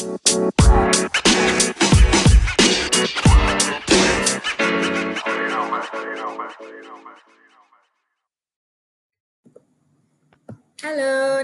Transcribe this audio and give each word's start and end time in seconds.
Halo, 0.00 0.16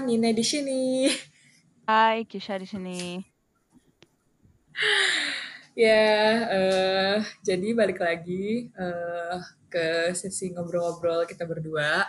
Nina 0.01 0.33
di 0.33 0.41
sini. 0.41 1.05
Hai, 1.85 2.25
Kisha 2.25 2.57
di 2.57 2.65
sini. 2.65 3.21
Ya, 5.77 6.41
uh, 6.49 7.21
jadi 7.45 7.77
balik 7.77 8.01
lagi 8.01 8.73
uh, 8.73 9.37
ke 9.69 10.17
sesi 10.17 10.49
ngobrol-ngobrol 10.49 11.29
kita 11.29 11.45
berdua. 11.45 12.01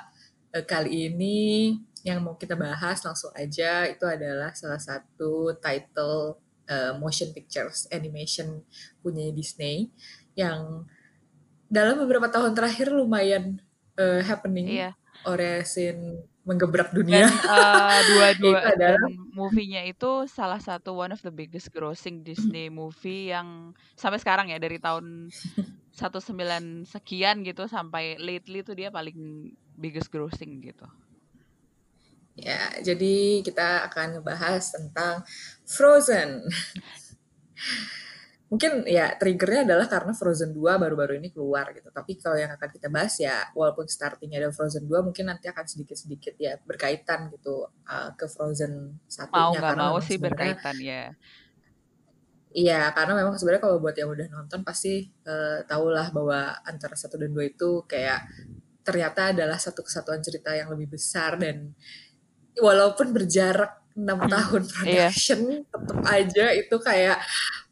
Uh, 0.48 0.64
kali 0.64 1.12
ini 1.12 1.76
yang 2.06 2.22
mau 2.22 2.38
kita 2.38 2.54
bahas 2.54 3.02
langsung 3.02 3.32
aja 3.34 3.86
itu 3.88 4.04
adalah 4.06 4.54
salah 4.54 4.78
satu 4.78 5.56
title 5.58 6.38
uh, 6.68 6.92
motion 7.00 7.32
pictures 7.34 7.88
animation 7.90 8.62
punya 9.02 9.32
Disney 9.34 9.90
yang 10.38 10.86
dalam 11.68 12.00
beberapa 12.00 12.30
tahun 12.32 12.56
terakhir 12.56 12.92
lumayan 12.92 13.60
uh, 13.98 14.22
happening. 14.24 14.68
Iya. 14.68 14.90
Oresin 15.26 16.22
menggebrak 16.48 16.96
dunia. 16.96 17.28
Dan 17.28 17.34
uh, 17.44 18.00
dua-dua 18.08 18.60
dan 18.80 18.96
movie-nya 19.36 19.84
itu 19.84 20.24
salah 20.30 20.62
satu 20.62 20.96
one 20.96 21.12
of 21.12 21.20
the 21.20 21.34
biggest 21.34 21.68
grossing 21.74 22.24
Disney 22.24 22.72
movie 22.72 23.28
yang 23.28 23.76
sampai 23.98 24.16
sekarang 24.16 24.48
ya 24.48 24.56
dari 24.56 24.80
tahun 24.80 25.28
19 25.98 26.86
sekian 26.86 27.42
gitu 27.42 27.66
sampai 27.66 28.16
lately 28.22 28.62
tuh 28.62 28.78
dia 28.78 28.88
paling 28.88 29.50
biggest 29.76 30.08
grossing 30.08 30.62
gitu. 30.62 30.86
Ya, 32.38 32.70
jadi 32.86 33.42
kita 33.42 33.90
akan 33.90 34.22
ngebahas 34.22 34.62
tentang 34.70 35.26
Frozen 35.66 36.46
mungkin 38.48 38.88
ya 38.88 39.12
triggernya 39.20 39.68
adalah 39.68 39.86
karena 39.92 40.16
Frozen 40.16 40.56
2 40.56 40.80
baru-baru 40.80 41.20
ini 41.20 41.28
keluar 41.28 41.68
gitu. 41.76 41.92
Tapi 41.92 42.16
kalau 42.16 42.40
yang 42.40 42.48
akan 42.56 42.68
kita 42.72 42.88
bahas 42.88 43.18
ya 43.20 43.44
walaupun 43.52 43.84
startingnya 43.84 44.40
ada 44.40 44.50
Frozen 44.54 44.88
2 44.88 45.04
mungkin 45.04 45.28
nanti 45.28 45.52
akan 45.52 45.64
sedikit-sedikit 45.68 46.34
ya 46.40 46.56
berkaitan 46.64 47.28
gitu 47.34 47.68
uh, 47.68 48.10
ke 48.16 48.24
Frozen 48.24 49.04
satunya. 49.04 49.36
Mau 49.36 49.52
nggak 49.52 49.76
mau 49.76 49.96
sih 50.00 50.16
berkaitan 50.16 50.76
ya. 50.80 51.12
Iya, 52.48 52.88
karena 52.96 53.12
memang 53.20 53.36
sebenarnya 53.36 53.62
kalau 53.68 53.76
buat 53.76 53.92
yang 53.92 54.08
udah 54.08 54.26
nonton 54.32 54.64
pasti 54.64 55.04
uh, 55.28 55.60
tahulah 55.68 56.08
bahwa 56.16 56.56
antara 56.64 56.96
satu 56.96 57.20
dan 57.20 57.28
dua 57.28 57.44
itu 57.44 57.84
kayak 57.84 58.24
ternyata 58.80 59.36
adalah 59.36 59.60
satu 59.60 59.84
kesatuan 59.84 60.24
cerita 60.24 60.56
yang 60.56 60.72
lebih 60.72 60.96
besar 60.96 61.36
dan 61.36 61.76
walaupun 62.56 63.12
berjarak 63.12 63.78
enam 63.98 64.18
hmm, 64.22 64.30
tahun 64.30 64.62
iya. 64.62 64.70
production 65.10 65.40
iya. 65.42 65.58
tetap 65.66 65.98
aja 66.06 66.46
itu 66.54 66.76
kayak 66.78 67.18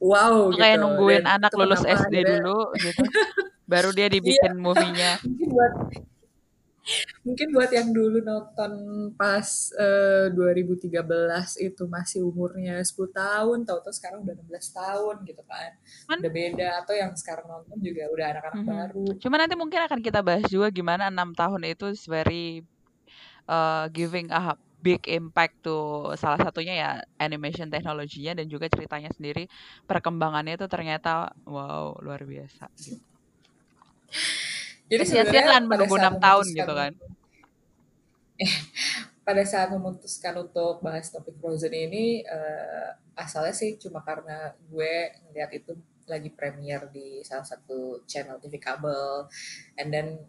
wow 0.02 0.50
gitu. 0.50 0.58
kayak 0.58 0.76
nungguin 0.82 1.22
Dan 1.22 1.34
anak 1.38 1.52
lulus 1.54 1.82
SD 1.86 1.94
akhirnya, 1.94 2.42
dulu 2.42 2.60
gitu 2.74 3.02
baru 3.70 3.90
dia 3.94 4.08
dibikin 4.14 4.52
iya. 4.58 4.58
movie-nya 4.58 5.12
mungkin 5.26 5.48
buat 5.54 5.72
mungkin 7.26 7.48
buat 7.50 7.70
yang 7.74 7.90
dulu 7.90 8.22
nonton 8.22 8.72
pas 9.18 9.74
uh, 9.74 10.30
eh, 10.30 10.62
2013 10.70 11.02
itu 11.66 11.82
masih 11.90 12.22
umurnya 12.22 12.78
10 12.78 12.94
tahun 13.10 13.58
tahu-tahu 13.66 13.90
sekarang 13.90 14.22
udah 14.22 14.34
16 14.38 14.54
tahun 14.70 15.14
gitu 15.26 15.42
kan 15.42 15.70
Man. 16.06 16.18
udah 16.22 16.30
beda 16.30 16.68
atau 16.86 16.94
yang 16.94 17.10
sekarang 17.18 17.50
nonton 17.50 17.74
juga 17.82 18.06
udah 18.06 18.26
anak-anak 18.38 18.54
mm 18.54 18.62
-hmm. 18.62 18.78
baru 18.78 19.06
cuma 19.18 19.34
nanti 19.34 19.54
mungkin 19.58 19.80
akan 19.82 19.98
kita 19.98 20.20
bahas 20.22 20.46
juga 20.46 20.70
gimana 20.70 21.10
enam 21.10 21.34
tahun 21.34 21.66
itu 21.66 21.90
very 22.06 22.62
uh, 23.50 23.90
giving 23.90 24.30
a 24.30 24.54
big 24.86 25.02
impact 25.10 25.66
tuh 25.66 26.14
salah 26.14 26.38
satunya 26.38 26.74
ya 26.78 26.90
animation 27.18 27.66
teknologinya 27.66 28.38
dan 28.38 28.46
juga 28.46 28.70
ceritanya 28.70 29.10
sendiri 29.10 29.50
perkembangannya 29.90 30.54
itu 30.54 30.70
ternyata 30.70 31.34
wow 31.42 31.98
luar 31.98 32.22
biasa 32.22 32.70
gitu. 32.78 33.02
Jadi 34.86 35.02
sebenarnya 35.02 35.58
kan 35.58 35.62
menunggu 35.66 35.98
enam 35.98 36.22
tahun 36.22 36.46
gitu 36.54 36.70
kan. 36.70 36.92
pada 39.26 39.42
saat 39.42 39.74
memutuskan 39.74 40.38
untuk 40.38 40.78
bahas 40.86 41.10
topik 41.10 41.34
Frozen 41.42 41.74
ini 41.74 42.22
uh, 42.22 42.94
asalnya 43.18 43.50
sih 43.50 43.74
cuma 43.74 43.98
karena 44.06 44.54
gue 44.70 45.10
ngeliat 45.26 45.50
itu 45.50 45.74
lagi 46.06 46.30
premier 46.30 46.86
di 46.94 47.26
salah 47.26 47.42
satu 47.42 48.06
channel 48.06 48.38
TV 48.38 48.62
kabel 48.62 49.26
and 49.74 49.90
then 49.90 50.22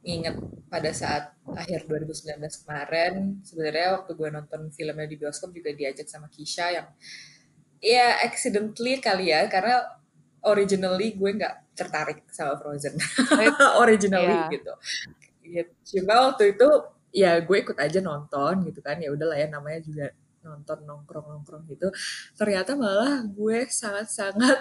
ingat 0.00 0.36
pada 0.72 0.90
saat 0.96 1.36
akhir 1.44 1.84
2019 1.84 2.40
kemarin 2.64 3.42
sebenarnya 3.44 4.00
waktu 4.00 4.12
gue 4.16 4.28
nonton 4.32 4.60
filmnya 4.72 5.04
di 5.04 5.16
bioskop 5.20 5.52
juga 5.52 5.76
diajak 5.76 6.08
sama 6.08 6.32
Kisha 6.32 6.72
yang 6.72 6.88
ya 7.84 8.24
accidentally 8.24 8.96
kali 9.00 9.28
ya 9.32 9.44
karena 9.52 10.00
originally 10.44 11.12
gue 11.16 11.30
nggak 11.36 11.76
tertarik 11.76 12.28
sama 12.32 12.56
Frozen. 12.60 12.96
Originally 13.82 14.36
yeah. 14.36 14.52
gitu. 14.52 14.72
Ya, 15.40 15.62
cuma 15.84 16.30
waktu 16.30 16.56
itu 16.56 16.68
ya 17.10 17.40
gue 17.40 17.56
ikut 17.56 17.76
aja 17.80 17.98
nonton 18.04 18.68
gitu 18.68 18.80
kan. 18.84 19.00
Ya 19.00 19.12
udahlah 19.12 19.36
ya 19.36 19.48
namanya 19.48 19.80
juga 19.80 20.06
nonton 20.44 20.84
nongkrong 20.84 21.26
nongkrong 21.28 21.64
gitu. 21.72 21.88
Ternyata 22.36 22.76
malah 22.76 23.24
gue 23.24 23.68
sangat 23.68 24.08
sangat 24.12 24.60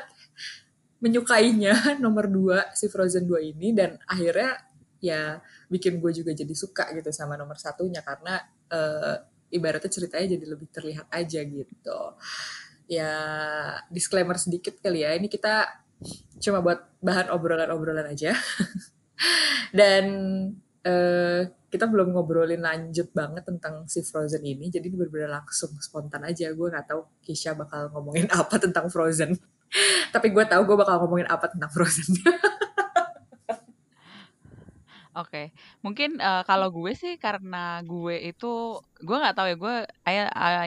menyukainya 0.99 1.75
nomor 2.03 2.27
dua 2.27 2.67
si 2.75 2.91
Frozen 2.91 3.27
2 3.27 3.55
ini 3.55 3.71
dan 3.71 3.95
akhirnya 4.03 4.59
ya 4.99 5.39
bikin 5.71 6.03
gue 6.03 6.11
juga 6.11 6.31
jadi 6.35 6.53
suka 6.55 6.91
gitu 6.95 7.09
sama 7.15 7.39
nomor 7.39 7.55
satunya 7.55 8.03
karena 8.03 8.39
uh, 8.71 9.15
ibaratnya 9.49 9.89
ceritanya 9.89 10.37
jadi 10.37 10.45
lebih 10.45 10.67
terlihat 10.69 11.07
aja 11.09 11.41
gitu. 11.43 11.99
Ya 12.89 13.13
disclaimer 13.89 14.37
sedikit 14.37 14.77
kali 14.81 15.05
ya 15.05 15.13
ini 15.17 15.29
kita 15.29 15.85
cuma 16.39 16.63
buat 16.63 16.79
bahan 17.01 17.33
obrolan-obrolan 17.33 18.07
aja. 18.13 18.33
Dan 19.79 20.05
uh, 20.85 21.41
kita 21.69 21.85
belum 21.85 22.17
ngobrolin 22.17 22.65
lanjut 22.65 23.13
banget 23.13 23.45
tentang 23.45 23.85
si 23.85 24.01
Frozen 24.01 24.41
ini 24.41 24.73
jadi 24.73 24.89
benar-benar 24.89 25.41
langsung 25.41 25.73
spontan 25.77 26.25
aja. 26.25 26.49
Gue 26.53 26.69
nggak 26.73 26.87
tahu 26.89 27.01
Kisha 27.21 27.53
bakal 27.53 27.93
ngomongin 27.93 28.25
apa 28.33 28.57
tentang 28.57 28.89
Frozen. 28.89 29.37
Tapi 30.13 30.27
gue 30.33 30.45
tahu 30.49 30.61
gue 30.65 30.77
bakal 30.77 30.97
ngomongin 31.05 31.29
apa 31.29 31.45
tentang 31.51 31.69
Frozen 31.69 32.09
Oke, 35.19 35.51
mungkin, 35.83 36.15
uh, 36.23 36.47
kalau 36.47 36.71
gue 36.71 36.95
sih 36.95 37.19
karena 37.19 37.83
gue 37.83 38.15
itu 38.31 38.79
gue 39.03 39.17
nggak 39.19 39.35
tahu 39.35 39.47
ya, 39.51 39.57
gue 39.59 39.75
I 40.07 40.15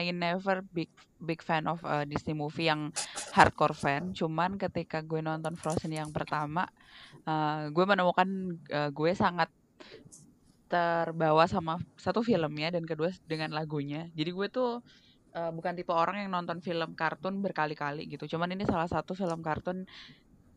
I 0.05 0.13
never 0.13 0.61
big 0.69 0.93
big 1.17 1.41
fan 1.41 1.65
of, 1.65 1.81
uh, 1.81 2.05
Disney 2.05 2.37
movie 2.37 2.69
yang 2.69 2.93
hardcore 3.33 3.73
fan, 3.73 4.13
cuman 4.13 4.61
ketika 4.61 5.01
gue 5.01 5.25
nonton 5.25 5.57
Frozen 5.57 5.89
yang 5.97 6.13
pertama, 6.13 6.69
uh, 7.25 7.65
gue 7.73 7.85
menemukan, 7.87 8.29
uh, 8.69 8.89
gue 8.93 9.11
sangat 9.17 9.49
terbawa 10.69 11.49
sama 11.49 11.81
satu 11.97 12.21
filmnya 12.21 12.69
dan 12.75 12.85
kedua 12.85 13.09
dengan 13.25 13.49
lagunya. 13.57 14.09
Jadi 14.13 14.29
gue 14.37 14.47
tuh, 14.53 14.85
uh, 15.33 15.51
bukan 15.55 15.73
tipe 15.73 15.93
orang 15.95 16.21
yang 16.21 16.29
nonton 16.29 16.61
film 16.61 16.93
kartun 16.93 17.41
berkali-kali 17.41 18.05
gitu, 18.05 18.29
cuman 18.37 18.53
ini 18.53 18.69
salah 18.69 18.89
satu 18.91 19.17
film 19.17 19.41
kartun 19.41 19.89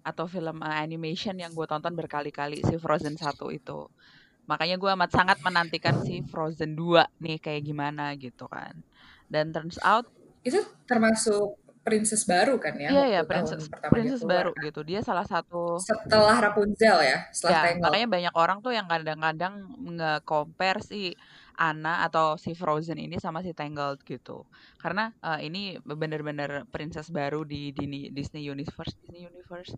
atau 0.06 0.30
film 0.30 0.62
uh, 0.62 0.78
animation 0.78 1.34
yang 1.34 1.50
gue 1.50 1.66
tonton 1.66 1.90
berkali-kali 1.98 2.62
si 2.62 2.78
Frozen 2.78 3.18
1 3.18 3.34
itu. 3.50 3.90
Makanya 4.46 4.78
gue 4.78 4.90
amat 4.94 5.10
sangat 5.10 5.38
menantikan 5.42 5.98
si 6.06 6.22
Frozen 6.22 6.78
2 6.78 7.18
nih 7.18 7.42
kayak 7.42 7.66
gimana 7.66 8.14
gitu 8.14 8.46
kan. 8.46 8.78
Dan 9.26 9.50
turns 9.50 9.82
out 9.82 10.06
itu 10.46 10.62
termasuk 10.86 11.58
princess 11.82 12.22
baru 12.22 12.54
kan 12.62 12.78
ya? 12.78 12.90
Iya 12.94 13.04
ya, 13.18 13.20
princess 13.26 13.66
princess 13.90 14.22
baru 14.22 14.54
kan? 14.54 14.70
gitu. 14.70 14.86
Dia 14.86 15.02
salah 15.02 15.26
satu 15.26 15.82
setelah 15.82 16.38
Rapunzel 16.38 17.02
ya, 17.02 17.26
setelah 17.34 17.74
ya, 17.74 17.82
Makanya 17.82 18.06
banyak 18.06 18.34
orang 18.38 18.58
tuh 18.62 18.70
yang 18.70 18.86
kadang-kadang 18.86 19.66
nge-compare 19.82 20.82
si 20.86 21.18
Anna 21.56 22.04
atau 22.04 22.36
si 22.36 22.52
Frozen 22.52 23.00
ini 23.00 23.16
sama 23.16 23.40
si 23.40 23.56
Tangled 23.56 24.04
gitu. 24.04 24.44
Karena 24.76 25.08
uh, 25.24 25.40
ini 25.40 25.80
benar-benar 25.80 26.68
princess 26.68 27.08
baru 27.08 27.42
di, 27.42 27.72
di 27.72 28.12
Disney 28.12 28.44
Universe, 28.44 28.94
Disney 29.02 29.24
Universe 29.24 29.72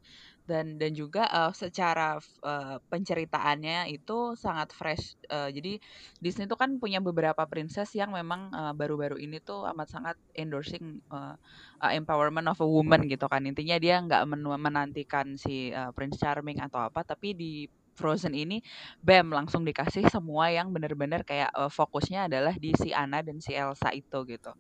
dan 0.45 0.77
dan 0.81 0.93
juga 0.93 1.31
uh, 1.31 1.53
secara 1.55 2.19
uh, 2.43 2.77
penceritaannya 2.91 3.95
itu 3.95 4.35
sangat 4.35 4.75
fresh. 4.75 5.15
Uh, 5.31 5.49
jadi 5.55 5.79
Disney 6.19 6.51
itu 6.51 6.59
kan 6.59 6.77
punya 6.83 6.99
beberapa 6.99 7.47
princess 7.47 7.95
yang 7.95 8.13
memang 8.13 8.51
baru-baru 8.75 9.17
uh, 9.17 9.23
ini 9.23 9.39
tuh 9.39 9.65
amat 9.71 9.89
sangat 9.89 10.17
endorsing 10.35 10.99
uh, 11.15 11.39
uh, 11.79 11.93
empowerment 11.95 12.47
of 12.51 12.59
a 12.59 12.69
woman 12.69 13.07
gitu 13.07 13.27
kan. 13.31 13.47
Intinya 13.47 13.79
dia 13.79 14.03
nggak 14.03 14.27
menantikan 14.59 15.39
si 15.39 15.71
uh, 15.71 15.95
Prince 15.95 16.19
Charming 16.19 16.59
atau 16.59 16.83
apa, 16.83 17.07
tapi 17.07 17.35
di 17.35 17.53
Frozen 17.99 18.35
ini 18.39 18.63
bam 19.03 19.35
langsung 19.35 19.67
dikasih 19.67 20.07
semua 20.15 20.55
yang 20.55 20.71
bener-bener 20.71 21.27
kayak 21.27 21.51
uh, 21.59 21.71
fokusnya 21.71 22.31
adalah 22.31 22.55
di 22.55 22.71
si 22.79 22.95
Anna 22.95 23.21
dan 23.27 23.43
si 23.43 23.53
Elsa 23.59 23.91
itu 23.91 24.19
gitu. 24.31 24.55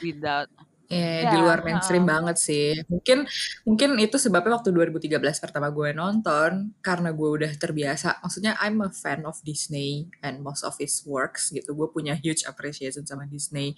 Without 0.00 0.48
Ya, 0.86 1.26
di 1.26 1.34
Ya, 1.34 1.42
luar 1.42 1.66
mainstream 1.66 2.06
heeh. 2.06 2.06
banget 2.06 2.38
sih. 2.38 2.78
Mungkin 2.86 3.26
mungkin 3.66 3.98
itu 3.98 4.22
sebabnya 4.22 4.54
waktu 4.62 4.70
2013 4.70 5.42
pertama 5.42 5.66
gue 5.74 5.90
nonton, 5.90 6.78
karena 6.78 7.10
gue 7.10 7.26
udah 7.42 7.52
terbiasa. 7.58 8.22
Maksudnya 8.22 8.54
I'm 8.62 8.78
a 8.86 8.94
fan 8.94 9.26
of 9.26 9.34
Disney 9.42 10.06
and 10.22 10.46
most 10.46 10.62
of 10.62 10.78
his 10.78 11.02
works 11.02 11.50
gitu. 11.50 11.74
Gue 11.74 11.90
punya 11.90 12.14
huge 12.14 12.46
appreciation 12.46 13.02
sama 13.02 13.26
Disney. 13.26 13.74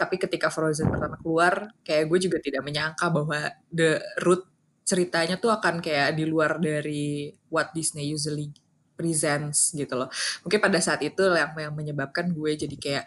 Tapi 0.00 0.16
ketika 0.16 0.48
Frozen 0.48 0.88
pertama 0.88 1.20
keluar, 1.20 1.76
kayak 1.84 2.08
gue 2.08 2.18
juga 2.32 2.40
tidak 2.40 2.64
menyangka 2.64 3.12
bahwa 3.12 3.52
the 3.68 4.00
root 4.24 4.48
ceritanya 4.90 5.38
tuh 5.38 5.54
akan 5.54 5.78
kayak 5.78 6.18
di 6.18 6.26
luar 6.26 6.58
dari 6.58 7.30
what 7.46 7.70
Disney 7.70 8.10
usually 8.10 8.50
presents 8.98 9.70
gitu 9.72 9.94
loh. 9.94 10.10
Mungkin 10.42 10.58
pada 10.60 10.82
saat 10.82 11.00
itu 11.06 11.22
yang, 11.30 11.54
yang 11.54 11.72
menyebabkan 11.72 12.26
gue 12.34 12.50
jadi 12.58 12.76
kayak 12.76 13.04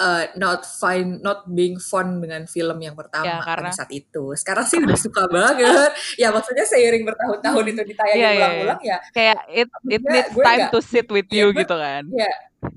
uh, 0.00 0.24
not 0.34 0.64
fine, 0.66 1.22
not 1.22 1.46
being 1.46 1.76
fun 1.78 2.18
dengan 2.18 2.48
film 2.48 2.78
yang 2.82 2.96
Ya, 2.96 2.98
pertama 2.98 3.38
pada 3.54 3.70
karena 3.70 3.70
saat 3.70 3.90
itu. 3.94 4.34
Sekarang 4.34 4.66
sih 4.66 4.78
udah 4.82 4.98
suka 4.98 5.22
banget. 5.30 5.90
Ya 6.18 6.28
maksudnya 6.34 6.66
seiring 6.66 7.04
bertahun-tahun 7.06 7.64
itu 7.70 7.82
Iya, 7.82 7.90
ditayangin 7.92 8.18
iya, 8.18 8.30
iya. 8.32 8.38
ulang-ulang 8.40 8.80
ya, 8.82 8.98
Kayak 9.14 9.38
it 9.52 9.68
it 9.88 10.02
needs 10.08 10.34
time 10.42 10.64
nggak, 10.66 10.72
to 10.72 10.80
sit 10.82 11.06
with 11.12 11.28
ya 11.30 11.44
you 11.44 11.52
gue, 11.52 11.62
gitu 11.62 11.74
kan. 11.78 12.04
ya, 12.10 12.30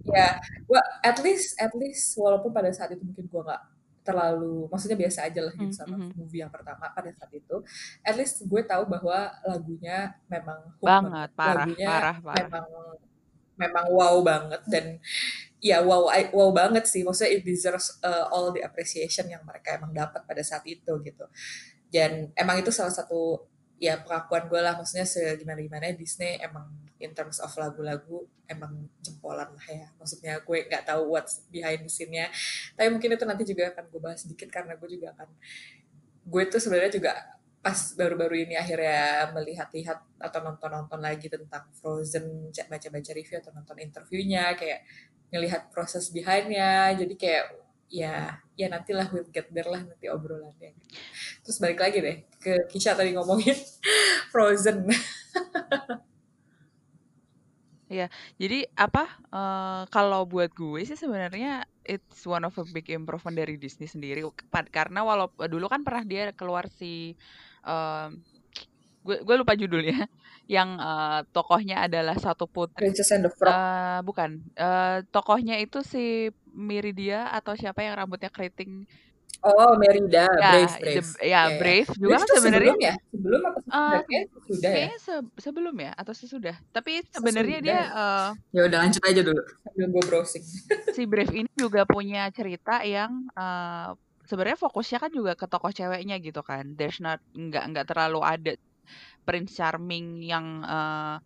ya, 0.06 0.28
gue 0.68 0.82
at 1.02 1.18
least, 1.26 1.58
at 1.58 1.74
least 1.78 2.14
walaupun 2.18 2.52
pada 2.54 2.70
saat 2.74 2.94
itu 2.94 3.02
mungkin 3.06 3.26
gue 3.26 3.42
nggak 3.42 3.62
terlalu, 4.06 4.70
maksudnya 4.72 4.98
biasa 5.00 5.20
aja 5.28 5.40
lah 5.42 5.54
gitu 5.58 5.74
Mhm, 5.74 5.74
sama 5.74 5.98
mhm. 5.98 6.14
movie 6.14 6.42
yang 6.46 6.54
pertama 6.54 6.86
pada 6.94 7.10
saat 7.18 7.32
itu. 7.34 7.56
At 8.06 8.16
least 8.20 8.46
gue 8.46 8.62
tahu 8.64 8.84
bahwa 8.88 9.34
lagunya 9.44 10.14
memang 10.30 10.60
hook 10.80 10.90
Banget, 10.90 11.02
banget, 11.02 11.30
parah, 11.40 11.70
lagunya 11.70 11.88
parah, 11.88 12.16
parah. 12.26 12.52
memang 12.52 12.66
memang 13.56 13.86
wow 13.96 14.16
banget 14.20 14.62
dan 14.68 14.86
ya 15.64 15.80
wow 15.82 16.12
wow 16.36 16.50
banget 16.52 16.84
sih 16.92 17.02
maksudnya 17.08 17.40
it 17.40 17.44
deserves 17.48 17.96
uh, 18.04 18.28
all 18.32 18.52
the 18.52 18.62
appreciation 18.62 19.26
yang 19.32 19.42
mereka 19.48 19.80
emang 19.80 19.96
dapat 19.96 20.22
pada 20.28 20.44
saat 20.44 20.64
itu 20.68 20.92
gitu 21.08 21.26
dan 21.94 22.30
emang 22.36 22.60
itu 22.62 22.70
salah 22.76 22.92
satu 22.94 23.48
ya 23.80 24.00
pengakuan 24.04 24.48
gue 24.52 24.62
lah 24.62 24.74
maksudnya 24.80 25.08
segimana 25.08 25.60
gimana 25.64 25.92
Disney 25.96 26.40
emang 26.44 26.68
in 27.00 27.12
terms 27.12 27.44
of 27.44 27.52
lagu-lagu 27.60 28.24
emang 28.46 28.88
jempolan 29.02 29.50
lah 29.52 29.68
ya 29.68 29.88
maksudnya 29.98 30.40
gue 30.40 30.58
nggak 30.70 30.86
tahu 30.86 31.12
what's 31.12 31.44
behind 31.50 31.84
the 31.84 31.92
scene-nya 31.92 32.30
tapi 32.78 32.88
mungkin 32.94 33.18
itu 33.18 33.26
nanti 33.26 33.44
juga 33.44 33.74
akan 33.74 33.84
gue 33.90 34.02
bahas 34.02 34.20
sedikit 34.24 34.48
karena 34.54 34.78
gue 34.78 34.90
juga 34.90 35.12
akan 35.18 35.30
gue 36.26 36.44
tuh 36.50 36.62
sebenarnya 36.62 36.94
juga 36.94 37.12
pas 37.66 37.98
baru-baru 37.98 38.46
ini 38.46 38.54
akhirnya 38.54 39.34
melihat-lihat 39.34 40.22
atau 40.22 40.40
nonton-nonton 40.46 41.02
lagi 41.02 41.26
tentang 41.34 41.66
Frozen, 41.82 42.54
baca-baca 42.54 43.10
review 43.18 43.42
atau 43.42 43.50
nonton 43.58 43.82
interviewnya, 43.82 44.54
kayak 44.54 44.86
ngelihat 45.34 45.74
proses 45.74 46.14
behindnya, 46.14 46.94
jadi 46.94 47.14
kayak 47.18 47.46
ya 47.90 48.38
ya 48.54 48.70
nantilah 48.70 49.10
we'll 49.10 49.26
get 49.34 49.50
there 49.50 49.66
lah 49.66 49.82
nanti 49.82 50.06
obrolannya. 50.06 50.78
Terus 51.42 51.58
balik 51.58 51.82
lagi 51.82 52.06
deh 52.06 52.18
ke 52.38 52.70
Kisha 52.70 52.94
tadi 52.94 53.18
ngomongin 53.18 53.58
Frozen. 54.32 54.86
Iya, 57.86 58.10
jadi 58.42 58.66
apa, 58.74 59.06
uh, 59.30 59.86
kalau 59.94 60.26
buat 60.26 60.50
gue 60.58 60.82
sih 60.90 60.98
sebenarnya 60.98 61.70
it's 61.86 62.26
one 62.26 62.42
of 62.42 62.58
a 62.58 62.66
big 62.74 62.90
improvement 62.90 63.38
dari 63.38 63.62
Disney 63.62 63.86
sendiri, 63.86 64.26
karena 64.74 65.06
walau 65.06 65.30
dulu 65.46 65.70
kan 65.70 65.86
pernah 65.86 66.02
dia 66.02 66.34
keluar 66.34 66.66
si, 66.66 67.14
um, 67.62 68.18
gue 69.06 69.22
gue 69.22 69.36
lupa 69.38 69.54
judulnya, 69.54 70.10
yang 70.56 70.82
uh, 70.82 71.22
tokohnya 71.30 71.86
adalah 71.86 72.18
satu 72.18 72.50
putri. 72.50 72.90
Princess 72.90 73.14
and 73.14 73.30
the 73.30 73.32
Frog. 73.34 73.54
Uh, 73.54 74.00
bukan, 74.02 74.42
uh, 74.58 75.06
tokohnya 75.14 75.62
itu 75.62 75.86
si 75.86 76.34
Miridia 76.58 77.30
atau 77.38 77.54
siapa 77.54 77.86
yang 77.86 78.02
rambutnya 78.02 78.34
keriting. 78.34 78.90
Oh, 79.46 79.78
Merida, 79.78 80.26
ya, 80.26 80.50
Brave, 80.50 80.76
Brave. 80.82 81.10
The, 81.14 81.22
ya, 81.22 81.30
yeah, 81.30 81.46
Brave 81.62 81.90
yeah. 81.90 82.00
juga 82.02 82.16
kan 82.18 82.28
sebenarnya. 82.34 82.74
Sebelum 82.74 82.82
ya? 82.82 82.96
Sebelum 83.14 83.42
apa 83.46 83.60
sesudah? 83.62 83.78
Uh, 83.78 84.02
kayaknya 84.02 84.28
sesudah 84.34 84.72
kayaknya 84.74 84.98
ya? 84.98 85.06
se 85.06 85.14
sebelum 85.38 85.76
ya 85.78 85.92
atau 85.94 86.14
sesudah. 86.18 86.56
Tapi 86.74 86.92
sebenarnya 87.14 87.58
dia 87.62 87.80
uh, 87.94 88.30
ya 88.50 88.62
udah 88.66 88.78
lanjut 88.82 89.02
aja 89.06 89.22
dulu 89.22 89.42
sambil 89.62 89.86
gue 89.94 90.04
browsing. 90.10 90.44
si 90.98 91.04
Brave 91.06 91.34
ini 91.38 91.50
juga 91.54 91.86
punya 91.86 92.26
cerita 92.34 92.82
yang 92.82 93.30
uh, 93.38 93.94
sebenarnya 94.26 94.58
fokusnya 94.58 94.98
kan 94.98 95.12
juga 95.14 95.38
ke 95.38 95.46
tokoh 95.46 95.70
ceweknya 95.70 96.18
gitu 96.18 96.42
kan. 96.42 96.74
There's 96.74 96.98
not 96.98 97.22
nggak 97.38 97.64
nggak 97.70 97.86
terlalu 97.86 98.26
ada 98.26 98.54
Prince 99.26 99.54
Charming 99.58 100.26
yang 100.26 100.66
uh, 100.66 101.22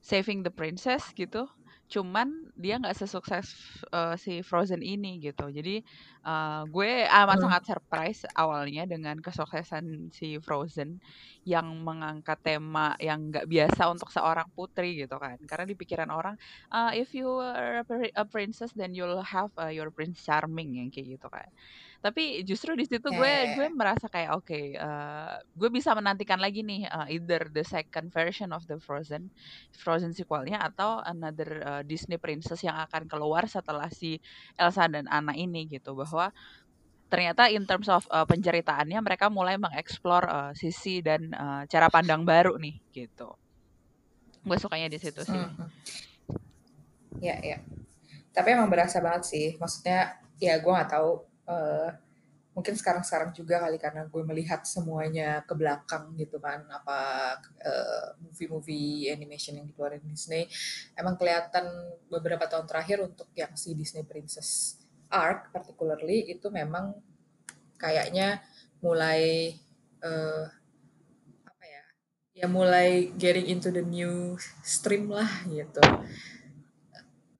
saving 0.00 0.40
the 0.40 0.52
princess 0.52 1.04
gitu 1.12 1.44
cuman 1.88 2.52
dia 2.52 2.76
nggak 2.76 2.92
sesukses 2.92 3.56
uh, 3.96 4.12
si 4.20 4.44
Frozen 4.44 4.84
ini 4.84 5.16
gitu. 5.24 5.48
Jadi 5.48 5.80
uh, 6.28 6.68
gue 6.68 7.08
amat 7.08 7.36
hmm. 7.40 7.44
sangat 7.48 7.62
surprise 7.64 8.20
awalnya 8.36 8.84
dengan 8.84 9.16
kesuksesan 9.18 10.12
si 10.12 10.36
Frozen 10.38 11.00
yang 11.48 11.64
mengangkat 11.80 12.36
tema 12.44 12.92
yang 13.00 13.32
nggak 13.32 13.48
biasa 13.48 13.88
untuk 13.88 14.12
seorang 14.12 14.46
putri 14.52 15.00
gitu 15.00 15.16
kan. 15.16 15.40
Karena 15.48 15.64
di 15.64 15.74
pikiran 15.74 16.12
orang 16.12 16.36
uh, 16.68 16.92
if 16.92 17.16
you 17.16 17.28
are 17.40 17.80
a 18.14 18.24
princess 18.28 18.70
then 18.76 18.92
you'll 18.92 19.24
have 19.24 19.48
uh, 19.56 19.72
your 19.72 19.88
prince 19.88 20.20
charming 20.20 20.76
yang 20.76 20.92
kayak 20.92 21.16
gitu 21.16 21.28
kan 21.32 21.48
tapi 21.98 22.46
justru 22.46 22.78
di 22.78 22.86
situ 22.86 23.10
gue 23.10 23.34
gue 23.58 23.66
merasa 23.74 24.06
kayak 24.06 24.38
oke 24.38 24.46
okay, 24.46 24.78
uh, 24.78 25.42
gue 25.58 25.66
bisa 25.66 25.90
menantikan 25.98 26.38
lagi 26.38 26.62
nih 26.62 26.86
uh, 26.86 27.10
either 27.10 27.50
the 27.50 27.66
second 27.66 28.14
version 28.14 28.54
of 28.54 28.62
the 28.70 28.78
Frozen 28.78 29.34
Frozen 29.74 30.14
sequelnya 30.14 30.62
atau 30.62 31.02
another 31.02 31.50
uh, 31.66 31.82
Disney 31.82 32.14
princess 32.14 32.62
yang 32.62 32.78
akan 32.78 33.10
keluar 33.10 33.50
setelah 33.50 33.90
si 33.90 34.22
Elsa 34.54 34.86
dan 34.86 35.10
Anna 35.10 35.34
ini 35.34 35.66
gitu. 35.66 35.98
Bahwa 35.98 36.30
ternyata 37.10 37.50
in 37.50 37.66
terms 37.66 37.90
of 37.90 38.06
uh, 38.14 38.22
penceritaannya 38.22 38.98
mereka 39.02 39.26
mulai 39.26 39.58
mengeksplor 39.58 40.22
uh, 40.30 40.52
sisi 40.54 41.02
dan 41.02 41.34
uh, 41.34 41.66
cara 41.66 41.90
pandang 41.90 42.22
baru 42.22 42.54
nih 42.62 42.78
gitu. 42.94 43.34
Gue 44.46 44.56
sukanya 44.62 44.86
di 44.86 45.02
situ 45.02 45.18
sih. 45.26 45.34
Mm 45.34 45.50
-hmm. 45.50 45.68
ya 47.18 47.42
ya. 47.42 47.58
Tapi 48.30 48.54
emang 48.54 48.70
berasa 48.70 49.02
banget 49.02 49.26
sih. 49.26 49.46
Maksudnya 49.58 50.22
ya 50.38 50.62
gue 50.62 50.70
nggak 50.70 50.94
tahu 50.94 51.27
uh, 51.48 51.90
mungkin 52.58 52.74
sekarang-sekarang 52.74 53.30
juga 53.38 53.62
kali 53.62 53.78
karena 53.78 54.02
gue 54.10 54.22
melihat 54.26 54.66
semuanya 54.66 55.46
ke 55.46 55.54
belakang 55.54 56.10
gitu 56.18 56.42
kan 56.42 56.66
apa 56.66 56.98
movie 58.18 58.50
movie-movie 58.50 59.14
animation 59.14 59.62
yang 59.62 59.66
dikeluarin 59.70 60.02
Disney 60.02 60.50
emang 60.98 61.14
kelihatan 61.14 61.70
beberapa 62.10 62.50
tahun 62.50 62.66
terakhir 62.66 62.98
untuk 63.06 63.30
yang 63.38 63.54
si 63.54 63.78
Disney 63.78 64.02
Princess 64.02 64.74
arc 65.06 65.54
particularly 65.54 66.34
itu 66.34 66.50
memang 66.50 66.98
kayaknya 67.78 68.42
mulai 68.82 69.54
uh, 70.02 70.50
apa 71.46 71.64
ya 71.64 71.84
ya 72.42 72.46
mulai 72.50 73.14
getting 73.14 73.46
into 73.46 73.70
the 73.70 73.82
new 73.82 74.34
stream 74.66 75.10
lah 75.14 75.30
gitu. 75.46 75.80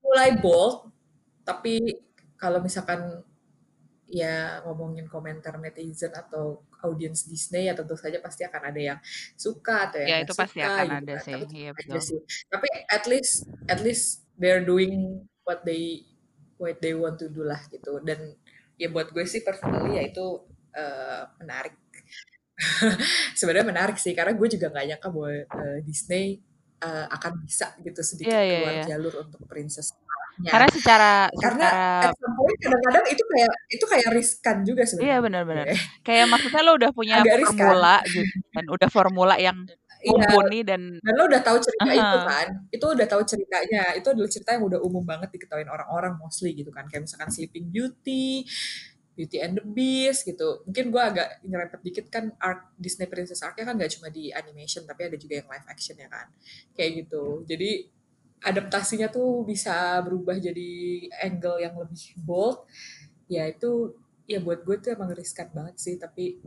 Mulai 0.03 0.39
bold 0.39 0.89
tapi 1.43 1.99
kalau 2.39 2.63
misalkan 2.63 3.27
ya 4.09 4.65
ngomongin 4.65 5.05
komentar 5.05 5.61
netizen 5.61 6.17
atau 6.17 6.65
audiens 6.81 7.29
Disney 7.29 7.69
ya 7.69 7.77
tentu 7.77 7.93
saja 7.93 8.19
pasti 8.25 8.43
akan 8.49 8.63
ada 8.73 8.81
yang 8.81 8.99
suka 9.37 9.93
atau 9.93 10.01
yang 10.01 10.09
ya, 10.09 10.17
itu 10.25 10.33
suka, 10.33 10.43
pasti 10.49 10.59
akan 10.65 10.87
gitu 10.89 10.97
ada 10.97 11.15
kan. 11.15 11.25
sih. 11.25 11.33
Tapi, 11.37 11.53
iya, 11.53 11.71
betul. 11.77 12.01
sih. 12.01 12.21
Tapi 12.49 12.69
at 12.89 13.05
least 13.05 13.33
at 13.69 13.81
least 13.85 14.05
they're 14.41 14.65
doing 14.65 15.23
what 15.45 15.61
they 15.69 16.09
what 16.57 16.81
they 16.81 16.97
want 16.97 17.21
to 17.21 17.29
do 17.29 17.45
lah 17.45 17.61
gitu. 17.69 18.01
Dan 18.01 18.33
ya 18.81 18.89
buat 18.89 19.13
gue 19.13 19.25
sih 19.29 19.45
personally 19.45 20.01
ya 20.01 20.03
itu 20.09 20.27
uh, 20.73 21.23
menarik. 21.45 21.77
Sebenarnya 23.39 23.67
menarik 23.69 24.01
sih 24.01 24.17
karena 24.17 24.33
gue 24.33 24.49
juga 24.49 24.73
nggak 24.73 24.87
nyangka 24.89 25.09
bahwa 25.13 25.31
uh, 25.47 25.79
Disney 25.85 26.41
uh, 26.83 27.07
akan 27.13 27.45
bisa 27.45 27.75
gitu 27.83 28.01
sedikit 28.03 28.35
yeah, 28.35 28.43
yeah, 28.43 28.59
keluar 28.63 28.75
yeah. 28.75 28.87
jalur 28.89 29.15
untuk 29.27 29.41
princess 29.47 29.95
Ya. 30.39 30.51
Karena 30.55 30.69
secara 30.71 31.13
karena 31.35 31.69
secara 32.15 32.55
kadang-kadang 32.63 33.05
itu 33.11 33.23
kayak 33.27 33.53
itu 33.75 33.85
kayak 33.91 34.09
riskan 34.15 34.57
juga 34.63 34.83
sebenarnya. 34.87 35.11
Iya 35.11 35.17
benar-benar. 35.19 35.67
Kayak 36.07 36.27
maksudnya 36.31 36.61
lo 36.63 36.73
udah 36.79 36.91
punya 36.95 37.15
Agak 37.19 37.43
formula 37.43 37.95
gitu 38.07 38.37
kan, 38.55 38.65
udah 38.71 38.89
formula 38.89 39.35
yang 39.35 39.59
mumpuni 40.07 40.63
iya, 40.63 40.69
dan 40.75 40.83
dan 41.03 41.15
lo 41.19 41.27
udah 41.27 41.43
tahu 41.43 41.59
cerita 41.59 41.83
uh 41.83 41.91
-huh. 41.91 41.99
itu 41.99 42.19
kan. 42.23 42.47
Itu 42.71 42.87
udah 42.95 43.07
tahu 43.11 43.23
ceritanya. 43.27 43.83
Itu 43.99 44.09
adalah 44.15 44.31
cerita 44.31 44.51
yang 44.55 44.65
udah 44.71 44.79
umum 44.79 45.03
banget 45.03 45.29
diketahui 45.35 45.67
orang-orang 45.67 46.15
mostly 46.23 46.55
gitu 46.55 46.71
kan. 46.71 46.87
Kayak 46.87 47.11
misalkan 47.11 47.35
Sleeping 47.35 47.67
Beauty, 47.75 48.47
Beauty 49.19 49.43
and 49.43 49.59
the 49.59 49.67
Beast 49.67 50.23
gitu. 50.23 50.63
Mungkin 50.71 50.95
gue 50.95 51.03
agak 51.03 51.43
nyerempet 51.43 51.83
dikit 51.83 52.07
kan 52.15 52.31
arc 52.39 52.79
Disney 52.79 53.11
Princess 53.11 53.43
arc-nya 53.43 53.67
kan 53.67 53.75
gak 53.75 53.91
cuma 53.99 54.15
di 54.15 54.31
animation 54.31 54.87
tapi 54.87 55.11
ada 55.11 55.19
juga 55.19 55.43
yang 55.43 55.51
live 55.51 55.67
action 55.67 55.99
ya 55.99 56.07
kan. 56.07 56.31
Kayak 56.79 56.91
gitu. 57.03 57.43
Jadi 57.43 57.98
adaptasinya 58.43 59.11
tuh 59.11 59.43
bisa 59.43 59.99
berubah 60.03 60.39
jadi 60.39 60.71
angle 61.23 61.59
yang 61.63 61.75
lebih 61.79 62.15
bold. 62.23 62.65
Ya 63.29 63.45
itu 63.51 63.97
ya 64.29 64.39
buat 64.45 64.63
gue 64.65 64.77
tuh 64.81 64.93
emang 64.93 65.13
riskan 65.17 65.49
banget 65.53 65.77
sih 65.81 65.95
tapi 65.97 66.39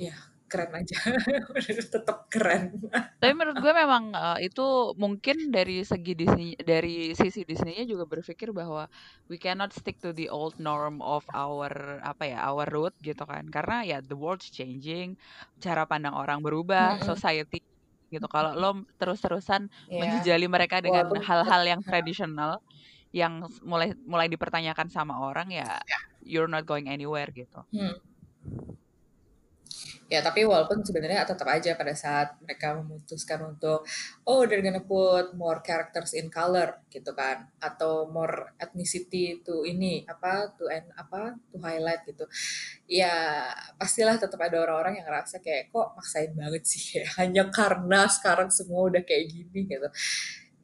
ya 0.00 0.14
keren 0.54 0.70
aja. 0.76 0.94
Tetap 1.98 2.30
keren. 2.30 2.78
Tapi 3.18 3.32
menurut 3.34 3.58
gue 3.58 3.74
memang 3.74 4.14
uh, 4.14 4.38
itu 4.38 4.94
mungkin 4.94 5.50
dari 5.50 5.82
segi 5.82 6.14
Disney 6.14 6.54
dari 6.54 7.10
sisi 7.18 7.42
Disney-nya 7.42 7.82
juga 7.90 8.06
berpikir 8.06 8.54
bahwa 8.54 8.86
we 9.26 9.34
cannot 9.34 9.74
stick 9.74 9.98
to 9.98 10.14
the 10.14 10.30
old 10.30 10.54
norm 10.62 11.02
of 11.02 11.26
our 11.34 11.98
apa 12.06 12.30
ya 12.30 12.38
our 12.46 12.68
root 12.70 12.94
gitu 13.02 13.26
kan. 13.26 13.50
Karena 13.50 13.82
ya 13.82 13.98
the 13.98 14.14
world's 14.14 14.46
changing 14.52 15.18
cara 15.58 15.88
pandang 15.90 16.14
orang 16.14 16.38
berubah 16.38 16.96
mm 16.96 16.98
-hmm. 17.02 17.08
society 17.10 17.58
gitu. 18.14 18.26
Kalau 18.30 18.54
lo 18.54 18.86
terus-terusan 18.96 19.66
yeah. 19.90 19.98
menjejali 19.98 20.46
mereka 20.46 20.78
dengan 20.78 21.10
hal-hal 21.18 21.62
yang 21.66 21.80
tradisional 21.82 22.62
yang 23.14 23.46
mulai 23.62 23.94
mulai 24.06 24.26
dipertanyakan 24.26 24.90
sama 24.90 25.18
orang 25.22 25.46
ya 25.54 25.66
yeah. 25.86 26.02
you're 26.22 26.50
not 26.50 26.62
going 26.62 26.86
anywhere 26.86 27.30
gitu. 27.34 27.62
Hmm 27.74 27.98
ya 30.08 30.20
tapi 30.20 30.44
walaupun 30.44 30.84
sebenarnya 30.84 31.24
tetap 31.24 31.48
aja 31.48 31.76
pada 31.76 31.92
saat 31.96 32.36
mereka 32.44 32.76
memutuskan 32.76 33.40
untuk 33.44 33.84
oh 34.28 34.44
they're 34.44 34.64
gonna 34.64 34.84
put 34.84 35.32
more 35.36 35.60
characters 35.64 36.12
in 36.16 36.28
color 36.28 36.84
gitu 36.92 37.12
kan. 37.16 37.48
Atau 37.60 38.08
more 38.12 38.54
ethnicity 38.60 39.40
to 39.44 39.64
ini 39.64 40.04
apa 40.08 40.52
to 40.56 40.68
and 40.68 40.88
apa 40.96 41.36
to 41.52 41.56
highlight 41.60 42.04
gitu. 42.08 42.24
Ya 42.88 43.48
pastilah 43.80 44.16
tetap 44.20 44.38
ada 44.40 44.60
orang-orang 44.60 45.00
yang 45.00 45.06
ngerasa 45.08 45.40
kayak 45.40 45.72
kok 45.72 45.96
maksain 45.96 46.32
banget 46.36 46.64
sih? 46.68 46.82
Ya 46.94 47.10
hanya 47.18 47.50
karena 47.50 48.06
sekarang 48.06 48.48
semua 48.54 48.86
udah 48.86 49.02
kayak 49.02 49.26
gini 49.32 49.66
gitu. 49.66 49.88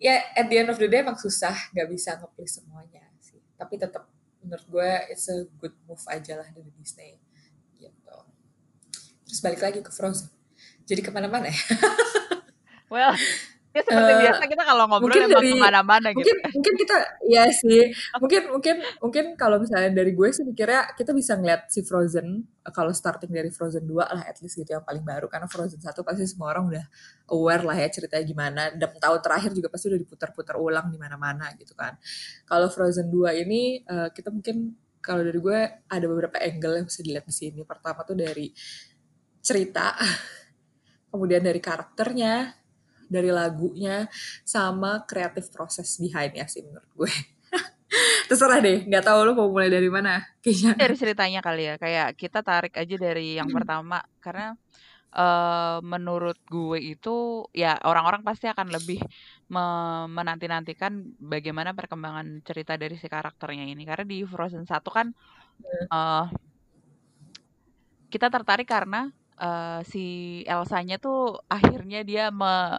Ya 0.01 0.23
at 0.37 0.47
the 0.49 0.57
end 0.63 0.71
of 0.73 0.79
the 0.79 0.89
day 0.89 1.03
emang 1.03 1.19
susah 1.19 1.53
nggak 1.75 1.89
bisa 1.91 2.17
nge 2.17 2.61
semuanya 2.61 3.05
sih. 3.19 3.41
Tapi 3.59 3.75
tetap 3.77 4.07
menurut 4.41 4.67
gue 4.69 4.91
it's 5.13 5.29
a 5.29 5.45
good 5.61 5.75
move 5.85 6.01
aja 6.09 6.41
lah 6.41 6.49
dari 6.49 6.73
Disney 6.81 7.21
terus 9.31 9.39
balik 9.39 9.63
lagi 9.63 9.79
ke 9.79 9.95
Frozen 9.95 10.27
jadi 10.91 11.07
ke 11.07 11.15
mana-mana 11.15 11.55
ya 11.55 11.63
well 12.93 13.15
Ya 13.71 13.87
seperti 13.87 14.13
uh, 14.19 14.21
biasa 14.27 14.43
kita 14.51 14.63
kalau 14.67 14.85
ngobrol 14.91 15.15
mungkin 15.15 15.31
dari, 15.31 15.55
ke 15.55 15.63
mana-mana 15.63 16.11
gitu. 16.11 16.27
Mungkin, 16.27 16.37
mungkin 16.59 16.75
kita, 16.75 16.97
ya 17.31 17.45
sih. 17.55 17.95
Mungkin 18.23 18.43
mungkin 18.51 18.77
mungkin 18.99 19.25
kalau 19.39 19.63
misalnya 19.63 19.95
dari 19.95 20.11
gue 20.11 20.29
sih 20.35 20.43
mikirnya 20.43 20.91
kita 20.99 21.15
bisa 21.15 21.39
ngeliat 21.39 21.71
si 21.71 21.87
Frozen 21.87 22.43
kalau 22.75 22.91
starting 22.91 23.31
dari 23.31 23.47
Frozen 23.55 23.87
2 23.87 23.95
lah 23.95 24.27
at 24.27 24.43
least 24.43 24.59
gitu 24.59 24.75
yang 24.75 24.83
paling 24.83 25.07
baru 25.07 25.31
karena 25.31 25.47
Frozen 25.47 25.79
1 25.79 25.87
pasti 26.03 26.27
semua 26.27 26.51
orang 26.51 26.67
udah 26.67 26.85
aware 27.31 27.63
lah 27.63 27.79
ya 27.79 27.87
ceritanya 27.87 28.25
gimana 28.27 28.63
dan 28.75 28.91
tahun 28.99 29.23
terakhir 29.23 29.51
juga 29.55 29.71
pasti 29.71 29.87
udah 29.87 30.01
diputar-putar 30.03 30.59
ulang 30.59 30.91
di 30.91 30.99
mana-mana 30.99 31.55
gitu 31.55 31.79
kan. 31.79 31.95
Kalau 32.51 32.67
Frozen 32.75 33.07
2 33.07 33.39
ini 33.47 33.87
uh, 33.87 34.11
kita 34.11 34.35
mungkin 34.35 34.75
kalau 34.99 35.23
dari 35.23 35.39
gue 35.39 35.59
ada 35.87 36.07
beberapa 36.11 36.37
angle 36.43 36.83
yang 36.83 36.87
bisa 36.91 37.01
dilihat 37.07 37.25
di 37.25 37.35
sini. 37.35 37.63
Pertama 37.63 38.03
tuh 38.03 38.19
dari 38.19 38.51
cerita, 39.41 39.97
kemudian 41.13 41.43
dari 41.43 41.59
karakternya, 41.59 42.55
dari 43.11 43.29
lagunya, 43.33 44.07
sama 44.47 45.05
kreatif 45.05 45.51
proses 45.51 45.99
behindnya 45.99 46.47
sih 46.47 46.63
menurut 46.65 46.91
gue. 46.95 47.13
Terserah 48.31 48.63
deh, 48.63 48.87
nggak 48.87 49.05
tahu 49.05 49.19
lo 49.27 49.33
mau 49.35 49.51
mulai 49.51 49.73
dari 49.73 49.91
mana 49.91 50.23
kayaknya. 50.39 50.79
Dari 50.79 50.95
ceritanya 50.95 51.41
kali 51.43 51.63
ya, 51.67 51.75
kayak 51.77 52.15
kita 52.15 52.41
tarik 52.47 52.79
aja 52.79 52.97
dari 52.97 53.41
yang 53.41 53.51
hmm. 53.51 53.57
pertama 53.59 53.99
karena 54.23 54.55
uh, 55.15 55.79
menurut 55.83 56.39
gue 56.47 56.79
itu 56.79 57.47
ya 57.51 57.75
orang-orang 57.83 58.23
pasti 58.23 58.47
akan 58.47 58.71
lebih 58.71 59.03
menanti-nantikan 59.51 61.19
bagaimana 61.19 61.75
perkembangan 61.75 62.39
cerita 62.47 62.79
dari 62.79 62.95
si 62.95 63.11
karakternya 63.11 63.67
ini 63.67 63.83
karena 63.83 64.07
di 64.07 64.23
Frozen 64.23 64.63
1 64.63 64.79
kan 64.87 65.11
uh, 65.91 66.31
kita 68.11 68.31
tertarik 68.31 68.71
karena 68.71 69.11
uh, 69.41 69.81
si 69.89 70.41
Elsanya 70.45 71.01
tuh 71.01 71.41
akhirnya 71.49 72.05
dia 72.05 72.29
me 72.29 72.77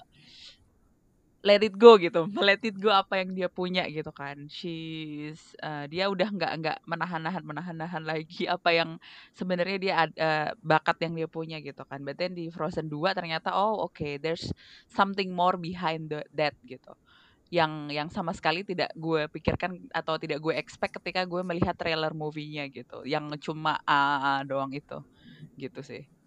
let 1.41 1.65
it 1.65 1.73
go 1.73 1.97
gitu, 1.97 2.29
let 2.47 2.61
it 2.61 2.77
go 2.77 2.93
apa 2.93 3.21
yang 3.21 3.33
dia 3.33 3.49
punya 3.49 3.85
gitu 3.89 4.13
kan. 4.13 4.45
She's 4.47 5.57
uh, 5.61 5.89
dia 5.89 6.07
udah 6.07 6.29
nggak 6.29 6.53
nggak 6.61 6.77
menahan-nahan 6.85 7.43
menahan-nahan 7.43 8.03
lagi 8.05 8.45
apa 8.55 8.69
yang 8.71 9.01
sebenarnya 9.33 9.77
dia 9.81 9.93
uh, 10.05 10.49
bakat 10.61 11.01
yang 11.01 11.13
dia 11.17 11.27
punya 11.27 11.57
gitu 11.59 11.81
kan. 11.85 12.05
But 12.05 12.21
di 12.21 12.53
Frozen 12.53 12.87
2 12.87 13.17
ternyata 13.17 13.57
oh 13.57 13.89
oke 13.89 13.97
okay, 13.97 14.13
there's 14.21 14.53
something 14.87 15.33
more 15.33 15.57
behind 15.57 16.13
the, 16.13 16.21
that 16.37 16.53
gitu. 16.63 16.93
Yang 17.51 17.71
yang 17.91 18.07
sama 18.07 18.31
sekali 18.31 18.63
tidak 18.63 18.95
gue 18.95 19.27
pikirkan 19.27 19.91
atau 19.91 20.15
tidak 20.15 20.39
gue 20.39 20.55
expect 20.55 21.01
ketika 21.01 21.27
gue 21.27 21.41
melihat 21.43 21.75
trailer 21.75 22.15
movie-nya 22.15 22.69
gitu. 22.71 23.03
Yang 23.03 23.43
cuma 23.43 23.81
uh, 23.83 24.39
doang 24.47 24.71
itu. 24.71 25.03
Gitu 25.59 25.83
sih. 25.83 26.20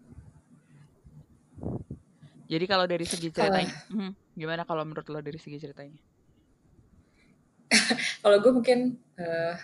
Jadi 2.45 2.65
kalau 2.69 2.85
dari 2.85 3.05
segi 3.09 3.33
ceritanya, 3.33 3.73
uh, 3.97 4.13
gimana 4.37 4.61
kalau 4.69 4.85
menurut 4.85 5.07
lo 5.09 5.19
dari 5.21 5.41
segi 5.41 5.57
ceritanya? 5.57 5.97
kalau 8.23 8.37
gue 8.37 8.51
mungkin 8.53 8.79
uh, 9.17 9.55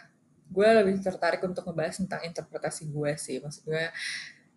gue 0.51 0.67
lebih 0.83 0.99
tertarik 0.99 1.39
untuk 1.45 1.63
ngebahas 1.63 2.01
tentang 2.01 2.21
interpretasi 2.25 2.89
gue 2.89 3.11
sih. 3.21 3.37
Maksud 3.39 3.63
gue 3.69 3.85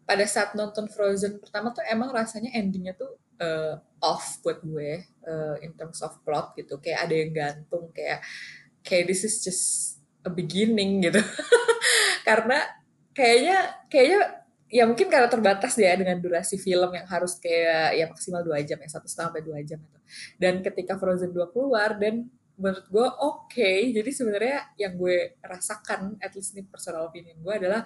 pada 0.04 0.24
saat 0.24 0.56
nonton 0.56 0.88
Frozen 0.88 1.40
pertama 1.40 1.72
tuh 1.72 1.84
emang 1.84 2.12
rasanya 2.12 2.52
endingnya 2.56 2.96
tuh 2.96 3.14
uh, 3.40 3.76
off 4.00 4.40
buat 4.40 4.60
gue 4.64 5.04
uh, 5.24 5.56
in 5.60 5.76
terms 5.76 6.00
of 6.00 6.16
plot 6.24 6.56
gitu. 6.56 6.80
Kayak 6.80 7.08
ada 7.08 7.14
yang 7.14 7.30
gantung 7.32 7.92
kayak 7.92 8.24
kayak 8.80 9.04
this 9.08 9.22
is 9.22 9.44
just 9.44 9.64
a 10.24 10.30
beginning 10.32 11.04
gitu. 11.04 11.20
Karena 12.28 12.64
kayaknya 13.12 13.84
kayaknya 13.86 14.43
ya 14.68 14.88
mungkin 14.88 15.06
karena 15.12 15.28
terbatas 15.28 15.76
ya 15.76 15.94
dengan 15.94 16.18
durasi 16.18 16.56
film 16.56 16.90
yang 16.92 17.06
harus 17.06 17.36
kayak 17.38 17.94
ya 17.94 18.04
maksimal 18.08 18.40
dua 18.42 18.58
jam 18.64 18.80
ya 18.80 18.88
satu 18.88 19.06
setengah 19.06 19.28
sampai 19.30 19.42
dua 19.44 19.58
jam 19.62 19.78
itu 19.78 19.98
dan 20.40 20.60
ketika 20.64 20.96
Frozen 21.00 21.32
2 21.32 21.54
keluar 21.54 21.96
dan 21.96 22.28
menurut 22.54 22.86
gue 22.86 23.08
oke 23.18 23.50
okay. 23.50 23.90
jadi 23.90 24.10
sebenarnya 24.14 24.58
yang 24.78 24.94
gue 24.94 25.34
rasakan 25.42 26.14
at 26.22 26.30
least 26.38 26.54
ini 26.54 26.62
personal 26.62 27.10
opinion 27.10 27.34
gue 27.42 27.54
adalah 27.54 27.82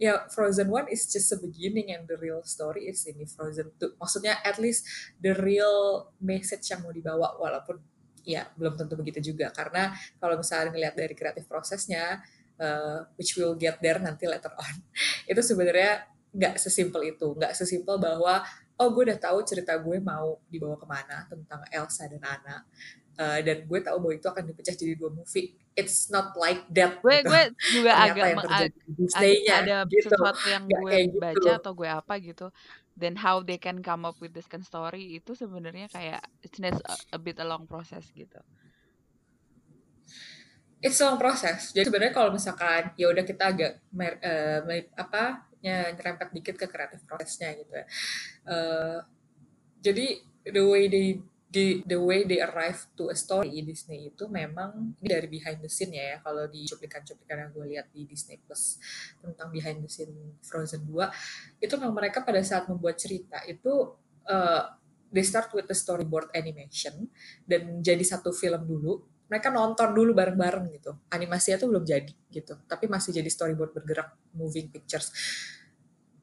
ya 0.00 0.24
Frozen 0.32 0.72
1 0.72 0.88
is 0.88 1.04
just 1.04 1.28
a 1.36 1.38
beginning 1.38 1.92
and 1.92 2.08
the 2.08 2.16
real 2.16 2.40
story 2.40 2.88
is 2.88 3.04
ini 3.04 3.28
Frozen 3.28 3.76
2 3.76 4.00
maksudnya 4.00 4.40
at 4.40 4.56
least 4.56 4.88
the 5.20 5.36
real 5.36 6.08
message 6.16 6.64
yang 6.72 6.80
mau 6.80 6.96
dibawa 6.96 7.36
walaupun 7.36 7.76
ya 8.24 8.48
belum 8.56 8.74
tentu 8.74 8.96
begitu 8.96 9.32
juga 9.32 9.52
karena 9.52 9.92
kalau 10.16 10.40
misalnya 10.40 10.72
ngelihat 10.72 10.94
dari 10.96 11.14
kreatif 11.14 11.44
prosesnya 11.44 12.24
uh, 12.56 13.04
which 13.20 13.36
will 13.36 13.52
get 13.54 13.76
there 13.84 14.00
nanti 14.00 14.24
later 14.24 14.50
on 14.56 14.80
itu 15.30 15.40
sebenarnya 15.44 16.15
nggak 16.36 16.60
sesimpel 16.60 17.00
itu 17.08 17.32
nggak 17.32 17.56
sesimpel 17.56 17.96
bahwa 17.96 18.44
oh 18.76 18.88
gue 18.92 19.08
udah 19.08 19.18
tahu 19.18 19.40
cerita 19.42 19.80
gue 19.80 19.96
mau 20.04 20.36
dibawa 20.52 20.76
ke 20.76 20.86
mana 20.86 21.24
tentang 21.32 21.64
Elsa 21.72 22.04
dan 22.12 22.20
Anna 22.20 22.56
uh, 23.16 23.40
dan 23.40 23.64
gue 23.64 23.80
tahu 23.80 23.96
bahwa 24.04 24.14
itu 24.14 24.28
akan 24.28 24.44
dipecah 24.52 24.76
jadi 24.76 24.94
dua 25.00 25.10
movie 25.12 25.56
it's 25.72 26.12
not 26.12 26.36
like 26.36 26.60
that 26.68 27.00
gue 27.00 27.16
gitu. 27.24 27.32
gue 27.32 27.42
juga 27.80 27.92
agak 28.04 28.26
yang 28.32 28.40
ag 28.44 28.70
ada 29.48 29.76
gitu. 29.88 30.08
sesuatu 30.12 30.44
yang 30.48 30.64
Gak 30.68 30.80
gue 30.80 30.92
gitu. 31.08 31.18
baca 31.20 31.50
atau 31.56 31.72
gue 31.72 31.88
apa 31.88 32.14
gitu 32.20 32.46
then 32.96 33.16
how 33.16 33.40
they 33.40 33.60
can 33.60 33.80
come 33.80 34.04
up 34.04 34.16
with 34.20 34.36
this 34.36 34.48
kind 34.48 34.64
story 34.64 35.16
itu 35.16 35.32
sebenarnya 35.32 35.88
kayak 35.92 36.20
it's 36.44 36.60
a, 36.60 36.72
a 37.16 37.18
bit 37.20 37.40
a 37.40 37.46
long 37.48 37.64
process 37.64 38.04
gitu 38.12 38.40
it's 40.84 41.00
a 41.00 41.04
long 41.08 41.20
process 41.20 41.72
jadi 41.72 41.88
sebenarnya 41.88 42.12
kalau 42.12 42.32
misalkan 42.32 42.92
ya 43.00 43.08
udah 43.08 43.24
kita 43.24 43.44
agak 43.52 43.72
mer, 43.92 44.20
uh, 44.20 44.60
apa 44.96 45.45
ya 45.64 45.92
nyerempet 45.92 46.32
dikit 46.32 46.56
ke 46.60 46.66
kreatif 46.68 47.02
prosesnya 47.08 47.56
gitu 47.56 47.72
ya. 47.72 47.86
Uh, 48.46 48.98
jadi 49.80 50.20
the 50.46 50.62
way 50.62 50.86
they 50.86 51.20
the, 51.50 51.82
the 51.86 51.98
way 51.98 52.26
they 52.28 52.42
arrive 52.42 52.84
to 52.98 53.08
a 53.08 53.16
story 53.16 53.62
Disney 53.62 54.12
itu 54.12 54.28
memang 54.28 54.92
ini 55.00 55.08
dari 55.08 55.28
behind 55.30 55.62
the 55.62 55.70
scene 55.70 55.94
ya, 55.94 56.04
ya. 56.04 56.16
kalau 56.20 56.44
di 56.50 56.66
cuplikan-cuplikan 56.66 57.48
yang 57.48 57.50
gue 57.54 57.66
lihat 57.76 57.86
di 57.94 58.04
Disney 58.04 58.36
Plus 58.42 58.76
tentang 59.24 59.48
behind 59.48 59.80
the 59.80 59.90
scene 59.90 60.36
Frozen 60.42 60.84
2 60.84 61.64
itu 61.64 61.74
memang 61.80 61.96
mereka 61.96 62.20
pada 62.20 62.42
saat 62.42 62.68
membuat 62.68 62.98
cerita 63.00 63.40
itu 63.48 63.94
uh, 64.28 64.62
they 65.08 65.22
start 65.22 65.48
with 65.54 65.64
the 65.70 65.76
storyboard 65.76 66.28
animation 66.34 67.08
dan 67.46 67.80
jadi 67.80 68.02
satu 68.02 68.34
film 68.34 68.66
dulu 68.66 69.00
mereka 69.26 69.50
nonton 69.50 69.90
dulu 69.90 70.14
bareng-bareng 70.14 70.66
gitu. 70.78 70.94
Animasinya 71.10 71.58
tuh 71.58 71.68
belum 71.74 71.84
jadi 71.84 72.12
gitu. 72.30 72.54
Tapi 72.66 72.86
masih 72.86 73.10
jadi 73.10 73.26
storyboard 73.26 73.74
bergerak 73.74 74.14
moving 74.34 74.70
pictures. 74.70 75.10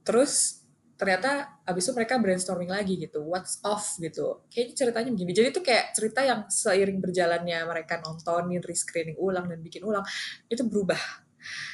Terus 0.07 0.63
ternyata 0.95 1.59
abis 1.67 1.89
itu 1.89 1.93
mereka 1.95 2.15
brainstorming 2.15 2.71
lagi 2.71 2.95
gitu. 2.95 3.27
What's 3.27 3.59
off 3.67 3.99
gitu. 3.99 4.47
Kayaknya 4.47 4.73
ceritanya 4.79 5.09
begini. 5.11 5.31
Jadi 5.35 5.47
itu 5.51 5.61
kayak 5.61 5.85
cerita 5.91 6.19
yang 6.23 6.47
seiring 6.47 6.99
berjalannya 7.03 7.59
mereka 7.67 7.99
nontonin 7.99 8.63
rescreening 8.63 9.19
ulang 9.19 9.51
dan 9.51 9.59
bikin 9.59 9.83
ulang 9.83 10.07
itu 10.47 10.63
berubah. 10.63 10.99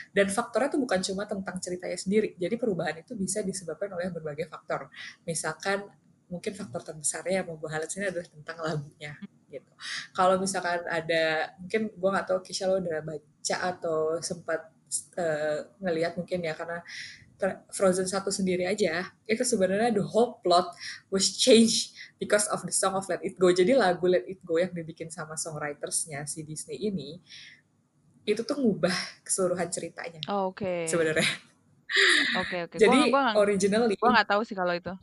Dan 0.09 0.33
faktornya 0.33 0.73
itu 0.73 0.79
bukan 0.81 0.99
cuma 1.05 1.29
tentang 1.29 1.61
ceritanya 1.61 1.93
sendiri. 1.93 2.33
Jadi 2.41 2.57
perubahan 2.57 2.97
itu 3.05 3.13
bisa 3.13 3.45
disebabkan 3.45 3.93
oleh 3.93 4.09
berbagai 4.09 4.49
faktor. 4.49 4.89
Misalkan 5.29 5.85
mungkin 6.25 6.57
faktor 6.57 6.81
terbesarnya 6.81 7.41
yang 7.41 7.53
mau 7.53 7.57
gue 7.61 7.69
highlight 7.69 7.89
sini 7.93 8.09
adalah 8.09 8.25
tentang 8.25 8.57
lagunya 8.61 9.13
gitu. 9.49 9.71
Kalau 10.13 10.37
misalkan 10.37 10.85
ada 10.85 11.53
mungkin 11.59 11.89
gue 11.91 12.09
nggak 12.09 12.27
tahu 12.29 12.39
Kisha 12.45 12.69
lo 12.69 12.79
udah 12.79 13.01
baca 13.01 13.55
atau 13.75 14.21
sempat 14.21 14.69
uh, 15.17 15.57
ngelihat 15.81 16.15
mungkin 16.15 16.45
ya 16.45 16.53
karena 16.53 16.81
Frozen 17.71 18.03
satu 18.03 18.35
sendiri 18.35 18.67
aja 18.67 19.07
itu 19.23 19.43
sebenarnya 19.47 19.95
the 19.95 20.03
whole 20.03 20.43
plot 20.43 20.75
was 21.07 21.39
changed 21.39 21.95
because 22.19 22.43
of 22.51 22.59
the 22.67 22.75
song 22.75 22.99
of 22.99 23.07
Let 23.07 23.23
It 23.23 23.39
Go. 23.39 23.47
Jadi 23.47 23.71
lagu 23.79 24.11
Let 24.11 24.27
It 24.27 24.43
Go 24.43 24.59
yang 24.59 24.75
dibikin 24.75 25.07
sama 25.07 25.39
songwritersnya 25.39 26.27
si 26.27 26.43
Disney 26.43 26.75
ini 26.91 27.15
itu 28.27 28.43
tuh 28.43 28.59
ngubah 28.59 29.23
keseluruhan 29.23 29.71
ceritanya. 29.71 30.19
Oh, 30.27 30.51
oke. 30.51 30.61
Okay. 30.61 30.91
sebenarnya. 30.91 31.29
Oke 32.37 32.45
okay, 32.45 32.59
oke. 32.67 32.75
Okay. 32.75 32.79
jadi 32.85 32.99
gua, 33.09 33.33
gua 33.33 33.41
originally 33.41 33.95
gue 33.97 34.11
nggak 34.11 34.29
tahu 34.29 34.41
sih 34.45 34.53
kalau 34.53 34.75
itu. 34.75 34.93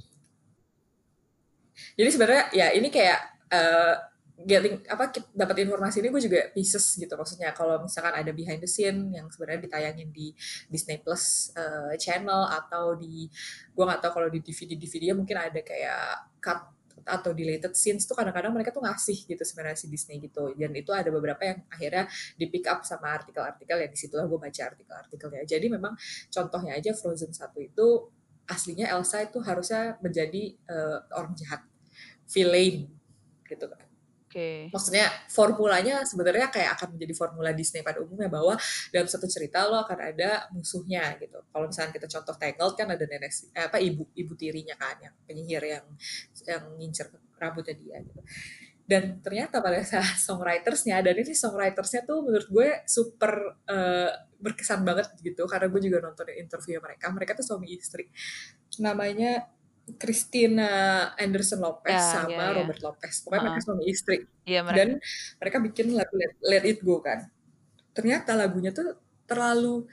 Jadi 1.97 2.09
sebenarnya 2.13 2.45
ya 2.53 2.67
ini 2.77 2.89
kayak 2.93 3.21
uh, 3.51 3.95
getting 4.37 4.85
apa 4.93 5.09
dapat 5.33 5.65
informasi 5.65 6.05
ini 6.05 6.13
gue 6.13 6.23
juga 6.29 6.41
pieces 6.53 7.01
gitu. 7.01 7.17
Maksudnya 7.17 7.57
kalau 7.57 7.81
misalkan 7.81 8.13
ada 8.13 8.29
behind 8.37 8.61
the 8.61 8.69
scene 8.69 9.17
yang 9.17 9.33
sebenarnya 9.33 9.65
ditayangin 9.65 10.13
di 10.13 10.37
Disney 10.69 11.01
Plus 11.01 11.57
uh, 11.57 11.97
channel 11.97 12.45
atau 12.45 12.93
di 13.01 13.25
gue 13.73 13.85
nggak 13.85 14.01
tahu 14.05 14.13
kalau 14.21 14.29
di 14.29 14.45
DVD 14.45 14.77
DVD 14.77 15.05
mungkin 15.17 15.41
ada 15.41 15.61
kayak 15.65 16.37
cut 16.45 16.61
atau 17.07 17.31
deleted 17.31 17.71
scenes 17.79 18.03
tuh 18.03 18.19
kadang-kadang 18.19 18.51
mereka 18.51 18.75
tuh 18.75 18.83
ngasih 18.83 19.31
gitu 19.31 19.39
sebenarnya 19.41 19.79
si 19.79 19.87
Disney 19.89 20.21
gitu. 20.21 20.53
Dan 20.53 20.75
itu 20.77 20.91
ada 20.93 21.09
beberapa 21.09 21.41
yang 21.41 21.63
akhirnya 21.73 22.05
di 22.37 22.51
pick 22.51 22.67
up 22.69 22.83
sama 22.83 23.15
artikel-artikel 23.15 23.79
ya 23.79 23.89
di 23.89 23.97
situlah 23.97 24.27
gue 24.29 24.37
baca 24.37 24.63
artikel-artikelnya. 24.75 25.43
Jadi 25.49 25.67
memang 25.71 25.95
contohnya 26.29 26.77
aja 26.77 26.93
Frozen 26.93 27.33
satu 27.33 27.63
itu 27.63 28.11
aslinya 28.47 28.91
Elsa 28.91 29.27
itu 29.27 29.39
harusnya 29.43 29.99
menjadi 30.03 30.55
uh, 30.67 30.99
orang 31.15 31.35
jahat 31.39 31.63
villain 32.27 32.91
gitu 33.47 33.67
kan 33.71 33.86
Okay. 34.37 34.69
Maksudnya 34.69 35.09
formulanya 35.33 36.05
sebenarnya 36.05 36.53
kayak 36.53 36.77
akan 36.77 37.01
menjadi 37.01 37.17
formula 37.17 37.57
Disney 37.57 37.81
pada 37.81 38.05
umumnya 38.05 38.29
bahwa 38.29 38.53
dalam 38.93 39.09
satu 39.09 39.25
cerita 39.25 39.65
lo 39.65 39.81
akan 39.81 40.13
ada 40.13 40.45
musuhnya 40.53 41.17
gitu. 41.17 41.41
Kalau 41.41 41.65
misalnya 41.65 41.97
kita 41.97 42.05
contoh 42.05 42.37
Tangled 42.37 42.77
kan 42.77 42.89
ada 42.93 43.05
nenek 43.09 43.33
eh, 43.33 43.65
apa 43.65 43.81
ibu 43.81 44.05
ibu 44.13 44.33
tirinya 44.37 44.77
kan 44.77 45.01
yang 45.01 45.15
penyihir 45.25 45.65
yang 45.65 45.85
yang 46.45 46.65
ngincer 46.77 47.09
rambutnya 47.41 47.81
dia 47.81 47.97
gitu. 48.05 48.21
Dan 48.85 49.25
ternyata 49.25 49.65
pada 49.65 49.81
saat 49.81 50.21
songwritersnya 50.29 51.01
dan 51.01 51.17
ini 51.17 51.33
songwritersnya 51.33 52.05
tuh 52.05 52.21
menurut 52.21 52.49
gue 52.53 52.69
super 52.85 53.57
uh, 53.73 54.13
berkesan 54.37 54.85
banget 54.85 55.17
gitu 55.25 55.49
karena 55.49 55.73
gue 55.73 55.81
juga 55.81 56.05
nonton 56.05 56.29
interview 56.37 56.77
mereka. 56.85 57.09
Mereka 57.09 57.41
tuh 57.41 57.57
suami 57.57 57.73
istri. 57.73 58.05
Namanya 58.85 59.49
Christina 59.95 60.71
Anderson 61.15 61.63
Lopez 61.63 61.95
ya, 61.95 62.03
sama 62.03 62.35
ya, 62.35 62.51
ya. 62.51 62.57
Robert 62.59 62.81
Lopez. 62.83 63.23
Pokoknya 63.23 63.39
uh 63.39 63.39
-huh. 63.39 63.55
mereka 63.55 63.67
suami 63.71 63.85
istri. 63.87 64.17
Ya, 64.43 64.61
mereka. 64.67 64.77
Dan 64.83 64.89
mereka 65.39 65.57
bikin 65.63 65.87
lagu 65.95 66.15
Let, 66.19 66.33
Let 66.43 66.65
It 66.67 66.79
Go 66.83 66.99
kan. 66.99 67.31
Ternyata 67.95 68.35
lagunya 68.35 68.75
tuh 68.75 68.99
terlalu 69.31 69.87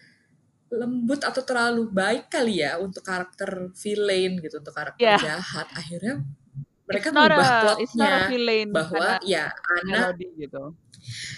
lembut 0.74 1.22
atau 1.22 1.46
terlalu 1.46 1.86
baik 1.94 2.34
kali 2.34 2.66
ya 2.66 2.82
untuk 2.82 3.06
karakter 3.06 3.70
villain 3.78 4.42
gitu, 4.42 4.58
untuk 4.58 4.74
karakter 4.74 5.06
yeah. 5.06 5.22
jahat. 5.22 5.70
Akhirnya 5.78 6.26
mereka 6.90 7.08
mengubah 7.14 7.50
plotnya 7.62 8.14
bahwa 8.74 9.08
ya 9.22 9.54
Anna 9.54 10.10
gitu. 10.18 10.74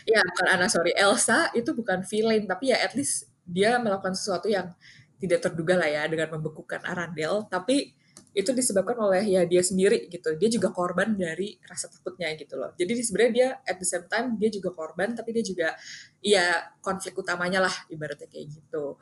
Ya 0.08 0.22
bukan 0.24 0.48
Anna 0.48 0.68
sorry 0.72 0.96
Elsa 0.96 1.52
itu 1.52 1.76
bukan 1.76 2.08
villain 2.08 2.48
tapi 2.48 2.72
ya 2.72 2.80
at 2.80 2.96
least 2.96 3.28
dia 3.44 3.78
melakukan 3.78 4.16
sesuatu 4.16 4.48
yang 4.48 4.72
tidak 5.20 5.44
terduga 5.44 5.78
lah 5.78 5.90
ya 5.90 6.04
dengan 6.08 6.38
membekukan 6.38 6.82
Arandel 6.86 7.46
tapi 7.50 7.94
itu 8.36 8.52
disebabkan 8.52 9.00
oleh 9.00 9.24
ya 9.24 9.42
dia 9.48 9.64
sendiri 9.64 10.12
gitu. 10.12 10.36
Dia 10.36 10.50
juga 10.52 10.76
korban 10.76 11.16
dari 11.16 11.56
rasa 11.64 11.88
takutnya 11.88 12.28
gitu 12.36 12.60
loh. 12.60 12.76
Jadi 12.76 13.00
sebenarnya 13.00 13.32
dia 13.32 13.50
at 13.64 13.80
the 13.80 13.88
same 13.88 14.06
time 14.12 14.36
dia 14.36 14.52
juga 14.52 14.76
korban 14.76 15.16
tapi 15.16 15.32
dia 15.32 15.44
juga 15.48 15.72
ya 16.20 16.68
konflik 16.84 17.16
utamanya 17.16 17.64
lah 17.64 17.76
ibaratnya 17.88 18.28
kayak 18.28 18.52
gitu. 18.52 19.00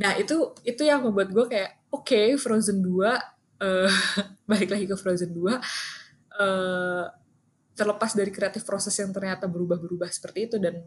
Nah 0.00 0.16
itu 0.16 0.56
itu 0.64 0.82
yang 0.88 1.04
membuat 1.04 1.28
gue 1.36 1.46
kayak 1.52 1.70
oke 1.92 2.08
okay, 2.08 2.32
Frozen 2.40 2.80
2 2.80 2.96
uh, 2.96 3.12
eh, 3.60 3.92
balik 4.50 4.72
lagi 4.72 4.88
ke 4.88 4.96
Frozen 4.96 5.36
2 5.36 5.44
uh, 5.44 5.52
eh, 5.52 7.04
terlepas 7.76 8.16
dari 8.16 8.32
kreatif 8.32 8.64
proses 8.64 8.96
yang 8.96 9.12
ternyata 9.12 9.44
berubah-berubah 9.44 10.08
seperti 10.08 10.48
itu 10.48 10.56
dan 10.56 10.80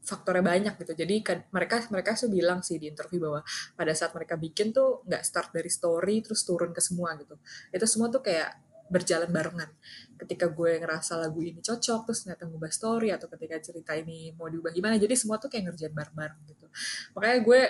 faktornya 0.00 0.44
banyak 0.44 0.74
gitu. 0.80 0.92
Jadi 0.96 1.14
kan, 1.20 1.38
mereka 1.52 1.84
mereka 1.92 2.16
tuh 2.16 2.32
bilang 2.32 2.64
sih 2.64 2.80
di 2.80 2.88
interview 2.88 3.28
bahwa 3.28 3.40
pada 3.76 3.92
saat 3.92 4.12
mereka 4.16 4.34
bikin 4.40 4.72
tuh 4.72 5.04
nggak 5.06 5.22
start 5.22 5.50
dari 5.52 5.70
story 5.70 6.24
terus 6.24 6.42
turun 6.42 6.72
ke 6.72 6.80
semua 6.82 7.14
gitu. 7.20 7.36
Itu 7.70 7.86
semua 7.86 8.08
tuh 8.08 8.24
kayak 8.24 8.50
berjalan 8.90 9.30
barengan. 9.30 9.70
Ketika 10.18 10.50
gue 10.50 10.82
ngerasa 10.82 11.14
lagu 11.20 11.38
ini 11.40 11.62
cocok 11.62 12.10
terus 12.10 12.26
ternyata 12.26 12.50
ngubah 12.50 12.72
story 12.74 13.14
atau 13.14 13.30
ketika 13.30 13.56
cerita 13.62 13.92
ini 13.94 14.34
mau 14.34 14.50
diubah 14.50 14.74
gimana. 14.74 14.98
Jadi 14.98 15.14
semua 15.14 15.38
tuh 15.38 15.46
kayak 15.46 15.70
ngerjain 15.70 15.94
bareng-bareng 15.94 16.40
gitu. 16.50 16.66
Makanya 17.14 17.38
gue 17.46 17.60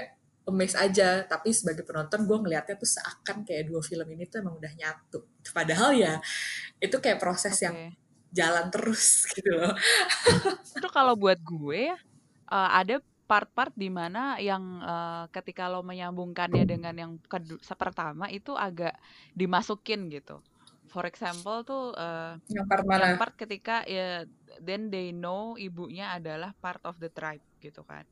amazed 0.48 0.78
aja 0.80 1.22
tapi 1.28 1.52
sebagai 1.52 1.86
penonton 1.86 2.26
gue 2.26 2.38
ngelihatnya 2.40 2.74
tuh 2.80 2.88
seakan 2.88 3.46
kayak 3.46 3.70
dua 3.70 3.80
film 3.84 4.08
ini 4.10 4.24
tuh 4.26 4.42
emang 4.42 4.58
udah 4.58 4.72
nyatu 4.72 5.20
padahal 5.52 5.94
ya 5.94 6.18
itu 6.82 6.96
kayak 6.98 7.22
proses 7.22 7.54
okay. 7.54 7.70
yang 7.70 7.76
jalan 8.34 8.66
terus 8.72 9.22
gitu 9.36 9.50
loh 9.54 9.74
itu 10.74 10.88
kalau 10.90 11.14
buat 11.14 11.38
gue 11.38 11.94
ya 11.94 11.98
uh, 12.50 12.70
ada 12.76 13.00
part-part 13.30 13.70
di 13.78 13.86
mana 13.86 14.42
yang 14.42 14.82
uh, 14.82 15.30
ketika 15.30 15.70
lo 15.70 15.86
menyambungkannya 15.86 16.66
dengan 16.66 16.94
yang 16.98 17.12
kedua 17.30 17.62
pertama 17.78 18.26
itu 18.26 18.58
agak 18.58 18.98
dimasukin 19.38 20.10
gitu. 20.10 20.42
For 20.90 21.06
example 21.06 21.62
tuh 21.62 21.94
uh, 21.94 22.34
yang 22.50 22.66
part 22.66 22.82
mana? 22.82 23.14
Yang 23.14 23.22
part 23.22 23.34
ketika 23.38 23.86
ya 23.86 24.26
then 24.58 24.90
they 24.90 25.14
know 25.14 25.54
ibunya 25.54 26.10
adalah 26.10 26.50
part 26.58 26.82
of 26.82 26.98
the 26.98 27.06
tribe 27.06 27.46
gitu 27.62 27.86
kan. 27.86 28.02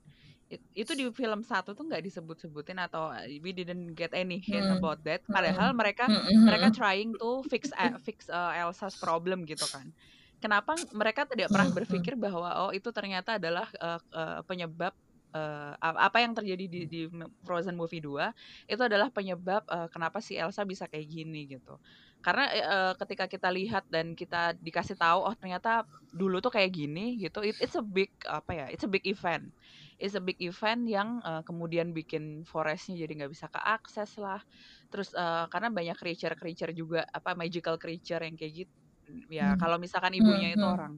It, 0.49 0.63
itu 0.73 0.95
di 0.95 1.05
film 1.11 1.43
satu 1.43 1.75
tuh 1.75 1.91
nggak 1.91 2.01
disebut-sebutin 2.09 2.79
atau 2.79 3.11
we 3.43 3.51
didn't 3.51 3.99
get 3.99 4.15
any 4.15 4.39
hint 4.39 4.71
hmm. 4.71 4.79
about 4.79 5.03
that. 5.03 5.27
Padahal 5.27 5.75
mereka 5.75 6.07
hmm. 6.07 6.47
mereka 6.47 6.71
trying 6.71 7.11
to 7.19 7.43
fix 7.51 7.75
uh, 7.75 7.99
fix 7.99 8.31
uh, 8.31 8.55
Elsa's 8.55 8.95
problem 8.95 9.43
gitu 9.51 9.67
kan 9.67 9.91
kenapa 10.39 10.75
mereka 10.95 11.27
tidak 11.27 11.51
pernah 11.51 11.71
berpikir 11.71 12.15
bahwa 12.15 12.69
oh 12.69 12.71
itu 12.71 12.89
ternyata 12.95 13.37
adalah 13.37 13.67
uh, 13.79 14.01
uh, 14.15 14.41
penyebab 14.47 14.95
uh, 15.35 15.75
apa 15.81 16.19
yang 16.23 16.33
terjadi 16.33 16.65
di, 16.69 16.81
di 16.89 17.01
Frozen 17.45 17.77
Movie 17.77 18.01
2 18.01 18.71
itu 18.71 18.83
adalah 18.83 19.13
penyebab 19.13 19.67
uh, 19.69 19.89
kenapa 19.93 20.23
si 20.23 20.39
Elsa 20.39 20.65
bisa 20.65 20.89
kayak 20.89 21.07
gini 21.09 21.49
gitu. 21.49 21.77
Karena 22.19 22.51
uh, 22.51 22.93
ketika 22.99 23.31
kita 23.31 23.47
lihat 23.53 23.87
dan 23.87 24.19
kita 24.19 24.59
dikasih 24.59 24.99
tahu 24.99 25.23
oh 25.23 25.35
ternyata 25.39 25.87
dulu 26.11 26.43
tuh 26.43 26.51
kayak 26.51 26.75
gini 26.75 27.15
gitu, 27.21 27.47
it, 27.47 27.55
it's 27.63 27.79
a 27.79 27.85
big 27.85 28.11
apa 28.27 28.51
ya, 28.55 28.67
it's 28.73 28.83
a 28.83 28.91
big 28.91 29.07
event. 29.07 29.55
It's 29.99 30.15
a 30.15 30.23
big 30.23 30.39
event 30.39 30.87
yang 30.87 31.19
uh, 31.27 31.43
kemudian 31.43 31.91
bikin 31.91 32.47
forestnya 32.47 32.95
jadi 32.95 33.23
nggak 33.23 33.33
bisa 33.35 33.47
keakses 33.51 34.15
lah. 34.19 34.43
Terus 34.91 35.11
uh, 35.15 35.51
karena 35.51 35.71
banyak 35.71 35.99
creature-creature 35.99 36.71
juga 36.75 37.03
apa 37.11 37.35
magical 37.35 37.79
creature 37.79 38.23
yang 38.23 38.39
kayak 38.39 38.67
gitu 38.67 38.88
ya 39.29 39.55
hmm. 39.55 39.59
kalau 39.61 39.77
misalkan 39.81 40.15
ibunya 40.15 40.53
itu 40.53 40.61
hmm, 40.61 40.69
hmm. 40.69 40.77
orang 40.77 40.93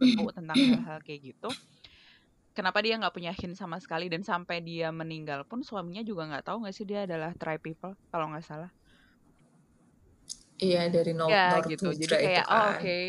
tahu 0.18 0.28
tentang 0.34 0.56
hal-hal 0.56 0.98
kayak 1.02 1.20
gitu 1.34 1.50
kenapa 2.54 2.78
dia 2.80 2.94
nggak 2.96 3.14
punya 3.14 3.32
hint 3.34 3.58
sama 3.58 3.82
sekali 3.82 4.06
dan 4.06 4.22
sampai 4.22 4.62
dia 4.62 4.94
meninggal 4.94 5.42
pun 5.44 5.66
suaminya 5.66 6.06
juga 6.06 6.30
nggak 6.30 6.44
tahu 6.46 6.64
nggak 6.64 6.74
sih 6.74 6.86
dia 6.86 7.04
adalah 7.04 7.34
tribe 7.34 7.62
people 7.62 7.98
kalau 8.14 8.30
nggak 8.30 8.46
salah 8.46 8.70
iya 10.62 10.86
dari 10.86 11.12
no 11.12 11.26
ya, 11.26 11.58
North 11.58 11.66
gitu 11.68 11.90
jadi 11.90 12.14
kayak 12.14 12.46
oh, 12.46 12.54
kan. 12.54 12.70
oke 12.70 12.78
okay. 12.78 13.04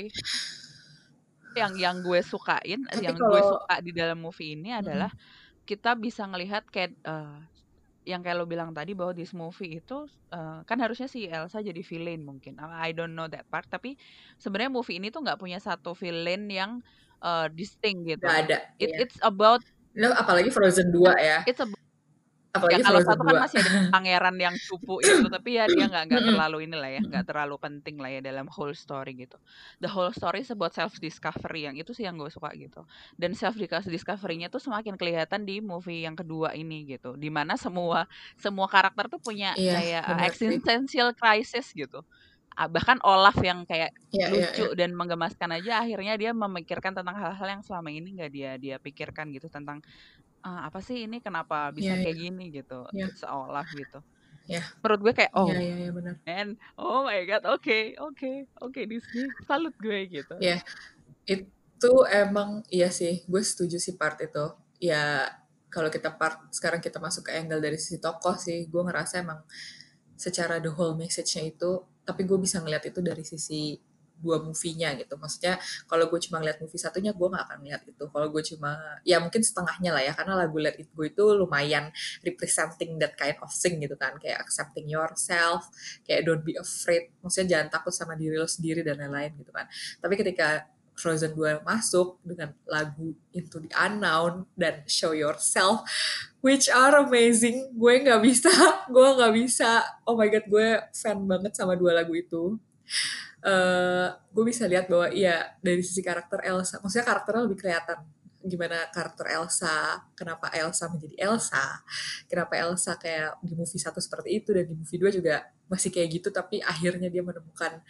yang 1.56 1.74
yang 1.78 1.96
gue 2.04 2.20
sukain 2.26 2.82
Tapi 2.90 3.06
yang 3.06 3.16
kalau... 3.16 3.32
gue 3.32 3.42
suka 3.46 3.76
di 3.86 3.92
dalam 3.94 4.20
movie 4.20 4.58
ini 4.58 4.76
adalah 4.76 5.14
hmm. 5.14 5.64
kita 5.64 5.94
bisa 5.96 6.26
ngelihat 6.26 6.68
kayak 6.68 6.98
uh, 7.06 7.40
yang 8.06 8.22
kayak 8.22 8.38
lo 8.38 8.46
bilang 8.46 8.72
tadi 8.72 8.94
bahwa 8.94 9.12
this 9.12 9.34
movie 9.34 9.82
itu 9.82 10.06
uh, 10.30 10.62
kan 10.64 10.78
harusnya 10.78 11.10
si 11.10 11.26
Elsa 11.26 11.60
jadi 11.60 11.82
villain 11.82 12.22
mungkin. 12.22 12.62
I 12.62 12.94
don't 12.94 13.18
know 13.18 13.26
that 13.26 13.50
part. 13.50 13.66
Tapi 13.66 13.98
sebenarnya 14.38 14.72
movie 14.72 15.02
ini 15.02 15.10
tuh 15.10 15.26
nggak 15.26 15.42
punya 15.42 15.58
satu 15.58 15.98
villain 15.98 16.46
yang 16.48 16.86
uh, 17.26 17.50
distinct 17.50 18.06
gitu. 18.06 18.26
Gak 18.26 18.50
ada. 18.50 18.58
It, 18.78 18.94
yeah. 18.94 19.02
It's 19.04 19.18
about. 19.26 19.66
No, 19.98 20.14
apalagi 20.14 20.54
Frozen 20.54 20.92
2 20.94 21.02
ya. 21.18 21.40
It's 21.50 21.60
about 21.60 21.85
apalagi 22.56 22.82
ya, 22.82 22.86
kalau 22.88 23.02
satu 23.04 23.22
kan 23.28 23.36
masih 23.44 23.58
ada 23.60 23.70
pangeran 23.96 24.36
yang 24.40 24.56
cupu 24.56 25.04
itu 25.04 25.28
tapi 25.28 25.50
ya 25.60 25.68
dia 25.68 25.86
nggak 25.92 26.04
nggak 26.08 26.24
terlalu 26.32 26.58
inilah 26.66 26.90
ya 26.90 27.02
nggak 27.04 27.26
terlalu 27.28 27.56
penting 27.60 27.96
lah 28.00 28.10
ya 28.10 28.22
dalam 28.24 28.48
whole 28.48 28.72
story 28.72 29.12
gitu. 29.16 29.38
The 29.84 29.92
whole 29.92 30.12
story 30.16 30.48
is 30.48 30.52
about 30.52 30.72
self 30.72 30.96
discovery 30.98 31.68
yang 31.68 31.76
itu 31.76 31.92
sih 31.92 32.08
yang 32.08 32.16
gue 32.16 32.32
suka 32.32 32.56
gitu. 32.56 32.88
Dan 33.20 33.36
self 33.36 33.60
discovery-nya 33.60 34.48
tuh 34.48 34.64
semakin 34.64 34.96
kelihatan 34.96 35.44
di 35.44 35.60
movie 35.60 36.08
yang 36.08 36.16
kedua 36.16 36.56
ini 36.56 36.88
gitu 36.88 37.20
di 37.20 37.28
mana 37.28 37.60
semua 37.60 38.08
semua 38.40 38.72
karakter 38.72 39.12
tuh 39.12 39.20
punya 39.20 39.52
yeah, 39.60 39.76
kayak 39.80 40.04
bener, 40.08 40.24
existential 40.30 41.10
crisis 41.18 41.70
gitu. 41.76 42.02
Bahkan 42.56 43.04
Olaf 43.04 43.36
yang 43.44 43.68
kayak 43.68 43.92
yeah, 44.16 44.32
iya, 44.32 44.48
lucu 44.48 44.64
yeah, 44.64 44.68
yeah. 44.72 44.78
dan 44.80 44.96
menggemaskan 44.96 45.60
aja 45.60 45.84
akhirnya 45.84 46.16
dia 46.16 46.32
memikirkan 46.32 46.96
tentang 46.96 47.20
hal-hal 47.20 47.60
yang 47.60 47.64
selama 47.66 47.92
ini 47.92 48.16
nggak 48.16 48.32
dia 48.32 48.52
dia 48.56 48.76
pikirkan 48.80 49.28
gitu 49.36 49.52
tentang 49.52 49.84
uh, 50.46 50.62
apa 50.70 50.80
sih 50.86 51.10
ini 51.10 51.20
kenapa 51.20 51.74
bisa 51.74 51.98
yeah, 51.98 52.02
kayak 52.06 52.16
yeah. 52.16 52.24
gini 52.30 52.46
gitu 52.54 52.80
yeah. 52.94 53.10
seolah 53.18 53.66
gitu 53.74 54.00
yeah. 54.46 54.64
menurut 54.86 55.02
gue 55.10 55.14
kayak 55.18 55.34
oh 55.34 55.50
yeah, 55.50 55.60
yeah, 55.60 55.78
yeah, 55.90 55.92
benar. 55.92 56.16
and 56.30 56.62
oh 56.78 57.04
my 57.04 57.20
god 57.26 57.44
oke 57.50 57.66
okay, 57.66 57.98
oke 57.98 58.14
okay, 58.16 58.36
oke 58.62 58.72
okay, 58.72 58.84
Disney 58.86 59.26
salut 59.50 59.74
gue 59.82 60.00
gitu 60.08 60.36
ya 60.38 60.62
yeah. 60.62 60.62
itu 61.26 61.92
emang 62.14 62.62
iya 62.70 62.94
sih 62.94 63.26
gue 63.26 63.42
setuju 63.42 63.82
sih 63.82 63.98
part 63.98 64.22
itu 64.22 64.54
ya 64.78 65.26
kalau 65.74 65.92
kita 65.92 66.14
part 66.16 66.40
sekarang 66.56 66.80
kita 66.80 67.02
masuk 67.04 67.28
ke 67.28 67.36
angle 67.36 67.60
dari 67.60 67.76
sisi 67.76 68.00
tokoh 68.00 68.38
sih 68.40 68.70
gue 68.70 68.82
ngerasa 68.86 69.26
emang 69.26 69.44
secara 70.16 70.64
the 70.64 70.72
whole 70.72 70.96
message-nya 70.96 71.52
itu 71.52 71.84
tapi 72.08 72.24
gue 72.24 72.38
bisa 72.40 72.64
ngeliat 72.64 72.86
itu 72.88 73.04
dari 73.04 73.26
sisi 73.28 73.76
dua 74.20 74.42
movie-nya 74.42 74.96
gitu. 75.00 75.16
Maksudnya 75.20 75.60
kalau 75.88 76.08
gue 76.08 76.20
cuma 76.28 76.42
ngeliat 76.42 76.60
movie 76.64 76.82
satunya, 76.82 77.12
gue 77.12 77.28
gak 77.28 77.44
akan 77.50 77.60
lihat 77.64 77.82
itu. 77.88 78.04
Kalau 78.08 78.28
gue 78.32 78.44
cuma, 78.56 78.72
ya 79.04 79.18
mungkin 79.20 79.42
setengahnya 79.42 79.92
lah 79.92 80.04
ya, 80.04 80.14
karena 80.16 80.34
lagu 80.36 80.58
Let 80.60 80.76
It 80.80 80.90
Go 80.96 81.04
itu 81.06 81.26
lumayan 81.36 81.92
representing 82.24 82.98
that 83.02 83.16
kind 83.16 83.38
of 83.40 83.52
thing 83.52 83.80
gitu 83.80 83.96
kan. 84.00 84.16
Kayak 84.20 84.44
accepting 84.44 84.88
yourself, 84.88 85.68
kayak 86.08 86.24
don't 86.24 86.44
be 86.44 86.56
afraid. 86.56 87.12
Maksudnya 87.20 87.60
jangan 87.60 87.68
takut 87.82 87.94
sama 87.94 88.14
diri 88.16 88.40
lo 88.40 88.48
sendiri 88.48 88.82
dan 88.82 89.02
lain-lain 89.02 89.36
gitu 89.40 89.52
kan. 89.52 89.68
Tapi 90.00 90.14
ketika 90.16 90.76
Frozen 90.96 91.36
2 91.36 91.68
masuk 91.68 92.24
dengan 92.24 92.56
lagu 92.66 93.12
Into 93.36 93.60
the 93.60 93.72
Unknown 93.76 94.48
dan 94.56 94.88
Show 94.88 95.12
Yourself, 95.12 95.84
which 96.40 96.72
are 96.72 97.04
amazing. 97.04 97.76
Gue 97.76 98.00
nggak 98.00 98.24
bisa, 98.24 98.50
gue 98.96 99.08
nggak 99.20 99.34
bisa. 99.36 99.84
Oh 100.08 100.16
my 100.16 100.32
god, 100.32 100.48
gue 100.48 100.68
fan 100.96 101.20
banget 101.28 101.52
sama 101.60 101.76
dua 101.76 102.00
lagu 102.00 102.16
itu. 102.16 102.56
Uh, 103.46 104.10
gue 104.34 104.46
bisa 104.50 104.66
lihat 104.66 104.90
bahwa 104.90 105.14
iya 105.14 105.54
dari 105.62 105.86
sisi 105.86 106.02
karakter 106.02 106.42
Elsa, 106.42 106.82
maksudnya 106.82 107.06
karakternya 107.06 107.44
lebih 107.46 107.60
kelihatan. 107.62 108.00
Gimana 108.46 108.90
karakter 108.94 109.26
Elsa, 109.34 110.06
kenapa 110.14 110.54
Elsa 110.54 110.86
menjadi 110.90 111.18
Elsa, 111.18 111.82
kenapa 112.30 112.54
Elsa 112.58 112.94
kayak 112.98 113.42
di 113.42 113.58
movie 113.58 113.82
satu 113.82 113.98
seperti 113.98 114.38
itu 114.38 114.54
dan 114.54 114.70
di 114.70 114.76
movie 114.78 115.02
dua 115.02 115.10
juga 115.10 115.36
masih 115.66 115.90
kayak 115.90 116.22
gitu 116.22 116.30
tapi 116.30 116.62
akhirnya 116.62 117.10
dia 117.10 117.26
menemukan 117.26 117.82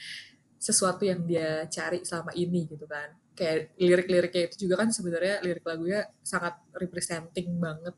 sesuatu 0.55 1.03
yang 1.03 1.27
dia 1.27 1.67
cari 1.67 2.07
selama 2.07 2.31
ini 2.35 2.71
gitu 2.71 2.87
kan. 2.87 3.11
Kayak 3.35 3.75
lirik-liriknya 3.75 4.41
itu 4.47 4.55
juga 4.67 4.79
kan 4.83 4.89
sebenarnya 4.95 5.43
lirik 5.43 5.63
lagunya 5.67 6.07
sangat 6.23 6.55
representing 6.71 7.51
banget 7.59 7.95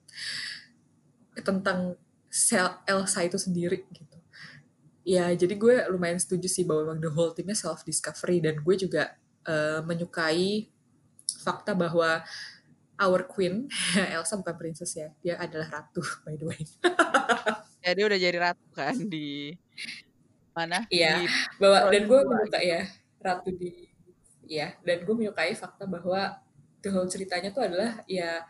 tentang 1.45 1.93
Elsa 2.85 3.19
itu 3.25 3.37
sendiri 3.37 3.85
gitu 3.93 4.06
ya 5.07 5.31
jadi 5.31 5.55
gue 5.55 5.75
lumayan 5.87 6.19
setuju 6.19 6.51
sih 6.51 6.67
bahwa 6.67 6.91
memang 6.91 6.99
the 6.99 7.07
whole 7.07 7.31
timnya 7.31 7.55
self 7.55 7.87
discovery 7.87 8.43
dan 8.43 8.59
gue 8.59 8.75
juga 8.75 9.15
uh, 9.47 9.79
menyukai 9.87 10.67
fakta 11.47 11.71
bahwa 11.71 12.27
our 12.99 13.23
queen 13.23 13.71
Elsa 14.15 14.35
bukan 14.35 14.59
princess 14.59 14.91
ya 14.99 15.07
dia 15.23 15.39
adalah 15.39 15.79
ratu 15.79 16.03
by 16.27 16.35
the 16.35 16.45
way. 16.51 16.61
Ya 17.87 17.95
dia 17.95 18.03
udah 18.03 18.19
jadi 18.19 18.35
ratu 18.35 18.67
kan 18.75 18.99
di 18.99 19.55
mana? 20.51 20.83
Iya 20.91 21.23
bahwa 21.55 21.87
dan 21.87 22.03
gue 22.03 22.19
menyukai 22.19 22.67
ya 22.67 22.83
ratu 23.23 23.49
di 23.55 23.87
ya 24.43 24.75
dan 24.83 25.07
gue 25.07 25.15
menyukai 25.15 25.55
fakta 25.55 25.87
bahwa 25.87 26.35
the 26.83 26.91
whole 26.91 27.07
ceritanya 27.07 27.55
tuh 27.55 27.63
adalah 27.63 28.03
ya 28.03 28.43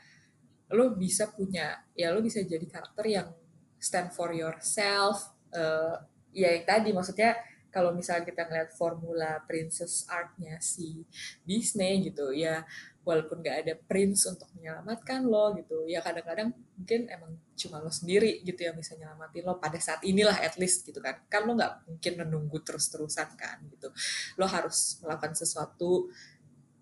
lo 0.73 0.97
bisa 0.97 1.29
punya 1.29 1.85
ya 1.93 2.09
lo 2.09 2.25
bisa 2.25 2.41
jadi 2.41 2.65
karakter 2.65 3.05
yang 3.05 3.29
stand 3.77 4.09
for 4.09 4.33
yourself 4.33 5.37
uh, 5.53 6.01
ya 6.37 6.53
yang 6.53 6.65
tadi 6.69 6.93
maksudnya 6.93 7.33
kalau 7.73 7.91
misalnya 7.93 8.29
kita 8.29 8.45
ngeliat 8.45 8.71
formula 8.77 9.41
princess 9.49 10.05
artnya 10.05 10.61
si 10.61 11.01
Disney 11.41 12.05
gitu 12.05 12.29
ya 12.29 12.61
walaupun 13.07 13.39
gak 13.39 13.63
ada 13.63 13.73
prince 13.87 14.27
untuk 14.27 14.51
menyelamatkan 14.59 15.23
lo 15.23 15.55
gitu 15.55 15.87
ya 15.87 16.03
kadang-kadang 16.03 16.51
mungkin 16.75 17.07
emang 17.07 17.39
cuma 17.55 17.79
lo 17.79 17.87
sendiri 17.87 18.43
gitu 18.43 18.67
yang 18.67 18.75
bisa 18.75 18.99
nyelamatin 18.99 19.47
lo 19.47 19.55
pada 19.57 19.79
saat 19.79 20.03
inilah 20.03 20.35
at 20.43 20.59
least 20.59 20.83
gitu 20.83 20.99
kan. 20.99 21.23
Kan 21.31 21.47
lo 21.47 21.55
nggak 21.55 21.87
mungkin 21.87 22.13
menunggu 22.19 22.59
terus-terusan 22.61 23.39
kan 23.39 23.63
gitu. 23.71 23.87
Lo 24.35 24.43
harus 24.43 24.99
melakukan 24.99 25.39
sesuatu 25.39 26.11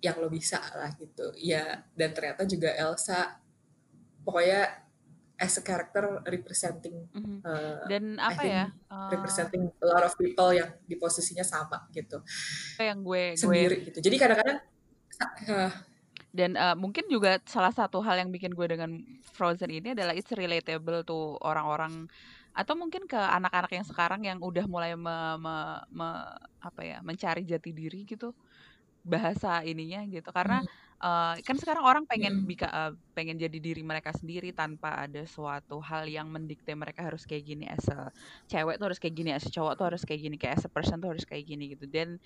yang 0.02 0.18
lo 0.18 0.28
bisa 0.34 0.58
lah 0.74 0.89
gitu. 0.98 1.30
Ya 1.38 1.86
dan 1.94 2.12
ternyata 2.18 2.41
juga 2.50 2.74
Elsa 2.74 3.38
pokoknya 4.26 4.85
as 5.36 5.60
a 5.60 5.63
character 5.63 6.24
representing 6.24 7.08
mm-hmm. 7.12 7.43
uh, 7.43 7.84
dan 7.91 8.15
apa 8.17 8.41
ya 8.48 8.63
uh, 8.88 9.12
representing 9.12 9.67
a 9.67 9.88
lot 9.88 10.04
of 10.08 10.15
people 10.15 10.50
yang 10.56 10.71
di 10.88 10.95
posisinya 10.95 11.43
sama 11.43 11.88
gitu. 11.91 12.24
yang 12.80 13.04
gue 13.04 13.36
sendiri 13.36 13.84
gue, 13.84 13.86
gitu. 13.91 14.00
Jadi 14.00 14.15
kadang-kadang 14.15 14.60
uh, 15.52 15.71
dan 16.36 16.52
uh, 16.60 16.76
mungkin 16.76 17.08
juga 17.08 17.39
salah 17.48 17.71
satu 17.71 18.04
hal 18.04 18.19
yang 18.19 18.32
bikin 18.32 18.52
gue 18.52 18.67
dengan 18.67 19.00
Frozen 19.36 19.71
ini 19.71 19.95
adalah 19.95 20.12
it's 20.12 20.32
relatable 20.32 21.04
tuh 21.08 21.39
orang-orang 21.43 22.08
atau 22.56 22.76
mungkin 22.80 23.04
ke 23.04 23.19
anak-anak 23.19 23.71
yang 23.76 23.88
sekarang 23.88 24.21
yang 24.24 24.39
udah 24.39 24.63
mulai 24.63 24.95
me, 24.95 25.36
me, 25.39 25.56
me, 25.91 26.08
apa 26.63 26.82
ya 26.88 26.98
mencari 27.04 27.43
jati 27.43 27.76
diri 27.76 28.08
gitu 28.08 28.32
bahasa 29.04 29.60
ininya 29.67 30.04
gitu. 30.08 30.32
Karena 30.32 30.63
uh, 31.06 31.38
kan 31.46 31.56
sekarang 31.62 31.86
orang 31.86 32.04
pengen 32.10 32.41
hmm. 32.41 32.50
bika, 32.50 32.68
uh, 32.68 32.91
pengen 33.13 33.38
jadi 33.38 33.58
diri 33.62 33.86
mereka 33.86 34.10
sendiri 34.10 34.50
tanpa 34.50 35.06
ada 35.06 35.22
suatu 35.30 35.78
hal 35.86 36.10
yang 36.10 36.28
mendikte 36.34 36.74
mereka 36.74 37.06
harus 37.06 37.30
kayak 37.30 37.46
gini 37.46 37.70
as 37.70 37.86
a 37.94 38.10
cewek 38.50 38.82
tuh 38.82 38.89
harus 38.89 39.00
kayak 39.00 39.15
gini 39.15 39.30
as 39.30 39.46
a 39.46 39.52
cowok 39.54 39.74
tuh 39.78 39.86
harus 39.94 40.04
kayak 40.04 40.22
gini 40.26 40.36
kayak 40.41 40.58
as 40.58 40.65
a 40.65 40.72
person 40.74 40.98
tuh 40.98 41.13
harus 41.13 41.24
kayak 41.24 41.46
gini 41.46 41.78
gitu 41.78 41.86
dan 41.86 42.18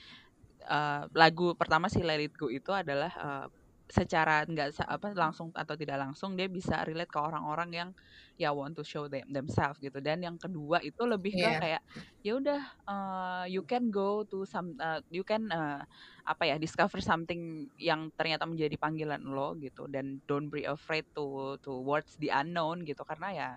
uh, 0.72 1.04
lagu 1.12 1.54
pertama 1.60 1.92
si 1.92 2.00
Let 2.00 2.24
It 2.24 2.34
Go 2.40 2.48
itu 2.48 2.72
adalah 2.72 3.12
uh, 3.20 3.46
secara 3.90 4.46
nggak 4.46 4.86
apa 4.86 5.18
langsung 5.18 5.50
atau 5.58 5.74
tidak 5.74 5.98
langsung 5.98 6.38
dia 6.38 6.46
bisa 6.46 6.86
relate 6.86 7.10
ke 7.10 7.18
orang-orang 7.18 7.70
yang 7.74 7.90
ya 8.38 8.54
want 8.54 8.78
to 8.78 8.86
show 8.86 9.10
them 9.10 9.26
themselves 9.34 9.82
gitu. 9.82 9.98
Dan 9.98 10.22
yang 10.22 10.38
kedua 10.38 10.80
itu 10.86 11.02
lebih 11.04 11.34
ke 11.34 11.44
yeah. 11.44 11.60
kayak 11.60 11.82
ya 12.22 12.38
udah 12.38 12.62
uh, 12.86 13.44
you 13.50 13.66
can 13.66 13.90
go 13.90 14.22
to 14.30 14.46
some 14.46 14.78
uh, 14.78 15.02
you 15.10 15.26
can 15.26 15.50
uh, 15.50 15.82
apa 16.30 16.54
ya 16.54 16.56
discover 16.62 17.02
something 17.02 17.66
yang 17.82 18.14
ternyata 18.14 18.46
menjadi 18.46 18.78
panggilan 18.78 19.26
lo 19.26 19.58
gitu. 19.58 19.90
Dan 19.90 20.22
don't 20.30 20.54
be 20.54 20.70
afraid 20.70 21.04
to 21.18 21.58
towards 21.66 22.14
the 22.22 22.30
unknown 22.30 22.86
gitu. 22.86 23.02
Karena 23.02 23.28
ya 23.34 23.50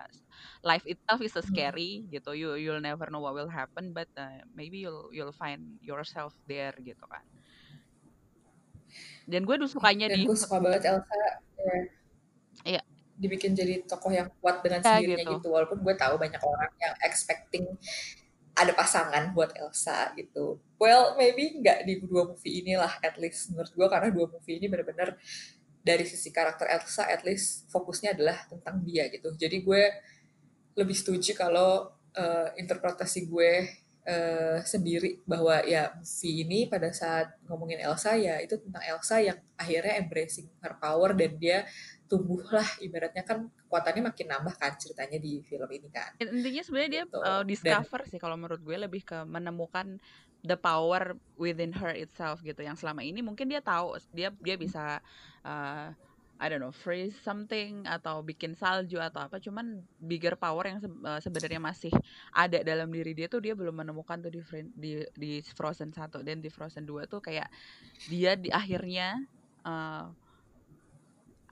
life 0.65 0.83
itself 0.89 1.21
is 1.21 1.37
a 1.37 1.45
hmm. 1.45 1.53
scary 1.53 1.91
gitu. 2.09 2.33
You 2.33 2.57
you'll 2.57 2.81
never 2.81 3.07
know 3.13 3.21
what 3.21 3.37
will 3.37 3.53
happen 3.53 3.93
but 3.93 4.09
uh, 4.17 4.41
maybe 4.57 4.81
you'll 4.81 5.13
you'll 5.13 5.35
find 5.35 5.77
yourself 5.79 6.33
there 6.49 6.73
gitu 6.81 7.05
kan 7.05 7.21
dan 9.27 9.41
gue 9.47 9.55
tuh 9.55 9.69
sukanya 9.69 10.11
Dan 10.11 10.23
di 10.23 10.27
gue 10.27 10.37
suka 10.37 10.59
banget 10.59 10.81
Elsa 10.91 11.13
ya, 11.15 11.33
Iya. 12.63 12.81
dibikin 13.13 13.53
jadi 13.53 13.85
tokoh 13.85 14.11
yang 14.11 14.27
kuat 14.41 14.65
dengan 14.65 14.81
ya, 14.81 14.97
sendirinya 14.99 15.23
gitu. 15.23 15.33
gitu. 15.39 15.47
Walaupun 15.53 15.79
gue 15.85 15.95
tahu 15.95 16.15
banyak 16.17 16.41
orang 16.41 16.71
yang 16.81 16.93
expecting 17.05 17.65
ada 18.53 18.73
pasangan 18.73 19.33
buat 19.33 19.53
Elsa 19.57 20.13
gitu. 20.13 20.61
Well, 20.77 21.17
maybe 21.17 21.57
nggak 21.61 21.89
di 21.89 22.03
dua 22.05 22.29
movie 22.29 22.61
inilah 22.61 23.01
at 23.01 23.17
least 23.17 23.49
menurut 23.53 23.73
gue 23.73 23.87
karena 23.89 24.09
dua 24.13 24.29
movie 24.29 24.61
ini 24.61 24.69
benar-benar 24.69 25.17
dari 25.83 26.05
sisi 26.05 26.29
karakter 26.29 26.69
Elsa 26.69 27.09
at 27.09 27.25
least 27.25 27.67
fokusnya 27.73 28.13
adalah 28.13 28.45
tentang 28.45 28.81
dia 28.85 29.09
gitu. 29.09 29.33
Jadi 29.33 29.65
gue 29.65 29.83
lebih 30.73 30.95
setuju 30.95 31.33
kalau 31.37 31.89
uh, 32.13 32.47
interpretasi 32.57 33.29
gue 33.29 33.51
uh, 34.07 34.59
sendiri 34.63 35.23
bahwa 35.23 35.63
ya 35.63 35.95
movie 35.95 36.43
ini 36.43 36.67
pada 36.67 36.91
saat 36.91 37.35
ngomongin 37.47 37.79
Elsa 37.83 38.15
ya 38.19 38.39
itu 38.39 38.59
tentang 38.59 38.83
Elsa 38.83 39.19
yang 39.23 39.39
akhirnya 39.55 39.99
embracing 39.99 40.47
her 40.59 40.75
power 40.79 41.15
dan 41.15 41.31
dia 41.39 41.67
tumbuhlah. 42.11 42.65
Ibaratnya 42.83 43.23
kan 43.25 43.49
kekuatannya 43.49 44.03
makin 44.13 44.27
nambah 44.29 44.55
kan 44.59 44.75
ceritanya 44.77 45.17
di 45.17 45.41
film 45.47 45.69
ini 45.71 45.89
kan. 45.89 46.13
Intinya 46.19 46.63
sebenarnya 46.63 46.91
dia 46.91 47.03
uh, 47.09 47.43
discover 47.43 48.01
dan, 48.05 48.09
sih 48.11 48.19
kalau 48.21 48.35
menurut 48.37 48.61
gue 48.61 48.77
lebih 48.77 49.01
ke 49.07 49.23
menemukan 49.25 49.97
the 50.43 50.59
power 50.59 51.15
within 51.39 51.71
her 51.71 51.95
itself 51.95 52.43
gitu. 52.43 52.59
Yang 52.61 52.83
selama 52.83 53.01
ini 53.01 53.23
mungkin 53.23 53.47
dia 53.47 53.63
tahu 53.63 53.97
dia 54.11 54.29
dia 54.43 54.55
bisa 54.59 54.99
uh, 55.47 55.89
I 56.43 56.51
don't 56.51 56.59
know 56.59 56.75
freeze 56.75 57.15
something 57.23 57.87
atau 57.87 58.19
bikin 58.19 58.51
salju 58.59 58.99
atau 58.99 59.31
apa 59.31 59.39
cuman 59.39 59.79
bigger 60.03 60.35
power 60.35 60.67
yang 60.67 60.83
se 60.83 60.91
uh, 60.91 61.23
sebenarnya 61.23 61.63
masih 61.63 61.95
ada 62.35 62.59
dalam 62.67 62.91
diri 62.91 63.15
dia 63.15 63.31
tuh 63.31 63.39
dia 63.39 63.55
belum 63.55 63.71
menemukan 63.71 64.19
tuh 64.19 64.27
di 64.27 64.43
di, 64.75 64.91
di 65.15 65.31
Frozen 65.55 65.95
1 65.95 66.19
dan 66.27 66.43
di 66.43 66.51
Frozen 66.51 66.83
2 66.83 67.07
tuh 67.07 67.23
kayak 67.23 67.47
dia 68.11 68.35
di 68.35 68.51
akhirnya 68.51 69.23
uh, 69.63 70.11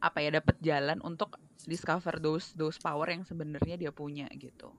apa 0.02 0.18
ya 0.20 0.44
dapat 0.44 0.60
jalan 0.60 1.00
untuk 1.08 1.40
discover 1.64 2.20
those 2.20 2.52
those 2.60 2.76
power 2.76 3.08
yang 3.08 3.24
sebenarnya 3.24 3.80
dia 3.80 3.92
punya 3.94 4.28
gitu. 4.36 4.74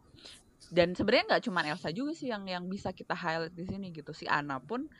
Dan 0.69 0.95
sebenarnya 0.99 1.37
nggak 1.37 1.45
cuma 1.47 1.63
Elsa 1.67 1.95
juga 1.95 2.13
sih 2.13 2.29
yang 2.31 2.45
yang 2.47 2.67
bisa 2.67 2.91
kita 2.91 3.15
highlight 3.15 3.55
di 3.55 3.65
sini 3.67 3.95
gitu. 3.95 4.11
Si 4.11 4.27
Anna 4.27 4.59
pun 4.59 4.91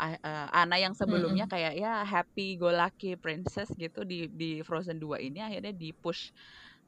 uh, 0.00 0.48
Ana 0.50 0.80
yang 0.80 0.96
sebelumnya 0.96 1.44
mm 1.44 1.52
-hmm. 1.52 1.60
kayak 1.60 1.74
ya 1.76 1.92
happy 2.02 2.56
go 2.56 2.72
lucky 2.72 3.14
princess 3.20 3.68
gitu 3.76 4.02
di 4.08 4.26
di 4.32 4.64
Frozen 4.64 4.96
2 4.96 5.20
ini 5.28 5.44
akhirnya 5.44 5.76
di 5.76 5.92
push 5.92 6.32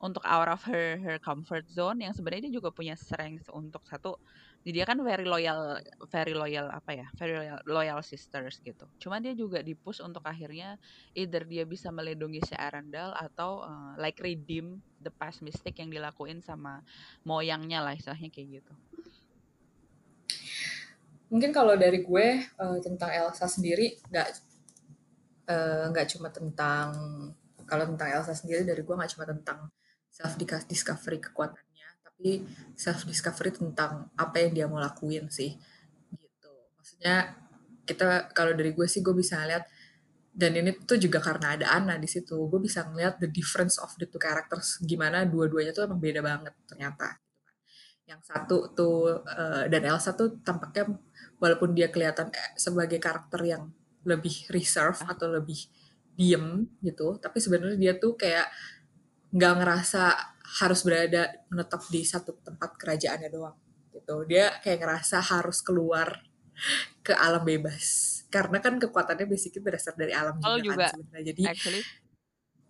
untuk 0.03 0.25
out 0.27 0.51
of 0.51 0.61
her 0.66 0.98
her 0.98 1.16
comfort 1.22 1.62
zone 1.70 2.03
yang 2.03 2.11
sebenarnya 2.11 2.51
dia 2.51 2.59
juga 2.59 2.75
punya 2.75 2.98
strength 2.98 3.46
untuk 3.55 3.87
satu 3.87 4.18
jadi 4.66 4.83
dia 4.83 4.87
kan 4.87 4.98
very 4.98 5.22
loyal 5.22 5.79
very 6.11 6.35
loyal 6.35 6.66
apa 6.70 6.90
ya 6.90 7.07
very 7.14 7.38
loyal, 7.38 7.59
loyal 7.70 8.01
sisters 8.03 8.59
gitu 8.66 8.83
cuman 8.98 9.22
dia 9.22 9.35
juga 9.35 9.62
di 9.62 9.79
push 9.79 10.03
untuk 10.03 10.27
akhirnya 10.27 10.75
either 11.14 11.46
dia 11.46 11.62
bisa 11.62 11.94
melindungi 11.94 12.42
si 12.42 12.55
Arendelle 12.59 13.14
atau 13.14 13.62
uh, 13.62 13.94
like 13.94 14.18
redeem 14.18 14.83
the 14.98 15.11
past 15.22 15.38
mistake 15.38 15.79
yang 15.79 15.90
dilakuin 15.90 16.42
sama 16.42 16.83
moyangnya 17.22 17.79
lah 17.79 17.94
istilahnya 17.94 18.31
kayak 18.35 18.62
gitu 18.62 18.75
mungkin 21.33 21.49
kalau 21.49 21.73
dari 21.81 22.05
gue 22.05 22.27
uh, 22.61 22.79
tentang 22.85 23.09
Elsa 23.09 23.49
sendiri 23.49 23.97
nggak 24.12 24.29
uh, 25.49 25.85
nggak 25.88 26.07
cuma 26.12 26.29
tentang 26.29 26.92
kalau 27.64 27.88
tentang 27.88 28.09
Elsa 28.12 28.37
sendiri 28.37 28.68
dari 28.68 28.85
gue 28.85 28.92
nggak 28.92 29.12
cuma 29.16 29.25
tentang 29.25 29.73
self 30.12 30.37
discovery 30.68 31.18
kekuatannya 31.25 31.88
tapi 32.05 32.45
self 32.77 33.09
discovery 33.09 33.57
tentang 33.57 34.12
apa 34.12 34.45
yang 34.45 34.53
dia 34.53 34.66
mau 34.68 34.77
lakuin 34.77 35.33
sih 35.33 35.57
gitu 36.12 36.53
maksudnya 36.77 37.33
kita 37.88 38.31
kalau 38.37 38.53
dari 38.53 38.77
gue 38.77 38.85
sih 38.85 39.01
gue 39.01 39.16
bisa 39.16 39.40
lihat 39.49 39.64
dan 40.33 40.57
ini 40.57 40.73
tuh 40.88 40.97
juga 40.97 41.21
karena 41.21 41.57
ada 41.57 41.66
Anna 41.77 42.01
di 42.01 42.09
situ 42.09 42.49
gue 42.49 42.61
bisa 42.61 42.88
ngeliat 42.88 43.21
the 43.21 43.29
difference 43.29 43.77
of 43.81 43.92
the 43.97 44.09
two 44.09 44.21
characters 44.21 44.81
gimana 44.85 45.25
dua-duanya 45.29 45.73
tuh 45.77 45.88
emang 45.88 46.01
beda 46.01 46.21
banget 46.25 46.55
ternyata 46.64 47.16
gitu 47.21 47.40
kan. 47.45 47.57
yang 48.09 48.21
satu 48.21 48.57
tuh 48.73 49.25
uh, 49.25 49.64
dan 49.68 49.83
Elsa 49.85 50.16
tuh 50.16 50.40
tampaknya 50.40 50.88
walaupun 51.42 51.74
dia 51.74 51.90
kelihatan 51.90 52.31
sebagai 52.55 53.02
karakter 53.02 53.42
yang 53.42 53.74
lebih 54.07 54.46
reserve 54.55 55.02
atau 55.02 55.26
lebih 55.26 55.66
diem 56.14 56.70
gitu 56.85 57.18
tapi 57.18 57.42
sebenarnya 57.42 57.78
dia 57.81 57.92
tuh 57.98 58.14
kayak 58.14 58.46
nggak 59.33 59.55
ngerasa 59.59 60.02
harus 60.62 60.81
berada 60.85 61.33
menetap 61.48 61.83
di 61.88 62.05
satu 62.05 62.37
tempat 62.44 62.76
kerajaannya 62.76 63.31
doang 63.33 63.57
gitu. 63.92 64.28
Dia 64.28 64.61
kayak 64.61 64.78
ngerasa 64.85 65.18
harus 65.22 65.64
keluar 65.64 66.20
ke 67.00 67.16
alam 67.16 67.40
bebas. 67.40 68.20
Karena 68.28 68.61
kan 68.61 68.76
kekuatannya 68.76 69.24
basically 69.28 69.64
berasal 69.64 69.96
dari 69.96 70.12
alam 70.12 70.37
oh, 70.44 70.61
juga, 70.61 70.88
kan 70.88 70.92
sebenarnya. 70.96 71.24
Jadi 71.33 71.42
actually. 71.48 71.83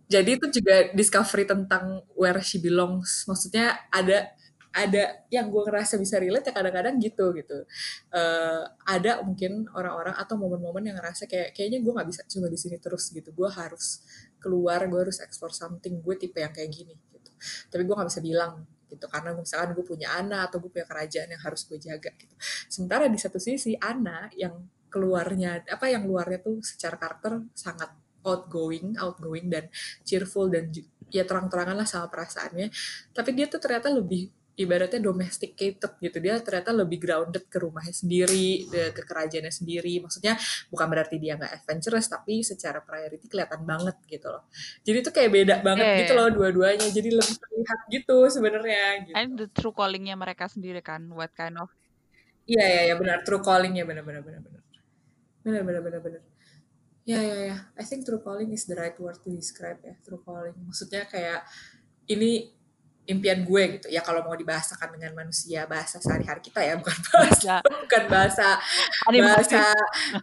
jadi 0.07 0.31
itu 0.37 0.47
juga 0.61 0.75
discovery 0.93 1.45
tentang 1.49 2.07
where 2.15 2.39
she 2.45 2.63
belongs. 2.63 3.27
Maksudnya 3.27 3.83
ada 3.91 4.31
ada 4.73 5.29
yang 5.29 5.53
gue 5.53 5.63
ngerasa 5.69 6.01
bisa 6.01 6.17
relate 6.17 6.49
ya 6.49 6.53
kadang-kadang 6.57 6.97
gitu 6.97 7.37
gitu. 7.37 7.69
Uh, 8.09 8.65
ada 8.89 9.21
mungkin 9.21 9.69
orang-orang 9.77 10.17
atau 10.17 10.41
momen-momen 10.41 10.89
yang 10.89 10.97
ngerasa 10.97 11.29
kayak 11.29 11.53
kayaknya 11.53 11.85
gue 11.85 11.93
nggak 11.93 12.09
bisa 12.09 12.25
cuma 12.25 12.49
di 12.49 12.57
sini 12.57 12.81
terus 12.81 13.13
gitu. 13.13 13.31
Gue 13.37 13.53
harus 13.53 14.01
keluar 14.41 14.81
gue 14.89 15.01
harus 15.01 15.21
explore 15.21 15.53
something. 15.53 16.01
Gue 16.01 16.17
tipe 16.17 16.41
yang 16.41 16.57
kayak 16.57 16.73
gini 16.73 16.97
gitu. 17.13 17.31
Tapi 17.69 17.83
gue 17.85 17.95
nggak 17.95 18.09
bisa 18.09 18.25
bilang 18.25 18.65
gitu. 18.89 19.05
Karena 19.13 19.37
misalkan 19.37 19.77
gue 19.77 19.85
punya 19.85 20.09
anak 20.17 20.49
atau 20.49 20.57
gue 20.65 20.71
punya 20.73 20.89
kerajaan 20.89 21.29
yang 21.29 21.43
harus 21.45 21.61
gue 21.69 21.77
jaga 21.77 22.11
gitu. 22.17 22.35
Sementara 22.73 23.13
di 23.13 23.21
satu 23.21 23.37
sisi 23.37 23.77
anak 23.77 24.33
yang 24.41 24.57
keluarnya 24.89 25.69
apa 25.69 25.89
yang 25.89 26.05
luarnya 26.05 26.41
tuh 26.41 26.61
secara 26.65 26.97
karakter 26.97 27.45
sangat 27.53 27.93
outgoing, 28.25 28.97
outgoing 28.97 29.53
dan 29.53 29.69
cheerful 30.05 30.49
dan 30.49 30.73
ya 31.13 31.29
terang-terangan 31.29 31.77
lah 31.77 31.89
sama 31.89 32.09
perasaannya. 32.09 32.73
Tapi 33.13 33.31
dia 33.37 33.47
tuh 33.53 33.61
ternyata 33.61 33.93
lebih 33.93 34.33
ibaratnya 34.53 35.01
domesticated 35.01 35.97
gitu. 35.97 36.17
Dia 36.21 36.37
ternyata 36.45 36.77
lebih 36.77 37.01
grounded 37.01 37.49
ke 37.49 37.57
rumahnya 37.57 37.95
sendiri 37.97 38.69
ke 38.69 39.03
kerajaannya 39.03 39.53
sendiri. 39.53 40.05
Maksudnya 40.05 40.37
bukan 40.69 40.87
berarti 40.93 41.17
dia 41.17 41.41
nggak 41.41 41.63
adventurous 41.63 42.07
tapi 42.13 42.45
secara 42.45 42.85
priority 42.85 43.27
kelihatan 43.33 43.65
banget 43.65 43.97
gitu 44.05 44.29
loh. 44.29 44.45
Jadi 44.85 44.99
tuh 45.01 45.13
kayak 45.13 45.31
beda 45.33 45.55
banget 45.65 45.87
yeah, 45.89 45.99
gitu 46.05 46.13
yeah. 46.13 46.25
loh 46.25 46.35
dua-duanya. 46.37 46.89
Jadi 46.93 47.09
lebih 47.09 47.37
terlihat 47.41 47.81
gitu 47.89 48.17
sebenarnya 48.29 48.83
gitu. 49.09 49.15
and 49.17 49.31
the 49.41 49.49
true 49.53 49.73
callingnya 49.73 50.15
mereka 50.19 50.45
sendiri 50.49 50.85
kan 50.85 51.01
what 51.13 51.33
kind 51.33 51.57
of 51.57 51.73
iya 52.45 52.59
yeah, 52.59 52.67
iya. 52.69 52.77
Yeah, 52.77 52.85
yeah, 52.93 52.97
benar 53.01 53.19
true 53.25 53.41
callingnya. 53.41 53.85
Benar 53.89 54.05
benar 54.05 54.21
benar 54.21 54.41
benar. 54.45 54.63
Benar 55.43 55.63
benar 55.65 55.83
benar 55.83 56.01
benar. 56.05 56.23
Ya 57.03 57.19
ya 57.19 57.37
ya 57.51 57.57
I 57.75 57.83
think 57.83 58.05
true 58.05 58.23
calling 58.23 58.53
is 58.55 58.69
the 58.69 58.77
right 58.77 58.95
word 59.01 59.19
to 59.25 59.33
describe 59.33 59.81
ya 59.81 59.97
true 60.05 60.21
calling. 60.21 60.55
Maksudnya 60.61 61.09
kayak 61.09 61.49
ini 62.13 62.62
impian 63.13 63.45
gue 63.45 63.63
gitu. 63.79 63.87
Ya 63.93 64.01
kalau 64.01 64.25
mau 64.25 64.33
dibahasakan 64.33 64.97
dengan 64.97 65.13
manusia 65.13 65.69
bahasa 65.69 66.01
sehari-hari 66.01 66.41
kita 66.41 66.65
ya 66.65 66.75
bukan 66.81 66.97
bahasa. 67.13 67.55
bukan 67.63 68.05
bahasa 68.09 68.49
bahasa 69.13 69.63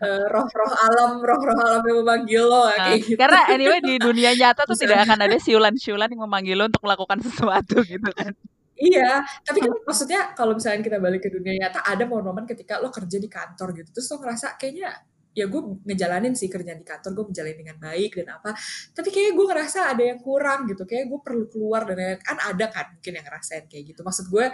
uh, 0.02 0.26
roh-roh 0.28 0.74
alam 0.90 1.22
roh-roh 1.22 1.58
alam 1.62 1.82
yang 1.86 1.98
memanggil 2.02 2.44
lo 2.44 2.68
nah, 2.68 2.92
kayak 2.92 3.00
gitu. 3.06 3.18
karena 3.20 3.40
anyway 3.54 3.80
di 3.80 3.96
dunia 4.02 4.32
nyata 4.36 4.66
tuh 4.66 4.76
tidak 4.76 5.08
akan 5.08 5.30
ada 5.30 5.38
siulan-siulan 5.38 6.10
yang 6.12 6.24
memanggil 6.26 6.56
lo 6.58 6.66
untuk 6.68 6.84
melakukan 6.84 7.22
sesuatu 7.24 7.86
gitu 7.86 8.10
kan. 8.12 8.34
Iya, 8.80 9.28
tapi 9.44 9.60
kan 9.60 9.76
maksudnya 9.84 10.32
kalau 10.32 10.56
misalnya 10.56 10.80
kita 10.80 11.04
balik 11.04 11.28
ke 11.28 11.30
dunia 11.30 11.68
nyata, 11.68 11.84
ada 11.84 12.08
momen-momen 12.08 12.48
ketika 12.48 12.80
lo 12.80 12.88
kerja 12.88 13.20
di 13.20 13.28
kantor 13.28 13.76
gitu, 13.76 13.92
terus 13.92 14.08
lo 14.08 14.24
ngerasa 14.24 14.56
kayaknya 14.56 14.96
ya 15.34 15.46
gue 15.46 15.62
ngejalanin 15.86 16.34
sih 16.34 16.50
kerjaan 16.50 16.82
di 16.82 16.88
kantor 16.88 17.12
gue 17.14 17.26
menjalani 17.32 17.56
dengan 17.56 17.78
baik 17.78 18.12
dan 18.24 18.28
apa. 18.42 18.52
Tapi 18.92 19.10
kayak 19.14 19.32
gue 19.38 19.46
ngerasa 19.46 19.80
ada 19.94 20.04
yang 20.04 20.20
kurang 20.20 20.66
gitu 20.68 20.84
kayak 20.84 21.06
gue 21.08 21.20
perlu 21.22 21.46
keluar 21.48 21.86
dan 21.88 22.18
kan 22.20 22.38
ada 22.42 22.66
kan 22.70 22.86
mungkin 22.98 23.14
yang 23.16 23.26
ngerasain 23.26 23.66
kayak 23.70 23.84
gitu. 23.96 24.02
Maksud 24.02 24.26
gue 24.28 24.46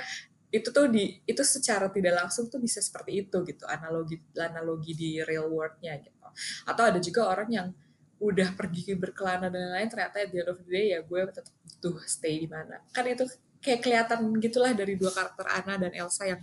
itu 0.53 0.69
tuh 0.71 0.87
di 0.87 1.19
itu 1.27 1.43
secara 1.43 1.91
tidak 1.91 2.15
langsung 2.15 2.47
tuh 2.47 2.61
bisa 2.63 2.79
seperti 2.79 3.27
itu 3.27 3.43
gitu 3.43 3.67
analogi 3.67 4.21
analogi 4.39 4.91
di 4.95 5.09
real 5.23 5.51
worldnya 5.51 5.99
gitu. 5.99 6.27
Atau 6.67 6.83
ada 6.85 6.99
juga 7.01 7.27
orang 7.27 7.49
yang 7.51 7.67
udah 8.15 8.55
pergi 8.55 8.95
berkelana 8.95 9.51
dan 9.51 9.75
lain-lain 9.75 9.89
ternyata 9.91 10.23
at 10.23 10.31
the 10.31 10.39
end 10.39 10.49
of 10.49 10.57
the 10.63 10.69
day 10.71 10.95
ya 10.95 11.03
gue 11.03 11.19
tetap 11.27 11.51
butuh 11.63 11.99
stay 12.07 12.39
di 12.39 12.47
mana. 12.47 12.79
Kan 12.95 13.03
itu 13.11 13.27
kayak 13.59 13.81
kelihatan 13.81 14.19
gitulah 14.39 14.71
dari 14.71 14.93
dua 14.95 15.11
karakter 15.11 15.45
Anna 15.49 15.75
dan 15.81 15.91
Elsa 15.91 16.29
yang 16.29 16.41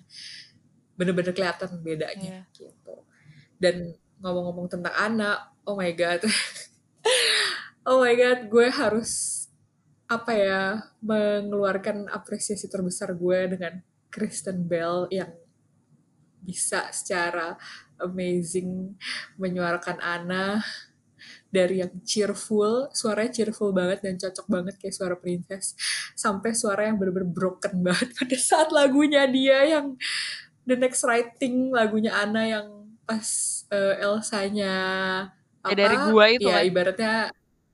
bener-bener 0.98 1.32
kelihatan 1.32 1.70
bedanya 1.80 2.44
yeah. 2.44 2.56
gitu. 2.58 2.96
Dan 3.56 3.94
ngomong-ngomong 4.22 4.70
tentang 4.70 4.94
anak 4.94 5.52
oh 5.66 5.76
my 5.76 5.92
god. 5.92 6.22
Oh 7.82 7.98
my 7.98 8.14
god 8.14 8.46
gue 8.46 8.70
harus 8.70 9.42
apa 10.06 10.38
ya 10.38 10.86
mengeluarkan 11.02 12.06
apresiasi 12.14 12.70
terbesar 12.70 13.10
gue 13.10 13.58
dengan 13.58 13.82
Kristen 14.06 14.70
Bell 14.70 15.10
yang 15.10 15.34
bisa 16.46 16.94
secara 16.94 17.58
amazing 17.98 18.94
menyuarakan 19.34 19.98
Anna 19.98 20.62
dari 21.52 21.84
yang 21.84 21.92
cheerful, 22.02 22.88
suaranya 22.96 23.30
cheerful 23.30 23.76
banget 23.76 24.00
dan 24.00 24.16
cocok 24.16 24.46
banget 24.48 24.74
kayak 24.80 24.96
suara 24.96 25.16
princess, 25.20 25.76
sampai 26.16 26.56
suara 26.56 26.88
yang 26.88 26.96
bener-bener 26.96 27.28
broken 27.28 27.84
banget 27.84 28.08
pada 28.18 28.36
saat 28.40 28.68
lagunya 28.72 29.28
dia 29.28 29.78
yang 29.78 29.94
the 30.64 30.74
next 30.74 31.04
writing 31.04 31.68
lagunya 31.70 32.10
Anna 32.16 32.42
yang 32.48 32.66
pas 33.04 33.61
uh, 33.72 33.94
Elsanya 33.98 34.74
apa 35.64 35.72
ya 35.72 35.76
dari 35.80 35.96
gua 36.12 36.24
itu 36.28 36.46
ya 36.46 36.60
kan? 36.60 36.68
ibaratnya 36.68 37.14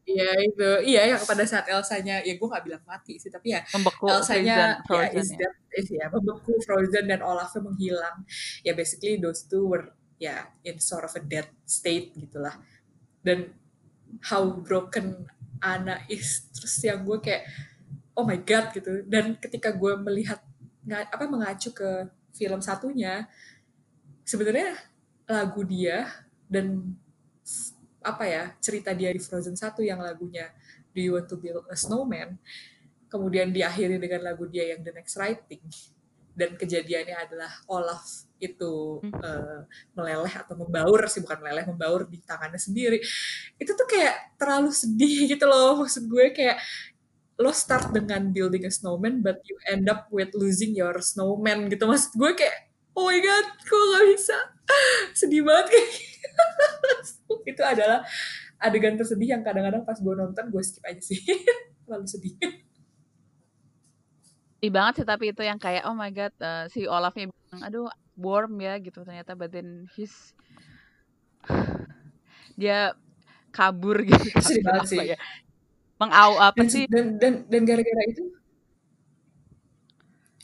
Iya 0.09 0.31
itu, 0.41 0.71
iya 0.89 1.03
yang 1.13 1.21
pada 1.21 1.45
saat 1.45 1.69
Elsanya, 1.69 2.25
ya 2.25 2.33
gue 2.41 2.49
gak 2.49 2.65
bilang 2.65 2.81
mati 2.89 3.21
sih, 3.21 3.29
tapi 3.29 3.53
ya 3.53 3.61
membeku 3.77 4.09
Elsanya 4.09 4.81
frozen, 4.89 5.05
ya, 5.05 5.21
is 5.21 5.29
ya. 5.29 5.37
That, 5.37 5.55
is, 5.77 5.89
ya 5.93 6.07
membeku 6.09 6.53
Frozen 6.65 7.05
dan 7.13 7.21
Olafnya 7.21 7.61
menghilang. 7.61 8.25
Ya 8.65 8.73
basically 8.73 9.21
those 9.21 9.45
two 9.45 9.69
were 9.69 9.93
ya 10.17 10.49
in 10.65 10.81
sort 10.81 11.05
of 11.05 11.13
a 11.13 11.21
dead 11.21 11.53
state 11.69 12.17
gitulah. 12.17 12.57
Dan 13.21 13.53
how 14.33 14.49
broken 14.65 15.29
Anna 15.61 16.01
is, 16.09 16.49
terus 16.57 16.81
yang 16.81 17.05
gue 17.05 17.21
kayak 17.21 17.45
oh 18.17 18.25
my 18.25 18.41
god 18.41 18.73
gitu. 18.73 19.05
Dan 19.05 19.37
ketika 19.37 19.77
gue 19.77 19.93
melihat 20.01 20.41
apa 20.89 21.29
mengacu 21.29 21.77
ke 21.77 22.09
film 22.33 22.65
satunya, 22.65 23.29
sebenarnya 24.25 24.73
lagu 25.29 25.61
dia 25.63 26.09
dan 26.49 26.97
apa 28.01 28.25
ya 28.25 28.45
cerita 28.65 28.97
dia 28.97 29.13
di 29.13 29.21
Frozen 29.21 29.55
1 29.55 29.77
yang 29.85 30.01
lagunya 30.01 30.49
Do 30.97 30.99
You 31.05 31.21
Want 31.21 31.29
to 31.29 31.37
Build 31.37 31.69
a 31.69 31.77
Snowman 31.77 32.41
kemudian 33.09 33.51
diakhiri 33.51 33.97
dengan 33.97 34.21
lagu 34.23 34.45
dia 34.47 34.77
yang 34.77 34.85
The 34.85 34.93
Next 34.95 35.17
Writing. 35.17 35.65
Dan 36.39 36.55
kejadiannya 36.55 37.17
adalah 37.19 37.51
Olaf 37.67 38.31
itu 38.39 39.03
uh, 39.03 39.67
meleleh 39.99 40.31
atau 40.31 40.55
membaur 40.55 41.11
sih 41.11 41.19
bukan 41.19 41.43
meleleh 41.43 41.67
membaur 41.67 42.07
di 42.07 42.23
tangannya 42.23 42.63
sendiri. 42.63 43.03
Itu 43.59 43.75
tuh 43.75 43.89
kayak 43.91 44.39
terlalu 44.39 44.71
sedih 44.71 45.27
gitu 45.35 45.51
loh 45.51 45.83
maksud 45.83 46.07
gue 46.07 46.31
kayak 46.31 46.63
lo 47.43 47.51
start 47.51 47.91
dengan 47.91 48.31
building 48.31 48.67
a 48.67 48.71
snowman 48.71 49.19
but 49.19 49.43
you 49.51 49.59
end 49.67 49.91
up 49.91 50.07
with 50.15 50.31
losing 50.39 50.79
your 50.79 51.03
snowman 51.03 51.67
gitu. 51.67 51.91
Maksud 51.91 52.15
gue 52.15 52.31
kayak 52.39 52.71
oh 52.95 53.11
my 53.11 53.19
god 53.19 53.47
kok 53.59 53.75
gak 53.75 54.05
bisa 54.15 54.39
sedih 55.19 55.43
banget 55.45 55.67
kayak 55.73 55.89
gitu. 55.93 57.35
itu 57.51 57.63
adalah 57.65 58.05
adegan 58.59 58.99
tersedih 58.99 59.39
yang 59.39 59.43
kadang-kadang 59.47 59.87
pas 59.87 59.99
gue 59.99 60.15
nonton 60.15 60.45
gue 60.51 60.63
skip 60.63 60.85
aja 60.85 61.03
sih. 61.03 61.21
Terlalu 61.87 62.07
sedih. 62.07 62.35
Sedih 64.59 64.73
banget 64.75 65.03
sih 65.03 65.07
tapi 65.07 65.31
itu 65.31 65.43
yang 65.47 65.59
kayak 65.59 65.87
oh 65.87 65.95
my 65.95 66.11
god 66.11 66.35
uh, 66.43 66.67
si 66.69 66.85
Olafnya 66.85 67.31
bilang 67.31 67.63
aduh 67.63 67.87
warm 68.19 68.59
ya 68.59 68.77
gitu 68.83 69.07
ternyata 69.07 69.39
but 69.39 69.55
then 69.55 69.87
he's 69.95 70.35
dia 72.61 72.93
kabur 73.55 74.03
gitu. 74.09 74.27
Sedih 74.43 74.65
banget 74.67 74.87
sih. 74.91 75.05
ya 75.15 75.19
mengau 75.99 76.39
apa 76.39 76.63
dan, 76.63 76.69
sih? 76.71 76.85
dan 76.87 77.19
dan 77.19 77.43
dan 77.51 77.63
gara-gara 77.67 78.03
itu 78.07 78.31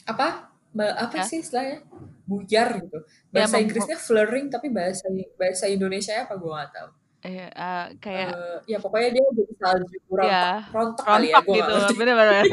apa 0.04 0.53
apa 0.74 1.22
ya. 1.22 1.24
sih 1.24 1.38
istilahnya? 1.40 1.86
Buyar 2.26 2.68
gitu. 2.82 2.98
Ya, 3.30 3.44
bahasa 3.44 3.56
ya, 3.58 3.62
Inggrisnya 3.62 3.98
flirting 4.00 4.46
tapi 4.50 4.68
bahasa 4.74 5.06
bahasa 5.38 5.64
Indonesia 5.70 6.26
apa? 6.26 6.34
Gue 6.34 6.50
gak 6.50 6.72
tahu. 6.74 6.90
Eh, 7.24 7.48
uh, 7.56 7.88
kayak 8.04 8.36
uh, 8.36 8.60
ya 8.68 8.76
pokoknya 8.76 9.16
dia 9.16 9.24
jadi 9.32 9.54
salju 9.56 9.96
rontok, 10.12 10.28
ya, 10.28 10.60
rontok, 10.68 11.04
kali 11.08 11.32
ya 11.32 11.40
gitu. 11.40 11.96
bener-bener 11.96 12.44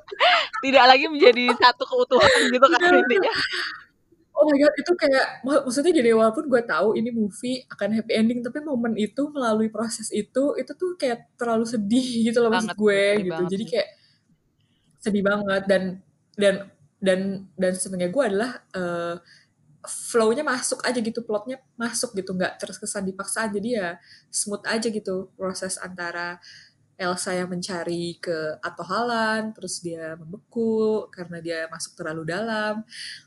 tidak 0.64 0.84
lagi 0.88 1.04
menjadi 1.12 1.44
satu 1.52 1.84
keutuhan 1.84 2.32
gitu 2.48 2.64
kan 2.64 2.96
intinya. 2.96 3.32
oh 4.32 4.48
my 4.48 4.56
god 4.56 4.72
itu 4.72 4.92
kayak 4.96 5.44
mak 5.44 5.68
maksudnya 5.68 5.92
jadi 6.00 6.16
walaupun 6.16 6.48
gue 6.48 6.62
tahu 6.64 6.96
ini 6.96 7.12
movie 7.12 7.60
akan 7.68 7.88
happy 7.92 8.12
ending 8.16 8.40
tapi 8.40 8.64
momen 8.64 8.96
itu 8.96 9.28
melalui 9.28 9.68
proses 9.68 10.08
itu 10.08 10.56
itu 10.56 10.72
tuh 10.72 10.96
kayak 10.96 11.36
terlalu 11.36 11.68
sedih 11.68 12.32
gitu 12.32 12.40
loh 12.40 12.48
maksud 12.48 12.72
gue 12.72 13.20
gitu. 13.20 13.42
jadi 13.52 13.64
kayak 13.68 13.88
sedih 14.96 15.24
banget 15.28 15.62
dan 15.68 15.82
dan 16.40 16.54
dan 17.00 17.50
dan 17.54 17.72
sebenarnya 17.76 18.12
gue 18.12 18.24
adalah 18.24 18.52
uh, 18.72 19.16
flow-nya 19.86 20.42
masuk 20.42 20.82
aja 20.82 20.98
gitu 20.98 21.22
plotnya 21.22 21.62
masuk 21.78 22.16
gitu 22.18 22.34
nggak 22.34 22.58
terkesan 22.58 23.06
dipaksa 23.06 23.46
jadi 23.46 23.68
ya 23.70 23.88
smooth 24.32 24.66
aja 24.66 24.90
gitu 24.90 25.30
proses 25.38 25.78
antara 25.78 26.42
Elsa 26.96 27.36
yang 27.36 27.52
mencari 27.52 28.16
ke 28.16 28.56
atau 28.64 28.84
Halan 28.88 29.52
terus 29.52 29.84
dia 29.84 30.16
membeku 30.16 31.06
karena 31.12 31.38
dia 31.44 31.60
masuk 31.68 31.92
terlalu 31.92 32.24
dalam 32.32 32.82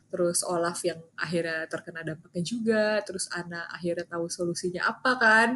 terus 0.10 0.42
Olaf 0.42 0.82
yang 0.82 0.98
akhirnya 1.14 1.70
terkena 1.70 2.02
dampaknya 2.02 2.42
juga 2.42 2.86
terus 3.06 3.30
Anna 3.30 3.70
akhirnya 3.70 4.10
tahu 4.10 4.26
solusinya 4.26 4.90
apa 4.90 5.12
kan. 5.22 5.50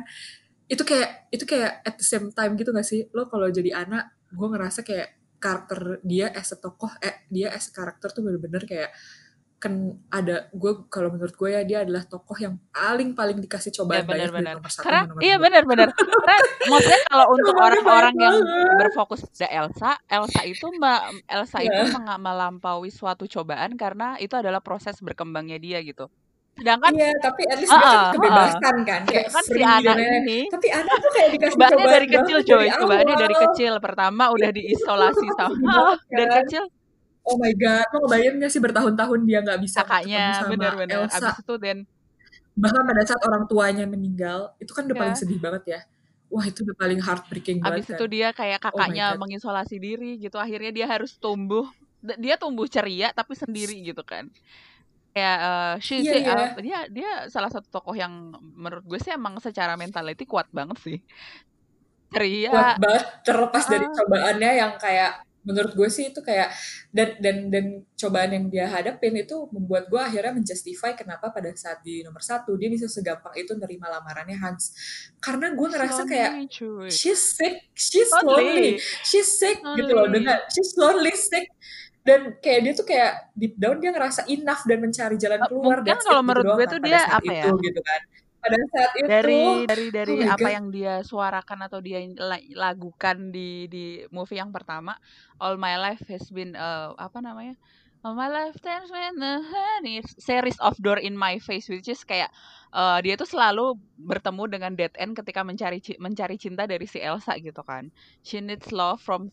Itu 0.69 0.86
kayak 0.86 1.34
itu 1.34 1.43
kayak 1.49 1.82
at 1.84 1.95
the 1.97 2.06
same 2.06 2.30
time 2.30 2.54
gitu 2.54 2.69
gak 2.69 2.86
sih? 2.86 3.10
Lo 3.12 3.26
kalau 3.28 3.49
jadi 3.49 3.82
anak 3.82 4.13
gue 4.30 4.47
ngerasa 4.47 4.86
kayak 4.86 5.22
karakter 5.43 5.99
dia 6.08 6.32
as 6.32 6.56
a 6.56 6.58
tokoh 6.63 6.91
eh 7.03 7.27
dia 7.27 7.51
as 7.51 7.67
a 7.67 7.71
karakter 7.75 8.15
tuh 8.15 8.23
bener-bener 8.23 8.63
kayak 8.63 8.95
kan 9.63 9.95
ada 10.12 10.51
gue 10.51 10.91
kalau 10.91 11.08
menurut 11.08 11.32
gue 11.39 11.49
ya 11.56 11.63
dia 11.63 11.88
adalah 11.88 12.03
tokoh 12.03 12.36
yang 12.36 12.60
paling 12.75 13.15
paling 13.15 13.39
dikasih 13.39 13.71
cobaan 13.71 14.03
ya, 14.03 14.03
bener, 14.03 14.27
banyak 14.27 14.36
bener. 14.36 14.53
nomor 14.60 14.71
satu 14.75 14.84
Karena, 14.84 15.01
nomor 15.08 15.21
iya 15.23 15.36
benar-benar 15.39 15.88
karena 15.95 16.38
maksudnya 16.67 17.01
kalau 17.08 17.25
untuk 17.39 17.56
orang-orang 17.56 18.15
yang 18.19 18.36
berfokus 18.75 19.23
pada 19.23 19.47
Elsa 19.47 19.95
Elsa 20.12 20.41
itu 20.43 20.67
Elsa 21.32 21.63
itu 21.63 21.79
iya. 21.79 22.19
melampaui 22.19 22.91
suatu 22.91 23.23
cobaan 23.23 23.79
karena 23.79 24.19
itu 24.19 24.36
adalah 24.36 24.60
proses 24.60 24.99
berkembangnya 24.99 25.56
dia 25.63 25.79
gitu 25.79 26.12
sedangkan 26.54 26.92
iya 26.94 27.10
tapi 27.18 27.42
at 27.50 27.58
least 27.58 27.74
uh, 27.74 27.82
kan 27.82 27.98
kebebasan 28.13 28.76
uh, 28.78 28.84
kan 28.86 29.02
kayak 29.10 29.28
kan 29.34 29.44
si 29.44 29.62
anak 29.66 29.98
ini 29.98 30.39
tapi 30.54 30.68
anak 30.70 30.96
tuh 31.02 31.12
kayak 31.12 31.30
dikasih 31.34 31.58
cobaannya 31.58 31.88
dari 31.89 32.08
kecil 32.08 32.38
coy. 32.46 32.68
cobaannya 32.70 33.16
dari 33.18 33.36
kecil. 33.36 33.74
Pertama 33.82 34.24
udah 34.30 34.50
diisolasi 34.54 35.28
sama 35.39 35.98
dari 36.13 36.30
kan? 36.30 36.38
kecil. 36.46 36.63
Oh 37.24 37.36
my 37.39 37.54
god 37.58 37.88
lo 37.89 37.98
ngebayang 38.06 38.36
gak 38.38 38.52
sih 38.52 38.62
bertahun-tahun 38.62 39.20
dia 39.26 39.39
nggak 39.42 39.60
bisa 39.63 39.80
kakaknya 39.82 40.44
bener-bener 40.44 41.08
abis 41.08 41.39
itu 41.39 41.56
dan 41.56 41.78
bahkan 42.54 42.84
pada 42.86 43.02
saat 43.02 43.22
orang 43.26 43.44
tuanya 43.50 43.86
meninggal 43.89 44.54
itu 44.62 44.70
kan 44.76 44.86
udah 44.86 44.94
ya. 44.94 45.02
paling 45.02 45.18
sedih 45.18 45.39
banget 45.42 45.63
ya. 45.66 45.80
Wah 46.30 46.46
itu 46.50 46.66
udah 46.66 46.78
paling 46.78 47.00
heartbreaking 47.02 47.58
banget 47.66 47.82
abis 47.82 47.86
kan. 47.89 47.98
itu 47.98 48.06
dia 48.13 48.28
kayak 48.30 48.60
oh 48.62 48.63
kakaknya 48.70 49.18
oh 49.18 49.18
mengisolasi 49.18 49.82
diri 49.82 50.22
gitu. 50.22 50.38
Akhirnya 50.38 50.70
dia 50.70 50.86
harus 50.86 51.18
tumbuh 51.18 51.66
dia 52.20 52.36
tumbuh 52.36 52.68
ceria 52.68 53.16
tapi 53.16 53.34
sendiri 53.34 53.80
gitu 53.80 54.04
kan 54.04 54.28
kayak 55.13 55.38
uh, 55.45 55.73
she, 55.78 56.02
yeah, 56.02 56.17
yeah. 56.17 56.36
Uh, 56.58 56.62
dia 56.62 56.80
dia 56.89 57.12
salah 57.30 57.54
satu 57.54 57.69
tokoh 57.69 57.93
yang 57.93 58.34
menurut 58.58 58.82
gue 58.84 58.99
sih 58.99 59.13
emang 59.13 59.38
secara 59.38 59.78
mentality 59.78 60.26
kuat 60.26 60.49
banget 60.49 60.78
sih. 60.82 60.99
Ceria. 62.10 62.49
Kuat 62.49 62.82
banget 62.82 63.06
terlepas 63.21 63.63
uh, 63.65 63.69
dari 63.69 63.86
cobaannya 63.86 64.52
yang 64.58 64.73
kayak 64.82 65.21
menurut 65.43 65.76
gue 65.76 65.89
sih 65.91 66.10
itu 66.10 66.23
kayak 66.23 66.49
dan 66.89 67.19
dan 67.19 67.52
dan 67.52 67.65
cobaan 67.99 68.32
yang 68.32 68.45
dia 68.47 68.65
hadapin 68.71 69.12
itu 69.19 69.36
membuat 69.52 69.91
gue 69.91 69.99
akhirnya 69.99 70.32
menjustify 70.39 70.95
kenapa 70.95 71.36
pada 71.36 71.52
saat 71.52 71.84
di 71.84 71.99
nomor 71.99 72.23
satu 72.23 72.56
dia 72.56 72.71
bisa 72.71 72.88
segampang 72.88 73.36
itu 73.36 73.52
nerima 73.60 73.91
lamarannya 73.91 74.39
Hans. 74.39 74.71
Karena 75.19 75.52
gue 75.52 75.67
ngerasa 75.67 76.02
kayak 76.08 76.47
she's 76.89 77.19
sick 77.19 77.69
she's 77.76 78.10
lonely, 78.23 78.80
she's 79.04 79.30
sick 79.36 79.60
lonely. 79.60 79.84
gitu 79.84 79.91
loh 79.93 80.08
dengan 80.08 80.39
she's 80.47 80.73
lonely 80.80 81.13
sick 81.13 81.52
dan 82.04 82.36
kayak 82.44 82.60
dia 82.68 82.74
tuh 82.76 82.86
kayak 82.86 83.12
deep 83.32 83.56
down 83.56 83.80
dia 83.80 83.92
ngerasa 83.96 84.28
enough 84.28 84.68
dan 84.68 84.78
mencari 84.84 85.16
jalan 85.16 85.39
keluar. 85.48 85.80
mungkin 85.80 86.00
kalau 86.04 86.22
gitu 86.22 86.28
menurut 86.28 86.46
gue 86.60 86.66
tuh 86.68 86.82
dia 86.84 87.02
apa 87.08 87.32
ya? 87.32 87.46
gitu 87.50 87.82
kan. 87.82 88.02
Pada 88.44 88.60
saat 88.76 88.92
itu 89.00 89.08
dari 89.08 89.44
dari 89.63 89.88
dari 89.88 90.16
oh 90.20 90.36
apa 90.36 90.48
God. 90.52 90.52
yang 90.52 90.68
dia 90.68 90.94
suarakan 91.00 91.60
atau 91.63 91.80
dia 91.80 92.04
lagukan 92.60 93.32
di 93.32 93.72
di 93.72 94.04
movie 94.12 94.36
yang 94.36 94.52
pertama 94.52 95.00
All 95.39 95.56
My 95.56 95.80
Life 95.80 96.04
has 96.12 96.28
been 96.28 96.60
uh, 96.60 96.92
apa 97.00 97.24
namanya? 97.24 97.56
All 98.04 98.20
My 98.20 98.28
Life 98.28 98.60
turns 98.60 98.92
when 98.92 99.16
the 99.16 99.39
honey 99.48 100.04
series 100.20 100.60
of 100.60 100.76
door 100.84 101.00
in 101.00 101.16
my 101.16 101.39
face 101.39 101.72
which 101.72 101.88
is 101.88 102.04
kayak 102.04 102.28
uh, 102.76 103.00
dia 103.00 103.16
tuh 103.16 103.32
selalu 103.32 103.80
bertemu 103.96 104.44
dengan 104.52 104.72
dead 104.76 104.92
end 105.00 105.16
ketika 105.16 105.39
mencari 105.39 105.80
mencari 106.04 106.36
cinta 106.36 106.68
dari 106.68 106.84
si 106.84 107.00
Elsa 107.00 107.39
gitu 107.39 107.63
kan. 107.63 107.96
She 108.28 108.44
needs 108.44 108.76
love 108.76 109.00
from 109.00 109.32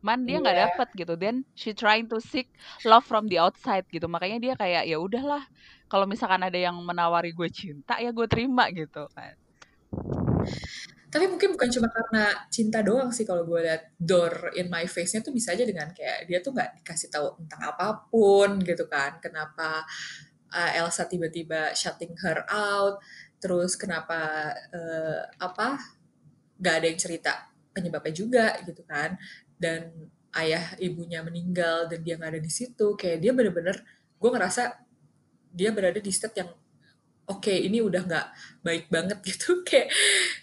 man 0.00 0.22
dia 0.24 0.38
nggak 0.38 0.56
yeah. 0.56 0.66
dapet 0.70 0.88
gitu. 0.94 1.14
Then 1.18 1.46
she 1.58 1.74
trying 1.74 2.06
to 2.12 2.22
seek 2.22 2.50
love 2.86 3.04
from 3.04 3.26
the 3.26 3.42
outside 3.42 3.86
gitu. 3.90 4.06
Makanya 4.06 4.38
dia 4.38 4.54
kayak 4.54 4.84
ya 4.86 4.96
udahlah 4.98 5.42
kalau 5.90 6.04
misalkan 6.06 6.42
ada 6.44 6.58
yang 6.58 6.76
menawari 6.80 7.34
gue 7.34 7.48
cinta 7.50 7.98
ya 7.98 8.14
gue 8.14 8.26
terima 8.30 8.70
gitu 8.70 9.10
kan. 9.12 9.34
Tapi 11.08 11.24
mungkin 11.24 11.56
bukan 11.56 11.72
cuma 11.72 11.88
karena 11.88 12.36
cinta 12.52 12.84
doang 12.84 13.08
sih 13.08 13.24
kalau 13.24 13.42
gue 13.48 13.60
lihat. 13.64 13.96
Door 13.98 14.54
in 14.54 14.68
my 14.68 14.84
face-nya 14.86 15.24
tuh 15.24 15.34
bisa 15.34 15.56
aja 15.56 15.64
dengan 15.64 15.90
kayak 15.90 16.28
dia 16.28 16.38
tuh 16.44 16.54
nggak 16.54 16.84
dikasih 16.84 17.08
tahu 17.10 17.34
tentang 17.42 17.60
apa 17.74 18.06
pun 18.12 18.60
gitu 18.62 18.86
kan. 18.86 19.18
Kenapa 19.18 19.82
uh, 20.52 20.70
Elsa 20.78 21.08
tiba-tiba 21.08 21.72
shutting 21.76 22.14
her 22.24 22.44
out 22.48 23.00
terus 23.38 23.78
kenapa 23.78 24.50
uh, 24.74 25.22
apa 25.38 25.78
nggak 26.58 26.74
ada 26.74 26.86
yang 26.90 26.98
cerita 26.98 27.32
penyebabnya 27.70 28.14
juga 28.14 28.46
gitu 28.66 28.82
kan 28.82 29.14
dan 29.58 29.90
ayah 30.38 30.74
ibunya 30.78 31.20
meninggal 31.26 31.90
dan 31.90 32.00
dia 32.00 32.14
nggak 32.14 32.38
ada 32.38 32.42
di 32.42 32.52
situ 32.52 32.94
kayak 32.94 33.18
dia 33.18 33.32
bener-bener 33.34 33.82
gue 34.18 34.30
ngerasa 34.30 34.78
dia 35.52 35.70
berada 35.74 35.98
di 35.98 36.12
state 36.14 36.36
yang 36.38 36.50
oke 37.28 37.44
okay, 37.44 37.68
ini 37.68 37.84
udah 37.84 38.02
nggak 38.08 38.26
baik 38.64 38.88
banget 38.88 39.18
gitu. 39.28 39.62
Kayak 39.62 39.92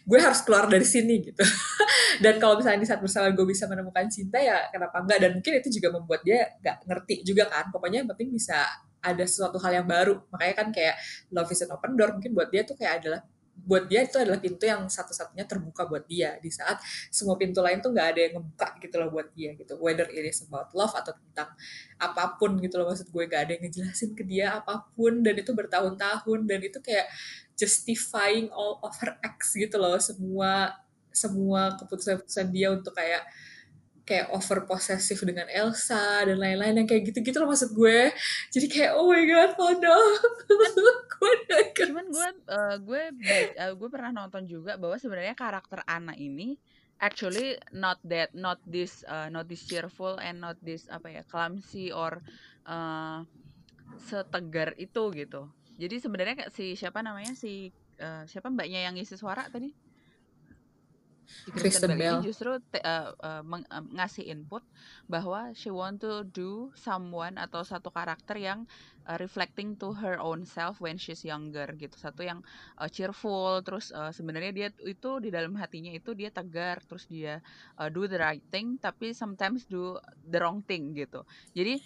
gue 0.05 0.19
harus 0.21 0.39
keluar 0.45 0.69
dari 0.69 0.85
sini 0.85 1.33
gitu. 1.33 1.41
Dan 2.23 2.37
kalau 2.37 2.61
misalnya 2.61 2.79
di 2.85 2.87
saat 2.87 3.01
bersama 3.01 3.33
gue 3.33 3.45
bisa 3.49 3.65
menemukan 3.65 4.05
cinta 4.07 4.39
ya 4.39 4.71
kenapa 4.71 5.03
enggak 5.03 5.19
dan 5.19 5.31
mungkin 5.35 5.51
itu 5.59 5.67
juga 5.81 5.99
membuat 5.99 6.23
dia 6.23 6.47
nggak 6.63 6.77
ngerti 6.87 7.15
juga 7.27 7.43
kan. 7.51 7.67
Pokoknya 7.73 8.05
yang 8.05 8.09
penting 8.13 8.31
bisa 8.31 8.63
ada 9.03 9.23
sesuatu 9.27 9.59
hal 9.59 9.83
yang 9.83 9.87
baru. 9.89 10.23
Makanya 10.31 10.55
kan 10.55 10.67
kayak 10.71 10.95
love 11.35 11.51
is 11.51 11.59
an 11.65 11.75
open 11.75 11.99
door 11.99 12.15
mungkin 12.15 12.31
buat 12.31 12.47
dia 12.47 12.63
tuh 12.63 12.79
kayak 12.79 13.03
adalah 13.03 13.21
buat 13.55 13.87
dia 13.87 14.03
itu 14.03 14.19
adalah 14.19 14.37
pintu 14.37 14.67
yang 14.67 14.85
satu-satunya 14.85 15.47
terbuka 15.47 15.87
buat 15.87 16.03
dia. 16.05 16.35
Di 16.43 16.51
saat 16.51 16.83
semua 17.07 17.39
pintu 17.39 17.63
lain 17.63 17.79
tuh 17.79 17.95
nggak 17.95 18.07
ada 18.13 18.19
yang 18.19 18.33
ngebuka 18.37 18.67
gitu 18.83 18.95
loh 18.99 19.09
buat 19.09 19.27
dia 19.31 19.55
gitu. 19.55 19.73
Whether 19.79 20.05
it 20.11 20.27
is 20.27 20.43
about 20.43 20.75
love 20.75 20.93
atau 20.93 21.15
tentang 21.15 21.49
apa 21.95 22.35
pun 22.35 22.59
gitu 22.59 22.75
loh 22.77 22.91
maksud 22.91 23.09
gue 23.09 23.23
nggak 23.25 23.41
ada 23.47 23.51
yang 23.55 23.63
ngejelasin 23.65 24.11
ke 24.13 24.23
dia 24.27 24.59
apa 24.59 24.85
pun. 24.93 25.23
Dan 25.23 25.39
itu 25.39 25.55
bertahun-tahun. 25.55 26.39
Dan 26.45 26.59
itu 26.61 26.77
kayak 26.83 27.07
justifying 27.55 28.51
all 28.51 28.83
of 28.83 28.93
her 28.99 29.15
acts 29.23 29.55
gitu 29.55 29.79
loh. 29.79 29.95
Semua 29.97 30.75
semua 31.15 31.79
keputusan-keputusan 31.79 32.51
dia 32.51 32.75
untuk 32.75 32.91
kayak 32.91 33.23
kayak 34.05 34.29
over 34.29 34.69
possessive 34.69 35.17
dengan 35.25 35.49
Elsa 35.49 36.21
dan 36.23 36.37
lain-lain 36.37 36.85
yang 36.85 36.87
kayak 36.87 37.09
gitu-gitu 37.09 37.41
loh 37.41 37.49
maksud 37.49 37.73
gue. 37.73 38.13
Jadi 38.53 38.65
kayak 38.69 38.91
oh 38.95 39.09
my 39.09 39.23
god 39.25 39.51
oh 39.57 39.73
no 39.83 39.97
cuman 41.75 42.05
gue 42.07 42.27
uh, 42.47 42.75
gue 42.79 43.01
uh, 43.59 43.73
gue 43.73 43.89
pernah 43.89 44.11
nonton 44.13 44.45
juga 44.45 44.77
bahwa 44.77 44.95
sebenarnya 44.95 45.35
karakter 45.35 45.81
Anna 45.89 46.13
ini 46.15 46.55
actually 47.01 47.59
not 47.75 47.99
that 48.05 48.31
not 48.31 48.61
this 48.63 49.03
uh, 49.09 49.27
not 49.27 49.49
this 49.49 49.65
cheerful 49.67 50.15
and 50.21 50.39
not 50.39 50.55
this 50.63 50.87
apa 50.87 51.19
ya 51.19 51.23
clumsy 51.27 51.91
or 51.91 52.21
uh, 52.69 53.25
setegar 54.05 54.77
itu 54.79 55.11
gitu. 55.11 55.49
Jadi 55.75 55.95
sebenarnya 55.99 56.47
si 56.53 56.77
siapa 56.79 57.03
namanya 57.03 57.35
si 57.35 57.73
uh, 57.99 58.23
siapa 58.29 58.47
mbaknya 58.47 58.87
yang 58.87 58.95
isi 58.95 59.19
suara 59.19 59.47
tadi 59.51 59.84
Kristen, 61.53 61.97
Bell, 61.97 62.21
ini 62.21 62.27
justru 62.31 62.57
te, 62.71 62.79
uh, 62.81 63.13
uh, 63.21 63.41
meng, 63.45 63.65
uh, 63.69 63.83
ngasih 63.95 64.25
input 64.29 64.63
bahwa 65.09 65.53
she 65.53 65.69
want 65.69 66.01
to 66.01 66.25
do 66.31 66.69
someone 66.77 67.35
atau 67.37 67.61
satu 67.61 67.91
karakter 67.91 68.37
yang 68.39 68.65
uh, 69.05 69.17
reflecting 69.17 69.77
to 69.77 69.93
her 69.93 70.17
own 70.21 70.45
self 70.45 70.81
when 70.81 70.97
she's 70.97 71.21
younger 71.25 71.65
gitu. 71.77 71.93
Satu 71.97 72.25
yang 72.25 72.41
uh, 72.77 72.89
cheerful 72.89 73.61
terus 73.61 73.93
uh, 73.93 74.09
sebenarnya 74.09 74.51
dia 74.51 74.67
itu 74.85 75.21
di 75.21 75.29
dalam 75.29 75.53
hatinya 75.57 75.93
itu 75.93 76.13
dia 76.17 76.31
tegar 76.31 76.81
terus 76.85 77.05
dia 77.05 77.41
uh, 77.77 77.89
do 77.89 78.05
the 78.05 78.17
right 78.17 78.43
thing 78.49 78.77
tapi 78.81 79.11
sometimes 79.13 79.65
do 79.65 79.97
the 80.29 80.39
wrong 80.41 80.61
thing 80.65 80.93
gitu. 80.93 81.25
Jadi 81.53 81.81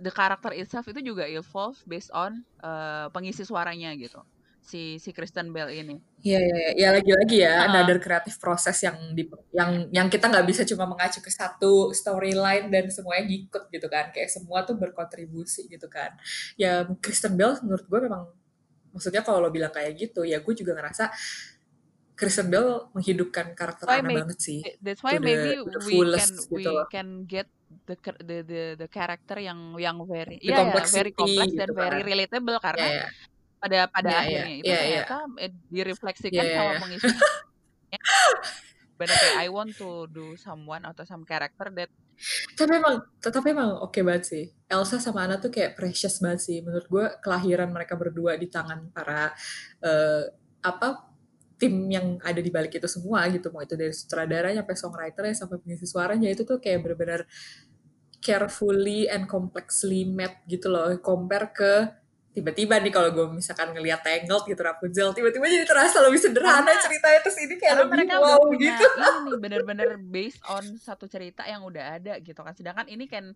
the 0.00 0.10
character 0.10 0.56
itself 0.56 0.88
itu 0.88 1.12
juga 1.12 1.28
evolve 1.28 1.76
based 1.84 2.08
on 2.16 2.40
uh, 2.64 3.12
pengisi 3.12 3.44
suaranya 3.44 3.92
gitu 4.00 4.24
si 4.70 5.02
si 5.02 5.10
Kristen 5.10 5.50
Bell 5.50 5.66
ini. 5.74 5.98
Iya 6.22 6.38
iya 6.38 6.54
iya 6.54 6.70
ya, 6.78 6.88
lagi-lagi 6.94 7.36
ya 7.42 7.54
uh. 7.58 7.66
another 7.66 7.98
kreatif 7.98 8.38
proses 8.38 8.78
yang 8.86 8.96
di 9.10 9.26
yang 9.50 9.90
yang 9.90 10.06
kita 10.06 10.30
nggak 10.30 10.46
bisa 10.46 10.62
cuma 10.62 10.86
mengacu 10.86 11.18
ke 11.18 11.30
satu 11.34 11.90
storyline 11.90 12.70
dan 12.70 12.86
semuanya 12.86 13.26
ngikut 13.26 13.66
gitu 13.74 13.86
kan 13.90 14.14
kayak 14.14 14.30
semua 14.30 14.62
tuh 14.62 14.78
berkontribusi 14.78 15.66
gitu 15.66 15.90
kan. 15.90 16.14
Ya 16.54 16.86
Kristen 17.02 17.34
Bell 17.34 17.58
menurut 17.66 17.90
gue 17.90 18.00
memang 18.06 18.30
maksudnya 18.94 19.26
kalau 19.26 19.42
lo 19.42 19.50
bilang 19.50 19.74
kayak 19.74 19.98
gitu 19.98 20.22
ya 20.22 20.38
gue 20.38 20.54
juga 20.54 20.78
ngerasa 20.78 21.10
Kristen 22.14 22.52
Bell 22.52 22.92
menghidupkan 22.94 23.58
karakter 23.58 23.90
Anna 23.90 24.22
banget 24.22 24.38
sih. 24.38 24.60
That's 24.78 25.02
why 25.02 25.18
maybe 25.18 25.58
the, 25.66 25.82
we 25.82 25.98
can 26.14 26.30
gitu 26.30 26.70
we 26.78 26.86
can 26.92 27.08
get 27.26 27.48
the 27.88 27.96
the 28.22 28.36
the, 28.46 28.62
the 28.86 28.88
character 28.92 29.40
yang 29.40 29.74
yang 29.80 29.98
very 30.06 30.38
ya 30.38 30.62
yeah, 30.62 30.74
yeah, 30.74 30.86
very 30.94 31.10
complex 31.10 31.48
gitu 31.50 31.58
dan 31.58 31.70
kan. 31.72 31.80
very 31.80 32.00
relatable 32.06 32.58
karena 32.62 32.86
yeah, 32.86 32.98
yeah 33.08 33.10
pada 33.60 33.86
pada 33.92 34.08
yeah, 34.08 34.20
akhirnya 34.24 34.48
yeah, 34.48 34.58
itu 34.58 34.70
yeah, 34.72 34.80
ternyata 34.80 35.16
yeah. 35.36 35.50
direfleksikan 35.68 36.44
yeah, 36.44 36.56
sama 36.56 36.72
yeah. 36.72 36.80
pengisi 36.80 37.08
benar 39.00 39.16
kayak 39.16 39.36
I 39.40 39.48
want 39.48 39.72
to 39.80 40.04
do 40.12 40.36
someone 40.36 40.84
atau 40.84 41.08
some 41.08 41.24
character 41.24 41.72
that 41.72 41.88
Tapi 42.52 42.76
emang 42.76 43.00
tapi 43.16 43.48
emang 43.56 43.80
oke 43.80 43.96
banget 44.04 44.24
sih. 44.28 44.44
Elsa 44.68 45.00
sama 45.00 45.24
Anna 45.24 45.40
tuh 45.40 45.48
kayak 45.48 45.72
precious 45.72 46.20
banget 46.20 46.44
sih. 46.44 46.60
Menurut 46.60 46.84
gue 46.84 47.04
kelahiran 47.24 47.72
mereka 47.72 47.96
berdua 47.96 48.36
di 48.36 48.44
tangan 48.44 48.92
para 48.92 49.32
uh, 49.80 50.28
apa 50.60 51.08
tim 51.56 51.88
yang 51.88 52.20
ada 52.20 52.44
di 52.44 52.52
balik 52.52 52.76
itu 52.76 52.84
semua 52.84 53.24
gitu. 53.32 53.48
Mau 53.48 53.64
itu 53.64 53.72
dari 53.72 53.96
sutradaranya 53.96 54.60
sampai 54.60 54.76
songwriternya 54.76 55.32
sampai 55.32 55.56
pengisi 55.64 55.88
suaranya 55.88 56.28
itu 56.28 56.44
tuh 56.44 56.60
kayak 56.60 56.84
benar-benar 56.84 57.24
carefully 58.20 59.08
and 59.08 59.24
complexly 59.24 60.04
made 60.04 60.44
gitu 60.44 60.68
loh. 60.68 60.92
Compare 61.00 61.56
ke 61.56 61.72
tiba-tiba 62.30 62.78
nih 62.78 62.94
kalau 62.94 63.10
gue 63.10 63.26
misalkan 63.42 63.74
ngeliat 63.74 64.06
Tangled 64.06 64.46
gitu 64.46 64.62
Rapunzel 64.62 65.10
tiba-tiba 65.10 65.50
jadi 65.50 65.66
terasa 65.66 65.98
lebih 65.98 66.20
sederhana 66.22 66.62
karena, 66.62 66.78
ceritanya 66.78 67.18
terus 67.26 67.38
ini 67.42 67.54
kayak 67.58 67.74
lebih 67.82 67.90
mereka 67.90 68.14
wow 68.22 68.38
punya 68.46 68.78
gitu 68.78 68.86
ini 68.86 69.30
bener-bener 69.42 69.90
based 69.98 70.38
on 70.46 70.62
satu 70.78 71.10
cerita 71.10 71.42
yang 71.42 71.66
udah 71.66 71.98
ada 71.98 72.22
gitu 72.22 72.38
kan 72.38 72.54
sedangkan 72.54 72.86
ini 72.86 73.10
kan 73.10 73.34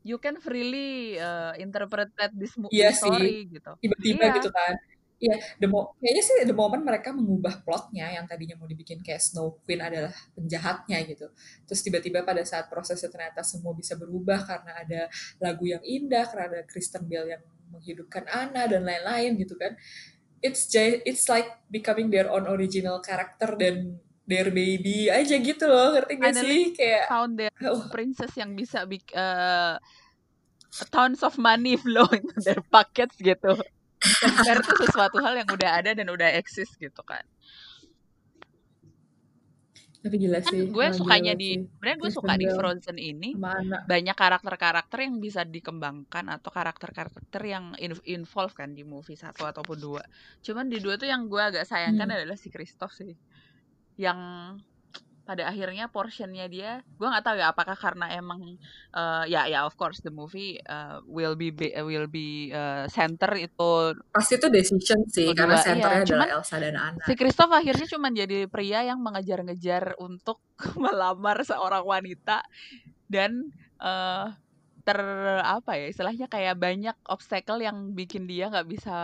you 0.00 0.16
can 0.16 0.40
freely 0.40 1.20
uh, 1.20 1.52
interpret 1.60 2.08
this 2.32 2.56
movie 2.56 2.80
iya 2.80 2.96
story 2.96 3.44
sih. 3.44 3.60
gitu 3.60 3.72
tiba-tiba 3.76 4.24
iya. 4.32 4.36
gitu 4.40 4.48
kan 4.48 4.74
Iya, 5.20 5.36
the 5.60 5.68
mo 5.68 5.92
kayaknya 6.00 6.22
sih 6.24 6.34
the 6.48 6.56
moment 6.56 6.80
mereka 6.80 7.12
mengubah 7.12 7.60
plotnya 7.60 8.08
yang 8.08 8.24
tadinya 8.24 8.56
mau 8.56 8.64
dibikin 8.64 9.04
kayak 9.04 9.20
Snow 9.20 9.60
Queen 9.68 9.76
adalah 9.76 10.16
penjahatnya 10.32 10.96
gitu. 11.04 11.28
Terus 11.68 11.80
tiba-tiba 11.84 12.24
pada 12.24 12.40
saat 12.40 12.72
prosesnya 12.72 13.12
ternyata 13.12 13.44
semua 13.44 13.76
bisa 13.76 14.00
berubah 14.00 14.40
karena 14.48 14.80
ada 14.80 15.00
lagu 15.36 15.68
yang 15.68 15.84
indah, 15.84 16.24
karena 16.24 16.44
ada 16.48 16.60
Kristen 16.64 17.04
Bell 17.04 17.36
yang 17.36 17.44
menghidupkan 17.70 18.26
Anna 18.28 18.66
dan 18.66 18.82
lain-lain 18.84 19.38
gitu 19.40 19.54
kan. 19.56 19.78
It's 20.40 20.68
just, 20.68 21.04
it's 21.04 21.26
like 21.28 21.48
becoming 21.68 22.08
their 22.08 22.28
own 22.32 22.48
original 22.48 22.98
character 23.04 23.54
dan 23.60 24.00
their 24.24 24.48
baby 24.54 25.10
aja 25.10 25.36
gitu 25.36 25.64
loh 25.66 25.96
ngerti 25.98 26.12
gak 26.18 26.34
sih? 26.38 26.62
Kayak 26.74 27.04
found 27.10 27.34
their 27.38 27.54
oh. 27.66 27.86
princess 27.90 28.32
yang 28.38 28.54
bisa 28.54 28.86
big 28.86 29.02
uh, 29.12 29.76
tons 30.94 31.20
of 31.22 31.36
money 31.36 31.74
flow 31.82 32.08
into 32.10 32.38
their 32.42 32.62
pockets 32.72 33.18
gitu. 33.20 33.58
Compare 34.00 34.64
tuh 34.64 34.76
sesuatu 34.88 35.20
hal 35.20 35.36
yang 35.44 35.48
udah 35.50 35.70
ada 35.82 35.90
dan 35.92 36.08
udah 36.08 36.32
eksis 36.40 36.72
gitu 36.80 37.04
kan 37.04 37.20
tapi 40.00 40.16
gila 40.16 40.40
kan 40.40 40.48
sih. 40.48 40.72
gue 40.72 40.86
sukanya 40.96 41.36
di 41.36 41.60
sebenarnya 41.60 41.98
gue 42.00 42.10
suka 42.10 42.32
di 42.40 42.48
Frozen 42.48 42.96
ini 42.96 43.36
banyak 43.84 44.16
karakter-karakter 44.16 45.04
yang 45.04 45.20
bisa 45.20 45.44
dikembangkan 45.44 46.24
atau 46.32 46.48
karakter-karakter 46.48 47.42
yang 47.44 47.76
involve 48.08 48.56
kan 48.56 48.72
di 48.72 48.80
movie 48.80 49.20
satu 49.20 49.44
ataupun 49.44 49.76
dua. 49.76 50.02
Cuman 50.40 50.72
di 50.72 50.80
dua 50.80 50.96
tuh 50.96 51.04
yang 51.04 51.28
gue 51.28 51.40
agak 51.40 51.68
sayangkan 51.68 52.08
hmm. 52.08 52.16
adalah 52.16 52.36
si 52.40 52.48
Christoph 52.48 52.96
sih. 52.96 53.12
Yang 54.00 54.20
pada 55.30 55.46
akhirnya 55.46 55.86
portionnya 55.86 56.50
dia 56.50 56.82
gue 56.98 57.06
nggak 57.06 57.22
tahu 57.22 57.38
ya 57.38 57.54
apakah 57.54 57.78
karena 57.78 58.10
emang 58.18 58.58
uh, 58.90 59.22
ya 59.30 59.46
ya 59.46 59.62
of 59.62 59.78
course 59.78 60.02
the 60.02 60.10
movie 60.10 60.58
uh, 60.66 60.98
will 61.06 61.38
be, 61.38 61.54
be 61.54 61.70
will 61.86 62.10
be 62.10 62.50
uh, 62.50 62.90
center 62.90 63.30
itu 63.38 63.94
pasti 64.10 64.42
itu 64.42 64.50
decision 64.50 65.06
sih 65.06 65.30
karena 65.30 65.54
iya. 65.54 65.62
centernya 65.62 66.02
iya. 66.02 66.06
adalah 66.10 66.26
Cuman, 66.26 66.42
Elsa 66.42 66.56
dan 66.58 66.74
Anna 66.74 67.02
si 67.06 67.14
Christoph 67.14 67.54
akhirnya 67.54 67.86
cuma 67.86 68.10
jadi 68.10 68.50
pria 68.50 68.82
yang 68.82 68.98
mengejar-ngejar 68.98 70.02
untuk 70.02 70.42
melamar 70.82 71.46
seorang 71.46 71.86
wanita 71.86 72.42
dan 73.06 73.54
uh, 73.78 74.34
ter 74.90 74.98
apa 75.46 75.78
ya 75.78 75.86
istilahnya 75.86 76.26
kayak 76.26 76.58
banyak 76.58 76.96
obstacle 77.06 77.62
yang 77.62 77.94
bikin 77.94 78.26
dia 78.26 78.50
nggak 78.50 78.66
bisa 78.66 78.96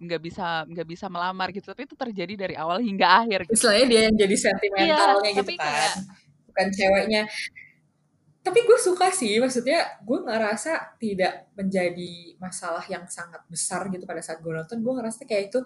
nggak 0.00 0.20
bisa 0.24 0.64
nggak 0.64 0.88
bisa 0.88 1.06
melamar 1.12 1.52
gitu. 1.52 1.68
Tapi 1.68 1.84
itu 1.84 1.92
terjadi 1.92 2.48
dari 2.48 2.56
awal 2.56 2.80
hingga 2.80 3.24
akhir 3.24 3.44
gitu. 3.44 3.60
istilahnya 3.60 3.86
dia 3.92 4.00
yang 4.08 4.16
jadi 4.16 4.36
sentimentalnya 4.40 5.28
iya, 5.28 5.36
gitu 5.36 5.52
kan 5.52 5.68
kayak, 5.68 5.92
bukan 6.48 6.66
ceweknya. 6.72 7.22
Tapi 8.40 8.58
gue 8.64 8.78
suka 8.80 9.12
sih 9.12 9.36
maksudnya 9.36 10.00
gue 10.00 10.18
ngerasa 10.24 10.96
tidak 10.96 11.52
menjadi 11.52 12.12
masalah 12.40 12.80
yang 12.88 13.04
sangat 13.04 13.44
besar 13.44 13.92
gitu 13.92 14.08
pada 14.08 14.24
saat 14.24 14.40
gue 14.40 14.48
nonton. 14.48 14.80
Gue 14.80 14.96
ngerasa 14.96 15.28
kayak 15.28 15.52
itu 15.52 15.60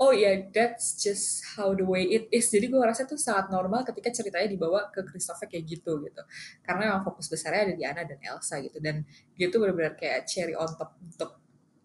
oh 0.00 0.12
ya 0.12 0.32
yeah, 0.32 0.34
that's 0.50 0.96
just 0.98 1.44
how 1.56 1.72
the 1.76 1.84
way 1.84 2.08
it 2.08 2.28
is. 2.32 2.48
Jadi 2.48 2.72
gue 2.72 2.78
ngerasa 2.78 3.04
itu 3.04 3.16
sangat 3.20 3.52
normal 3.52 3.84
ketika 3.84 4.08
ceritanya 4.10 4.48
dibawa 4.48 4.88
ke 4.88 5.04
Christopher 5.04 5.46
kayak 5.46 5.64
gitu 5.68 6.00
gitu. 6.02 6.22
Karena 6.64 6.92
memang 6.92 7.02
fokus 7.04 7.28
besarnya 7.28 7.70
ada 7.70 7.74
di 7.76 7.84
Anna 7.84 8.02
dan 8.08 8.18
Elsa 8.18 8.58
gitu. 8.64 8.80
Dan 8.80 9.04
dia 9.36 9.46
tuh 9.52 9.62
benar-benar 9.62 9.94
kayak 9.94 10.24
cherry 10.24 10.56
on 10.56 10.70
top 10.74 10.96
untuk 10.98 11.38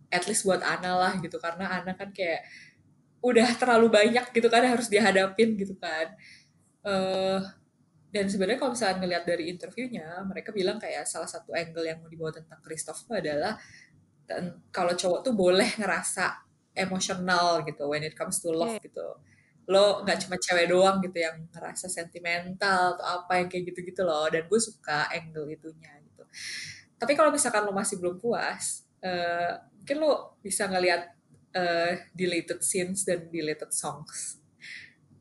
at 0.07 0.23
least 0.25 0.47
buat 0.47 0.63
Anna 0.63 0.95
lah 0.95 1.13
gitu. 1.19 1.37
Karena 1.37 1.67
Anna 1.67 1.93
kan 1.93 2.09
kayak 2.15 2.47
udah 3.21 3.49
terlalu 3.59 3.87
banyak 3.91 4.25
gitu 4.31 4.47
kan 4.47 4.63
harus 4.63 4.87
dihadapin 4.87 5.57
gitu 5.59 5.75
kan. 5.77 6.15
Uh, 6.87 7.43
dan 8.07 8.31
sebenarnya 8.31 8.57
kalau 8.57 8.71
misalnya 8.71 8.97
ngelihat 9.03 9.23
dari 9.27 9.51
interviewnya 9.51 10.23
mereka 10.23 10.55
bilang 10.55 10.79
kayak 10.79 11.03
salah 11.03 11.27
satu 11.27 11.51
angle 11.51 11.83
yang 11.83 11.99
mau 11.99 12.07
dibawa 12.07 12.31
tentang 12.31 12.63
Christoph 12.63 13.03
adalah 13.11 13.59
dan 14.23 14.63
kalau 14.71 14.95
cowok 14.95 15.27
tuh 15.27 15.33
boleh 15.35 15.75
ngerasa 15.75 16.46
emosional 16.77 17.65
gitu 17.65 17.89
when 17.89 18.05
it 18.05 18.13
comes 18.13 18.37
to 18.39 18.53
love 18.53 18.77
gitu. 18.79 19.17
Lo 19.67 20.05
nggak 20.05 20.29
cuma 20.29 20.37
cewek 20.37 20.71
doang 20.71 21.01
gitu 21.03 21.17
yang 21.19 21.43
ngerasa 21.51 21.89
sentimental 21.89 22.95
atau 22.95 23.05
apa 23.25 23.41
yang 23.41 23.47
kayak 23.49 23.73
gitu-gitu 23.73 24.05
loh 24.05 24.29
dan 24.29 24.45
gue 24.45 24.59
suka 24.61 25.09
angle 25.11 25.49
itunya 25.49 25.91
gitu. 26.07 26.23
Tapi 26.97 27.13
kalau 27.17 27.33
misalkan 27.33 27.65
lo 27.65 27.73
masih 27.73 27.99
belum 27.99 28.21
puas 28.21 28.87
uh, 29.03 29.59
mungkin 29.77 29.97
lo 30.03 30.39
bisa 30.43 30.67
ngelihat 30.67 31.15
uh, 31.55 31.93
deleted 32.11 32.59
scenes 32.59 33.07
dan 33.07 33.27
deleted 33.31 33.71
songs. 33.71 34.41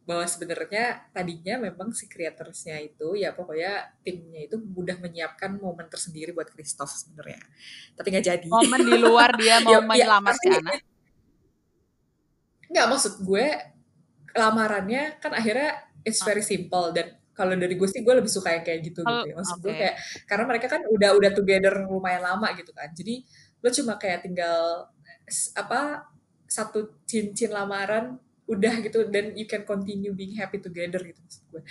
Bahwa 0.06 0.22
sebenarnya 0.22 1.10
tadinya 1.10 1.58
memang 1.66 1.90
si 1.90 2.06
creatorsnya 2.06 2.78
itu 2.78 3.18
ya 3.18 3.34
pokoknya 3.34 3.90
timnya 4.06 4.46
itu 4.46 4.54
mudah 4.54 5.02
menyiapkan 5.02 5.58
momen 5.58 5.90
tersendiri 5.90 6.30
buat 6.30 6.46
Christoph 6.50 6.94
sebenarnya. 6.94 7.42
Tapi 7.98 8.06
nggak 8.14 8.26
jadi. 8.26 8.46
Momen 8.46 8.82
di 8.86 8.96
luar 9.02 9.34
dia 9.34 9.58
mau 9.66 9.74
ya, 9.74 9.82
melamar 9.82 10.34
ya, 10.38 10.42
si 10.42 10.46
anak 10.50 10.95
nggak 12.76 12.88
maksud 12.92 13.24
gue 13.24 13.46
lamarannya 14.36 15.16
kan 15.16 15.32
akhirnya 15.32 15.80
it's 16.04 16.20
very 16.20 16.44
ah. 16.44 16.46
simple 16.46 16.92
dan 16.92 17.16
kalau 17.32 17.52
dari 17.56 17.76
gue 17.76 17.88
sih 17.88 18.04
gue 18.04 18.14
lebih 18.16 18.32
suka 18.32 18.52
yang 18.52 18.64
kayak 18.64 18.80
gitu 18.84 19.00
oh, 19.00 19.08
gitu 19.08 19.32
ya. 19.32 19.34
maksud 19.36 19.56
okay. 19.56 19.64
gue 19.64 19.74
kayak 19.76 19.94
karena 20.28 20.44
mereka 20.44 20.66
kan 20.68 20.82
udah 20.88 21.10
udah 21.16 21.30
together 21.32 21.74
lumayan 21.88 22.22
lama 22.24 22.48
gitu 22.52 22.72
kan 22.76 22.92
jadi 22.92 23.24
lo 23.64 23.68
cuma 23.72 23.96
kayak 23.96 24.24
tinggal 24.24 24.88
apa 25.56 26.04
satu 26.44 27.00
cincin 27.08 27.50
lamaran 27.50 28.20
udah 28.46 28.78
gitu 28.78 29.08
dan 29.10 29.34
you 29.34 29.48
can 29.48 29.66
continue 29.66 30.14
being 30.14 30.36
happy 30.38 30.62
together 30.62 31.02
gitu 31.02 31.18
maksud 31.18 31.42
gue 31.50 31.62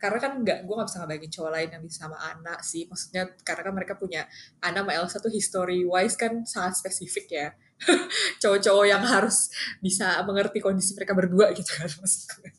karena 0.00 0.18
kan 0.20 0.32
nggak 0.40 0.58
gue 0.68 0.74
nggak 0.74 0.88
bisa 0.88 0.98
ngebayangin 1.00 1.32
cowok 1.32 1.50
lain 1.52 1.68
yang 1.72 1.82
bisa 1.84 1.98
sama 2.08 2.18
anak 2.20 2.58
sih 2.64 2.82
maksudnya 2.88 3.22
karena 3.40 3.62
kan 3.64 3.74
mereka 3.76 3.94
punya 3.96 4.22
Ana 4.60 4.84
sama 4.84 4.92
Elsa 4.96 5.16
tuh 5.20 5.32
history 5.32 5.84
wise 5.84 6.16
kan 6.16 6.44
sangat 6.44 6.80
spesifik 6.80 7.26
ya 7.32 7.48
cowok-cowok 8.42 8.86
yang 8.88 9.02
harus 9.04 9.50
bisa 9.80 10.20
mengerti 10.24 10.58
kondisi 10.60 10.92
mereka 10.96 11.12
berdua 11.16 11.52
gitu 11.52 11.70
kan 11.74 11.88
maksud 12.00 12.22
gue 12.40 12.50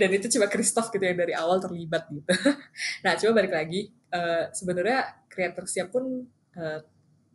dan 0.00 0.08
itu 0.08 0.26
cuma 0.38 0.48
Christoph 0.48 0.88
gitu 0.88 1.04
yang 1.04 1.20
dari 1.20 1.36
awal 1.36 1.60
terlibat 1.60 2.08
gitu 2.08 2.32
nah 3.04 3.12
coba 3.16 3.32
balik 3.44 3.52
lagi 3.52 3.92
uh, 4.12 4.48
sebenarnya 4.52 5.28
kreatorsnya 5.28 5.92
pun 5.92 6.24
uh, 6.56 6.80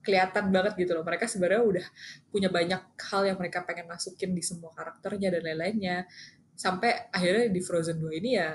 kelihatan 0.05 0.53
banget 0.53 0.77
gitu 0.77 0.93
loh. 0.93 1.01
Mereka 1.01 1.25
sebenarnya 1.25 1.65
udah 1.65 1.85
punya 2.29 2.53
banyak 2.53 2.81
hal 3.09 3.21
yang 3.25 3.37
mereka 3.41 3.65
pengen 3.65 3.89
masukin 3.89 4.37
di 4.37 4.45
semua 4.45 4.69
karakternya 4.77 5.33
dan 5.33 5.41
lain-lainnya. 5.41 6.05
Sampai 6.53 7.09
akhirnya 7.09 7.49
di 7.49 7.59
Frozen 7.59 7.97
2 7.97 8.21
ini 8.21 8.37
ya 8.37 8.53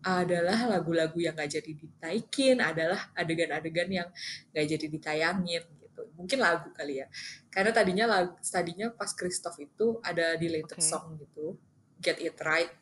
adalah 0.00 0.66
lagu-lagu 0.66 1.16
yang 1.22 1.36
gak 1.36 1.60
jadi 1.60 1.72
ditaikin, 1.76 2.58
adalah 2.58 3.12
adegan-adegan 3.14 3.88
yang 3.88 4.08
gak 4.50 4.66
jadi 4.66 4.86
ditayangin 4.90 5.62
gitu. 6.00 6.12
Mungkin 6.16 6.38
lagu 6.40 6.68
kali 6.72 7.04
ya. 7.04 7.06
Karena 7.52 7.70
tadinya 7.70 8.06
lagu, 8.08 8.34
tadinya 8.40 8.88
pas 8.94 9.12
Christoph 9.12 9.60
itu 9.60 10.00
ada 10.00 10.34
di 10.40 10.48
latest 10.48 10.80
okay. 10.80 10.90
song 10.90 11.20
gitu, 11.20 11.60
Get 12.00 12.18
It 12.20 12.40
Right. 12.40 12.72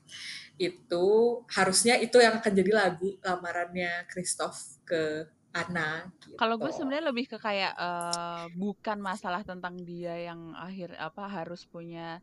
Itu 0.59 1.07
harusnya 1.51 1.99
itu 1.99 2.19
yang 2.19 2.39
akan 2.39 2.53
jadi 2.55 2.73
lagu 2.75 3.19
lamarannya 3.23 4.07
Christoph 4.11 4.83
ke 4.87 5.27
Ana. 5.55 6.07
Gitu. 6.23 6.37
Kalau 6.39 6.61
gue 6.61 6.71
sebenarnya 6.71 7.11
lebih 7.11 7.27
ke 7.31 7.39
kayak 7.41 7.75
uh, 7.75 8.47
bukan 8.55 9.01
masalah 9.01 9.43
tentang 9.43 9.81
dia 9.81 10.15
yang 10.31 10.55
akhir 10.55 10.95
apa 10.99 11.25
harus 11.27 11.65
punya 11.65 12.21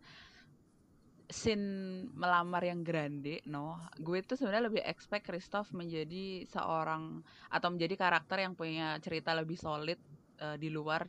scene 1.25 2.05
melamar 2.13 2.61
yang 2.61 2.85
grande, 2.85 3.41
no. 3.49 3.81
Gue 3.97 4.21
tuh 4.21 4.37
sebenarnya 4.37 4.69
lebih 4.69 4.83
expect 4.85 5.25
Christoph 5.25 5.73
menjadi 5.73 6.45
seorang 6.45 7.25
atau 7.49 7.69
menjadi 7.73 7.97
karakter 7.97 8.45
yang 8.45 8.53
punya 8.53 9.01
cerita 9.01 9.33
lebih 9.33 9.57
solid 9.57 9.97
uh, 10.41 10.57
di 10.59 10.69
luar 10.71 11.07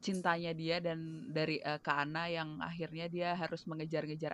cintanya 0.00 0.56
dia 0.56 0.80
dan 0.80 1.28
dari 1.28 1.60
uh, 1.60 1.76
ke 1.76 1.92
Ana 1.92 2.26
yang 2.32 2.56
akhirnya 2.64 3.06
dia 3.12 3.36
harus 3.36 3.68
mengejar-ngejar 3.68 4.32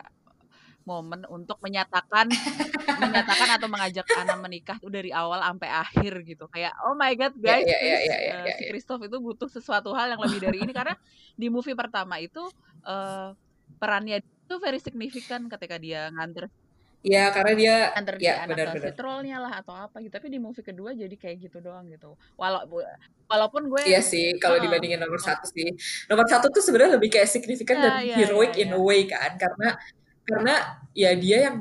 momen 0.86 1.26
untuk 1.26 1.58
menyatakan 1.58 2.30
menyatakan 3.02 3.58
atau 3.58 3.66
mengajak 3.66 4.06
Ana 4.14 4.38
menikah 4.38 4.78
tuh 4.78 4.88
dari 4.88 5.10
awal 5.10 5.42
sampai 5.42 5.68
akhir 5.68 6.22
gitu. 6.22 6.46
Kayak 6.46 6.78
oh 6.86 6.94
my 6.94 7.12
god 7.18 7.34
ya, 7.42 7.58
guys 7.58 7.66
yeah, 7.66 7.82
yeah, 7.82 8.00
yeah, 8.06 8.20
yeah, 8.22 8.38
uh, 8.46 8.54
si 8.54 8.64
Christoph 8.70 9.02
itu 9.02 9.18
butuh 9.18 9.50
sesuatu 9.50 9.90
hal 9.98 10.14
yang 10.14 10.22
lebih 10.22 10.38
dari 10.38 10.62
ini. 10.62 10.70
Karena 10.70 10.94
di 11.34 11.50
movie 11.50 11.74
pertama 11.74 12.22
itu 12.22 12.46
uh, 12.86 13.34
perannya 13.82 14.22
itu 14.22 14.54
very 14.62 14.78
signifikan 14.78 15.50
ketika 15.50 15.74
dia 15.82 16.06
nganter 16.14 16.46
Iya, 17.04 17.30
karena 17.30 17.52
dia 17.54 17.74
Antar 17.92 18.14
ya 18.18 18.32
anak 18.42 18.56
si 18.56 18.80
benar. 18.80 18.94
trollnya 18.96 19.36
lah 19.38 19.52
atau 19.62 19.74
apa 19.76 20.00
gitu, 20.02 20.10
tapi 20.10 20.26
di 20.32 20.38
movie 20.40 20.64
kedua 20.64 20.90
jadi 20.96 21.12
kayak 21.12 21.36
gitu 21.48 21.58
doang 21.62 21.86
gitu. 21.92 22.16
Walau 22.34 22.66
walaupun 23.30 23.68
gue 23.70 23.82
Iya 23.86 24.00
sih, 24.02 24.34
kalau 24.42 24.58
dibandingin 24.58 24.98
nomor 24.98 25.20
wal 25.20 25.26
satu 25.28 25.46
sih. 25.50 25.70
Nomor 26.10 26.26
satu 26.26 26.50
tuh 26.50 26.62
sebenarnya 26.64 26.98
lebih 26.98 27.10
kayak 27.14 27.28
signifikan 27.30 27.78
Iya 27.78 27.84
dan 27.84 27.92
iya 28.02 28.14
heroic 28.18 28.52
in 28.58 28.72
iya. 28.72 28.78
a 28.78 28.80
way 28.80 29.00
kan, 29.06 29.30
karena 29.38 29.68
karena 30.26 30.54
ya 30.96 31.10
dia 31.14 31.38
yang 31.50 31.56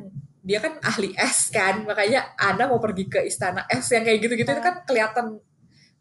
dia 0.46 0.60
kan 0.62 0.78
ahli 0.82 1.14
es 1.18 1.50
kan, 1.54 1.86
makanya 1.86 2.34
Ana 2.38 2.70
mau 2.70 2.78
pergi 2.82 3.06
ke 3.10 3.22
istana 3.26 3.66
es 3.70 3.86
yang 3.94 4.02
kayak 4.06 4.20
gitu-gitu 4.26 4.50
itu 4.50 4.62
Iya. 4.62 4.66
kan 4.66 4.76
kelihatan 4.86 5.26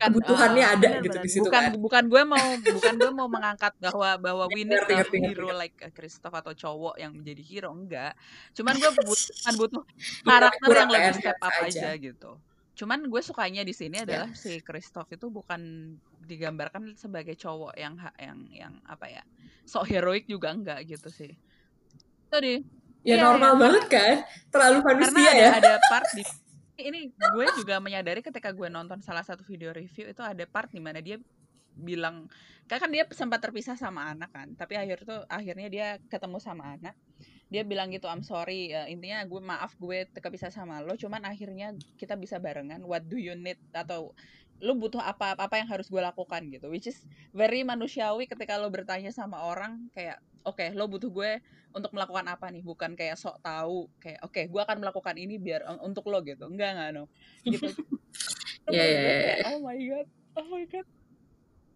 Kan 0.04 0.12
kebutuhannya 0.12 0.64
heeh, 0.64 0.74
ada 0.76 0.88
bener 0.88 1.00
gitu 1.00 1.08
bener. 1.10 1.24
di 1.24 1.30
situ 1.30 1.48
Bukan 1.48 1.64
kan. 1.64 1.72
bukan 1.80 2.04
gue 2.06 2.22
mau 2.24 2.46
bukan 2.60 2.94
gue 2.94 3.10
mau 3.10 3.28
mengangkat 3.28 3.72
bahwa 3.80 4.10
bahwa 4.20 4.44
we 4.52 4.62
need 4.62 4.76
Ngerti 4.76 4.92
ngerti 4.92 5.16
ngerti 5.16 5.18
hero 5.24 5.48
ngerti. 5.48 5.60
like 5.60 5.76
Christoph 5.92 6.34
atau 6.34 6.52
cowok 6.52 6.94
yang 6.96 7.12
menjadi 7.12 7.42
hero, 7.42 7.70
enggak. 7.72 8.12
Cuman 8.52 8.74
gue 8.76 8.90
butuh 9.00 9.32
cuman 9.40 9.54
butuh 9.56 9.82
karakter 10.22 10.66
kurang 10.68 10.88
yang 10.92 10.92
lebih 10.92 11.14
step 11.16 11.38
up 11.40 11.54
aja 11.58 11.66
aja. 11.66 11.90
gitu. 11.96 12.30
Cuman 12.74 13.00
gue 13.06 13.22
sukanya 13.22 13.62
di 13.62 13.72
sini 13.72 14.02
Ya. 14.04 14.26
adalah 14.26 14.30
si 14.34 14.58
Christoph 14.60 15.08
itu 15.08 15.30
bukan 15.30 15.60
digambarkan 16.24 16.96
sebagai 16.96 17.36
cowok 17.36 17.76
yang 17.76 17.94
yang 18.18 18.38
yang 18.50 18.74
apa 18.84 19.06
ya? 19.08 19.22
Sok 19.64 19.88
heroik 19.88 20.26
juga 20.26 20.52
enggak 20.52 20.84
gitu 20.84 21.08
sih. 21.08 21.32
Itu 22.28 22.38
di 22.40 22.54
Ya 23.04 23.20
iya 23.20 23.24
normal 23.28 23.52
iya 23.52 23.60
banget 23.60 23.84
kan, 23.92 24.14
terlalu 24.48 24.78
karena 24.80 24.96
manusia 25.12 25.28
ada 25.28 25.36
ya. 25.36 25.50
ada 25.60 25.72
part 25.92 26.08
di 26.16 26.24
ini 26.78 27.14
gue 27.14 27.46
juga 27.58 27.78
menyadari 27.78 28.20
ketika 28.22 28.50
gue 28.50 28.66
nonton 28.66 28.98
salah 28.98 29.22
satu 29.22 29.46
video 29.46 29.70
review 29.70 30.10
itu 30.10 30.22
ada 30.22 30.42
part 30.48 30.70
di 30.74 30.82
mana 30.82 30.98
dia 30.98 31.18
bilang 31.74 32.30
kan 32.70 32.78
kan 32.78 32.90
dia 32.90 33.04
sempat 33.10 33.42
terpisah 33.42 33.74
sama 33.74 34.06
anak 34.14 34.30
kan 34.30 34.54
tapi 34.54 34.78
akhir 34.78 35.04
tuh 35.04 35.26
akhirnya 35.26 35.68
dia 35.68 35.86
ketemu 36.10 36.38
sama 36.38 36.78
anak. 36.78 36.94
Dia 37.52 37.62
bilang 37.62 37.92
gitu 37.94 38.10
I'm 38.10 38.26
sorry 38.26 38.74
ya, 38.74 38.90
intinya 38.90 39.22
gue 39.22 39.38
maaf 39.38 39.78
gue 39.78 40.10
kepisah 40.10 40.50
sama 40.50 40.82
lo 40.82 40.98
cuman 40.98 41.22
akhirnya 41.22 41.76
kita 41.94 42.18
bisa 42.18 42.42
barengan. 42.42 42.82
What 42.82 43.06
do 43.06 43.14
you 43.14 43.38
need? 43.38 43.60
Atau 43.70 44.16
lo 44.58 44.72
butuh 44.74 44.98
apa 44.98 45.38
apa 45.38 45.54
yang 45.60 45.68
harus 45.70 45.86
gue 45.86 46.02
lakukan 46.02 46.50
gitu. 46.50 46.66
Which 46.72 46.90
is 46.90 46.98
very 47.30 47.62
manusiawi 47.62 48.26
ketika 48.26 48.58
lo 48.58 48.72
bertanya 48.74 49.14
sama 49.14 49.44
orang 49.46 49.86
kayak 49.94 50.18
oke 50.44 50.60
okay, 50.60 50.68
lo 50.76 50.86
butuh 50.86 51.10
gue 51.10 51.40
untuk 51.74 51.90
melakukan 51.90 52.24
apa 52.30 52.46
nih 52.54 52.62
bukan 52.62 52.94
kayak 52.94 53.18
sok 53.18 53.42
tahu 53.42 53.90
kayak 53.98 54.22
oke 54.22 54.32
okay, 54.32 54.44
gue 54.46 54.60
akan 54.60 54.78
melakukan 54.78 55.16
ini 55.18 55.40
biar 55.40 55.66
untuk 55.82 56.06
lo 56.12 56.22
gitu 56.22 56.46
enggak 56.46 56.76
enggak 56.76 56.90
no 56.94 57.04
gitu 57.44 57.68
Iya 58.64 58.80
iya 58.80 59.00
iya. 59.04 59.34
oh 59.52 59.60
my 59.60 59.76
god 59.76 60.06
oh 60.40 60.46
my 60.48 60.64
god 60.64 60.86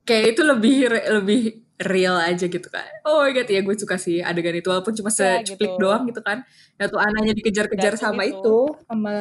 Kayak 0.08 0.24
itu 0.32 0.40
lebih 0.40 0.76
lebih 1.20 1.40
real 1.84 2.16
aja 2.16 2.48
gitu 2.48 2.64
kan. 2.72 2.88
Oh 3.04 3.20
my 3.20 3.28
god 3.36 3.44
ya 3.44 3.60
gue 3.60 3.76
suka 3.76 4.00
sih 4.00 4.24
adegan 4.24 4.56
itu 4.56 4.72
walaupun 4.72 4.96
cuma 4.96 5.12
ya 5.12 5.44
gitu 5.44 5.76
doang 5.76 6.08
gitu 6.08 6.24
kan. 6.24 6.48
Ya 6.80 6.88
tuh 6.88 6.96
anaknya 6.96 7.36
dikejar-kejar 7.36 8.00
sama 8.00 8.24
itu 8.24 8.40
itu 8.40 8.58
sama 8.88 9.16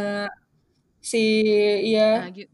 si 1.04 1.24
iya 1.92 2.24
nah, 2.24 2.32
gitu 2.32 2.52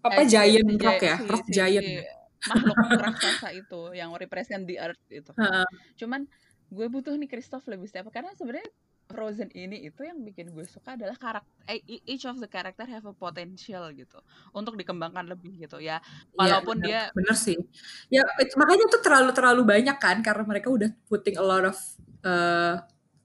apa 0.00 0.20
eh, 0.20 0.26
si, 0.26 0.32
giant 0.32 0.68
si, 0.68 0.80
rock 0.80 1.02
ya 1.04 1.16
si, 1.16 1.28
rock 1.28 1.44
si 1.44 1.50
giant 1.52 1.88
ya? 1.88 2.02
Makhluk 2.48 2.76
raksasa 2.76 3.52
itu 3.52 3.92
yang 3.92 4.14
represent 4.16 4.64
the 4.64 4.80
earth 4.80 5.04
itu 5.12 5.32
Heeh. 5.36 5.66
cuman 6.00 6.24
gue 6.70 6.86
butuh 6.86 7.12
nih 7.18 7.26
Christoph 7.26 7.66
lebih 7.66 7.90
up, 7.98 8.06
karena 8.14 8.30
sebenarnya 8.38 8.70
Frozen 9.10 9.50
ini 9.58 9.90
itu 9.90 10.06
yang 10.06 10.22
bikin 10.22 10.54
gue 10.54 10.62
suka 10.70 10.94
adalah 10.94 11.18
karakter 11.18 11.82
each 12.06 12.22
of 12.30 12.38
the 12.38 12.46
character 12.46 12.86
have 12.86 13.02
a 13.02 13.10
potential 13.10 13.90
gitu. 13.90 14.22
Untuk 14.54 14.78
dikembangkan 14.78 15.26
lebih 15.26 15.58
gitu 15.58 15.82
ya. 15.82 15.98
Iya 16.38 16.62
walaupun 16.62 16.78
bener, 16.78 16.86
dia 16.86 17.00
bener 17.10 17.34
sih. 17.34 17.58
Ya 18.06 18.22
it- 18.38 18.54
makanya 18.54 18.86
tuh 18.86 19.02
terlalu 19.02 19.34
terlalu 19.34 19.62
banyak 19.66 19.98
kan 19.98 20.22
karena 20.22 20.46
mereka 20.46 20.70
udah 20.70 20.94
putting 21.10 21.34
a 21.34 21.42
lot 21.42 21.66
of 21.66 21.76
uh, 22.22 22.78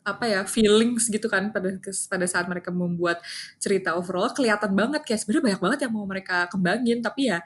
apa 0.06 0.26
ya 0.26 0.42
feelings 0.46 1.06
gitu 1.10 1.26
kan 1.30 1.54
pada 1.54 1.70
pada 1.86 2.26
saat 2.26 2.50
mereka 2.50 2.74
membuat 2.74 3.22
cerita 3.62 3.94
overall. 3.94 4.34
Kelihatan 4.34 4.74
banget 4.74 5.06
kayak 5.06 5.22
sebenarnya 5.22 5.54
banyak 5.54 5.62
banget 5.62 5.80
yang 5.86 5.94
mau 5.94 6.06
mereka 6.10 6.50
kembangin. 6.50 6.98
Tapi 7.06 7.30
ya 7.30 7.46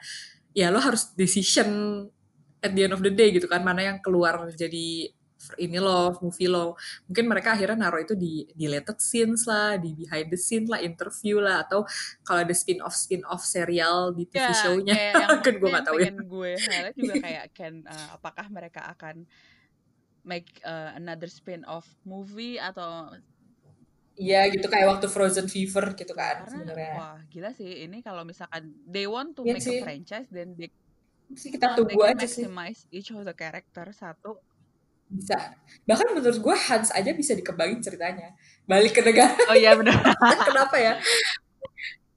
ya 0.56 0.68
lo 0.68 0.82
harus 0.82 1.14
decision 1.14 2.04
at 2.60 2.76
the 2.76 2.84
end 2.84 2.94
of 2.94 3.00
the 3.00 3.12
day 3.12 3.32
gitu 3.34 3.46
kan. 3.46 3.62
Mana 3.62 3.86
yang 3.86 3.98
keluar 3.98 4.50
jadi 4.52 5.08
ini 5.56 5.80
lo 5.80 6.12
movie 6.20 6.50
lo. 6.50 6.76
Mungkin 7.08 7.24
mereka 7.24 7.56
akhirnya 7.56 7.88
naruh 7.88 8.04
itu 8.04 8.12
di 8.12 8.44
deleted 8.52 9.00
scenes 9.00 9.48
lah 9.48 9.80
di 9.80 9.96
behind 9.96 10.28
the 10.28 10.36
scene 10.36 10.68
lah 10.68 10.84
interview 10.84 11.40
lah 11.40 11.64
atau 11.64 11.88
kalau 12.20 12.44
ada 12.44 12.52
spin 12.52 12.84
off 12.84 12.92
spin 12.92 13.24
off 13.24 13.40
serial 13.40 14.12
di 14.12 14.28
TV 14.28 14.44
ya 14.44 14.52
show-nya. 14.52 14.94
kan 15.44 15.54
gue 15.56 15.68
nggak 15.68 15.86
tahu 15.88 15.98
ya. 15.98 16.12
gue. 16.12 16.52
Highlight 16.60 16.96
juga 16.96 17.14
kayak 17.24 17.46
can 17.56 17.74
uh, 17.88 18.08
apakah 18.20 18.46
mereka 18.52 18.84
akan 18.92 19.24
make 20.20 20.60
uh, 20.68 20.92
another 20.92 21.32
spin 21.32 21.64
off 21.64 21.88
movie 22.04 22.60
atau 22.60 23.16
Iya 24.20 24.40
gitu 24.52 24.66
kayak 24.68 24.86
waktu 24.92 25.06
Frozen 25.08 25.48
Fever 25.48 25.96
gitu 25.96 26.12
kan 26.12 26.44
sebenarnya. 26.44 26.92
wah 26.92 27.16
gila 27.26 27.50
sih 27.56 27.88
ini 27.88 28.04
kalau 28.04 28.22
misalkan 28.22 28.68
they 28.84 29.08
want 29.08 29.32
to 29.32 29.42
Iya 29.42 29.56
make 29.56 29.64
sih. 29.64 29.80
a 29.80 29.84
franchise 29.84 30.28
then 30.28 30.52
they 30.60 30.68
Sih 31.32 31.48
kita 31.48 31.72
they 31.72 31.76
tunggu 31.78 31.98
can 32.04 32.18
aja 32.18 32.26
sih 32.28 32.44
maximize 32.44 32.80
each 32.90 33.10
of 33.10 33.22
the 33.24 33.32
character 33.32 33.86
satu 33.96 34.36
bisa. 35.10 35.34
Bahkan 35.90 36.06
menurut 36.14 36.38
gue 36.38 36.56
Hans 36.70 36.94
aja 36.94 37.10
bisa 37.10 37.34
dikembangin 37.34 37.82
ceritanya. 37.82 38.30
Balik 38.62 38.94
ke 38.94 39.02
negara 39.02 39.34
oh 39.50 39.56
iya 39.58 39.74
benar 39.74 39.94
kenapa 40.48 40.76
ya? 40.78 40.94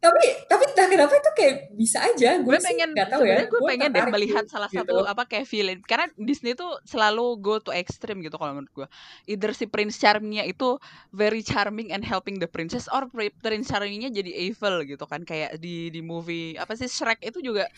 Tapi 0.04 0.20
tapi 0.46 0.64
entah 0.68 0.86
kenapa 0.86 1.14
itu 1.16 1.32
kayak 1.32 1.56
bisa 1.72 2.04
aja. 2.04 2.36
Gue 2.38 2.46
gue 2.46 2.58
sih 2.60 2.68
pengen 2.68 2.92
nggak 2.92 3.08
tahu 3.08 3.24
ya. 3.24 3.38
gue 3.42 3.56
Gue 3.56 3.70
pengen 3.72 3.90
deh 3.90 4.04
melihat 4.12 4.44
salah 4.46 4.68
gitu. 4.68 4.84
satu 4.84 5.08
apa 5.08 5.24
kayak 5.24 5.48
villain. 5.48 5.80
Karena 5.80 6.12
Disney 6.14 6.54
tuh 6.54 6.76
selalu 6.84 7.40
go 7.40 7.56
to 7.58 7.72
extreme 7.72 8.20
gitu 8.20 8.36
kalau 8.36 8.52
menurut 8.54 8.74
gue 8.76 8.88
either 9.26 9.56
si 9.56 9.64
Prince 9.64 9.96
Charmingnya 9.96 10.44
itu 10.44 10.76
very 11.10 11.40
charming 11.40 11.90
and 11.90 12.04
helping 12.04 12.36
the 12.36 12.46
princess 12.46 12.92
or 12.92 13.08
Pri- 13.08 13.32
Prince 13.40 13.72
Charmingnya 13.72 14.12
jadi 14.12 14.52
evil 14.52 14.84
gitu 14.84 15.08
kan. 15.08 15.24
Kayak 15.24 15.56
di 15.58 15.88
di 15.88 16.04
movie 16.04 16.60
apa 16.60 16.76
sih 16.76 16.86
Shrek 16.86 17.24
itu 17.24 17.40
juga 17.40 17.72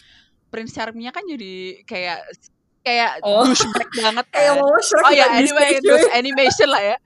Prince 0.49 0.73
Charmingnya 0.73 1.13
kan 1.13 1.30
jadi 1.30 1.86
kayak 1.86 2.26
kayak 2.82 3.21
Oh. 3.21 3.41
douchebag 3.43 3.89
banget 3.91 4.26
kayak 4.34 4.53
kan. 4.57 5.01
Oh 5.01 5.11
ya 5.11 5.26
anyway 5.36 5.78
terus 5.78 6.05
animation 6.09 6.69
lah 6.69 6.82
ya 6.82 6.97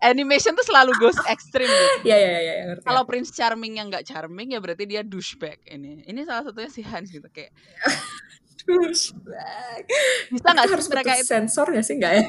animation 0.00 0.52
tuh 0.52 0.66
selalu 0.66 0.92
goes 1.00 1.16
extreme 1.32 1.68
gitu. 1.68 2.10
Iya 2.12 2.16
iya 2.16 2.38
iya 2.40 2.52
ngerti. 2.72 2.84
kalau 2.84 3.02
Prince 3.08 3.32
Charming 3.32 3.80
yang 3.80 3.88
nggak 3.88 4.04
charming 4.04 4.52
ya 4.52 4.60
berarti 4.60 4.84
dia 4.84 5.00
douchebag 5.00 5.60
ini. 5.68 6.04
Ini 6.04 6.20
salah 6.24 6.44
satunya 6.48 6.70
si 6.70 6.82
Hans 6.84 7.08
gitu 7.08 7.26
kayak 7.32 7.50
Douchebag. 8.66 9.82
bisa 10.26 10.48
nggak 10.50 10.66
harus 10.66 10.86
mereka 10.90 11.14
itu? 11.14 11.30
sensor 11.30 11.70
ya 11.70 11.82
sih? 11.86 11.94
Nggak 11.96 12.12
ya? 12.18 12.22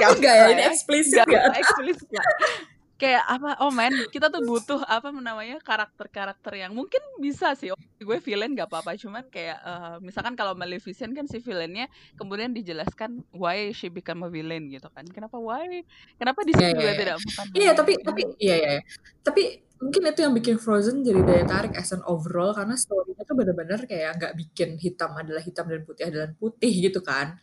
nggak 0.00 0.10
Enggak 0.16 0.34
ya? 0.34 0.46
ini 0.48 0.62
ya? 0.64 0.68
eksplisit 0.72 1.20
nggak 1.28 1.44
eksplisit 1.60 2.08
kayak 2.94 3.24
apa 3.26 3.58
oh 3.58 3.74
man 3.74 3.90
kita 4.14 4.30
tuh 4.30 4.38
butuh 4.46 4.80
apa 4.86 5.10
namanya 5.10 5.58
karakter-karakter 5.58 6.54
yang 6.54 6.70
mungkin 6.70 7.02
bisa 7.18 7.58
sih 7.58 7.74
Oke, 7.74 7.82
gue 7.98 8.18
villain 8.22 8.54
nggak 8.54 8.70
apa-apa 8.70 8.94
cuman 8.94 9.26
kayak 9.34 9.58
eh, 9.58 9.96
misalkan 9.98 10.38
kalau 10.38 10.54
Maleficent 10.54 11.10
kan 11.10 11.26
si 11.26 11.42
villainnya 11.42 11.90
kemudian 12.14 12.54
dijelaskan 12.54 13.26
why 13.34 13.74
she 13.74 13.90
become 13.90 14.22
a 14.22 14.30
villain 14.30 14.70
gitu 14.70 14.86
kan 14.94 15.02
kenapa 15.10 15.34
why 15.42 15.82
kenapa 16.14 16.46
di 16.46 16.54
Iya 16.54 16.58
sini 16.58 16.70
iya 16.70 16.78
juga 16.78 16.92
iya. 16.94 17.00
tidak 17.02 17.16
bukan 17.18 17.44
Iya 17.54 17.70
tapi 17.74 17.92
tapi 17.98 18.22
iya 18.38 18.54
iya. 18.62 18.70
iya. 18.78 18.82
Tapi 19.26 19.42
mungkin 19.82 20.00
itu 20.06 20.20
yang 20.22 20.34
bikin 20.38 20.56
Frozen 20.62 21.02
jadi 21.02 21.20
daya 21.26 21.44
tarik 21.44 21.74
as 21.76 21.90
an 21.92 22.00
overall 22.06 22.54
karena 22.54 22.78
story-nya 22.78 23.26
tuh 23.26 23.34
bener-bener 23.36 23.80
kayak 23.90 24.16
nggak 24.16 24.32
bikin 24.38 24.78
hitam 24.78 25.12
adalah 25.18 25.42
hitam 25.42 25.66
dan 25.66 25.82
putih 25.82 26.04
adalah 26.08 26.28
putih 26.38 26.72
gitu 26.88 27.02
kan. 27.02 27.36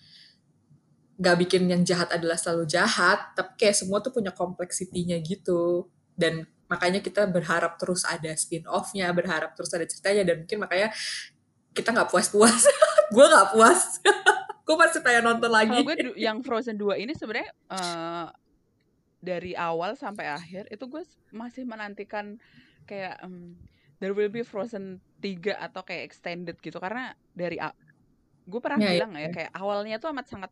Nggak 1.21 1.35
bikin 1.45 1.69
yang 1.69 1.85
jahat 1.85 2.09
adalah 2.09 2.35
selalu 2.35 2.65
jahat, 2.65 3.37
tapi 3.37 3.53
kayak 3.61 3.77
semua 3.77 4.01
tuh 4.01 4.09
punya 4.09 4.33
kompleksitinya 4.33 5.21
gitu. 5.21 5.85
Dan 6.17 6.49
makanya 6.65 6.97
kita 7.03 7.29
berharap 7.29 7.77
terus 7.77 8.01
ada 8.09 8.33
spin-off-nya, 8.33 9.13
berharap 9.13 9.53
terus 9.53 9.69
ada 9.77 9.85
ceritanya 9.85 10.33
dan 10.33 10.35
mungkin 10.41 10.57
makanya 10.65 10.89
kita 11.77 11.93
nggak 11.93 12.09
puas-puas. 12.09 12.65
gue 13.13 13.25
nggak 13.29 13.47
puas. 13.53 14.01
gue 14.65 14.75
masih 14.79 14.99
pengen 15.03 15.23
nonton 15.29 15.51
kalau 15.51 15.57
lagi. 15.61 15.79
gue 15.83 15.95
du- 16.09 16.17
yang 16.17 16.39
Frozen 16.41 16.79
2 16.79 17.03
ini 17.03 17.13
sebenarnya 17.13 17.51
eh, 17.69 18.27
dari 19.21 19.51
awal 19.53 19.93
sampai 19.93 20.31
akhir 20.31 20.71
itu 20.73 20.85
gue 20.89 21.03
masih 21.29 21.67
menantikan 21.67 22.41
kayak 22.89 23.21
em, 23.21 23.53
there 24.01 24.15
will 24.17 24.31
be 24.31 24.41
Frozen 24.41 25.03
3 25.21 25.59
atau 25.59 25.85
kayak 25.85 26.09
extended 26.09 26.57
gitu 26.57 26.81
karena 26.81 27.13
dari 27.37 27.61
gue 28.47 28.61
pernah 28.63 28.81
ya, 28.81 28.97
bilang 28.97 29.13
ya. 29.13 29.27
ya 29.27 29.29
kayak 29.29 29.51
awalnya 29.53 30.01
tuh 30.01 30.09
amat 30.15 30.25
sangat 30.27 30.51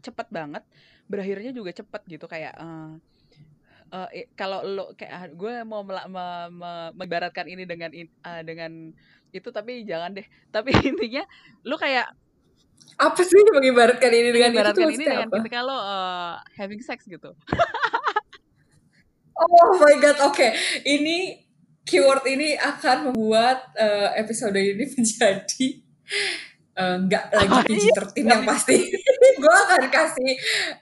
cepet 0.00 0.28
banget 0.28 0.64
berakhirnya 1.06 1.52
juga 1.52 1.70
cepet 1.70 2.02
gitu 2.08 2.26
kayak 2.26 2.54
eh, 2.56 4.08
i- 4.14 4.30
kalau 4.34 4.62
lo 4.62 4.84
kayak 4.94 5.12
ah, 5.12 5.24
gue 5.28 5.54
mau 5.66 5.82
me- 5.82 6.08
me- 6.50 6.92
mengibaratkan 6.94 7.46
ini 7.46 7.64
dengan 7.66 7.90
eh, 7.94 8.42
dengan 8.42 8.94
itu 9.30 9.48
tapi 9.50 9.82
jangan 9.84 10.14
deh 10.14 10.26
tapi 10.54 10.74
intinya 10.80 11.22
lo 11.64 11.76
kayak 11.76 12.08
Apa 12.96 13.22
sih 13.22 13.40
mengibaratkan 13.54 14.12
ini 14.12 14.28
dengan 14.32 14.50
itu 14.50 14.56
mengibaratkan 14.56 14.82
ini 14.82 14.88
maksudnya 14.88 15.10
dengan 15.14 15.28
apa? 15.28 15.36
ketika 15.40 15.58
lo 15.62 15.76
eh, 15.78 16.34
having 16.58 16.82
sex 16.82 16.98
gitu 17.06 17.30
Oh 19.40 19.72
my 19.80 19.96
god, 19.96 20.20
oke. 20.20 20.46
Ini 20.84 21.40
keyword 21.80 22.28
ini 22.28 22.60
akan 22.60 23.08
membuat 23.08 23.72
eh, 23.72 24.20
episode 24.20 24.52
ini 24.52 24.84
menjadi 24.96 25.66
nggak 26.80 27.24
lagi 27.32 27.52
apa 27.60 27.68
iya 27.68 27.92
PG-13 27.92 28.20
nggak 28.20 28.40
yang 28.40 28.44
pasti. 28.44 28.76
Gue 29.40 29.56
akan 29.66 29.82
kasih 29.88 30.30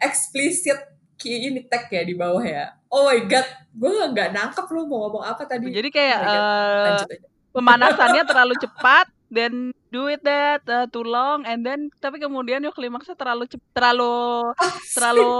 explicit 0.02 0.78
ini 1.26 1.66
tag 1.66 1.90
ya 1.90 2.02
di 2.06 2.14
bawah 2.14 2.44
ya. 2.44 2.78
Oh 2.90 3.10
my 3.10 3.26
god, 3.26 3.46
gue 3.74 3.90
nggak 4.14 4.30
nangkep 4.34 4.66
lu 4.70 4.86
mau 4.86 5.06
ngomong 5.08 5.24
apa 5.26 5.42
tadi. 5.46 5.66
Jadi 5.70 5.90
kayak 5.90 6.18
Oh 6.22 6.30
uh, 6.30 6.86
aja. 7.02 7.16
pemanasannya 7.50 8.22
terlalu 8.30 8.54
cepat 8.62 9.06
dan 9.28 9.74
do 9.92 10.08
it 10.08 10.22
that 10.24 10.64
uh, 10.68 10.86
too 10.88 11.04
long 11.04 11.44
and 11.44 11.64
then 11.64 11.92
tapi 12.00 12.16
kemudian 12.16 12.64
yuk 12.64 12.72
klimaksnya 12.76 13.12
terlalu 13.18 13.44
cep- 13.50 13.72
terlalu 13.76 14.52
terlalu 14.94 15.30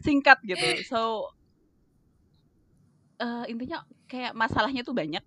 singkat 0.00 0.38
gitu. 0.46 0.68
So 0.88 1.00
uh, 3.20 3.44
intinya 3.50 3.84
kayak 4.08 4.32
masalahnya 4.32 4.86
tuh 4.86 4.96
banyak 4.96 5.24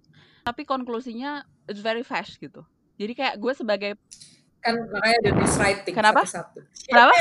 tapi 0.48 0.64
konklusinya 0.64 1.44
it's 1.68 1.84
very 1.84 2.02
fast 2.02 2.40
gitu. 2.40 2.64
Jadi 2.98 3.14
kayak 3.14 3.36
gue 3.38 3.54
sebagai 3.54 3.92
kan 4.64 4.76
makanya 4.90 5.20
the 5.24 5.32
next 5.34 5.56
writing 5.62 5.96
Kenapa? 5.96 6.22
satu-satu. 6.26 6.60
Kenapa? 6.88 7.14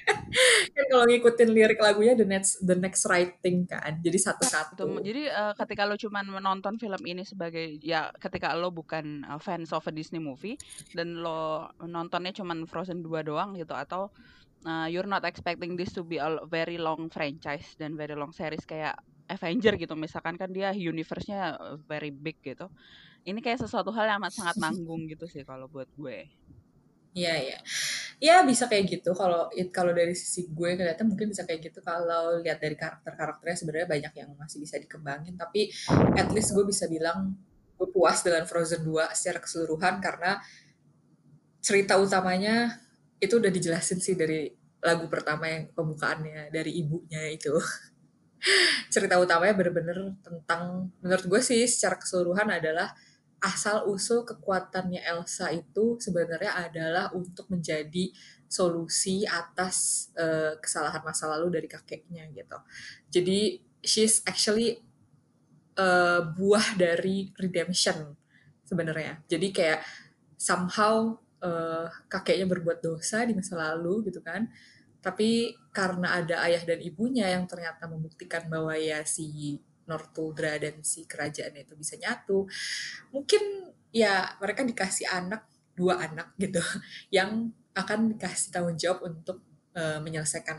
kan 0.74 0.84
kalau 0.90 1.04
ngikutin 1.06 1.48
lirik 1.50 1.80
lagunya 1.82 2.14
the 2.18 2.26
next 2.26 2.62
the 2.62 2.76
next 2.76 3.02
writing 3.06 3.66
kan. 3.66 3.98
Jadi 4.02 4.18
satu-satu. 4.18 5.02
Jadi 5.02 5.30
uh, 5.30 5.52
ketika 5.54 5.86
lo 5.86 5.94
cuman 5.94 6.26
menonton 6.26 6.78
film 6.78 7.02
ini 7.06 7.22
sebagai 7.22 7.78
ya 7.82 8.10
ketika 8.18 8.54
lo 8.58 8.74
bukan 8.74 9.26
uh, 9.26 9.38
fans 9.38 9.70
of 9.70 9.86
a 9.86 9.92
Disney 9.94 10.22
movie 10.22 10.58
dan 10.94 11.20
lo 11.20 11.70
nontonnya 11.82 12.34
cuman 12.34 12.66
Frozen 12.66 13.02
2 13.06 13.28
doang 13.28 13.54
gitu 13.54 13.74
atau 13.74 14.10
uh, 14.66 14.86
you're 14.88 15.08
not 15.08 15.24
expecting 15.24 15.76
this 15.76 15.92
to 15.94 16.02
be 16.04 16.18
a 16.18 16.28
very 16.48 16.76
long 16.76 17.08
franchise 17.08 17.76
dan 17.78 17.96
very 17.96 18.16
long 18.16 18.32
series 18.34 18.64
kayak 18.66 18.98
Avenger 19.30 19.78
gitu 19.78 19.94
misalkan 19.94 20.34
kan 20.34 20.50
dia 20.50 20.74
universe-nya 20.74 21.54
very 21.86 22.10
big 22.10 22.42
gitu. 22.42 22.66
Ini 23.22 23.38
kayak 23.38 23.62
sesuatu 23.62 23.94
hal 23.94 24.10
yang 24.10 24.18
amat 24.18 24.34
sangat 24.34 24.56
nanggung 24.62 25.06
gitu 25.06 25.30
sih 25.30 25.46
kalau 25.46 25.70
buat 25.70 25.86
gue. 25.94 26.26
Iya 27.10 27.34
iya. 27.42 27.58
Ya 28.22 28.34
bisa 28.46 28.70
kayak 28.70 28.86
gitu 28.86 29.10
kalau 29.18 29.50
kalau 29.74 29.90
dari 29.90 30.14
sisi 30.14 30.46
gue 30.46 30.70
ngeliatnya 30.78 31.06
mungkin 31.08 31.34
bisa 31.34 31.42
kayak 31.42 31.72
gitu 31.72 31.82
kalau 31.82 32.38
lihat 32.38 32.62
dari 32.62 32.76
karakter-karakternya 32.78 33.56
sebenarnya 33.58 33.88
banyak 33.90 34.12
yang 34.14 34.30
masih 34.38 34.62
bisa 34.62 34.78
dikembangin 34.78 35.34
tapi 35.34 35.72
at 36.14 36.30
least 36.30 36.54
gue 36.54 36.62
bisa 36.62 36.86
bilang 36.86 37.34
gue 37.80 37.88
puas 37.90 38.22
dengan 38.22 38.44
Frozen 38.46 38.86
2 38.86 39.10
secara 39.16 39.38
keseluruhan 39.42 39.98
karena 39.98 40.38
cerita 41.64 41.96
utamanya 41.98 42.78
itu 43.20 43.36
udah 43.36 43.50
dijelasin 43.52 43.98
sih 43.98 44.14
dari 44.14 44.48
lagu 44.80 45.08
pertama 45.12 45.44
yang 45.48 45.68
pembukaannya 45.76 46.48
dari 46.48 46.72
ibunya 46.80 47.28
itu. 47.28 47.52
cerita 48.94 49.20
utamanya 49.20 49.52
bener-bener 49.52 50.16
tentang 50.24 50.88
menurut 51.04 51.28
gue 51.28 51.40
sih 51.44 51.68
secara 51.68 52.00
keseluruhan 52.00 52.48
adalah 52.48 52.88
asal 53.40 53.88
usul 53.88 54.28
kekuatannya 54.28 55.00
Elsa 55.00 55.48
itu 55.48 55.96
sebenarnya 55.96 56.68
adalah 56.68 57.08
untuk 57.16 57.48
menjadi 57.48 58.12
solusi 58.44 59.24
atas 59.24 60.08
uh, 60.18 60.60
kesalahan 60.60 61.00
masa 61.00 61.30
lalu 61.32 61.56
dari 61.56 61.68
kakeknya 61.70 62.28
gitu. 62.36 62.58
Jadi 63.08 63.62
she's 63.80 64.20
actually 64.28 64.84
uh, 65.80 66.20
buah 66.36 66.76
dari 66.76 67.32
redemption 67.40 68.12
sebenarnya. 68.68 69.24
Jadi 69.24 69.48
kayak 69.54 69.80
somehow 70.36 71.16
uh, 71.40 71.88
kakeknya 72.12 72.44
berbuat 72.44 72.84
dosa 72.84 73.24
di 73.24 73.32
masa 73.32 73.56
lalu 73.56 74.12
gitu 74.12 74.20
kan. 74.20 74.52
Tapi 75.00 75.56
karena 75.72 76.20
ada 76.20 76.44
ayah 76.44 76.60
dan 76.60 76.76
ibunya 76.84 77.24
yang 77.32 77.48
ternyata 77.48 77.88
membuktikan 77.88 78.52
bahwa 78.52 78.76
ya 78.76 79.00
si 79.08 79.56
Northuldra 79.90 80.54
dan 80.62 80.86
si 80.86 81.02
kerajaan 81.10 81.58
itu 81.58 81.74
bisa 81.74 81.98
nyatu, 81.98 82.46
mungkin 83.10 83.74
ya 83.90 84.38
mereka 84.38 84.62
dikasih 84.62 85.10
anak 85.10 85.50
dua 85.74 85.98
anak 85.98 86.38
gitu 86.38 86.62
yang 87.16 87.50
akan 87.74 88.14
dikasih 88.14 88.54
tanggung 88.54 88.78
jawab 88.78 89.10
untuk 89.10 89.42
uh, 89.74 89.98
menyelesaikan 89.98 90.58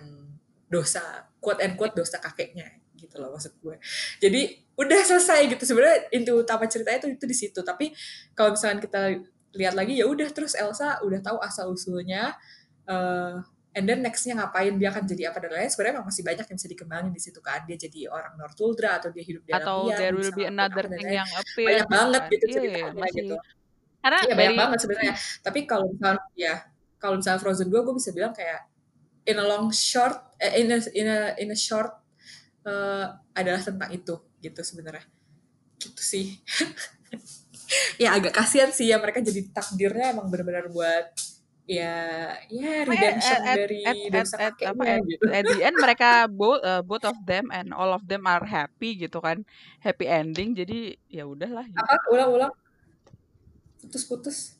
dosa 0.71 1.27
quote 1.43 1.63
and 1.63 1.75
quote 1.75 1.95
dosa 1.95 2.19
kakeknya 2.19 2.81
gitu 2.95 3.17
loh 3.17 3.33
maksud 3.33 3.57
gue. 3.59 3.75
Jadi 4.21 4.41
udah 4.77 4.99
selesai 5.03 5.49
gitu 5.49 5.63
sebenarnya 5.65 6.13
inti 6.13 6.31
utama 6.31 6.69
ceritanya 6.69 7.01
itu 7.01 7.09
itu 7.17 7.25
di 7.25 7.35
situ. 7.35 7.59
Tapi 7.65 7.91
kalau 8.37 8.53
misalkan 8.53 8.79
kita 8.79 9.01
lihat 9.57 9.75
lagi 9.75 9.99
ya 9.99 10.05
udah 10.07 10.29
terus 10.31 10.53
Elsa 10.55 11.01
udah 11.01 11.19
tahu 11.19 11.37
asal 11.41 11.73
usulnya. 11.73 12.37
Uh, 12.85 13.41
and 13.71 13.83
then 13.87 14.03
nextnya 14.03 14.35
ngapain? 14.37 14.75
Dia 14.75 14.91
akan 14.91 15.03
jadi 15.07 15.31
apa 15.31 15.37
dan 15.43 15.51
lain 15.55 15.69
sebenarnya 15.71 16.03
masih 16.03 16.23
banyak 16.27 16.45
yang 16.47 16.57
bisa 16.59 16.69
dikembangin 16.69 17.11
di 17.15 17.21
situ 17.21 17.39
kan. 17.39 17.63
Dia 17.63 17.77
jadi 17.79 17.99
orang 18.11 18.33
Northuldra 18.35 18.99
atau 18.99 19.09
dia 19.11 19.23
hidup 19.23 19.43
di 19.47 19.51
atau 19.55 19.87
alam 19.87 19.97
there 19.97 20.15
will 20.15 20.33
be 20.35 20.45
another 20.47 20.85
thing 20.91 21.07
yang 21.07 21.29
appear. 21.35 21.67
Banyak 21.67 21.87
banget 21.89 22.21
gitu 22.31 22.45
iya, 22.45 22.53
ceritanya 22.53 22.91
masih, 22.95 23.15
gitu. 23.15 23.35
Karena 24.01 24.19
iya 24.25 24.33
banyak 24.35 24.57
banget 24.59 24.77
sebenarnya. 24.83 25.15
Tapi 25.43 25.59
kalau 25.63 25.85
misalnya 25.91 26.23
ya 26.35 26.55
kalau 27.01 27.15
misalnya 27.17 27.39
Frozen 27.41 27.69
2 27.71 27.85
gue 27.85 27.95
bisa 27.97 28.09
bilang 28.13 28.33
kayak 28.35 28.61
in 29.25 29.37
a 29.37 29.45
long 29.45 29.69
short 29.71 30.17
eh, 30.41 30.61
in 30.61 30.67
a 30.73 30.79
in 30.97 31.07
a 31.07 31.19
in 31.39 31.49
a 31.53 31.57
short 31.57 31.93
uh, 32.65 33.05
adalah 33.33 33.61
tentang 33.61 33.89
itu 33.93 34.15
gitu 34.43 34.61
sebenarnya. 34.61 35.05
Gitu 35.79 36.01
sih. 36.01 36.25
Ya 37.95 38.11
agak 38.11 38.35
kasihan 38.35 38.67
sih 38.67 38.91
ya 38.91 38.99
mereka 38.99 39.23
jadi 39.23 39.47
takdirnya 39.55 40.11
emang 40.11 40.27
benar-benar 40.27 40.67
buat 40.67 41.07
ya 41.71 41.95
ya 42.51 42.83
redemption 42.83 43.39
at, 43.47 43.55
dari 43.55 43.79
at, 43.87 43.95
dosa 44.11 44.35
at, 44.35 44.43
at, 44.59 44.75
apa, 44.75 44.83
kakeknya 44.83 44.91
at, 44.91 45.07
gitu. 45.07 45.23
at 45.31 45.45
the 45.47 45.59
end 45.63 45.77
mereka 45.87 46.09
both 46.27 46.59
uh, 46.67 46.83
both 46.83 47.05
of 47.07 47.15
them 47.23 47.47
and 47.55 47.71
all 47.71 47.95
of 47.95 48.03
them 48.11 48.27
are 48.27 48.43
happy 48.43 48.99
gitu 48.99 49.23
kan 49.23 49.47
happy 49.79 50.03
ending 50.03 50.51
jadi 50.51 50.99
ya 51.07 51.23
udahlah 51.23 51.63
gitu. 51.63 51.79
apa? 51.79 51.95
Ulang-ulang 52.11 52.51
putus-putus. 53.79 54.59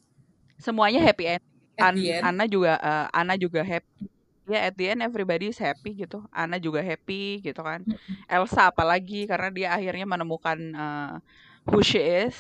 Semuanya 0.55 1.03
happy 1.03 1.36
end 1.36 1.43
An 1.82 1.97
end. 1.97 2.24
Anna 2.24 2.45
juga 2.45 2.78
uh, 2.78 3.07
Anna 3.09 3.34
juga 3.36 3.66
happy. 3.66 4.05
Ya 4.49 4.68
at 4.68 4.76
the 4.76 4.91
end 4.91 5.01
everybody 5.01 5.49
is 5.49 5.57
happy 5.57 5.97
gitu. 5.97 6.22
Anna 6.30 6.62
juga 6.62 6.84
happy 6.84 7.41
gitu 7.41 7.62
kan. 7.62 7.82
Elsa 8.30 8.70
apalagi 8.70 9.26
karena 9.26 9.49
dia 9.49 9.70
akhirnya 9.74 10.05
menemukan 10.05 10.59
uh, 10.78 11.14
who 11.66 11.82
she 11.82 12.01
is 12.01 12.38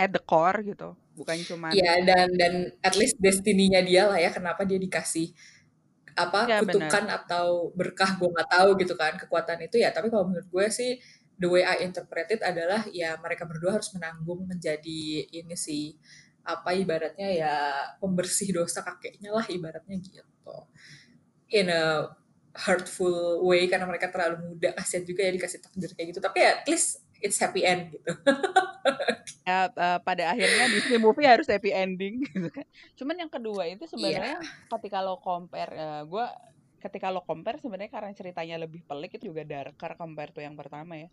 at 0.00 0.10
the 0.10 0.22
core 0.22 0.64
gitu 0.64 0.96
bukan 1.20 1.36
cuma 1.44 1.68
Iya 1.68 2.00
dan 2.08 2.28
dan 2.32 2.54
at 2.80 2.94
least 2.96 3.20
destininya 3.20 3.84
dia 3.84 4.08
lah 4.08 4.16
ya 4.16 4.32
kenapa 4.32 4.64
dia 4.64 4.80
dikasih 4.80 5.36
apa 6.16 6.40
Ya, 6.48 6.58
kutukan 6.64 7.06
atau 7.06 7.70
berkah 7.76 8.18
gue 8.18 8.28
nggak 8.28 8.50
tahu 8.50 8.68
gitu 8.82 8.94
kan 8.98 9.14
kekuatan 9.20 9.58
itu 9.64 9.76
ya. 9.80 9.92
Tapi 9.94 10.10
kalau 10.10 10.28
menurut 10.28 10.48
gue 10.48 10.66
sih 10.72 10.98
the 11.40 11.48
way 11.48 11.64
I 11.64 11.80
interpret 11.84 12.28
it 12.34 12.42
adalah 12.44 12.84
ya 12.90 13.16
mereka 13.20 13.48
berdua 13.48 13.80
harus 13.80 13.92
menanggung 13.96 14.44
menjadi 14.44 15.28
ini 15.30 15.56
sih 15.56 15.96
apa 16.44 16.72
ibaratnya 16.74 17.28
ya 17.30 17.56
pembersih 18.00 18.50
dosa 18.52 18.82
kakeknya 18.84 19.30
lah 19.32 19.46
ibaratnya 19.48 19.96
gitu. 20.00 20.56
In 21.52 21.70
a 21.70 22.10
hurtful 22.50 23.46
way 23.46 23.70
karena 23.70 23.86
mereka 23.86 24.10
terlalu 24.10 24.54
muda 24.54 24.74
kasihan 24.74 25.06
juga 25.06 25.22
ya 25.22 25.32
dikasih 25.32 25.58
takdir 25.62 25.90
kayak 25.94 26.06
gitu. 26.16 26.20
Tapi 26.20 26.38
at 26.42 26.66
least 26.66 27.00
it's 27.20 27.38
happy 27.38 27.62
end 27.64 27.92
gitu 27.92 28.12
ya, 29.46 29.68
uh, 29.72 29.98
pada 30.00 30.32
akhirnya 30.32 30.66
Disney 30.72 30.98
movie 31.00 31.26
harus 31.26 31.46
happy 31.48 31.70
ending 31.72 32.22
gitu 32.32 32.48
kan. 32.52 32.66
Cuman 32.96 33.16
yang 33.18 33.30
kedua 33.32 33.68
itu 33.68 33.84
sebenarnya 33.88 34.40
ketika 34.78 34.98
lo 35.04 35.18
compare 35.20 35.72
uh, 35.76 36.02
gue 36.06 36.26
ketika 36.80 37.12
lo 37.12 37.20
compare 37.24 37.60
sebenarnya 37.60 37.92
karena 37.92 38.12
ceritanya 38.16 38.56
lebih 38.56 38.80
pelik 38.88 39.20
itu 39.20 39.32
juga 39.32 39.44
darker 39.44 39.96
compare 40.00 40.32
tuh 40.32 40.42
yang 40.44 40.56
pertama 40.56 40.96
ya. 40.96 41.08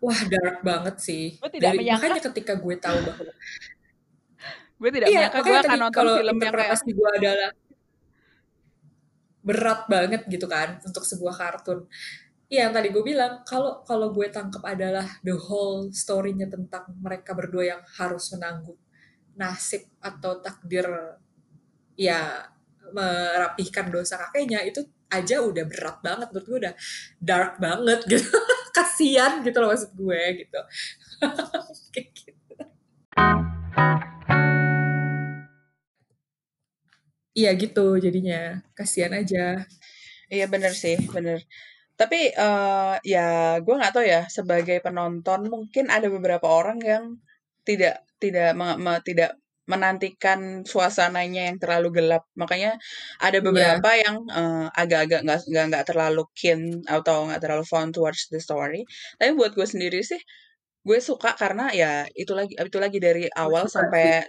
Wah 0.00 0.20
dark 0.26 0.64
banget 0.64 0.96
sih. 0.98 1.36
Gue 1.38 1.50
tidak 1.52 1.76
Dari, 1.76 1.78
menyangka 1.84 2.06
makanya 2.08 2.22
ketika 2.32 2.52
gue 2.56 2.74
tahu 2.80 2.98
bahwa 3.04 3.32
gue 4.78 4.90
tidak 4.94 5.08
iya, 5.10 5.18
menyangka 5.26 5.40
gue 5.42 5.58
akan 5.58 5.78
nonton 5.78 5.98
kalau 5.98 6.14
film 6.22 6.36
yang 6.38 6.54
kayak 6.54 6.80
gue 6.86 7.10
adalah 7.18 7.50
berat 9.38 9.80
banget 9.88 10.22
gitu 10.28 10.46
kan 10.50 10.68
untuk 10.82 11.04
sebuah 11.06 11.34
kartun. 11.36 11.86
Iya 12.48 12.60
yang 12.68 12.72
tadi 12.76 12.88
gue 12.88 13.04
bilang 13.04 13.44
kalau 13.44 13.84
kalau 13.84 14.08
gue 14.16 14.24
tangkap 14.32 14.64
adalah 14.64 15.04
the 15.20 15.36
whole 15.36 15.92
story-nya 15.92 16.48
tentang 16.48 16.88
mereka 16.96 17.36
berdua 17.36 17.76
yang 17.76 17.82
harus 18.00 18.32
menanggung 18.32 18.80
nasib 19.36 19.84
atau 20.00 20.40
takdir 20.40 20.88
ya 21.98 22.48
merapihkan 22.96 23.92
dosa 23.92 24.16
kakeknya 24.16 24.64
itu 24.64 24.80
aja 25.12 25.40
udah 25.44 25.64
berat 25.68 25.98
banget. 26.04 26.28
Menurut 26.32 26.46
gue 26.48 26.58
udah 26.68 26.74
dark 27.20 27.52
banget 27.60 28.00
gitu. 28.08 28.28
Kasian 28.76 29.32
gitu 29.44 29.56
loh 29.60 29.68
maksud 29.72 29.92
gue 29.96 30.20
gitu. 30.44 30.60
Gitu. 31.98 32.34
Iya 37.38 37.48
gitu 37.62 37.80
jadinya. 38.04 38.36
Kasihan 38.76 39.12
aja. 39.20 39.38
Iya 40.34 40.44
bener 40.52 40.72
sih, 40.82 40.96
bener. 41.14 41.38
Tapi 41.98 42.30
uh, 42.38 42.94
ya 43.02 43.58
gue 43.58 43.74
nggak 43.74 43.94
tahu 43.94 44.06
ya 44.06 44.22
sebagai 44.30 44.78
penonton 44.78 45.50
mungkin 45.50 45.90
ada 45.90 46.06
beberapa 46.06 46.46
orang 46.46 46.78
yang 46.78 47.04
tidak 47.66 48.06
tidak 48.22 48.54
me, 48.54 48.78
me, 48.78 49.02
tidak 49.02 49.34
menantikan 49.68 50.64
suasananya 50.64 51.52
yang 51.52 51.58
terlalu 51.60 52.00
gelap. 52.00 52.24
Makanya 52.38 52.80
ada 53.20 53.38
beberapa 53.44 53.90
yeah. 53.92 54.02
yang 54.06 54.16
uh, 54.30 54.66
agak-agak 54.72 55.20
nggak 55.26 55.40
nggak 55.44 55.64
nggak 55.74 55.84
terlalu 55.90 56.22
keen 56.32 56.80
atau 56.88 57.28
nggak 57.28 57.42
terlalu 57.44 57.64
fun 57.68 57.92
towards 57.92 58.30
the 58.32 58.40
story. 58.40 58.86
Tapi 59.20 59.36
buat 59.36 59.52
gue 59.52 59.66
sendiri 59.68 60.00
sih 60.00 60.22
gue 60.88 60.98
suka 61.04 61.36
karena 61.36 61.68
ya 61.74 62.08
itu 62.16 62.32
lagi 62.32 62.56
itu 62.56 62.78
lagi 62.80 62.96
dari 62.96 63.28
awal 63.36 63.68
suka 63.68 63.84
sampai 63.84 64.24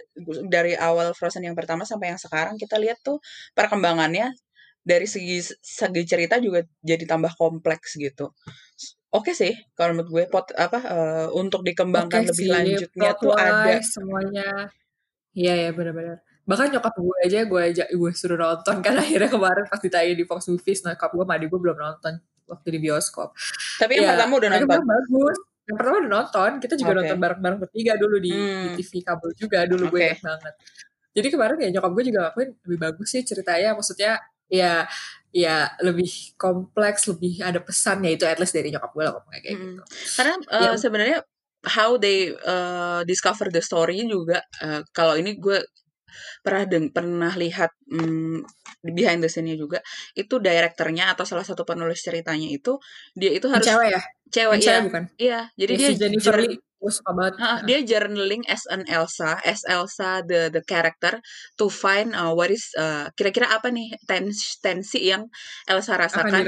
dari 0.50 0.76
awal 0.76 1.16
Frozen 1.16 1.48
yang 1.48 1.56
pertama 1.56 1.88
sampai 1.88 2.12
yang 2.12 2.20
sekarang 2.20 2.60
kita 2.60 2.76
lihat 2.76 3.00
tuh 3.00 3.16
perkembangannya 3.56 4.28
dari 4.80 5.06
segi 5.06 5.40
segi 5.60 6.02
cerita 6.08 6.40
juga 6.40 6.60
jadi 6.80 7.04
tambah 7.04 7.32
kompleks 7.36 8.00
gitu 8.00 8.32
oke 9.10 9.34
sih 9.34 9.52
kalau 9.74 9.98
menurut 9.98 10.10
gue 10.10 10.24
pot 10.30 10.46
apa 10.54 10.78
uh, 10.86 11.26
untuk 11.34 11.66
dikembangkan 11.66 12.22
Oke 12.24 12.30
lebih 12.30 12.46
sih, 12.46 12.52
lanjutnya 12.52 13.10
plot 13.12 13.18
tuh 13.20 13.32
ada 13.34 13.74
semuanya. 13.82 14.48
Iya 15.30 15.54
ya 15.54 15.70
benar-benar. 15.74 16.18
Bahkan 16.46 16.66
nyokap 16.74 16.94
gue 16.98 17.16
aja 17.26 17.38
gue 17.46 17.60
aja 17.62 17.84
gue 17.86 18.10
suruh 18.14 18.38
nonton 18.38 18.76
kan 18.82 18.94
akhirnya 18.98 19.30
kemarin 19.30 19.64
pas 19.66 19.78
ditayang 19.78 20.14
di 20.18 20.26
Fox 20.26 20.46
Movies 20.50 20.82
nyokap 20.82 21.10
gue 21.10 21.22
sama 21.26 21.34
adik 21.38 21.48
gue 21.50 21.60
belum 21.62 21.78
nonton 21.78 22.12
waktu 22.50 22.68
di 22.74 22.78
bioskop. 22.82 23.30
tapi 23.78 23.98
yang 23.98 24.04
Ya, 24.06 24.10
pertama 24.18 24.32
udah 24.42 24.48
nonton 24.58 24.82
bagus. 24.86 25.36
Yang 25.66 25.76
pertama 25.78 25.94
udah 26.02 26.12
nonton, 26.18 26.50
kita 26.58 26.74
juga 26.74 26.90
Oke. 26.90 26.98
nonton 27.02 27.18
bareng-bareng 27.22 27.58
bertiga 27.62 27.92
dulu 27.94 28.16
di, 28.18 28.30
di 28.30 28.34
Hmm. 28.34 28.74
TV 28.74 28.92
kabel 29.06 29.30
juga 29.38 29.58
dulu 29.70 29.84
gue 29.86 29.98
Oke. 29.98 30.06
ingat 30.10 30.20
banget. 30.22 30.54
Jadi 31.14 31.28
kemarin 31.34 31.56
ya 31.62 31.68
nyokap 31.74 31.90
gue 31.94 32.04
juga 32.10 32.18
ngakuin 32.26 32.48
lebih 32.66 32.78
bagus 32.78 33.08
sih 33.10 33.22
ceritanya, 33.22 33.70
maksudnya 33.74 34.12
ya 34.50 34.84
ya 35.30 35.70
lebih 35.86 36.34
kompleks, 36.34 37.06
lebih 37.06 37.38
ada 37.38 37.62
pesannya 37.62 38.18
itu 38.18 38.26
at 38.26 38.42
least 38.42 38.50
dari 38.50 38.74
nyokap 38.74 38.90
gue 38.90 39.04
lah 39.06 39.12
ngomongnya 39.14 39.40
kayak 39.46 39.56
Hmm. 39.56 39.64
gitu. 39.78 39.82
karena 40.18 40.34
uh, 40.50 40.62
Ya. 40.66 40.70
sebenarnya 40.74 41.18
how 41.70 41.94
they 42.02 42.34
uh, 42.34 43.06
discover 43.06 43.46
the 43.54 43.62
story 43.62 44.02
juga 44.10 44.42
uh, 44.58 44.82
kalau 44.90 45.14
ini 45.14 45.38
gue 45.38 45.62
pernah 46.42 46.64
deng 46.66 46.90
pernah 46.90 47.30
lihat 47.38 47.70
hmm, 47.86 48.42
di 48.82 48.90
behind 48.96 49.22
the 49.22 49.30
scene-nya 49.30 49.54
juga 49.54 49.78
itu 50.18 50.40
direkturnya 50.42 51.14
atau 51.14 51.22
salah 51.22 51.46
satu 51.46 51.62
penulis 51.62 52.02
ceritanya 52.02 52.48
itu 52.50 52.80
dia 53.14 53.30
itu 53.30 53.46
harus 53.46 53.62
cewek 53.62 53.88
ya? 53.94 54.00
cewek 54.34 54.58
ya 54.58 54.62
cewek 54.66 54.82
bukan? 54.90 55.04
iya 55.20 55.40
jadi 55.54 55.72
Ya, 55.78 55.78
dia 55.78 55.90
Jennifer 56.02 56.34
Lee, 56.42 56.58
gue 56.80 56.92
suka 56.92 57.12
banget. 57.12 57.34
Ah, 57.44 57.60
dia 57.60 57.84
journaling 57.84 58.40
as 58.48 58.64
an 58.72 58.88
Elsa, 58.88 59.36
as 59.44 59.60
Elsa 59.68 60.24
the 60.24 60.48
the 60.48 60.64
character 60.64 61.20
to 61.60 61.68
find 61.68 62.16
uh, 62.16 62.32
what 62.32 62.48
is 62.48 62.72
uh, 62.80 63.12
kira-kira 63.12 63.52
apa 63.52 63.68
nih 63.68 63.92
tensi, 64.08 64.56
tensi 64.64 65.12
yang 65.12 65.28
Elsa 65.68 66.00
rasakan. 66.00 66.40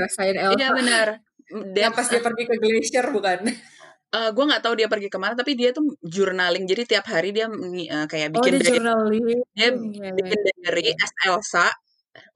Iya 0.57 0.69
benar. 0.73 1.21
Yang 1.53 1.93
pas 1.93 2.07
dia 2.09 2.23
pergi 2.25 2.49
ke 2.49 2.57
glacier 2.57 3.07
bukan? 3.13 3.45
uh, 4.17 4.31
gue 4.33 4.45
nggak 4.45 4.63
tahu 4.65 4.75
dia 4.77 4.89
pergi 4.89 5.09
ke 5.13 5.19
mana, 5.21 5.37
tapi 5.37 5.53
dia 5.53 5.77
tuh 5.77 5.85
journaling. 6.01 6.65
Jadi 6.65 6.83
tiap 6.97 7.05
hari 7.09 7.37
dia 7.37 7.49
uh, 7.49 8.07
kayak 8.09 8.33
Oh 8.33 8.41
bikin 8.41 8.57
dia 8.57 8.61
diary, 8.61 8.73
journaling. 8.81 9.25
dia 9.53 9.69
bikin 10.17 10.39
diary 10.49 10.97
as 10.97 11.13
Elsa 11.29 11.67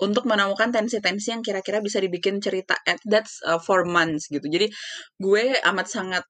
untuk 0.01 0.25
menemukan 0.25 0.73
tensi-tensi 0.73 1.37
yang 1.37 1.45
kira-kira 1.45 1.85
bisa 1.85 2.01
dibikin 2.01 2.41
cerita. 2.41 2.77
And 2.89 2.97
That's 3.05 3.45
uh, 3.45 3.61
four 3.61 3.85
months 3.85 4.29
gitu. 4.33 4.45
Jadi 4.49 4.73
gue 5.21 5.45
amat 5.65 5.87
sangat 5.89 6.25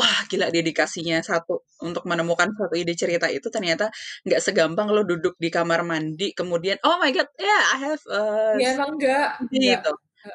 wah 0.00 0.18
gila 0.32 0.48
dedikasinya 0.48 1.20
satu 1.20 1.60
untuk 1.84 2.08
menemukan 2.08 2.48
satu 2.56 2.72
ide 2.72 2.96
cerita 2.96 3.28
itu 3.28 3.52
ternyata 3.52 3.92
nggak 4.24 4.40
segampang 4.40 4.88
lo 4.88 5.04
duduk 5.04 5.36
di 5.36 5.52
kamar 5.52 5.84
mandi 5.84 6.32
kemudian 6.32 6.80
oh 6.88 6.96
my 6.96 7.12
god 7.12 7.28
yeah 7.36 7.62
I 7.76 7.78
have 7.84 8.02
uh, 8.08 8.56
Ya 8.56 8.72
emang 8.80 8.96
enggak. 8.96 9.44
enggak. 9.44 9.84
gitu 9.84 9.92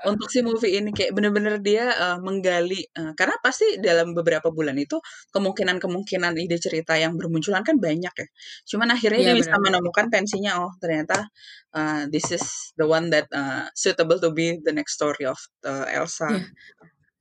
untuk 0.09 0.33
si 0.33 0.41
movie 0.41 0.81
ini 0.81 0.89
kayak 0.89 1.13
bener-bener 1.13 1.61
dia 1.61 1.93
uh, 1.93 2.17
menggali 2.17 2.81
uh, 2.97 3.13
karena 3.13 3.37
pasti 3.37 3.77
dalam 3.77 4.17
beberapa 4.17 4.49
bulan 4.49 4.73
itu 4.81 4.97
kemungkinan-kemungkinan 5.29 6.33
ide 6.41 6.57
cerita 6.57 6.97
yang 6.97 7.13
bermunculan 7.13 7.61
kan 7.61 7.77
banyak 7.77 8.09
ya 8.09 8.27
cuman 8.65 8.97
akhirnya 8.97 9.21
Iya 9.21 9.27
dia 9.37 9.41
bisa 9.45 9.53
menemukan 9.61 10.09
tensinya 10.09 10.65
oh 10.65 10.73
ternyata 10.81 11.29
uh, 11.77 12.09
this 12.09 12.33
is 12.33 12.73
the 12.81 12.85
one 12.89 13.13
that 13.13 13.29
uh, 13.29 13.69
suitable 13.77 14.17
to 14.17 14.33
be 14.33 14.57
the 14.65 14.73
next 14.73 14.97
story 14.97 15.21
of 15.29 15.37
uh, 15.61 15.85
Elsa 15.85 16.33
Iya. 16.33 16.49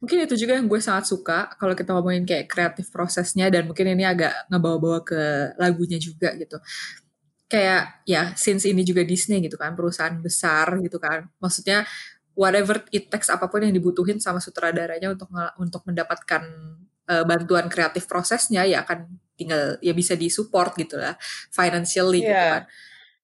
Mungkin 0.04 0.28
itu 0.28 0.36
juga 0.36 0.60
yang 0.60 0.68
gue 0.68 0.76
sangat 0.84 1.08
suka 1.08 1.48
kalau 1.56 1.72
kita 1.72 1.96
ngomongin 1.96 2.28
kayak 2.28 2.44
kreatif 2.52 2.92
prosesnya 2.92 3.48
dan 3.48 3.64
mungkin 3.64 3.88
ini 3.88 4.04
agak 4.04 4.52
ngebawa-bawa 4.52 5.00
ke 5.00 5.20
lagunya 5.56 5.96
juga 5.96 6.36
gitu. 6.36 6.60
Kayak 7.48 8.04
ya 8.04 8.36
since 8.36 8.68
ini 8.68 8.84
juga 8.84 9.00
Disney 9.00 9.40
gitu 9.40 9.56
kan 9.56 9.72
perusahaan 9.72 10.12
besar 10.20 10.76
gitu 10.84 11.00
kan. 11.00 11.24
Maksudnya 11.40 11.88
whatever 12.36 12.84
it 12.92 13.08
takes 13.08 13.32
apa 13.32 13.48
pun 13.48 13.64
yang 13.64 13.72
dibutuhin 13.72 14.20
sama 14.20 14.44
sutradaranya 14.44 15.08
untuk 15.16 15.32
untuk 15.56 15.80
mendapatkan 15.88 16.42
eh, 17.08 17.24
bantuan 17.24 17.72
kreatif 17.72 18.04
prosesnya 18.04 18.68
ya 18.68 18.84
akan 18.84 19.08
tinggal 19.40 19.78
ya 19.80 19.96
bisa 19.96 20.14
disupport 20.14 20.76
gitu 20.78 21.00
lah 21.00 21.16
financially 21.50 22.22
gitu 22.22 22.30
Iya. 22.34 22.52
kan. 22.60 22.64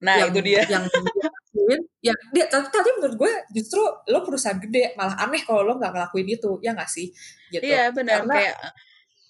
nah 0.01 0.15
yang 0.17 0.33
itu 0.33 0.41
dia 0.43 0.61
yang 0.65 0.85
dia 0.89 1.29
lakuin 1.71 1.83
ya 2.03 2.15
dia 2.35 2.45
tapi, 2.51 2.67
tapi 2.75 2.89
menurut 2.99 3.17
gue 3.17 3.33
justru 3.55 3.83
lo 3.85 4.19
perusahaan 4.27 4.59
gede 4.59 4.99
malah 4.99 5.15
aneh 5.23 5.43
kalau 5.47 5.63
lo 5.63 5.79
nggak 5.79 5.93
ngelakuin 5.95 6.29
itu 6.29 6.51
ya 6.65 6.75
nggak 6.75 6.91
sih? 6.91 7.07
Gitu. 7.55 7.63
Iya 7.63 7.95
benar 7.95 8.27
karena 8.27 8.35
kayak 8.35 8.57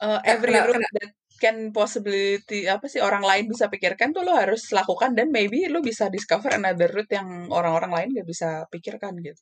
uh, 0.01 0.21
every 0.25 0.55
kena- 0.57 0.67
route 0.67 0.77
kena- 0.81 0.95
that 0.97 1.13
can 1.41 1.57
possibility 1.73 2.69
apa 2.69 2.85
sih 2.85 3.01
orang 3.01 3.25
lain 3.25 3.49
bisa 3.49 3.73
pikirkan 3.73 4.13
tuh 4.13 4.29
lo 4.29 4.37
harus 4.37 4.69
lakukan 4.77 5.17
dan 5.17 5.33
maybe 5.33 5.65
lo 5.73 5.81
bisa 5.81 6.13
discover 6.13 6.53
another 6.53 6.93
route 6.93 7.09
yang 7.09 7.49
orang-orang 7.49 7.93
lain 7.97 8.09
gak 8.21 8.29
bisa 8.29 8.49
pikirkan 8.69 9.17
gitu. 9.25 9.41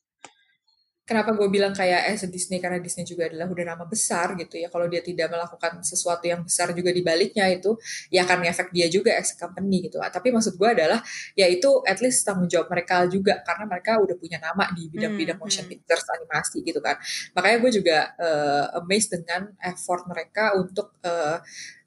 Kenapa 1.09 1.33
gue 1.33 1.49
bilang 1.49 1.73
kayak 1.73 2.13
as 2.13 2.21
a 2.21 2.29
Disney 2.29 2.61
karena 2.61 2.77
Disney 2.77 3.01
juga 3.09 3.25
adalah 3.25 3.49
udah 3.49 3.65
nama 3.73 3.83
besar 3.89 4.37
gitu 4.37 4.61
ya. 4.61 4.69
Kalau 4.69 4.85
dia 4.85 5.01
tidak 5.01 5.33
melakukan 5.33 5.81
sesuatu 5.81 6.29
yang 6.29 6.45
besar 6.45 6.69
juga 6.77 6.93
di 6.93 7.01
baliknya 7.01 7.49
itu 7.49 7.73
ya 8.13 8.29
akan 8.29 8.45
efek 8.45 8.69
dia 8.69 8.85
juga 8.85 9.17
as 9.17 9.33
a 9.33 9.35
company 9.41 9.89
gitu. 9.89 9.97
Tapi 9.97 10.29
maksud 10.29 10.53
gue 10.61 10.69
adalah 10.69 11.01
ya 11.33 11.49
itu 11.49 11.81
at 11.89 11.97
least 12.05 12.21
tanggung 12.21 12.45
jawab 12.45 12.69
mereka 12.69 13.09
juga 13.09 13.41
karena 13.41 13.65
mereka 13.65 13.97
udah 13.97 14.15
punya 14.21 14.37
nama 14.37 14.69
di 14.77 14.85
bidang-bidang 14.93 15.39
Hmm, 15.39 15.47
motion 15.47 15.65
hmm. 15.65 15.71
pictures 15.71 16.05
animasi 16.19 16.61
gitu 16.67 16.83
kan. 16.83 16.99
Makanya 17.33 17.57
gue 17.63 17.71
juga 17.71 17.97
eh, 18.19 18.65
amazed 18.77 19.09
dengan 19.15 19.49
effort 19.63 20.03
mereka 20.05 20.53
untuk 20.59 20.93
eh, 21.01 21.39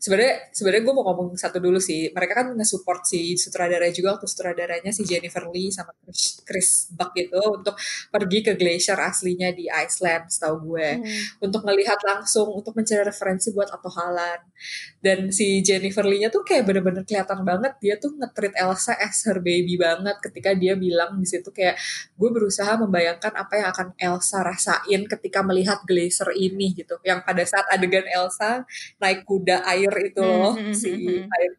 sebenarnya 0.03 0.51
sebenarnya 0.51 0.83
gue 0.83 0.95
mau 0.99 1.05
ngomong 1.07 1.39
satu 1.39 1.63
dulu 1.63 1.79
sih. 1.79 2.11
Mereka 2.11 2.35
kan 2.35 2.47
nge-support 2.59 3.07
si 3.07 3.39
sutradara 3.39 3.87
juga 3.95 4.19
waktu 4.19 4.27
sutradaranya 4.27 4.91
si 4.91 5.07
Jennifer 5.07 5.47
Lee 5.47 5.71
sama 5.71 5.95
Chris, 6.03 6.43
Chris 6.43 6.71
Buck 6.91 7.15
gitu 7.15 7.39
untuk 7.39 7.79
pergi 8.11 8.43
ke 8.43 8.59
glacier 8.59 8.99
aslinya 8.99 9.55
di 9.55 9.71
Iceland 9.71 10.27
setahu 10.27 10.75
gue. 10.75 10.91
Untuk 11.39 11.63
melihat 11.63 12.03
langsung 12.03 12.51
untuk 12.51 12.75
mencari 12.75 13.07
referensi 13.07 13.55
buat 13.55 13.71
Otto 13.71 13.95
Holland 13.95 14.43
dan 14.99 15.31
si 15.31 15.63
Jennifer 15.63 16.03
Lee-nya 16.03 16.35
tuh 16.35 16.43
kayak 16.43 16.67
bener-bener 16.67 17.07
kelihatan 17.07 17.47
banget 17.47 17.79
dia 17.79 17.95
tuh 18.03 18.11
nge-treat 18.19 18.59
Elsa 18.59 18.99
as 18.99 19.23
her 19.31 19.39
baby 19.39 19.79
banget 19.79 20.19
ketika 20.19 20.51
dia 20.59 20.75
bilang 20.75 21.23
di 21.23 21.27
situ 21.31 21.55
kayak 21.55 21.79
gue 22.19 22.31
berusaha 22.35 22.75
membayangkan 22.75 23.39
apa 23.39 23.55
yang 23.55 23.69
akan 23.71 23.89
Elsa 24.03 24.43
rasain 24.43 25.07
ketika 25.07 25.47
melihat 25.47 25.79
glacier 25.87 26.35
ini 26.35 26.75
gitu. 26.75 26.99
Yang 27.07 27.21
pada 27.23 27.43
saat 27.47 27.67
adegan 27.71 28.07
Elsa 28.11 28.67
naik 28.99 29.23
kuda 29.23 29.63
air 29.63 29.92
itu 29.99 30.21
loh 30.21 30.53
Hmm, 30.57 30.71
hmm, 30.71 30.75
si 30.75 30.89
hmm, 30.89 31.07
hmm. 31.23 31.37
air 31.37 31.53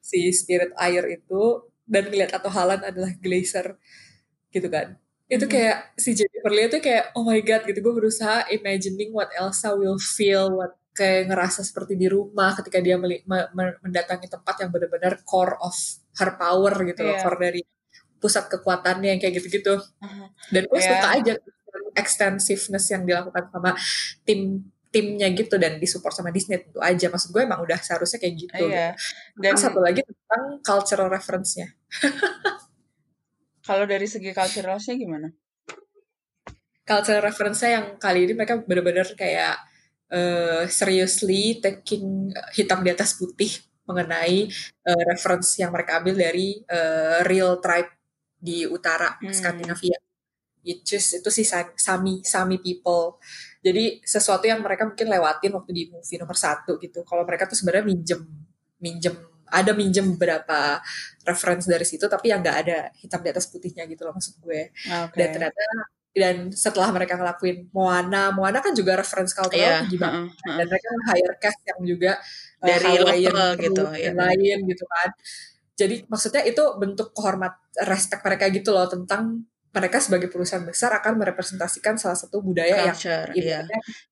si 0.00 0.18
spirit 0.32 0.72
air 0.78 1.04
itu 1.10 1.42
dan 1.86 2.08
ngeliat 2.08 2.34
Otto 2.34 2.50
Holland 2.50 2.82
adalah 2.82 3.12
glacier 3.16 3.76
gitu 4.50 4.68
kan 4.68 4.96
itu 5.26 5.42
kayak 5.44 5.90
si 5.98 6.14
Jennifer 6.14 6.52
Lee 6.54 6.70
itu 6.70 6.78
kayak 6.78 7.10
oh 7.18 7.26
my 7.26 7.42
god 7.42 7.66
gitu 7.66 7.82
gue 7.82 7.94
berusaha 7.94 8.46
imagining 8.48 9.10
what 9.10 9.30
Elsa 9.34 9.74
will 9.74 9.98
feel 9.98 10.54
what 10.54 10.78
kayak 10.94 11.28
ngerasa 11.28 11.60
seperti 11.60 11.92
di 11.92 12.06
rumah 12.08 12.54
ketika 12.56 12.78
dia 12.80 12.96
meli- 12.96 13.26
me- 13.26 13.50
me- 13.52 13.76
mendatangi 13.82 14.30
tempat 14.30 14.54
yang 14.64 14.70
benar-benar 14.70 15.20
core 15.26 15.58
of 15.60 15.74
her 16.16 16.30
power 16.38 16.72
gitu 16.86 17.02
loh 17.04 17.14
Iya. 17.18 17.22
core 17.26 17.38
dari 17.42 17.60
pusat 18.16 18.48
kekuatannya 18.48 19.12
yang 19.12 19.20
kayak 19.20 19.34
gitu-gitu 19.36 19.76
Aha. 20.00 20.30
dan 20.54 20.62
gue 20.64 20.78
Iya. 20.80 20.88
suka 20.88 21.08
aja 21.20 21.32
extensiveness 21.94 22.86
yang 22.88 23.02
dilakukan 23.04 23.44
sama 23.50 23.70
tim 24.24 24.64
timnya 24.88 25.28
gitu 25.34 25.58
dan 25.58 25.76
disupport 25.76 26.14
sama 26.14 26.30
Disney 26.30 26.62
tentu 26.62 26.80
aja 26.80 27.06
maksud 27.10 27.30
gue 27.30 27.42
emang 27.42 27.60
udah 27.60 27.76
seharusnya 27.78 28.18
kayak 28.22 28.34
gitu 28.38 28.64
Iya. 28.66 28.94
Dan 29.36 29.52
Terus 29.54 29.62
satu 29.66 29.78
lagi 29.82 30.00
tentang 30.02 30.44
cultural 30.62 31.08
reference-nya 31.10 31.66
kalau 33.66 33.84
dari 33.84 34.06
segi 34.06 34.30
culturalnya 34.30 34.94
gimana? 34.94 35.28
cultural 36.86 37.18
reference-nya 37.18 37.70
yang 37.82 37.86
kali 37.98 38.30
ini 38.30 38.32
mereka 38.38 38.62
benar-benar 38.62 39.10
kayak 39.18 39.58
eh, 40.06 40.70
seriously 40.70 41.58
taking 41.58 42.30
hitam 42.54 42.86
di 42.86 42.94
atas 42.94 43.18
putih 43.18 43.50
mengenai 43.90 44.46
eh, 44.86 45.02
reference 45.10 45.58
yang 45.58 45.74
mereka 45.74 45.98
ambil 45.98 46.14
dari 46.14 46.62
eh, 46.62 47.26
real 47.26 47.58
tribe 47.58 47.90
di 48.38 48.62
utara 48.62 49.18
Hmm. 49.18 49.34
Skandinavia. 49.34 49.98
Itu 50.66 50.98
itu 50.98 51.30
sih 51.30 51.46
Sa- 51.46 51.74
Sami 51.78 52.26
Sami 52.26 52.58
people. 52.58 53.22
Jadi 53.62 54.02
sesuatu 54.02 54.44
yang 54.50 54.58
mereka 54.62 54.86
mungkin 54.86 55.06
lewatin 55.06 55.54
waktu 55.54 55.70
di 55.70 55.82
movie 55.94 56.18
nomor 56.18 56.34
satu 56.34 56.82
gitu. 56.82 57.06
Kalau 57.06 57.22
mereka 57.22 57.46
tuh 57.46 57.54
sebenarnya 57.54 57.86
minjem 57.86 58.20
minjem 58.82 59.14
ada 59.46 59.72
minjem 59.72 60.18
beberapa 60.18 60.82
reference 61.22 61.70
dari 61.70 61.86
situ 61.86 62.10
tapi 62.10 62.34
yang 62.34 62.42
nggak 62.42 62.58
ada 62.66 62.78
hitam 62.98 63.22
di 63.22 63.30
atas 63.30 63.46
putihnya 63.46 63.86
gitu 63.86 64.02
loh 64.02 64.18
maksud 64.18 64.42
gue 64.42 64.74
Oke. 65.06 65.14
dan 65.14 65.28
ternyata 65.30 65.62
dan 66.16 66.48
setelah 66.48 66.88
mereka 66.96 67.20
ngelakuin 67.20 67.68
Moana, 67.76 68.32
Moana 68.32 68.64
kan 68.64 68.72
juga 68.72 68.96
reference 68.96 69.36
cultural 69.36 69.84
tinggi 69.84 70.00
banget. 70.00 70.32
heeh, 70.32 70.32
heeh. 70.32 70.56
Dan 70.56 70.66
mereka 70.72 70.88
hire 71.12 71.36
cast 71.36 71.60
yang 71.68 71.80
juga 71.84 72.12
uh, 72.64 72.66
Dari 72.72 72.84
Hawaiian 72.88 73.32
lokal 73.36 73.50
crew 73.52 73.64
gitu, 73.68 73.82
iya. 74.00 74.10
lain 74.16 74.58
gitu 74.64 74.84
kan. 74.88 75.08
Jadi 75.76 75.96
maksudnya 76.08 76.42
itu 76.48 76.64
bentuk 76.80 77.12
kehormat 77.12 77.52
respect 77.84 78.24
mereka 78.24 78.48
gitu 78.48 78.72
loh 78.72 78.88
tentang 78.88 79.44
mereka 79.76 80.00
sebagai 80.00 80.32
perusahaan 80.32 80.64
besar 80.64 80.88
akan 80.96 81.20
merepresentasikan 81.20 82.00
salah 82.00 82.16
satu 82.16 82.40
budaya 82.40 82.88
Culture, 82.96 83.28
yang 83.36 83.44
iya. 83.44 83.60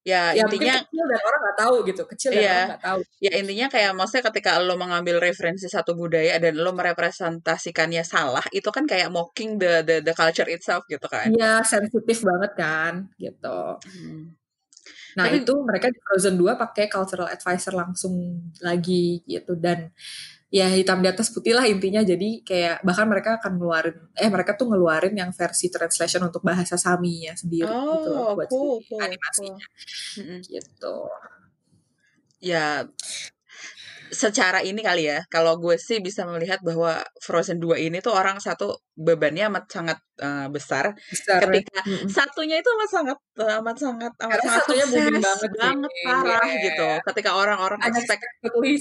Ya, 0.04 0.22
ya 0.36 0.44
mungkin 0.44 0.60
intinya 0.60 0.74
kecil 0.84 1.04
dan 1.08 1.20
orang 1.24 1.40
nggak 1.40 1.58
tahu 1.64 1.74
gitu 1.88 2.02
kecil 2.04 2.30
dan 2.30 2.40
Iya. 2.44 2.52
orang 2.52 2.68
nggak 2.68 2.84
tahu 2.84 3.00
ya 3.24 3.32
intinya 3.40 3.66
kayak 3.72 3.92
maksudnya 3.96 4.24
ketika 4.28 4.50
lo 4.60 4.74
mengambil 4.76 5.16
referensi 5.24 5.66
satu 5.72 5.96
budaya 5.96 6.36
dan 6.36 6.54
lo 6.60 6.70
merepresentasikannya 6.76 8.04
salah, 8.04 8.44
itu 8.52 8.68
kan 8.68 8.84
kayak 8.84 9.08
mocking 9.08 9.56
the 9.56 9.80
the 9.80 9.96
the 10.04 10.12
culture 10.12 10.46
itself 10.52 10.84
gitu 10.86 11.08
kan. 11.08 11.32
Iya 11.32 11.64
sensitif 11.64 12.20
banget 12.20 12.52
kan 12.54 13.08
gitu 13.16 13.80
Hmm. 13.80 14.36
Nah 15.14 15.30
Tapi- 15.30 15.46
itu 15.46 15.54
mereka 15.62 15.86
di 15.94 15.98
Frozen 16.02 16.34
2 16.36 16.58
pakai 16.58 16.90
cultural 16.90 17.30
advisor 17.30 17.72
langsung 17.72 18.14
lagi 18.60 19.22
gitu 19.24 19.54
dan 19.54 19.94
ya 20.54 20.66
hitam 20.70 20.98
di 21.02 21.08
atas 21.10 21.28
putih 21.34 21.52
lah 21.58 21.66
intinya 21.66 22.00
jadi 22.06 22.28
kayak 22.48 22.76
bahkan 22.86 23.06
mereka 23.10 23.30
akan 23.42 23.52
ngeluarin 23.58 23.96
eh 24.22 24.30
mereka 24.30 24.52
tuh 24.58 24.66
ngeluarin 24.70 25.14
yang 25.20 25.30
versi 25.34 25.66
translation 25.74 26.22
untuk 26.28 26.42
bahasa 26.46 26.78
Sami-nya 26.78 27.34
sendiri 27.34 27.74
gitu 27.90 28.06
Oh, 28.06 28.14
loh 28.14 28.38
buat 28.38 28.48
cool, 28.50 28.78
si 28.78 28.86
cool, 28.88 29.02
animasinya 29.02 29.66
Mm-mm. 30.18 30.40
gitu. 30.46 30.94
Ya, 32.40 32.86
secara 34.14 34.62
ini 34.62 34.80
kali 34.80 35.10
ya, 35.10 35.18
kalau 35.26 35.58
gue 35.58 35.74
sih 35.76 35.98
bisa 35.98 36.22
melihat 36.24 36.62
bahwa 36.62 37.02
Frozen 37.20 37.58
2 37.58 37.76
ini 37.82 37.98
tuh 37.98 38.14
orang 38.14 38.38
satu 38.38 38.78
bebannya 38.94 39.50
amat 39.50 39.64
sangat 39.66 39.98
eh, 40.22 40.46
besar. 40.48 40.94
Besar. 41.10 41.42
Ketika 41.42 41.82
satunya 42.06 42.62
itu 42.62 42.68
amat 42.78 42.90
sangat 42.94 43.18
eh, 43.42 43.54
amat 43.58 43.76
sangat 43.76 44.12
amat 44.22 44.30
Karena 44.38 44.46
sangat 44.46 44.62
satunya 44.62 44.84
booming 44.86 45.18
banget 45.20 45.50
sih. 45.50 45.58
banget 45.58 45.92
parah 46.06 46.46
Iya. 46.46 46.62
gitu. 46.70 46.88
Ketika 47.10 47.30
orang-orang 47.34 47.80
expect 47.90 48.22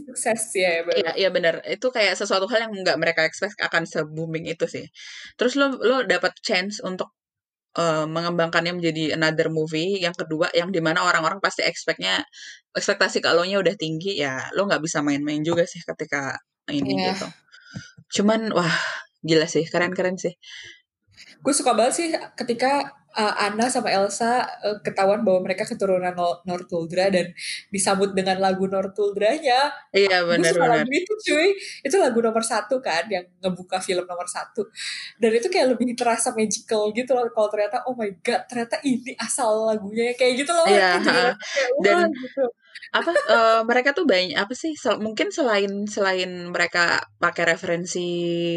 sukses 0.05 0.41
ya 0.53 0.71
baru. 0.85 0.97
Iya, 1.01 1.11
iya 1.17 1.29
benar. 1.33 1.53
Itu 1.65 1.89
kayak 1.89 2.13
sesuatu 2.13 2.45
hal 2.47 2.69
yang 2.69 2.73
nggak 2.85 2.97
mereka 3.01 3.21
expect 3.25 3.57
akan 3.59 3.83
se-booming 3.89 4.45
itu 4.45 4.65
sih. 4.69 4.85
Terus 5.35 5.57
lo 5.57 5.73
lo 5.81 6.05
dapat 6.05 6.37
chance 6.45 6.77
untuk 6.85 7.09
eh, 7.77 8.05
mengembangkannya 8.09 8.73
menjadi 8.77 9.17
another 9.17 9.49
movie 9.53 9.99
yang 10.01 10.13
kedua 10.15 10.49
yang 10.53 10.69
di 10.73 10.79
mana 10.83 11.03
orang-orang 11.05 11.39
pasti 11.43 11.61
expectnya 11.65 12.21
ekspektasi 12.73 13.21
kalau 13.21 13.45
nya 13.45 13.57
udah 13.61 13.75
tinggi 13.77 14.17
ya 14.21 14.49
lo 14.57 14.65
nggak 14.69 14.81
bisa 14.85 15.01
main-main 15.05 15.41
juga 15.45 15.63
sih 15.69 15.81
ketika 15.85 16.37
ini 16.71 16.93
Iya. 16.97 17.13
gitu. 17.13 17.27
Cuman 18.21 18.53
wah 18.53 18.73
gila 19.25 19.47
sih 19.49 19.65
keren-keren 19.67 20.15
sih. 20.21 20.33
Gue 21.43 21.51
suka 21.51 21.75
banget 21.75 21.93
sih 21.93 22.07
ketika 22.39 22.87
uh, 23.11 23.35
Anna 23.37 23.67
sama 23.67 23.91
Elsa 23.91 24.41
uh, 24.63 24.79
ketahuan 24.79 25.21
bahwa 25.21 25.43
mereka 25.43 25.67
keturunan 25.67 26.15
No- 26.15 26.39
Northuldra 26.47 27.11
dan 27.11 27.35
disambut 27.67 28.15
dengan 28.15 28.39
lagu 28.39 28.63
Northuldranya. 28.63 29.69
Iya 29.91 30.23
Gue 30.23 30.39
suka 30.39 30.55
benar-benar. 30.55 30.87
lagu 30.87 30.91
itu 30.95 31.13
cuy. 31.27 31.51
Itu 31.83 31.99
lagu 31.99 32.19
nomor 32.23 32.41
satu 32.41 32.79
kan 32.79 33.03
yang 33.11 33.27
ngebuka 33.43 33.77
film 33.77 34.07
nomor 34.07 34.23
satu. 34.25 34.63
Dan 35.19 35.35
itu 35.35 35.51
kayak 35.51 35.75
lebih 35.75 35.93
terasa 35.99 36.31
magical 36.31 36.95
gitu 36.95 37.11
loh. 37.11 37.27
Kalau 37.29 37.51
ternyata 37.51 37.83
oh 37.85 37.93
my 37.93 38.07
god 38.23 38.47
ternyata 38.47 38.79
ini 38.81 39.11
asal 39.19 39.67
lagunya 39.67 40.15
kayak 40.15 40.47
gitu 40.47 40.51
loh. 40.55 40.63
Iya, 40.63 40.95
kayak, 40.97 41.33
wah, 41.75 41.83
Dan- 41.83 42.07
gitu. 42.15 42.47
Apa 42.93 43.09
eh, 43.09 43.61
mereka 43.65 43.89
tuh 43.97 44.05
banyak 44.05 44.37
apa 44.37 44.53
sih 44.53 44.77
sel- 44.77 45.01
mungkin 45.01 45.33
selain 45.33 45.89
selain 45.89 46.29
mereka 46.53 47.01
pakai 47.17 47.57
referensi 47.57 48.05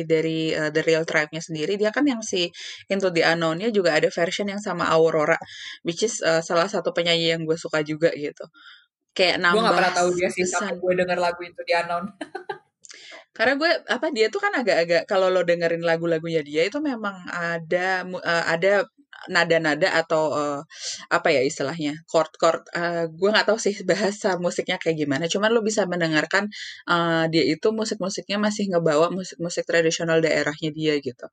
dari 0.05 0.53
eh, 0.53 0.69
the 0.73 0.83
real 0.85 1.09
tribe-nya 1.09 1.41
sendiri 1.41 1.81
dia 1.81 1.89
kan 1.89 2.05
yang 2.05 2.21
si 2.21 2.49
Into 2.93 3.09
the 3.13 3.25
Unknown-nya 3.25 3.73
juga 3.73 3.97
ada 3.97 4.13
version 4.13 4.53
yang 4.53 4.61
sama 4.61 4.89
Aurora 4.93 5.41
which 5.89 6.05
is 6.05 6.21
eh, 6.21 6.45
salah 6.45 6.69
satu 6.69 6.93
penyanyi 6.93 7.33
yang 7.33 7.43
gue 7.49 7.57
suka 7.57 7.81
juga 7.81 8.13
gitu 8.13 8.45
kayak 9.17 9.41
Gue 9.41 9.45
nambah 9.49 9.65
gak 9.65 9.77
pernah 9.81 9.95
tahu 9.97 10.09
dia 10.13 10.29
sih 10.29 10.45
sampai 10.45 10.77
gue 10.77 10.93
denger 11.01 11.19
lagu 11.19 11.41
itu 11.41 11.61
di 11.65 11.73
Unknown. 11.73 12.05
karena 13.37 13.53
gue 13.61 13.71
apa 13.93 14.07
dia 14.17 14.33
tuh 14.33 14.41
kan 14.41 14.53
agak-agak 14.57 15.05
kalau 15.05 15.29
lo 15.29 15.45
dengerin 15.45 15.85
lagu-lagunya 15.85 16.41
dia 16.41 16.65
itu 16.65 16.81
memang 16.81 17.21
ada 17.29 18.01
eh, 18.05 18.45
ada 18.49 18.73
nada-nada 19.33 19.89
atau 20.01 20.23
eh, 20.35 20.61
apa 21.13 21.29
ya 21.35 21.41
istilahnya 21.45 21.93
chord-chord 22.11 22.63
eh, 22.75 23.05
gue 23.11 23.29
nggak 23.35 23.47
tahu 23.51 23.59
sih 23.61 23.75
bahasa 23.87 24.37
musiknya 24.41 24.77
kayak 24.83 24.97
gimana 25.07 25.25
cuman 25.31 25.51
lo 25.55 25.61
bisa 25.65 25.85
mendengarkan 25.89 26.49
eh, 26.89 27.25
dia 27.33 27.45
itu 27.47 27.69
musik-musiknya 27.75 28.39
masih 28.41 28.71
ngebawa 28.73 29.11
musik-musik 29.15 29.65
tradisional 29.69 30.19
daerahnya 30.25 30.71
dia 30.75 30.95
gitu 31.03 31.27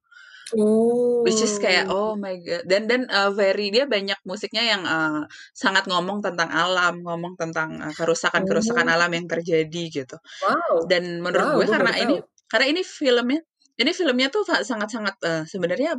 Oh. 0.54 1.26
which 1.26 1.42
is 1.42 1.58
kayak 1.58 1.90
oh 1.90 2.14
my 2.14 2.38
god 2.46 2.62
dan 2.70 2.86
dan 2.86 3.10
eh, 3.10 3.32
very 3.34 3.74
dia 3.74 3.90
banyak 3.90 4.20
musiknya 4.28 4.62
yang 4.62 4.82
eh, 4.86 5.24
sangat 5.56 5.90
ngomong 5.90 6.22
tentang 6.22 6.52
alam 6.52 7.02
ngomong 7.02 7.34
tentang 7.40 7.80
eh, 7.82 7.94
kerusakan-kerusakan 7.96 8.86
Oh. 8.86 8.94
alam 8.94 9.10
yang 9.18 9.26
terjadi 9.26 9.84
gitu 9.90 10.18
Wow. 10.46 10.86
dan 10.86 11.24
menurut 11.26 11.48
Wow, 11.48 11.58
gue 11.58 11.68
karena 11.74 11.92
ini 11.98 12.16
karena 12.52 12.66
ini 12.70 12.82
filmnya 12.86 13.42
ini 13.82 13.92
filmnya 13.98 14.28
tuh 14.30 14.46
sangat-sangat 14.46 15.16
eh, 15.26 15.44
sebenarnya 15.50 15.98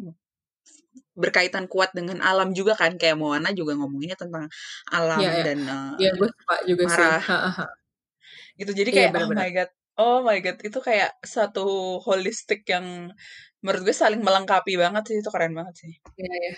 berkaitan 1.15 1.67
kuat 1.71 1.91
dengan 1.95 2.19
alam 2.23 2.51
juga 2.55 2.75
kan 2.79 2.95
kayak 2.99 3.17
Moana 3.19 3.51
juga 3.55 3.75
ngomonginnya 3.79 4.19
tentang 4.19 4.47
alam 4.91 5.19
Iya, 5.23 5.31
iya. 5.33 5.45
dan 5.47 5.59
eh, 5.67 5.91
Iya 6.03 6.11
gue 6.19 6.29
suka 6.31 6.57
juga 6.71 6.83
sih. 6.91 6.99
marah. 7.07 7.23
Ha-ha. 7.23 7.67
gitu 8.59 8.71
jadi 8.73 8.91
Iya, 8.91 8.97
kayak 8.97 9.11
oh 9.11 9.15
benar-benar. 9.15 9.43
my 9.43 9.51
god 9.53 9.71
oh 9.99 10.19
my 10.23 10.39
god 10.43 10.59
itu 10.63 10.79
kayak 10.79 11.11
satu 11.27 11.65
holistik 12.03 12.63
yang 12.71 13.11
menurut 13.63 13.83
gue 13.87 13.97
saling 13.97 14.21
melengkapi 14.23 14.75
banget 14.79 15.03
sih 15.11 15.17
itu 15.23 15.31
keren 15.35 15.55
banget 15.59 15.75
sih 15.83 15.93
Iya, 16.19 16.33
iya. 16.43 16.53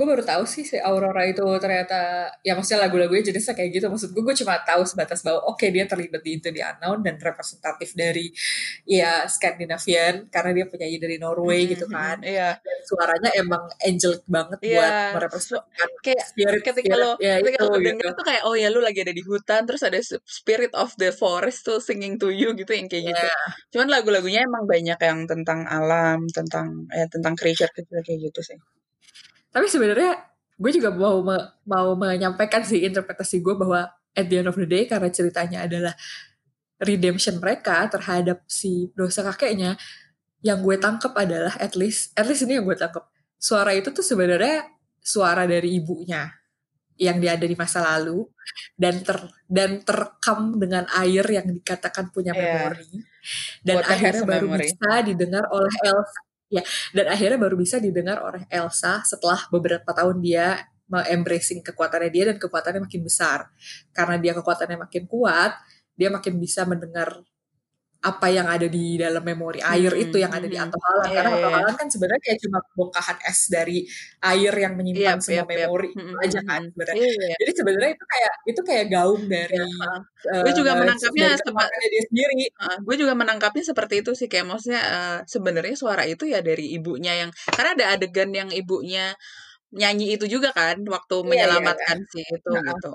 Gue 0.00 0.06
baru 0.08 0.24
tahu 0.24 0.48
sih 0.48 0.64
si 0.64 0.80
Aurora 0.80 1.28
itu 1.28 1.44
ternyata, 1.60 2.32
ya 2.40 2.56
maksudnya 2.56 2.88
lagu-lagunya 2.88 3.20
jenisnya 3.28 3.52
kayak 3.52 3.70
gitu. 3.76 3.86
Maksud 3.92 4.16
gue, 4.16 4.22
gue 4.24 4.36
cuma 4.40 4.56
tahu 4.64 4.82
sebatas 4.88 5.20
bahwa 5.20 5.44
oke 5.52 5.66
dia 5.68 5.84
terlibat 5.84 6.24
di 6.24 6.40
itu 6.40 6.48
di 6.48 6.64
Unknown 6.64 7.04
dan 7.04 7.20
representatif 7.20 7.92
dari 7.92 8.32
ya 8.88 9.28
Scandinavian 9.28 10.32
karena 10.32 10.50
dia 10.56 10.66
penyanyi 10.72 10.96
dari 10.96 11.16
Norway 11.20 11.68
Mm-mm, 11.68 11.72
gitu 11.76 11.84
kan. 11.92 12.16
mm-mm, 12.16 12.32
iya 12.32 12.50
Dan 12.64 12.78
suaranya 12.88 13.30
emang 13.36 13.62
angelic 13.84 14.22
banget 14.24 14.58
Iya, 14.64 14.72
buat 14.72 14.92
merepresentasikan 15.20 15.90
kayak 16.00 16.24
spirit 16.24 16.60
ketika 16.64 16.94
spirit 16.96 17.00
lo 17.04 17.12
ya 17.20 17.34
ketika 17.40 17.58
itu 17.60 17.64
lo 17.68 17.76
gitu. 17.76 17.86
denger 17.92 18.08
tuh 18.16 18.24
kayak 18.24 18.42
oh 18.48 18.54
ya 18.56 18.68
lu 18.72 18.80
lagi 18.80 18.98
ada 19.04 19.12
di 19.12 19.22
hutan 19.24 19.60
terus 19.68 19.82
ada 19.84 19.98
spirit 20.24 20.72
of 20.76 20.90
the 20.96 21.10
forest 21.12 21.58
tuh 21.68 21.76
singing 21.80 22.16
to 22.16 22.28
you 22.32 22.48
gitu 22.56 22.72
yang 22.72 22.88
kayak 22.88 23.04
gitu 23.12 23.20
Iya. 23.28 23.36
cuman 23.76 23.88
lagu-lagunya 23.92 24.40
emang 24.48 24.64
banyak 24.64 24.96
yang 25.00 25.18
tentang 25.28 25.60
alam 25.68 26.24
tentang 26.32 26.88
eh 26.92 27.04
tentang 27.12 27.34
creature 27.36 27.68
creature 27.74 28.00
kayak 28.06 28.20
gitu 28.32 28.40
sih 28.48 28.58
Tapi 29.50 29.66
sebenarnya 29.66 30.12
gue 30.56 30.70
juga 30.70 30.90
mau 30.90 31.20
me- 31.20 31.48
mau 31.64 31.94
menyampaikan 31.94 32.62
sih 32.62 32.84
interpretasi 32.84 33.40
gue 33.40 33.54
bahwa 33.54 33.86
at 34.12 34.26
the 34.26 34.38
end 34.38 34.48
of 34.48 34.54
the 34.54 34.66
day 34.66 34.84
karena 34.84 35.08
ceritanya 35.08 35.64
adalah 35.64 35.94
redemption 36.80 37.36
mereka 37.38 37.84
terhadap 37.88 38.44
si 38.46 38.88
dosa 38.92 39.20
kakeknya 39.22 39.76
yang 40.40 40.60
gue 40.60 40.76
tangkap 40.80 41.12
adalah 41.12 41.52
at 41.60 41.76
least 41.76 42.16
at 42.16 42.24
least 42.24 42.44
ini 42.44 42.56
yang 42.56 42.64
gue 42.64 42.76
tangkap 42.76 43.04
suara 43.36 43.72
itu 43.72 43.92
tuh 43.92 44.00
sebenarnya 44.00 44.68
suara 45.00 45.44
dari 45.44 45.76
ibunya 45.76 46.28
yang 46.96 47.16
dia 47.16 47.32
ada 47.36 47.44
di 47.44 47.56
masa 47.56 47.80
lalu 47.80 48.28
dan 48.76 49.00
ter 49.00 49.16
dan 49.48 49.80
terekam 49.80 50.56
dengan 50.56 50.84
air 50.92 51.24
yang 51.24 51.48
dikatakan 51.48 52.12
punya 52.12 52.32
Iya. 52.32 52.40
memori 52.44 52.88
dan 53.64 53.74
Water 53.80 53.88
has 53.88 53.96
akhirnya 53.96 54.22
baru 54.28 54.46
memory. 54.48 54.64
bisa 54.68 54.90
didengar 55.04 55.44
oleh 55.48 55.72
Elsa 55.80 56.20
ya 56.50 56.62
dan 56.90 57.06
akhirnya 57.14 57.38
baru 57.38 57.54
bisa 57.54 57.78
didengar 57.78 58.18
oleh 58.20 58.42
Elsa 58.50 59.00
setelah 59.06 59.46
beberapa 59.48 59.94
tahun 59.94 60.18
dia 60.18 60.66
embracing 60.90 61.62
kekuatannya 61.62 62.10
dia 62.10 62.24
dan 62.34 62.36
kekuatannya 62.42 62.82
makin 62.82 63.02
besar. 63.06 63.46
Karena 63.94 64.18
dia 64.18 64.34
kekuatannya 64.34 64.78
makin 64.90 65.06
kuat 65.06 65.54
dia 65.94 66.08
makin 66.08 66.40
bisa 66.40 66.64
mendengar 66.64 67.20
apa 68.00 68.26
yang 68.32 68.48
ada 68.48 68.64
di 68.64 68.96
dalam 68.96 69.20
memori 69.20 69.60
air 69.60 69.92
Hmm, 69.92 70.04
itu 70.08 70.16
yang 70.24 70.32
ada 70.32 70.48
di 70.48 70.56
hmm. 70.56 70.64
Atohalan 70.72 71.08
Iya, 71.10 71.16
karena. 71.20 71.36
Atohalan 71.36 71.74
kan 71.76 71.88
sebenarnya 71.92 72.22
kayak 72.24 72.38
cuma 72.44 72.58
bongkahan 72.72 73.18
es 73.28 73.40
dari 73.52 73.78
air 74.24 74.52
yang 74.56 74.72
menyimpan 74.78 75.20
Yap, 75.20 75.24
semua 75.24 75.44
yap. 75.44 75.48
memori 75.52 75.88
Mm, 75.92 76.00
itu 76.00 76.14
mm, 76.16 76.24
aja 76.24 76.40
mm, 76.40 76.48
kan 76.48 76.62
sebenarnya 76.72 76.96
Iya, 76.96 77.10
iya. 77.12 77.34
jadi 77.44 77.52
sebenarnya 77.60 77.90
itu 77.96 78.04
kayak 78.12 78.32
itu 78.50 78.60
kayak 78.68 78.84
gaung 78.92 79.22
dari 79.28 79.56
Iya, 79.60 79.88
eh, 80.32 80.42
Gue 80.44 80.52
juga 80.56 80.72
menangkapnya 80.80 81.26
dari 81.28 81.36
seba- 81.36 81.48
kekuatannya 81.48 81.88
dia 81.94 82.02
sendiri 82.08 82.34
Uh, 82.60 82.76
gue 82.84 82.96
juga 83.00 83.12
menangkapnya 83.16 83.64
seperti 83.70 83.94
itu 84.04 84.10
sih 84.16 84.28
kayak 84.32 84.44
maksudnya 84.48 84.80
uh, 84.84 85.18
sebenarnya 85.24 85.74
suara 85.76 86.04
itu 86.04 86.24
ya 86.28 86.40
dari 86.44 86.64
ibunya 86.76 87.12
yang 87.24 87.30
karena 87.56 87.70
ada 87.76 87.86
adegan 87.96 88.30
yang 88.36 88.48
ibunya 88.52 89.12
nyanyi 89.70 90.16
itu 90.18 90.26
juga 90.34 90.50
kan 90.56 90.76
waktu 90.94 91.14
iya, 91.22 91.28
menyelamatkan 91.30 91.98
si 92.12 92.20
itu 92.26 92.50
Nah. 92.52 92.62
gitu. 92.68 92.90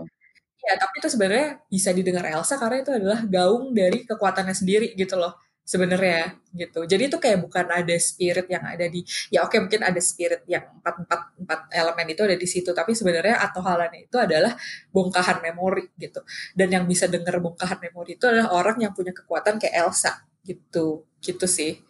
Ya, 0.66 0.74
tapi 0.82 0.98
itu 0.98 1.08
sebenarnya 1.14 1.48
bisa 1.70 1.90
didengar 1.94 2.26
Elsa 2.26 2.58
karena 2.58 2.82
itu 2.82 2.92
adalah 2.94 3.20
gaung 3.30 3.70
dari 3.78 4.02
kekuatannya 4.10 4.56
sendiri 4.58 4.98
gitu 4.98 5.14
loh. 5.18 5.38
Sebenarnya 5.66 6.38
gitu. 6.54 6.86
Jadi 6.86 7.10
itu 7.10 7.18
kayak 7.18 7.42
bukan 7.42 7.66
ada 7.66 7.96
spirit 7.98 8.46
yang 8.50 8.62
ada 8.66 8.86
di 8.86 9.02
ya 9.34 9.42
oke 9.46 9.58
mungkin 9.58 9.82
ada 9.82 9.98
spirit 9.98 10.46
yang 10.46 10.62
empat 10.78 11.06
empat 11.06 11.22
empat 11.42 11.60
elemen 11.74 12.06
itu 12.14 12.22
ada 12.22 12.38
di 12.38 12.46
situ 12.46 12.70
tapi 12.70 12.94
sebenarnya 12.94 13.42
atau 13.42 13.66
halannya 13.66 14.06
itu 14.06 14.18
adalah 14.22 14.54
bongkahan 14.94 15.42
memori 15.42 15.90
gitu. 15.98 16.22
Dan 16.54 16.70
yang 16.70 16.86
bisa 16.86 17.10
dengar 17.10 17.42
bongkahan 17.42 17.82
memori 17.82 18.14
itu 18.18 18.26
adalah 18.30 18.54
orang 18.54 18.78
yang 18.86 18.94
punya 18.94 19.10
kekuatan 19.14 19.58
kayak 19.58 19.74
Elsa 19.90 20.22
gitu. 20.46 21.06
Gitu 21.22 21.46
sih. 21.50 21.82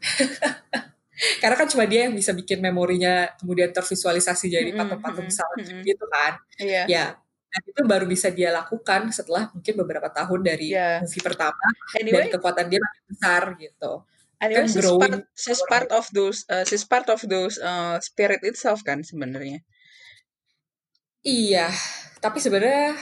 Karena 1.42 1.56
kan 1.58 1.68
cuma 1.68 1.84
dia 1.84 2.08
yang 2.08 2.14
bisa 2.16 2.32
bikin 2.32 2.64
memorinya 2.64 3.28
kemudian 3.36 3.70
tervisualisasi 3.76 4.48
jadi 4.48 4.70
patung-patung 4.72 5.28
salju 5.28 5.84
gitu 5.84 6.04
kan 6.08 6.40
Iya. 6.56 6.82
ya 6.88 7.04
dan 7.50 7.62
itu 7.66 7.80
baru 7.82 8.06
bisa 8.06 8.30
dia 8.30 8.54
lakukan 8.54 9.10
setelah 9.10 9.50
mungkin 9.50 9.74
beberapa 9.82 10.08
tahun 10.10 10.40
dari 10.46 10.70
Iya. 10.70 11.02
movie 11.02 11.22
pertama 11.22 11.58
dan 11.90 11.98
Anyway, 12.06 12.30
kekuatan 12.30 12.66
dia 12.70 12.78
makin 12.78 13.02
besar 13.10 13.42
gitu 13.58 13.92
Anyway, 14.40 14.64
kan 14.64 14.66
she's 14.72 14.80
growing 14.80 15.12
part, 15.20 15.26
she's 15.36 15.62
part 15.68 15.90
of 15.92 16.04
those, 16.16 16.48
uh, 16.48 16.64
she's 16.64 16.86
part 16.88 17.04
of 17.12 17.20
those 17.28 17.60
uh, 17.60 18.00
spirit 18.00 18.40
itself 18.40 18.80
kan 18.80 19.04
sebenarnya. 19.04 19.60
Iya, 21.20 21.68
tapi 22.24 22.40
sebenarnya 22.40 22.96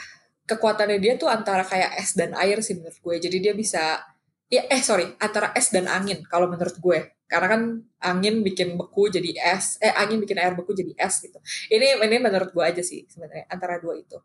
kekuatannya 0.51 0.99
dia 0.99 1.14
tuh 1.14 1.30
antara 1.30 1.62
kayak 1.62 1.94
es 1.94 2.18
dan 2.18 2.34
air 2.34 2.59
sih 2.59 2.74
menurut 2.74 2.99
gue. 2.99 3.16
Jadi 3.22 3.36
dia 3.38 3.55
bisa, 3.55 4.03
ya 4.49 4.64
eh 4.68 4.80
sorry, 4.80 5.12
antara 5.20 5.53
es 5.53 5.68
dan 5.68 5.86
angin 5.88 6.24
kalau 6.24 6.49
menurut 6.49 6.76
gue. 6.80 7.01
Karena 7.28 7.46
kan 7.53 7.62
angin 8.01 8.40
bikin 8.40 8.80
beku 8.80 9.12
jadi 9.12 9.36
es, 9.53 9.76
eh 9.84 9.92
angin 9.92 10.16
bikin 10.24 10.40
air 10.40 10.57
beku 10.57 10.72
jadi 10.72 10.96
es 10.96 11.20
gitu. 11.20 11.36
Ini 11.68 12.01
ini 12.01 12.16
menurut 12.16 12.51
gue 12.57 12.64
aja 12.64 12.80
sih 12.80 13.05
sebenarnya 13.05 13.44
antara 13.53 13.76
dua 13.76 14.01
itu. 14.01 14.16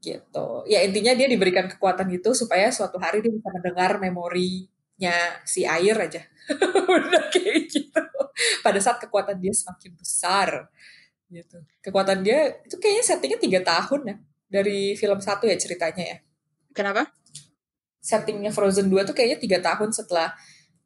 Gitu. 0.00 0.48
Ya 0.68 0.80
intinya 0.84 1.12
dia 1.12 1.28
diberikan 1.28 1.68
kekuatan 1.68 2.08
gitu 2.12 2.32
supaya 2.32 2.72
suatu 2.72 2.96
hari 2.96 3.20
dia 3.20 3.32
bisa 3.32 3.48
mendengar 3.52 4.00
memorinya 4.00 5.16
si 5.44 5.68
air 5.68 5.96
aja. 6.00 6.24
Udah 6.96 7.28
kayak 7.28 7.68
gitu. 7.68 8.00
Pada 8.64 8.80
saat 8.80 8.96
kekuatan 9.04 9.36
dia 9.40 9.52
semakin 9.52 9.92
besar 10.00 10.72
gitu. 11.28 11.60
Kekuatan 11.84 12.24
dia 12.24 12.56
itu 12.64 12.76
kayaknya 12.80 13.04
settingnya 13.04 13.40
tiga 13.40 13.60
tahun 13.60 14.00
ya 14.08 14.16
dari 14.48 14.96
film 14.96 15.20
satu 15.20 15.44
ya 15.44 15.56
ceritanya 15.60 16.04
ya. 16.04 16.18
Kenapa? 16.72 17.10
Settingnya 18.04 18.52
Frozen 18.52 18.92
2 18.92 19.08
tuh 19.08 19.16
kayaknya 19.16 19.40
tiga 19.40 19.58
tahun 19.64 19.88
setelah 19.96 20.36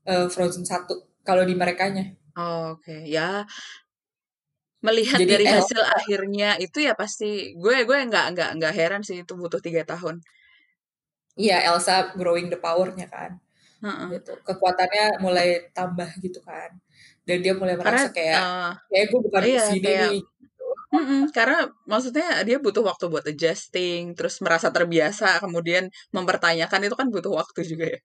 uh, 0.06 0.30
Frozen 0.30 0.62
1 0.62 0.86
kalau 1.26 1.42
di 1.42 1.58
merekanya. 1.58 2.14
Oh, 2.38 2.78
Oke, 2.78 2.94
okay. 2.94 3.00
ya 3.10 3.42
melihat 4.78 5.18
Jadi 5.18 5.26
dari 5.34 5.46
El- 5.50 5.58
hasil 5.58 5.82
akhirnya 5.82 6.54
itu 6.62 6.78
ya 6.78 6.94
pasti 6.94 7.58
gue 7.58 7.82
gue 7.82 7.98
nggak 7.98 8.26
nggak 8.30 8.50
nggak 8.62 8.74
heran 8.78 9.02
sih 9.02 9.26
itu 9.26 9.34
butuh 9.34 9.58
tiga 9.58 9.82
tahun. 9.82 10.22
Iya 11.34 11.66
Elsa 11.74 12.14
growing 12.14 12.46
the 12.46 12.58
powernya 12.62 13.10
kan. 13.10 13.42
Heeh. 13.82 14.18
Gitu. 14.18 14.38
Kekuatannya 14.46 15.18
mulai 15.18 15.70
tambah 15.74 16.06
gitu 16.22 16.38
kan. 16.46 16.78
Dan 17.26 17.42
dia 17.42 17.58
mulai 17.58 17.74
Karena 17.74 17.90
merasa 18.06 18.08
kayak 18.14 18.38
uh, 18.38 18.72
kayak 18.86 19.06
gue 19.10 19.20
bukan 19.26 19.40
iya, 19.42 19.50
di 19.50 19.58
sini 19.66 19.82
kayak- 19.82 20.10
nih. 20.14 20.20
Mm-mm, 20.88 21.28
karena 21.36 21.68
maksudnya 21.84 22.40
dia 22.48 22.56
butuh 22.58 22.80
waktu 22.80 23.04
buat 23.12 23.24
adjusting, 23.28 24.16
terus 24.16 24.40
merasa 24.40 24.72
terbiasa, 24.72 25.38
kemudian 25.44 25.88
mempertanyakan 26.10 26.80
itu 26.88 26.94
kan 26.96 27.08
butuh 27.12 27.32
waktu 27.36 27.60
juga 27.64 27.86
ya. 27.92 28.00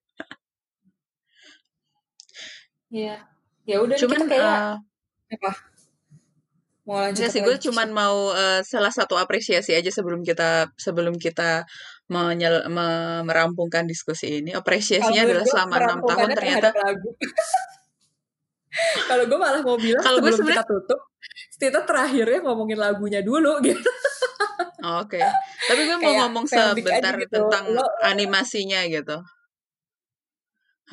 Iya. 2.93 3.15
Ya 3.63 3.77
udah 3.79 3.95
Cuman 3.95 4.27
kayak 4.27 4.43
uh, 4.43 4.75
apa? 5.31 5.51
Mau 6.83 6.99
lanjut 6.99 7.31
sih, 7.31 7.39
gue 7.39 7.55
cuman 7.63 7.95
mau 7.95 8.35
eh, 8.35 8.59
salah 8.67 8.91
satu 8.91 9.15
apresiasi 9.15 9.71
aja 9.71 9.87
sebelum 9.87 10.19
kita 10.19 10.67
sebelum 10.75 11.15
kita 11.15 11.63
menyel, 12.11 12.67
me- 12.67 13.23
merampungkan 13.23 13.87
diskusi 13.87 14.43
ini. 14.43 14.51
Apresiasinya 14.51 15.23
adalah 15.23 15.47
gue 15.47 15.51
selama 15.55 15.75
enam 15.79 15.99
tahun 16.03 16.29
ternyata. 16.35 16.69
Kalau 19.09 19.23
gue 19.29 19.39
malah 19.39 19.61
mau 19.63 19.79
bilang 19.79 20.03
Kalau 20.03 20.19
gue 20.19 20.27
sebelum 20.27 20.43
sebenarnya- 20.51 20.65
kita 20.67 20.73
tutup, 20.75 20.99
kita 21.63 21.87
terakhirnya 21.87 22.39
ngomongin 22.43 22.79
lagunya 22.79 23.21
dulu 23.23 23.59
gitu. 23.67 23.89
Oh, 24.83 24.99
Oke, 25.07 25.15
tapi 25.63 25.81
gue 25.87 25.95
mau 25.95 26.11
Kayak 26.11 26.19
ngomong 26.27 26.45
sebentar 26.45 27.13
gitu. 27.15 27.31
tentang 27.31 27.63
Lo- 27.71 27.95
animasinya 28.03 28.83
gitu. 28.91 29.15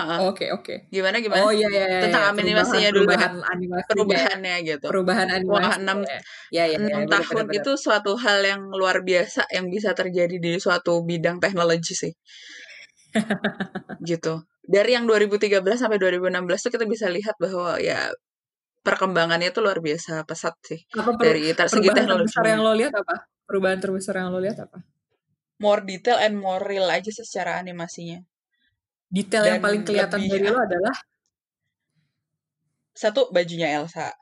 Oke 0.00 0.48
oke. 0.54 0.88
Gimana 0.88 1.18
gimana? 1.20 1.44
Oh 1.44 1.52
iya 1.52 1.68
iya 1.68 1.84
iya. 1.90 2.00
Tentang 2.08 2.22
iya. 2.32 2.40
animasinya 2.40 2.88
perubahan, 2.88 2.94
dulu. 2.94 3.04
Perubahan 3.10 3.34
animasinya. 3.52 3.90
Perubahannya 3.90 4.54
gitu. 4.64 4.86
Perubahan 4.88 5.28
animasi. 5.28 5.60
Wah, 5.60 5.76
enam- 5.76 6.06
ya. 6.06 6.20
Ya 6.54 6.64
ya. 6.70 6.76
Enam 6.78 7.02
ya, 7.04 7.08
tahun 7.20 7.46
itu 7.52 7.72
suatu 7.76 8.12
hal 8.16 8.38
yang 8.46 8.62
luar 8.70 9.02
biasa 9.04 9.50
yang 9.52 9.66
bisa 9.68 9.90
terjadi 9.92 10.36
di 10.40 10.56
suatu 10.56 11.02
bidang 11.04 11.42
teknologi 11.42 11.92
sih. 11.92 12.12
gitu. 14.10 14.46
Dari 14.64 14.90
yang 14.94 15.04
2013 15.04 15.60
sampai 15.74 15.98
2016 15.98 16.46
tuh 16.62 16.70
kita 16.70 16.86
bisa 16.86 17.10
lihat 17.10 17.34
bahwa 17.42 17.76
ya 17.82 18.14
perkembangannya 18.80 19.52
itu 19.52 19.60
luar 19.60 19.78
biasa 19.84 20.24
pesat 20.24 20.56
sih 20.64 20.80
Apa 20.96 21.12
per, 21.16 21.24
dari 21.30 21.52
ter- 21.52 21.68
segi 21.68 21.88
perubahan 21.88 21.96
teknologi. 22.00 22.28
terbesar 22.32 22.44
yang 22.48 22.60
lo 22.64 22.72
lihat 22.72 22.94
apa? 22.96 23.14
Perubahan 23.44 23.78
terbesar 23.82 24.14
yang 24.20 24.28
lo 24.32 24.38
lihat 24.40 24.58
apa? 24.64 24.78
More 25.60 25.82
detail 25.84 26.18
and 26.24 26.34
more 26.40 26.62
real 26.64 26.88
aja 26.88 27.10
sih 27.12 27.24
secara 27.26 27.60
animasinya. 27.60 28.20
Detail 29.10 29.44
yang 29.44 29.58
Dan 29.60 29.64
paling 29.66 29.82
kelihatan 29.84 30.20
dari 30.24 30.46
lo 30.48 30.56
adalah 30.56 30.94
Satu 32.96 33.28
bajunya 33.32 33.68
Elsa. 33.80 34.12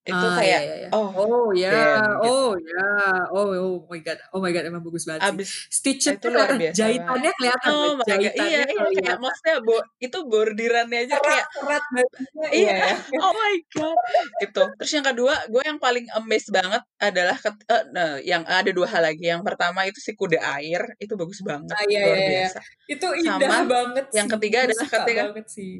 Itu 0.00 0.16
Ah, 0.18 0.32
kayak 0.34 0.48
iya, 0.56 0.60
iya, 0.64 0.74
iya. 0.80 0.88
oh 0.90 1.08
oh 1.12 1.46
ya, 1.52 1.68
damn, 1.68 2.00
gitu. 2.16 2.32
oh 2.32 2.52
ya, 2.56 2.84
oh 3.28 3.46
oh 3.52 3.76
my 3.84 4.00
god, 4.00 4.18
oh 4.32 4.40
my 4.40 4.48
god 4.48 4.64
emang 4.64 4.80
bagus 4.80 5.04
banget 5.04 5.20
sih. 5.20 5.28
abis 5.30 5.48
Stitch 5.68 6.04
itu 6.08 6.26
luar 6.26 6.50
biasa 6.52 6.72
jahitannya 6.74 7.30
kelihatan, 7.30 7.68
oh 7.68 7.92
my 7.92 8.00
god 8.00 8.08
jahitannya 8.08 8.48
iya 8.48 8.60
iya 8.60 8.64
kayak 8.64 8.88
kelihatan. 8.90 9.18
maksudnya 9.20 9.54
bo 9.60 9.76
itu 9.98 10.18
bordirannya 10.24 10.98
aja 11.04 11.16
kayak 11.16 11.44
Kerat-kerat 11.52 11.84
bajunya, 11.92 12.48
Iya. 12.50 12.76
iya. 12.80 12.96
oh 13.22 13.32
my 13.34 13.54
god 13.70 13.98
itu 14.40 14.62
terus 14.74 14.90
yang 14.90 15.06
kedua 15.06 15.34
gue 15.46 15.62
yang 15.62 15.78
paling 15.78 16.06
amazed 16.14 16.48
banget 16.50 16.82
adalah 16.98 17.36
ket- 17.36 17.66
eh, 17.66 17.84
nah, 17.90 18.10
yang 18.22 18.42
ada 18.42 18.70
dua 18.70 18.88
hal 18.88 19.02
lagi 19.02 19.24
yang 19.26 19.44
pertama 19.44 19.84
itu 19.84 19.98
si 19.98 20.12
kuda 20.12 20.40
air 20.56 20.96
itu 20.96 21.12
bagus 21.12 21.44
banget 21.44 21.70
Ah, 21.70 21.84
iya, 21.84 22.00
luar 22.02 22.16
iya, 22.16 22.24
iya. 22.24 22.32
biasa 22.48 22.58
Itu 22.88 23.06
indah 23.14 23.36
Sama 23.38 23.68
banget 23.68 24.04
yang 24.10 24.26
sih. 24.26 24.32
ketiga 24.34 24.58
adalah 24.64 24.86
ketika- 24.88 25.24
banget 25.28 25.46
sih. 25.46 25.72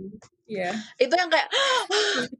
Iya. 0.50 0.70
itu 0.98 1.14
yang 1.14 1.30
kayak 1.30 1.48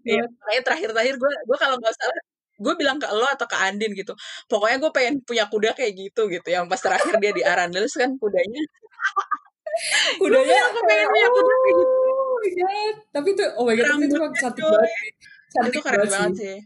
Iya, 0.05 0.25
kayak 0.47 0.63
terakhir-terakhir 0.67 1.15
gue 1.17 1.31
gue 1.49 1.59
kalau 1.59 1.77
nggak 1.79 1.95
salah 1.95 2.19
gue 2.61 2.75
bilang 2.77 2.99
ke 3.01 3.09
lo 3.09 3.25
atau 3.25 3.47
ke 3.49 3.57
Andin 3.57 3.93
gitu 3.97 4.13
pokoknya 4.51 4.77
gue 4.83 4.91
pengen 4.93 5.15
punya 5.25 5.45
kuda 5.49 5.71
kayak 5.79 5.93
gitu 5.97 6.29
gitu 6.29 6.49
yang 6.51 6.69
pas 6.69 6.77
terakhir 6.79 7.15
dia 7.23 7.33
di 7.33 7.43
Arandels 7.47 7.95
kan 7.97 8.11
kudanya 8.19 8.61
Kudanya 10.21 10.57
"Aku 10.69 10.81
pengen 10.85 11.07
punya 11.09 11.29
kuda 11.31 11.55
kayak 11.55 11.75
gitu." 11.79 11.95
Oh 12.21 12.39
my 12.41 12.51
god. 12.57 12.95
Tapi 13.13 13.29
itu 13.31 13.45
oh 13.57 13.65
my 13.65 13.75
god, 13.75 13.87
tapi 13.89 14.05
itu 14.05 14.17
emang 14.17 14.35
cantik 14.35 14.65
banget 14.65 14.91
sih. 14.93 15.11
Cantik 15.51 15.73
itu 15.73 15.81
keren 15.83 16.09
banget 16.11 16.33
sih 16.37 16.57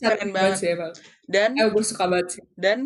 Cantik 0.00 0.18
keren 0.18 0.30
banget 0.30 0.34
banget. 0.34 0.58
sih 0.60 0.68
emang. 0.74 0.92
dan 1.28 1.50
Eh, 1.54 1.68
gue 1.70 1.84
suka 1.84 2.04
banget 2.08 2.28
sih. 2.34 2.42
dan 2.56 2.78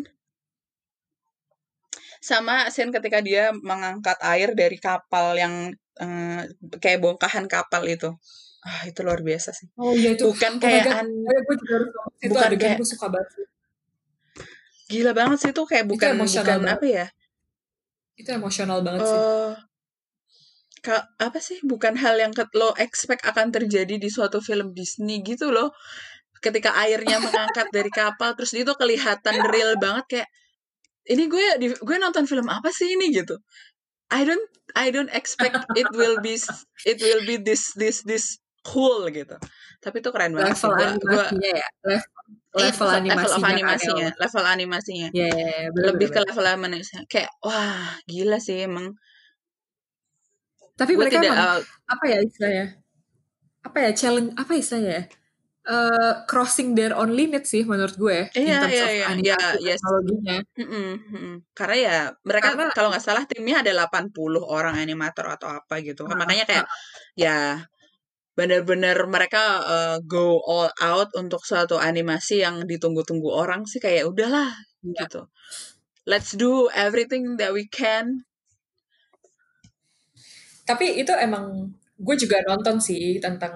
sama 2.19 2.67
scene 2.73 2.89
ketika 2.91 3.19
dia 3.21 3.53
mengangkat 3.53 4.17
air 4.25 4.49
dari 4.57 4.77
kapal 4.77 5.37
yang 5.37 5.73
eh, 5.97 6.41
kayak 6.77 6.99
bongkahan 6.99 7.45
kapal 7.45 7.83
itu 7.85 8.09
ah 8.61 8.81
itu 8.83 8.99
luar 9.01 9.21
biasa 9.21 9.49
sih 9.51 9.67
Oh 9.75 9.93
iya 9.93 10.13
itu. 10.13 10.27
bukan 10.27 10.53
Oh 10.57 10.61
kayak 10.61 10.85
an- 10.91 11.07
Oh, 11.23 11.39
gue 11.45 11.55
juga 11.57 11.73
harus 11.77 11.89
itu 12.17 12.29
bukan 12.29 12.47
adegan 12.47 12.61
kayak- 12.67 12.79
gue 12.79 12.89
suka 12.89 13.07
banget 13.07 13.29
sih. 13.31 13.45
gila 14.87 15.11
banget 15.11 15.37
sih 15.39 15.49
itu 15.51 15.63
kayak 15.63 15.85
Itu 15.85 15.91
bukan 15.93 16.09
emosional 16.15 16.45
bukan 16.47 16.59
banget. 16.63 16.77
apa 16.79 16.85
ya 16.87 17.07
Itu 18.15 18.29
emosional 18.33 18.79
banget 18.81 19.01
sih. 19.03 19.19
eh 19.19 19.51
ka- 20.79 21.07
apa 21.19 21.39
sih 21.39 21.57
bukan 21.63 21.93
hal 21.97 22.15
yang 22.17 22.31
lo 22.53 22.71
expect 22.77 23.21
akan 23.25 23.51
terjadi 23.51 23.95
di 23.99 24.09
suatu 24.09 24.39
film 24.39 24.71
Disney 24.71 25.19
gitu 25.21 25.51
loh 25.51 25.69
ketika 26.39 26.71
airnya 26.77 27.17
mengangkat 27.25 27.67
dari 27.69 27.89
kapal 27.91 28.37
terus 28.37 28.53
itu 28.53 28.71
kelihatan 28.77 29.35
real 29.51 29.75
banget 29.77 30.05
kayak 30.07 30.29
ini 31.07 31.23
gue 31.27 31.45
di, 31.57 31.67
gue 31.71 31.97
nonton 31.97 32.23
film 32.27 32.47
apa 32.47 32.67
sih 32.71 32.93
ini 32.93 33.11
gitu 33.11 33.35
I 34.11 34.23
don't 34.23 34.43
I 34.77 34.93
don't 34.93 35.09
expect 35.11 35.57
it 35.73 35.89
will 35.97 36.21
be 36.21 36.37
it 36.85 36.97
will 37.01 37.23
be 37.25 37.41
this 37.41 37.73
this 37.73 38.05
this 38.05 38.37
cool 38.61 39.09
gitu 39.09 39.35
tapi 39.81 40.03
itu 40.03 40.09
keren 40.13 40.33
banget 40.37 40.57
sih 40.59 40.69
level 40.69 40.97
gua, 41.01 41.01
gua 41.01 41.25
animasinya 41.31 41.51
ya. 41.55 41.67
Level, 41.83 42.01
eh, 42.57 42.65
level 42.67 42.89
animasinya. 42.89 43.37
level 43.37 43.45
animasinya 43.45 44.07
El. 44.09 44.17
level 44.21 44.45
animasinya 44.45 45.07
Iya, 45.13 45.27
iya, 45.33 45.47
iya, 45.63 45.69
bener, 45.73 45.85
lebih 45.93 46.07
ke 46.13 46.19
bener. 46.21 46.27
level 46.33 46.45
animasinya 46.67 47.03
kayak 47.07 47.31
wah 47.45 47.95
gila 48.09 48.37
sih 48.41 48.57
emang 48.67 48.87
Tapi 50.77 50.93
gue 50.93 51.01
mereka 51.01 51.17
tidak 51.17 51.33
emang 51.33 51.41
uh, 51.41 51.59
apa 51.89 52.03
ya 52.05 52.17
istilahnya? 52.21 52.65
Apa 53.65 53.77
ya 53.81 53.89
challenge? 53.97 54.29
Apa 54.37 54.51
istilahnya 54.61 54.91
ya? 54.93 55.03
Eh, 55.67 56.13
crossing 56.31 56.79
their 56.79 56.95
own 56.95 57.11
limit 57.11 57.43
sih 57.43 57.67
menurut 57.67 57.99
gue 57.99 58.31
in 58.39 58.47
Iya, 58.47 58.63
terms 58.63 58.71
iya, 58.71 58.85
of 58.87 59.11
animasi 59.11 59.27
Ya, 59.27 59.39
yes. 59.59 59.79
teknologinya. 59.83 60.37
Mm-mm, 60.63 60.87
mm-mm. 61.11 61.35
Karena 61.51 61.75
ya 61.75 61.97
mereka 62.23 62.55
Karena- 62.55 62.71
kalau 62.71 62.87
nggak 62.95 63.03
salah 63.03 63.27
timnya 63.27 63.59
ada 63.59 63.71
80 63.75 64.39
orang 64.47 64.79
animator 64.79 65.27
atau 65.27 65.51
apa 65.59 65.83
gitu 65.83 66.07
Ah, 66.07 66.15
makanya 66.15 66.47
kayak 66.47 66.65
ya 67.19 67.67
benar-benar 68.31 68.95
mereka 69.11 69.43
uh, 69.67 69.97
go 70.07 70.39
all 70.47 70.71
out 70.79 71.11
untuk 71.19 71.43
suatu 71.43 71.75
animasi 71.75 72.39
yang 72.47 72.63
ditunggu-tunggu 72.63 73.27
orang 73.27 73.67
sih 73.67 73.83
kayak 73.83 74.07
udahlah 74.07 74.47
Iya. 74.87 75.03
gitu 75.03 75.27
let's 76.07 76.31
do 76.31 76.71
everything 76.71 77.35
that 77.35 77.51
we 77.51 77.67
can 77.67 78.23
Tapi 80.63 80.99
itu 80.99 81.11
emang 81.11 81.75
gue 81.99 82.15
juga 82.15 82.39
nonton 82.47 82.79
sih 82.79 83.19
tentang 83.19 83.55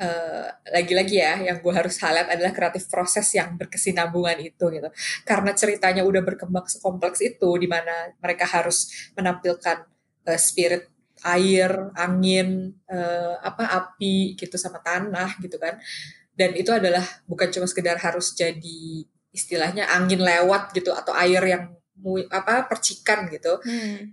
eh, 0.00 0.48
lagi-lagi 0.72 1.16
ya 1.20 1.34
yang 1.52 1.60
gue 1.60 1.72
harus 1.76 2.00
highlight 2.00 2.32
adalah 2.32 2.52
kreatif 2.56 2.88
proses 2.88 3.28
yang 3.36 3.54
berkesinambungan 3.60 4.40
itu 4.40 4.64
gitu. 4.72 4.88
Karena 5.28 5.52
ceritanya 5.52 6.02
udah 6.08 6.22
berkembang 6.24 6.66
sekompleks 6.66 7.20
itu 7.20 7.50
di 7.60 7.68
mana 7.68 8.10
mereka 8.18 8.48
harus 8.48 9.10
menampilkan 9.14 9.84
eh, 10.28 10.40
spirit 10.40 10.88
air, 11.20 11.92
angin, 12.00 12.72
eh, 12.88 13.34
apa 13.44 13.64
api 13.68 14.34
gitu 14.40 14.56
sama 14.56 14.80
tanah 14.80 15.36
gitu 15.44 15.60
kan. 15.60 15.76
Dan 16.32 16.56
itu 16.56 16.72
adalah 16.72 17.04
bukan 17.28 17.52
cuma 17.52 17.68
sekedar 17.68 18.00
harus 18.00 18.32
jadi 18.32 19.04
istilahnya 19.30 19.86
angin 19.92 20.24
lewat 20.24 20.72
gitu 20.74 20.90
atau 20.96 21.12
air 21.14 21.42
yang 21.44 21.64
apa 22.32 22.64
percikan 22.64 23.28
gitu 23.28 23.60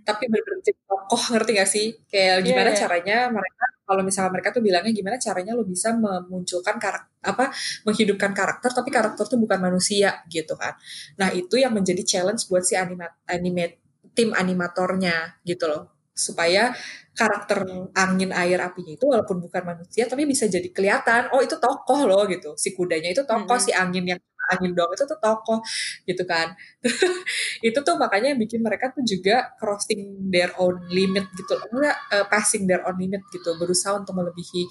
tapi 0.04 0.22
bener-bener 0.28 0.60
jadi 0.60 0.80
tokoh 0.84 1.22
ngerti 1.32 1.50
gak 1.56 1.70
sih 1.70 1.86
kayak 2.12 2.44
Iya, 2.44 2.46
gimana 2.46 2.70
iya. 2.72 2.78
caranya 2.84 3.16
mereka 3.32 3.64
kalau 3.88 4.04
misalnya 4.04 4.36
mereka 4.36 4.52
tuh 4.52 4.60
bilangnya 4.60 4.92
gimana 4.92 5.16
caranya 5.16 5.56
lo 5.56 5.64
bisa 5.64 5.96
memunculkan 5.96 6.76
karakter 6.76 7.08
apa 7.24 7.48
menghidupkan 7.88 8.36
karakter 8.36 8.70
tapi 8.76 8.92
karakter 8.92 9.24
tuh 9.24 9.40
bukan 9.40 9.58
manusia 9.58 10.20
gitu 10.28 10.52
kan. 10.60 10.76
Nah, 11.16 11.32
itu 11.32 11.56
yang 11.56 11.72
menjadi 11.72 12.04
challenge 12.04 12.44
buat 12.52 12.62
si 12.68 12.76
animat 12.76 13.16
animate 13.24 13.80
tim 14.12 14.36
animatornya 14.36 15.40
gitu 15.48 15.64
loh 15.70 15.98
supaya 16.18 16.74
karakter 17.14 17.62
angin 17.94 18.34
air 18.34 18.58
apinya 18.58 18.90
itu 18.98 19.06
walaupun 19.06 19.38
bukan 19.38 19.62
manusia 19.62 20.10
tapi 20.10 20.26
bisa 20.26 20.50
jadi 20.50 20.66
kelihatan 20.74 21.30
oh 21.30 21.38
itu 21.38 21.54
tokoh 21.62 22.00
loh 22.10 22.26
gitu 22.26 22.58
si 22.58 22.74
kudanya 22.74 23.14
itu 23.14 23.22
tokoh 23.22 23.46
mm 23.46 23.54
-hmm. 23.54 23.66
si 23.66 23.70
angin 23.70 24.04
yang 24.14 24.20
angin 24.48 24.72
doang 24.72 24.92
itu 24.92 25.04
tuh 25.04 25.18
tokoh 25.20 25.60
gitu 26.08 26.24
kan. 26.24 26.56
Itu 27.68 27.78
tuh 27.82 27.94
makanya 28.00 28.32
yang 28.34 28.40
bikin 28.40 28.60
mereka 28.64 28.90
tuh 28.94 29.02
juga 29.04 29.52
crossing 29.60 30.30
their 30.32 30.54
own 30.56 30.78
limit 30.88 31.28
gitu 31.34 31.54
enggak 31.70 31.96
uh, 32.14 32.26
passing 32.30 32.64
their 32.64 32.82
own 32.86 32.96
limit 32.96 33.22
gitu 33.30 33.54
berusaha 33.60 33.98
untuk 33.98 34.14
melebihi 34.16 34.62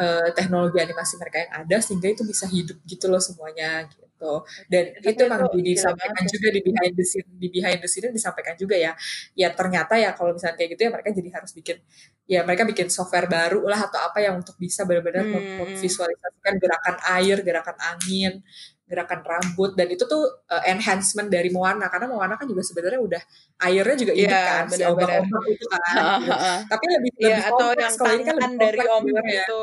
uh, 0.00 0.28
teknologi 0.34 0.78
animasi 0.80 1.20
mereka 1.20 1.36
yang 1.46 1.52
ada 1.66 1.76
sehingga 1.78 2.08
itu 2.10 2.22
bisa 2.26 2.44
hidup 2.50 2.78
gitu 2.84 3.06
loh 3.06 3.22
semuanya 3.22 3.86
gitu. 3.86 4.32
Dan 4.68 4.84
Tapi 5.00 5.16
itu 5.16 5.22
memang 5.24 5.48
disampaikan 5.64 6.24
juga 6.28 6.48
di 6.52 6.60
behind 6.60 6.94
the 6.96 7.04
scene 7.04 7.30
di 7.40 7.48
behind 7.48 7.78
the 7.80 7.88
scene 7.88 8.12
disampaikan 8.12 8.54
juga 8.60 8.76
ya. 8.76 8.92
Ya 9.32 9.48
ternyata 9.56 9.96
ya 9.96 10.12
kalau 10.12 10.36
misalnya 10.36 10.56
kayak 10.60 10.76
gitu 10.76 10.80
ya 10.88 10.90
mereka 10.92 11.08
jadi 11.16 11.30
harus 11.32 11.50
bikin 11.56 11.76
ya 12.30 12.40
mereka 12.46 12.62
bikin 12.68 12.86
software 12.92 13.26
baru 13.26 13.64
lah 13.66 13.90
atau 13.90 13.98
apa 13.98 14.22
yang 14.22 14.38
untuk 14.38 14.54
bisa 14.60 14.84
benar-benar 14.84 15.24
hmm. 15.26 15.66
memvisualisasikan 15.66 16.54
gerakan 16.62 16.96
air 17.18 17.36
gerakan 17.42 17.76
angin 17.80 18.32
gerakan 18.90 19.22
rambut 19.22 19.78
dan 19.78 19.86
itu 19.86 20.02
tuh 20.02 20.42
uh, 20.50 20.62
enhancement 20.66 21.30
dari 21.30 21.54
Moana 21.54 21.86
karena 21.86 22.10
Moana 22.10 22.34
kan 22.34 22.50
juga 22.50 22.66
sebenarnya 22.66 22.98
udah 22.98 23.22
airnya 23.62 23.96
juga 23.96 24.12
hidup 24.18 24.34
yeah, 24.34 24.48
kan 24.50 24.64
bener, 24.66 24.74
si 24.74 24.82
ombak-ombak 24.82 25.42
itu 25.46 25.66
kan 25.70 25.80
gitu. 25.86 26.32
tapi 26.74 26.84
lebih 26.90 27.12
yeah, 27.22 27.28
lebih 27.30 27.50
atau 27.54 27.68
yang 27.78 27.94
kalau 27.94 28.12
ini 28.18 28.24
kan 28.26 28.36
lebih 28.42 28.58
dari 28.58 28.78
ombak 28.90 29.24
ya. 29.30 29.44
itu 29.46 29.62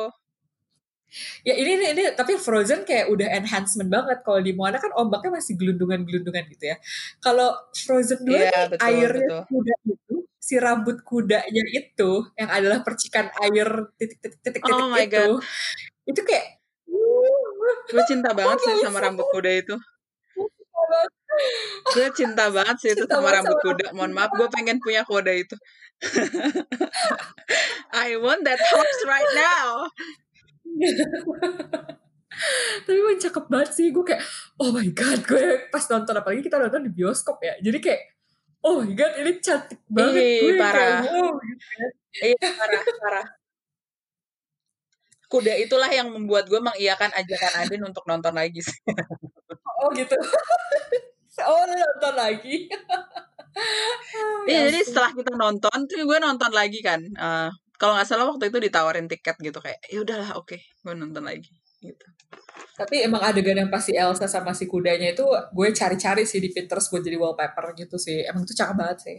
ya 1.43 1.53
ini, 1.59 1.71
ini 1.75 1.86
ini 1.91 2.03
tapi 2.15 2.39
Frozen 2.39 2.88
kayak 2.88 3.11
udah 3.11 3.28
enhancement 3.36 3.91
banget 3.91 4.17
kalau 4.23 4.39
di 4.39 4.51
Moana 4.55 4.80
kan 4.80 4.95
ombaknya 4.95 5.43
masih 5.43 5.59
gelundungan-gelundungan 5.59 6.43
gitu 6.55 6.71
ya 6.71 6.80
kalau 7.19 7.51
Frozen 7.75 8.23
dua 8.23 8.47
yeah, 8.47 8.63
betul, 8.71 8.88
airnya 8.88 9.28
betul. 9.28 9.43
kuda 9.51 9.75
itu 9.91 10.15
si 10.47 10.55
rambut 10.55 11.03
kudanya 11.03 11.63
itu 11.75 12.11
yang 12.39 12.47
adalah 12.47 12.80
percikan 12.80 13.28
air 13.43 13.91
titik-titik-titik 13.99 14.63
oh 14.63 14.95
itu 14.95 15.11
God. 15.11 15.43
itu 16.07 16.21
kayak 16.23 16.57
gue 17.88 18.03
cinta 18.07 18.31
banget 18.35 18.59
sih 18.63 18.75
sama 18.83 18.99
rambut 19.03 19.27
kuda 19.31 19.51
itu. 19.51 19.75
Gue 21.93 22.07
cinta 22.15 22.49
banget 22.51 22.77
sih 22.81 22.91
itu 22.95 23.05
sama 23.07 23.31
rambut 23.31 23.57
kuda. 23.63 23.91
mohon 23.95 24.11
maaf 24.15 24.31
gue 24.35 24.47
pengen 24.51 24.79
punya 24.83 25.03
kuda 25.07 25.31
itu. 25.33 25.55
I 28.05 28.13
want 28.21 28.45
that 28.45 28.61
horse 28.61 29.01
right 29.07 29.31
now. 29.33 29.89
Tapi 32.85 32.97
gue 33.01 33.17
cakep 33.17 33.49
banget 33.49 33.73
sih 33.73 33.89
gue 33.89 34.05
kayak 34.05 34.21
oh 34.61 34.69
my 34.69 34.85
god 34.93 35.25
gue 35.25 35.65
pas 35.73 35.81
nonton 35.89 36.13
apalagi 36.13 36.45
kita 36.45 36.61
nonton 36.61 36.85
di 36.85 36.93
bioskop 36.93 37.41
ya. 37.41 37.57
Jadi 37.57 37.81
kayak 37.81 38.17
oh 38.67 38.83
my 38.83 38.91
god 38.93 39.13
ini 39.21 39.31
cantik 39.41 39.79
banget 39.88 40.21
Ih, 40.21 40.39
gue 40.43 40.53
parah 40.59 41.01
kayak, 41.01 41.07
wow, 41.07 41.31
gitu 41.39 41.65
kan. 41.65 41.89
iya 42.19 42.49
parah 42.57 42.81
parah 42.99 43.27
kuda 45.28 45.53
itulah 45.59 45.91
yang 45.91 46.07
membuat 46.07 46.47
gue 46.47 46.59
mengiyakan 46.59 47.11
ajakan 47.11 47.53
Adin 47.63 47.84
untuk 47.84 48.03
nonton 48.07 48.32
lagi 48.32 48.63
sih. 48.63 48.80
oh 49.84 49.91
gitu. 49.93 50.15
oh 51.51 51.63
nonton 51.67 52.13
lagi. 52.15 52.57
Iya 54.45 54.69
jadi 54.69 54.86
setelah 54.86 55.17
kita 55.17 55.34
nonton 55.34 55.78
tuh 55.89 56.05
gue 56.05 56.19
nonton 56.21 56.53
lagi 56.53 56.78
kan. 56.86 57.01
Uh, 57.17 57.49
kalau 57.82 57.97
nggak 57.97 58.05
salah 58.05 58.30
waktu 58.30 58.53
itu 58.53 58.61
ditawarin 58.61 59.09
tiket 59.09 59.34
gitu 59.41 59.57
kayak 59.57 59.82
ya 59.89 60.05
udahlah 60.05 60.38
oke 60.38 60.53
okay, 60.53 60.61
gue 60.86 60.93
nonton 60.93 61.25
lagi 61.25 61.49
gitu. 61.82 62.05
Tapi 62.78 63.09
emang 63.09 63.25
adegan 63.25 63.57
yang 63.57 63.73
pasti 63.73 63.97
Elsa 63.97 64.30
sama 64.30 64.53
si 64.53 64.69
kudanya 64.69 65.09
itu 65.09 65.25
gue 65.25 65.67
cari-cari 65.73 66.30
sih 66.30 66.38
di 66.38 66.53
Pinterest 66.53 66.93
gue 66.93 67.01
jadi 67.01 67.17
wallpaper 67.17 67.73
gitu 67.73 67.97
sih. 67.97 68.21
Emang 68.30 68.45
itu 68.45 68.53
cakep 68.53 68.78
banget 68.78 68.97
sih. 69.01 69.17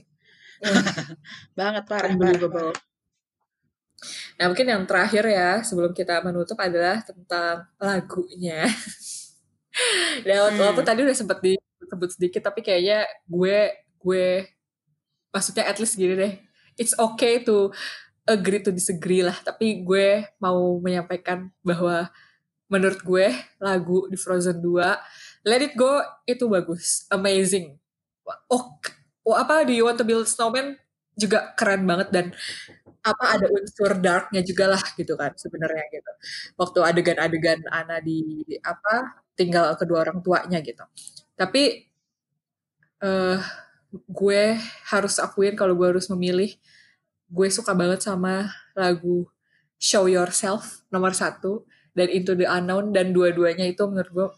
banget 1.58 1.82
parah, 1.90 2.14
parah, 2.14 2.46
parah. 2.46 2.76
Nah 4.38 4.46
mungkin 4.46 4.66
yang 4.70 4.82
terakhir 4.86 5.26
ya 5.26 5.62
sebelum 5.66 5.90
kita 5.90 6.22
menutup 6.22 6.54
adalah 6.58 7.02
tentang 7.02 7.66
lagunya. 7.78 8.66
Dan 10.26 10.54
hmm. 10.54 10.58
walaupun 10.58 10.84
tadi 10.86 11.02
udah 11.06 11.14
sempat 11.14 11.38
disebut 11.42 12.10
sedikit 12.14 12.50
tapi 12.50 12.62
kayaknya 12.62 13.06
gue 13.26 13.74
gue 13.98 14.46
maksudnya 15.34 15.66
at 15.66 15.78
least 15.82 15.98
gini 15.98 16.14
deh. 16.14 16.34
It's 16.78 16.94
okay 16.94 17.42
to 17.42 17.74
agree 18.26 18.62
to 18.62 18.70
disagree 18.70 19.22
lah. 19.22 19.34
Tapi 19.42 19.82
gue 19.82 20.26
mau 20.38 20.78
menyampaikan 20.78 21.50
bahwa 21.66 22.10
menurut 22.70 23.00
gue 23.02 23.26
lagu 23.58 24.06
di 24.12 24.16
Frozen 24.20 24.60
2 24.60 25.48
Let 25.48 25.64
It 25.64 25.74
Go 25.78 26.02
itu 26.28 26.44
bagus, 26.50 27.08
amazing. 27.08 27.78
Oh, 28.52 28.76
oh 29.24 29.36
apa 29.38 29.64
di 29.64 29.80
Want 29.80 29.96
to 29.96 30.04
Build 30.04 30.28
Snowman 30.28 30.76
juga 31.18 31.50
keren 31.58 31.82
banget 31.88 32.08
dan 32.14 32.26
apa 33.12 33.24
ada 33.38 33.46
unsur 33.48 33.96
darknya 33.98 34.40
juga 34.44 34.64
lah 34.76 34.82
gitu 34.98 35.14
kan 35.16 35.32
sebenarnya 35.34 35.84
gitu. 35.92 36.12
Waktu 36.60 36.78
adegan-adegan 36.84 37.64
Ana 37.72 37.98
di 38.04 38.44
apa 38.62 39.24
tinggal 39.38 39.74
kedua 39.80 40.04
orang 40.04 40.20
tuanya 40.20 40.58
gitu. 40.60 40.84
Tapi 41.38 41.88
uh, 43.02 43.38
gue 43.92 44.42
harus 44.92 45.14
akuin 45.16 45.56
kalau 45.56 45.72
gue 45.78 45.88
harus 45.96 46.06
memilih 46.12 46.52
gue 47.28 47.48
suka 47.48 47.72
banget 47.72 48.04
sama 48.04 48.52
lagu 48.76 49.28
Show 49.78 50.10
Yourself 50.10 50.82
nomor 50.90 51.14
satu 51.14 51.64
dan 51.94 52.10
Into 52.10 52.34
the 52.34 52.44
Unknown 52.48 52.90
dan 52.90 53.14
dua-duanya 53.14 53.64
itu 53.68 53.84
menurut 53.86 54.10
gue 54.12 54.28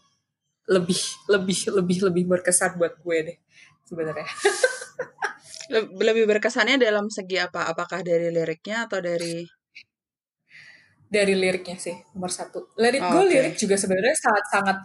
lebih 0.71 1.01
lebih 1.27 1.57
lebih 1.73 1.97
lebih 2.07 2.23
berkesan 2.29 2.77
buat 2.79 2.95
gue 3.01 3.17
deh 3.27 3.37
sebenarnya 3.83 4.29
lebih 5.79 6.27
berkesannya 6.27 6.77
dalam 6.77 7.07
segi 7.07 7.39
apa? 7.39 7.71
Apakah 7.71 8.03
dari 8.03 8.29
liriknya 8.29 8.85
atau 8.85 8.99
dari 8.99 9.47
dari 11.11 11.35
liriknya 11.35 11.75
sih 11.75 11.95
nomor 12.15 12.31
satu. 12.31 12.71
Let 12.79 12.95
It 12.95 13.03
Go 13.03 13.19
okay. 13.19 13.27
lirik 13.27 13.55
juga 13.59 13.75
sebenarnya 13.75 14.15
sangat-sangat 14.15 14.77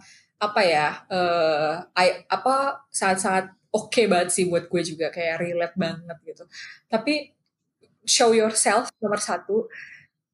apa 0.43 0.61
ya? 0.67 0.87
Uh, 1.07 1.73
I, 1.95 2.27
apa 2.27 2.83
sangat-sangat 2.91 3.55
oke 3.71 3.87
okay 3.95 4.11
banget 4.11 4.35
sih 4.35 4.43
buat 4.51 4.67
gue 4.67 4.81
juga 4.83 5.07
kayak 5.07 5.39
relate 5.39 5.75
banget 5.79 6.17
gitu. 6.27 6.43
Tapi 6.91 7.31
Show 8.03 8.35
Yourself 8.35 8.91
nomor 8.99 9.23
satu 9.23 9.71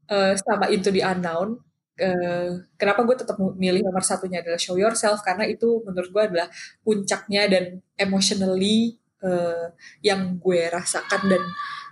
uh, 0.09 0.33
sama 0.33 0.73
Into 0.73 0.89
the 0.89 1.05
Unknown. 1.05 1.61
Uh, 1.93 2.65
kenapa 2.73 3.05
gue 3.05 3.13
tetap 3.13 3.37
milih 3.37 3.85
nomor 3.85 4.01
satunya 4.01 4.41
adalah 4.41 4.57
Show 4.57 4.73
Yourself 4.81 5.21
karena 5.21 5.45
itu 5.45 5.85
menurut 5.85 6.09
gue 6.09 6.23
adalah 6.25 6.49
puncaknya 6.81 7.45
dan 7.45 7.85
emotionally 8.01 8.97
uh, 9.23 9.71
yang 10.03 10.37
gue 10.37 10.69
rasakan 10.69 11.21
dan 11.31 11.43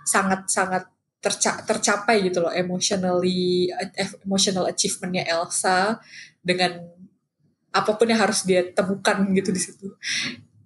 sangat-sangat 0.06 0.92
terca 1.22 1.62
tercapai 1.62 2.26
gitu 2.26 2.42
loh 2.42 2.50
emotionally 2.50 3.70
eh, 3.70 4.10
emotional 4.26 4.66
achievementnya 4.66 5.22
Elsa 5.30 6.02
dengan 6.42 6.82
apa 7.72 7.94
pun 7.94 8.10
yang 8.10 8.20
harus 8.20 8.42
dia 8.42 8.66
temukan 8.74 9.22
gitu 9.32 9.54
di 9.54 9.60
situ. 9.62 9.86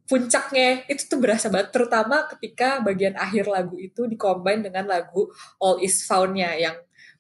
Puncaknya 0.07 0.87
itu 0.89 1.07
tuh 1.07 1.21
berasa 1.21 1.53
banget 1.53 1.77
terutama 1.77 2.25
ketika 2.35 2.81
bagian 2.81 3.14
akhir 3.21 3.47
lagu 3.47 3.77
itu 3.77 4.09
dikombin 4.09 4.64
dengan 4.64 4.89
lagu 4.89 5.29
All 5.61 5.79
Is 5.85 6.03
Found-nya 6.09 6.57
yang 6.57 6.77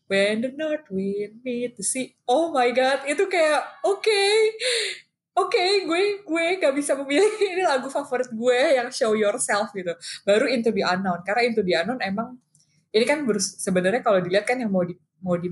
When 0.06 0.46
the 0.46 0.54
North 0.54 0.86
Wind 0.88 1.42
meet 1.42 1.74
the 1.74 1.82
sea. 1.82 2.14
Oh 2.30 2.54
my 2.54 2.70
god 2.70 3.04
itu 3.10 3.26
kayak 3.26 3.62
oke. 3.82 4.06
okay, 4.06 4.54
oke 5.36 5.52
okay, 5.52 5.84
gue 5.84 6.24
gue 6.24 6.44
gak 6.58 6.74
bisa 6.74 6.96
memilih 6.96 7.28
ini 7.52 7.62
lagu 7.62 7.92
favorit 7.92 8.32
gue 8.32 8.60
yang 8.76 8.88
Show 8.88 9.12
Yourself 9.12 9.70
gitu. 9.76 9.92
Baru 10.24 10.48
Into 10.48 10.72
the 10.72 10.82
Unknown. 10.82 11.20
Karena 11.22 11.42
Into 11.44 11.60
the 11.60 11.76
Unknown 11.76 12.00
emang 12.00 12.40
ini 12.96 13.04
kan 13.04 13.20
sebenarnya 13.38 14.00
kalau 14.00 14.24
dilihat 14.24 14.48
kan 14.48 14.56
yang 14.56 14.72
mau 14.72 14.80
di 14.80 14.96
mau 15.20 15.36
di 15.36 15.48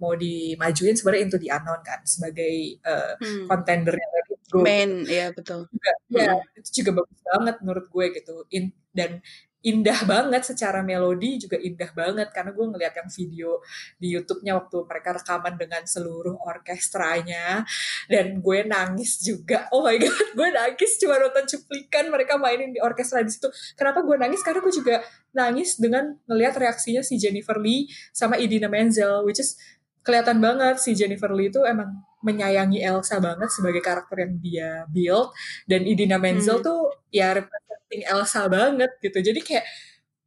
mau 0.00 0.12
dimajuin 0.16 0.96
sebenarnya 0.96 1.22
Into 1.24 1.38
the 1.40 1.48
Unknown 1.48 1.80
kan 1.80 2.04
sebagai 2.04 2.80
uh, 2.84 3.16
hmm. 3.16 3.48
kontendernya 3.48 4.06
main 4.54 5.02
ya 5.08 5.32
betul. 5.34 5.66
Juga, 5.66 5.92
ya 6.12 6.30
hmm. 6.36 6.58
itu 6.60 6.70
juga 6.82 7.02
bagus 7.02 7.20
banget 7.24 7.56
menurut 7.64 7.86
gue 7.88 8.06
gitu. 8.20 8.34
In, 8.52 8.70
dan 8.94 9.24
indah 9.64 10.04
banget 10.04 10.44
secara 10.44 10.84
melodi 10.84 11.40
juga 11.40 11.56
indah 11.56 11.88
banget 11.96 12.28
karena 12.36 12.52
gue 12.52 12.66
ngeliat 12.68 12.94
yang 13.00 13.08
video 13.08 13.64
di 13.96 14.12
YouTube-nya 14.12 14.52
waktu 14.60 14.76
mereka 14.84 15.16
rekaman 15.16 15.56
dengan 15.56 15.82
seluruh 15.88 16.36
orkestranya 16.44 17.64
dan 18.12 18.44
gue 18.44 18.58
nangis 18.68 19.24
juga. 19.24 19.66
Oh 19.72 19.80
my 19.80 19.96
god 19.96 20.28
gue 20.36 20.48
nangis 20.52 21.00
cuma 21.00 21.16
nonton 21.16 21.48
cuplikan 21.48 22.12
mereka 22.12 22.36
mainin 22.36 22.76
di 22.76 22.80
orkestra 22.84 23.24
di 23.24 23.32
situ. 23.32 23.48
Kenapa 23.72 24.04
gue 24.04 24.16
nangis? 24.20 24.44
Karena 24.44 24.60
gue 24.60 24.74
juga 24.76 25.00
nangis 25.32 25.80
dengan 25.80 26.12
ngeliat 26.28 26.54
reaksinya 26.60 27.00
si 27.00 27.16
Jennifer 27.16 27.56
Lee 27.56 27.88
sama 28.12 28.36
Idina 28.36 28.68
Menzel 28.68 29.24
which 29.24 29.40
is 29.40 29.56
kelihatan 30.04 30.38
banget 30.38 30.76
si 30.78 30.92
Jennifer 30.92 31.32
Lee 31.32 31.48
itu 31.48 31.64
emang 31.64 32.04
menyayangi 32.24 32.80
Elsa 32.80 33.20
banget 33.20 33.52
sebagai 33.52 33.84
karakter 33.84 34.24
yang 34.24 34.34
dia 34.40 34.70
build. 34.88 35.30
Dan 35.68 35.84
Idina 35.84 36.16
Menzel 36.16 36.58
hmm. 36.58 36.64
tuh 36.64 36.80
ya 37.12 37.36
representing 37.36 38.02
Elsa 38.08 38.48
banget 38.48 38.90
gitu. 39.04 39.20
Jadi 39.20 39.40
kayak 39.44 39.64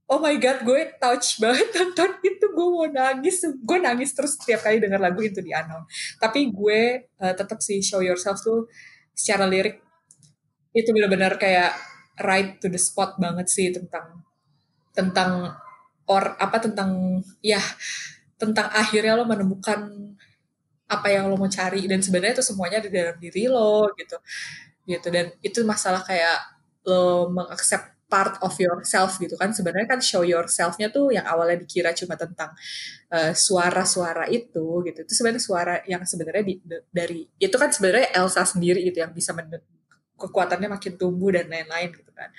oh 0.07 0.21
my 0.21 0.37
god 0.37 0.63
gue 0.63 0.81
touch 1.01 1.41
banget 1.41 1.67
nonton 1.77 2.11
itu. 2.21 2.45
Gue 2.53 2.67
mau 2.69 2.85
nangis 2.85 3.41
gue 3.41 3.77
nangis 3.81 4.13
terus 4.13 4.37
setiap 4.37 4.61
kali 4.61 4.77
denger 4.77 5.01
lagu 5.01 5.19
itu 5.25 5.41
di 5.41 5.49
unknown. 5.49 5.83
Tapi 6.21 6.53
gue 6.53 7.09
uh, 7.17 7.33
tetap 7.33 7.57
sih 7.65 7.81
show 7.81 8.05
yourself 8.05 8.37
tuh 8.45 8.69
secara 9.17 9.49
lirik 9.49 9.81
itu 10.77 10.93
benar-benar 10.93 11.41
kayak 11.41 11.73
right 12.21 12.61
to 12.61 12.69
the 12.69 12.77
spot 12.77 13.17
banget 13.17 13.49
sih 13.49 13.73
tentang 13.73 14.21
tentang 14.93 15.57
or 16.05 16.37
apa 16.37 16.57
tentang 16.61 17.21
ya 17.41 17.61
tentang 18.37 18.69
akhirnya 18.69 19.17
lo 19.17 19.25
menemukan 19.25 20.13
apa 20.87 21.07
yang 21.11 21.27
lo 21.27 21.35
mau 21.35 21.51
cari 21.51 21.83
dan 21.85 21.99
sebenarnya 21.99 22.39
itu 22.39 22.45
semuanya 22.47 22.79
di 22.79 22.89
dalam 22.89 23.15
diri 23.19 23.51
lo 23.51 23.91
gitu. 23.95 24.17
Gitu 24.87 25.07
dan 25.11 25.35
itu 25.43 25.59
masalah 25.67 26.01
kayak 26.03 26.39
lo 26.87 27.27
mengaccept 27.27 27.97
part 28.07 28.39
of 28.39 28.55
yourself 28.55 29.19
gitu 29.19 29.35
kan. 29.35 29.51
Sebenarnya 29.51 29.87
kan 29.87 29.99
show 29.99 30.23
yourselfnya 30.23 30.87
tuh 30.89 31.11
yang 31.11 31.27
awalnya 31.27 31.59
dikira 31.59 31.91
cuma 31.91 32.15
tentang 32.15 32.55
eh, 33.11 33.35
suara-suara 33.35 34.25
uh, 34.25 34.31
itu 34.31 34.81
gitu. 34.87 34.99
Itu 35.03 35.13
sebenarnya 35.13 35.43
suara 35.43 35.75
yang 35.85 36.01
sebenarnya 36.07 36.43
dari 36.89 37.27
itu 37.37 37.55
kan 37.59 37.69
sebenarnya 37.69 38.15
Elsa 38.15 38.47
sendiri 38.47 38.81
gitu 38.87 39.03
yang 39.03 39.11
bisa 39.11 39.35
kekuatannya 40.17 40.71
makin 40.71 40.97
tumbuh 40.97 41.35
dan 41.35 41.51
lain-lain 41.51 41.93
gitu 41.93 42.11
kan. 42.15 42.31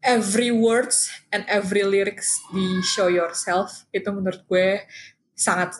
Every 0.00 0.48
words 0.48 1.12
and 1.28 1.44
every 1.44 1.84
lyrics 1.84 2.40
di 2.56 2.80
show 2.80 3.12
yourself 3.12 3.84
itu 3.92 4.08
menurut 4.08 4.40
gue 4.48 4.88
sangat 5.36 5.76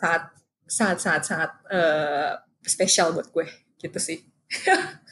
sangat 0.71 1.27
sangat 1.27 1.51
uh, 1.67 2.39
spesial 2.63 3.11
buat 3.11 3.27
gue 3.27 3.47
gitu 3.83 3.99
sih. 3.99 4.23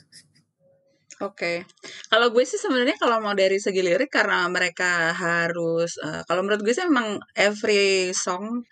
Oke, 1.20 1.68
kalau 2.08 2.32
gue 2.32 2.48
sih 2.48 2.56
sebenarnya 2.56 2.96
kalau 2.96 3.20
mau 3.20 3.36
dari 3.36 3.60
segi 3.60 3.84
lirik 3.84 4.08
karena 4.08 4.48
mereka 4.48 5.12
harus, 5.12 6.00
uh, 6.00 6.24
kalau 6.24 6.48
menurut 6.48 6.64
gue 6.64 6.72
sih 6.72 6.88
memang 6.88 7.20
every 7.36 8.16
song 8.16 8.64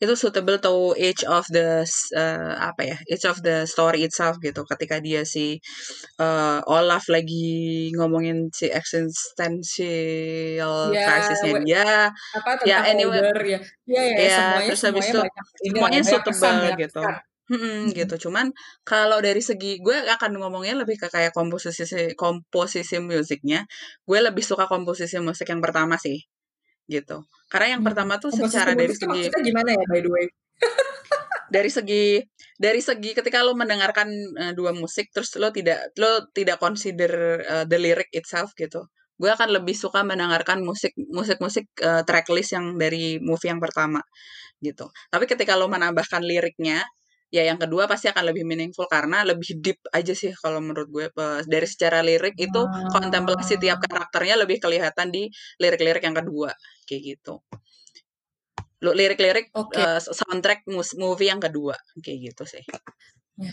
itu 0.00 0.16
suitable 0.16 0.56
to 0.56 0.96
each 0.96 1.20
of 1.28 1.44
the 1.52 1.84
uh, 2.16 2.52
apa 2.56 2.82
ya, 2.88 2.96
each 3.04 3.28
of 3.28 3.36
the 3.44 3.68
story 3.68 4.00
itself 4.08 4.40
gitu. 4.40 4.64
Ketika 4.64 4.96
dia 4.98 5.28
si 5.28 5.60
uh, 6.16 6.64
Olaf 6.64 7.04
lagi 7.12 7.92
ngomongin 7.92 8.48
si 8.48 8.72
existential 8.72 9.84
yeah, 10.96 11.04
crisisnya 11.04 11.52
dia, 11.60 11.86
apa 12.32 12.64
ya 12.64 12.80
anyway, 12.88 13.20
ya, 13.44 13.60
ya, 13.84 14.00
ya, 14.00 14.02
ya 14.16 14.32
semuanya, 14.32 14.66
terus 14.72 14.82
habis 14.88 15.06
itu 15.12 15.20
semuanya 15.68 16.00
suitable 16.00 16.64
gitu. 16.80 17.04
Hmm, 17.50 17.90
gitu. 17.90 18.14
Cuman 18.30 18.54
kalau 18.86 19.18
dari 19.18 19.42
segi 19.42 19.82
gue 19.82 19.96
akan 20.06 20.38
ngomongnya 20.38 20.78
lebih 20.80 20.96
ke 21.02 21.10
kayak 21.10 21.34
komposisi 21.34 21.82
komposisi 22.14 22.96
musiknya, 23.02 23.66
gue 24.06 24.18
lebih 24.22 24.40
suka 24.46 24.70
komposisi 24.70 25.18
musik 25.18 25.50
yang 25.50 25.58
pertama 25.58 25.98
sih. 25.98 26.24
Gitu. 26.90 27.22
Karena 27.46 27.78
yang 27.78 27.82
hmm. 27.86 27.88
pertama 27.94 28.18
tuh 28.18 28.34
komposisi 28.34 28.50
secara 28.50 28.74
dari 28.74 28.94
segi 28.94 29.22
gimana 29.30 29.70
ya 29.78 29.84
by 29.86 30.00
the 30.02 30.10
way? 30.10 30.26
dari 31.54 31.70
segi 31.70 32.04
dari 32.58 32.82
segi 32.82 33.10
ketika 33.14 33.46
lo 33.46 33.54
mendengarkan 33.54 34.08
uh, 34.38 34.52
dua 34.54 34.74
musik 34.74 35.14
terus 35.14 35.34
lo 35.38 35.54
tidak 35.54 35.94
lo 35.98 36.26
tidak 36.34 36.58
consider 36.58 37.42
uh, 37.46 37.64
the 37.66 37.78
lyric 37.78 38.10
itself 38.10 38.50
gitu. 38.58 38.86
Gue 39.20 39.28
akan 39.28 39.52
lebih 39.52 39.76
suka 39.76 40.00
mendengarkan 40.00 40.64
musik 40.64 40.96
musik-musik 40.96 41.68
uh, 41.84 42.02
tracklist 42.08 42.56
yang 42.56 42.74
dari 42.74 43.20
movie 43.22 43.52
yang 43.52 43.60
pertama 43.60 44.00
gitu. 44.58 44.90
Tapi 45.12 45.24
ketika 45.30 45.54
lo 45.56 45.70
menambahkan 45.70 46.20
liriknya 46.24 46.84
ya 47.30 47.46
yang 47.46 47.62
kedua 47.62 47.86
pasti 47.86 48.10
akan 48.10 48.34
lebih 48.34 48.42
meaningful 48.42 48.90
karena 48.90 49.22
lebih 49.22 49.62
deep 49.62 49.78
aja 49.94 50.10
sih 50.12 50.34
kalau 50.34 50.58
menurut 50.58 50.90
gue 50.90 51.06
dari 51.46 51.66
secara 51.66 52.02
lirik 52.02 52.34
itu 52.34 52.62
kontemplasi 52.90 53.54
tiap 53.62 53.78
ah. 53.78 53.86
karakternya 53.86 54.34
lebih 54.42 54.58
kelihatan 54.58 55.14
di 55.14 55.30
lirik-lirik 55.62 56.02
yang 56.02 56.18
kedua 56.18 56.50
kayak 56.90 57.02
gitu 57.16 57.38
lo 58.80 58.90
lirik-lirik 58.96 59.54
okay. 59.54 59.78
uh, 59.78 59.96
eh, 59.96 60.00
soundtrack 60.02 60.66
movie 60.98 61.30
yang 61.30 61.38
kedua 61.38 61.78
kayak 62.02 62.34
gitu 62.34 62.42
sih 62.48 62.64
ya. 63.38 63.52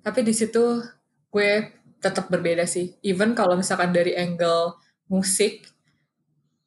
tapi 0.00 0.24
di 0.24 0.32
situ 0.32 0.80
gue 1.28 1.50
tetap 2.00 2.32
berbeda 2.32 2.64
sih 2.64 2.96
even 3.04 3.36
kalau 3.36 3.60
misalkan 3.60 3.92
dari 3.92 4.16
angle 4.16 4.80
musik 5.12 5.68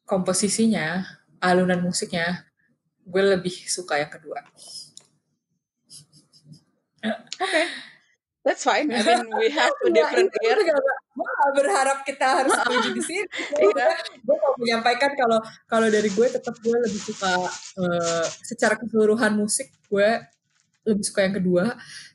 komposisinya 0.06 1.02
alunan 1.42 1.82
musiknya 1.82 2.46
gue 3.02 3.22
lebih 3.34 3.54
suka 3.66 3.98
yang 3.98 4.12
kedua 4.12 4.44
okay. 7.40 7.66
That's 8.42 8.66
fine. 8.66 8.90
I 8.90 9.02
mean, 9.06 9.30
we 9.38 9.54
have 9.54 9.70
a 9.70 9.86
iya, 9.86 9.94
different 9.94 10.30
ear. 10.42 10.58
Gue 11.14 11.28
gak 11.30 11.52
berharap 11.54 11.98
kita 12.02 12.26
harus 12.42 12.52
setuju 12.62 12.88
di 12.90 13.02
sini. 13.02 13.26
Iya. 13.62 13.88
Gue 14.18 14.36
mau 14.36 14.54
menyampaikan 14.58 15.14
kalau 15.14 15.38
kalau 15.70 15.86
dari 15.86 16.10
gue 16.10 16.26
tetap 16.26 16.54
gue 16.58 16.76
lebih 16.82 17.00
suka 17.00 17.46
uh, 17.78 18.26
secara 18.42 18.74
keseluruhan 18.74 19.38
musik 19.38 19.70
gue 19.86 20.10
lebih 20.82 21.04
suka 21.06 21.22
yang 21.22 21.38
kedua. 21.38 21.64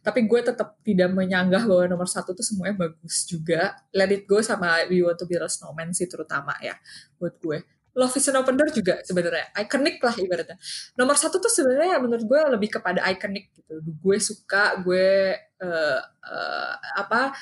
Tapi 0.04 0.28
gue 0.28 0.40
tetap 0.44 0.76
tidak 0.84 1.10
menyanggah 1.16 1.64
bahwa 1.64 1.84
nomor 1.88 2.08
satu 2.12 2.36
tuh 2.36 2.44
semuanya 2.44 2.76
bagus 2.92 3.24
juga. 3.24 3.80
Let 3.96 4.12
It 4.12 4.28
Go 4.28 4.44
sama 4.44 4.84
We 4.92 5.08
Want 5.08 5.16
to 5.24 5.26
Be 5.28 5.40
a 5.40 5.48
Snowman 5.48 5.96
sih 5.96 6.12
terutama 6.12 6.60
ya 6.60 6.76
buat 7.16 7.40
gue. 7.40 7.64
Love 7.98 8.14
is 8.14 8.30
an 8.30 8.38
Open 8.38 8.54
Door 8.54 8.70
juga 8.78 9.02
sebenarnya 9.02 9.50
ikonik 9.58 9.98
lah 10.06 10.14
ibaratnya. 10.14 10.58
Nomor 10.94 11.18
satu 11.18 11.42
tuh 11.42 11.50
sebenarnya 11.50 11.98
menurut 11.98 12.24
gue 12.30 12.42
lebih 12.54 12.78
kepada 12.78 13.02
ikonik 13.10 13.50
gitu. 13.58 13.82
Gue 13.82 14.22
suka, 14.22 14.78
gue 14.86 15.34
uh, 15.66 16.00
uh, 16.06 16.74
apa 16.94 17.34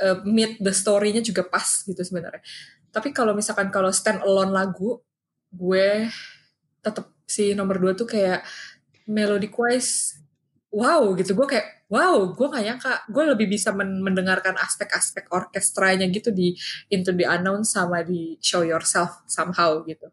uh, 0.00 0.16
meet 0.24 0.56
the 0.64 0.72
story-nya 0.72 1.20
juga 1.20 1.44
pas 1.44 1.84
gitu 1.84 2.00
sebenarnya. 2.00 2.40
Tapi 2.88 3.12
kalau 3.12 3.36
misalkan 3.36 3.68
kalau 3.68 3.92
stand 3.92 4.24
alone 4.24 4.52
lagu, 4.56 4.96
gue 5.52 6.08
tetap 6.80 7.12
si 7.28 7.52
nomor 7.52 7.76
dua 7.76 7.92
tuh 7.92 8.08
kayak 8.08 8.44
melodic 9.06 9.52
wise 9.56 10.20
wow 10.72 11.04
gitu 11.16 11.36
gue 11.36 11.46
kayak 11.46 11.81
wow 11.92 12.32
gue 12.32 12.46
gak 12.48 12.64
nyangka 12.64 12.92
gue 13.12 13.24
lebih 13.36 13.46
bisa 13.52 13.76
men 13.76 14.00
mendengarkan 14.00 14.56
aspek-aspek 14.56 15.28
orkestranya 15.28 16.08
gitu 16.08 16.32
di 16.32 16.56
Into 16.88 17.12
the 17.12 17.28
Unknown 17.28 17.68
sama 17.68 18.00
di 18.00 18.40
Show 18.40 18.64
Yourself 18.64 19.28
somehow 19.28 19.84
gitu 19.84 20.08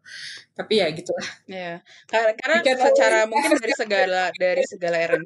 tapi 0.52 0.84
ya 0.84 0.92
gitulah 0.92 1.24
ya 1.48 1.56
yeah. 1.56 1.76
karena, 2.04 2.36
karena 2.60 2.84
secara 2.84 3.18
mungkin 3.24 3.56
dari 3.56 3.72
segala 3.72 4.22
dari 4.36 4.62
segala 4.68 4.96
era 5.00 5.16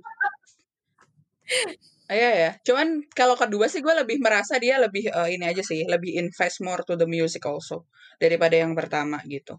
Iya 2.05 2.31
ya, 2.37 2.51
cuman 2.61 3.01
kalau 3.17 3.33
kedua 3.33 3.65
sih 3.65 3.81
gue 3.81 3.95
lebih 3.97 4.21
merasa 4.21 4.61
dia 4.61 4.77
lebih 4.77 5.09
uh, 5.09 5.25
ini 5.25 5.49
aja 5.49 5.65
sih, 5.65 5.89
lebih 5.89 6.21
invest 6.21 6.61
more 6.61 6.85
to 6.85 7.01
the 7.01 7.09
music 7.09 7.41
also 7.49 7.89
daripada 8.21 8.61
yang 8.61 8.77
pertama 8.77 9.25
gitu. 9.25 9.57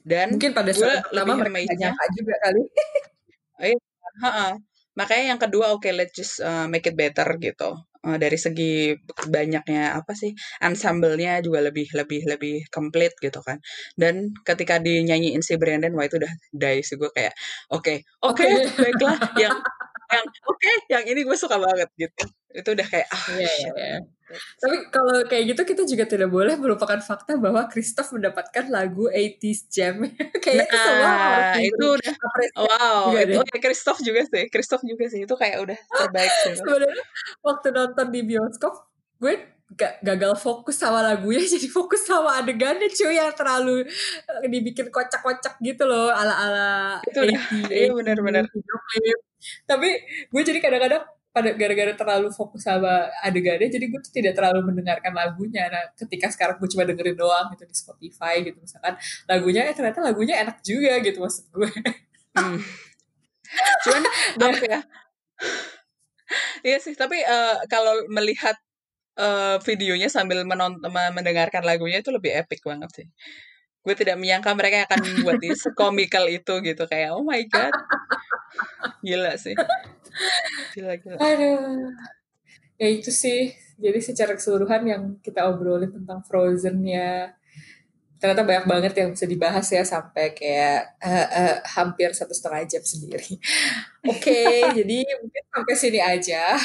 Dan 0.00 0.36
mungkin 0.40 0.56
pada 0.56 0.72
saat 0.72 1.04
pertama 1.04 1.44
mereka 1.44 2.04
juga 2.16 2.34
kali. 2.40 2.62
Iya. 3.54 3.78
Makanya 4.98 5.24
yang 5.36 5.40
kedua, 5.42 5.74
oke 5.74 5.88
let's 5.94 6.14
just, 6.14 6.38
uh, 6.44 6.66
make 6.70 6.86
it 6.86 6.94
better 6.98 7.26
gitu, 7.42 7.74
uh, 8.06 8.16
dari 8.20 8.38
segi 8.38 8.94
banyaknya 9.30 9.98
apa 9.98 10.12
sih, 10.14 10.32
ensemble-nya 10.62 11.42
juga 11.46 11.60
lebih 11.66 11.86
lebih 11.98 12.20
lebih 12.30 12.54
komplit 12.70 13.12
gitu 13.18 13.40
kan. 13.42 13.58
Dan 13.98 14.30
ketika 14.46 14.78
dinyanyiin 14.78 15.42
si 15.42 15.54
Brandon, 15.60 15.92
wah 15.98 16.06
itu 16.06 16.16
udah 16.22 16.32
die 16.54 16.80
sih 16.86 16.94
gue 17.00 17.10
kayak, 17.10 17.34
oke 17.74 17.94
oke 18.22 18.44
baiklah 18.82 19.16
yang 19.40 19.54
yang 20.14 20.24
oke 20.46 20.70
yang 20.92 21.04
ini 21.10 21.20
gue 21.26 21.36
suka 21.38 21.56
banget 21.58 21.88
gitu. 21.98 22.24
Itu 22.54 22.68
udah 22.78 22.86
kayak, 22.86 23.08
ah 23.10 23.24
Iya 23.34 23.50
iya 23.58 23.70
iya. 23.78 24.13
Tapi 24.32 24.76
kalau 24.88 25.24
kayak 25.28 25.44
gitu 25.52 25.62
kita 25.68 25.82
juga 25.84 26.04
tidak 26.08 26.28
boleh 26.32 26.56
melupakan 26.56 26.96
fakta 26.98 27.36
bahwa 27.36 27.68
Christoph 27.68 28.16
mendapatkan 28.16 28.64
lagu 28.72 29.06
80s 29.12 29.60
Jam. 29.68 30.00
kayak 30.44 30.64
nah, 30.64 30.64
itu 30.64 30.78
semua 30.80 31.12
itu 31.60 31.86
udah 32.00 32.12
wow, 32.56 33.12
itu 33.12 33.40
ya 33.40 33.58
Christoph 33.60 34.00
juga 34.00 34.24
sih. 34.24 34.48
Christoph 34.48 34.84
juga 34.84 35.04
sih. 35.12 35.28
Itu 35.28 35.36
kayak 35.36 35.56
udah 35.60 35.78
terbaik 35.78 36.32
sih. 36.44 36.52
Sebenarnya 36.56 37.04
waktu 37.44 37.68
nonton 37.70 38.06
di 38.08 38.20
bioskop, 38.24 38.74
gue 39.20 39.54
gagal 40.04 40.38
fokus 40.38 40.76
sama 40.78 41.02
lagunya 41.02 41.42
jadi 41.56 41.66
fokus 41.66 42.06
sama 42.06 42.38
adegannya 42.38 42.86
cuy 42.92 43.16
yang 43.16 43.32
terlalu 43.34 43.88
eh, 44.28 44.46
dibikin 44.46 44.92
kocak-kocak 44.92 45.58
gitu 45.58 45.82
loh 45.88 46.12
ala-ala 46.12 47.00
itu 47.08 47.20
iya 47.72 47.90
benar-benar 47.90 48.46
tapi 49.66 49.88
gue 50.30 50.42
jadi 50.44 50.60
kadang-kadang 50.62 51.02
pada 51.34 51.50
gara-gara 51.58 51.90
terlalu 51.98 52.30
fokus 52.30 52.62
sama 52.62 53.10
adegannya 53.18 53.66
jadi 53.66 53.90
gue 53.90 54.00
tuh 54.06 54.14
tidak 54.14 54.38
terlalu 54.38 54.70
mendengarkan 54.70 55.10
lagunya. 55.10 55.66
Nah 55.66 55.90
ketika 55.98 56.30
sekarang 56.30 56.62
gue 56.62 56.70
cuma 56.70 56.86
dengerin 56.86 57.18
doang 57.18 57.50
gitu 57.50 57.66
di 57.66 57.74
Spotify 57.74 58.38
gitu 58.46 58.54
misalkan 58.62 58.94
lagunya 59.26 59.66
eh 59.66 59.74
ternyata 59.74 59.98
lagunya 59.98 60.38
enak 60.46 60.62
juga 60.62 61.02
gitu 61.02 61.18
maksud 61.18 61.50
gue 61.50 61.70
hmm. 62.38 62.58
cuman 63.82 64.02
nah, 64.38 64.62
ya? 64.62 64.80
Iya 66.62 66.78
sih 66.78 66.94
tapi 66.94 67.18
uh, 67.26 67.66
kalau 67.66 68.06
melihat 68.14 68.54
uh, 69.18 69.58
videonya 69.66 70.06
sambil 70.06 70.46
menonton 70.46 70.86
mendengarkan 70.86 71.66
lagunya 71.66 71.98
itu 71.98 72.14
lebih 72.14 72.30
epic 72.30 72.62
banget 72.62 72.90
sih. 72.94 73.06
Gue 73.82 73.98
tidak 73.98 74.22
menyangka 74.22 74.54
mereka 74.54 74.86
akan 74.86 75.02
membuat 75.02 75.42
komikal 75.82 76.30
itu 76.30 76.62
gitu 76.62 76.86
kayak 76.86 77.10
oh 77.10 77.26
my 77.26 77.42
god. 77.50 77.74
Gila 79.02 79.34
sih 79.34 79.58
Gila, 80.74 80.94
gila. 80.98 81.16
Aduh. 81.18 81.92
Ya 82.78 82.88
itu 82.90 83.10
sih. 83.10 83.54
Jadi 83.78 83.98
secara 84.02 84.34
keseluruhan 84.34 84.82
yang 84.86 85.02
kita 85.22 85.46
obrolin 85.50 85.90
tentang 85.90 86.22
Frozen 86.26 86.82
ya 86.86 87.34
ternyata 88.24 88.40
banyak 88.40 88.64
banget 88.64 88.92
yang 88.96 89.12
bisa 89.12 89.28
dibahas 89.28 89.68
ya 89.68 89.84
sampai 89.84 90.32
kayak 90.32 90.96
uh, 90.96 91.28
uh, 91.28 91.56
hampir 91.76 92.08
satu 92.16 92.32
setengah 92.32 92.64
jam 92.64 92.80
sendiri. 92.80 93.36
Oke, 94.08 94.32
okay, 94.32 94.64
jadi 94.80 95.04
mungkin 95.20 95.44
sampai 95.52 95.74
sini 95.76 96.00
aja. 96.00 96.56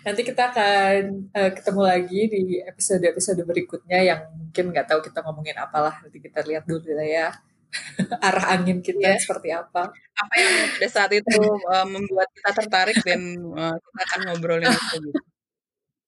Nanti 0.00 0.24
kita 0.24 0.48
akan 0.48 1.28
uh, 1.28 1.50
ketemu 1.52 1.82
lagi 1.84 2.20
di 2.24 2.42
episode-episode 2.64 3.44
berikutnya 3.44 4.00
yang 4.00 4.20
mungkin 4.32 4.72
nggak 4.72 4.88
tahu 4.88 5.04
kita 5.04 5.20
ngomongin 5.20 5.60
apalah. 5.60 6.00
Nanti 6.00 6.24
kita 6.24 6.40
lihat 6.40 6.64
dulu 6.64 6.88
ya 7.04 7.36
arah 8.26 8.46
angin 8.56 8.84
kita 8.84 9.16
yeah. 9.16 9.20
seperti 9.20 9.48
apa. 9.52 9.92
Apa 9.92 10.34
yang 10.36 10.52
pada 10.76 10.88
saat 10.88 11.12
itu 11.16 11.40
uh, 11.68 11.86
membuat 11.88 12.28
kita 12.36 12.50
tertarik 12.62 12.98
dan 13.00 13.20
uh, 13.56 13.76
kita 13.76 14.00
akan 14.08 14.20
ngobrolin 14.28 14.68
itu 14.68 14.96
gitu. 15.00 15.20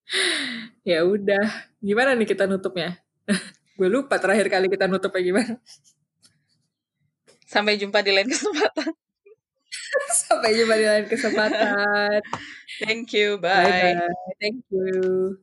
ya 0.90 1.00
udah, 1.02 1.44
gimana 1.80 2.12
nih 2.12 2.28
kita 2.28 2.44
nutupnya? 2.44 3.00
Gue 3.78 3.88
lupa 3.90 4.20
terakhir 4.22 4.46
kali 4.46 4.70
kita 4.70 4.86
nutupnya 4.86 5.22
gimana. 5.24 5.54
Sampai 7.48 7.74
jumpa 7.74 8.04
di 8.06 8.12
lain 8.14 8.30
kesempatan. 8.30 8.92
Sampai 10.14 10.54
jumpa 10.54 10.74
di 10.78 10.86
lain 10.86 11.06
kesempatan. 11.10 12.22
Thank 12.82 13.14
you. 13.18 13.42
Bye. 13.42 13.66
bye, 13.66 13.94
-bye. 13.98 14.14
Thank 14.38 14.62
you. 14.70 15.42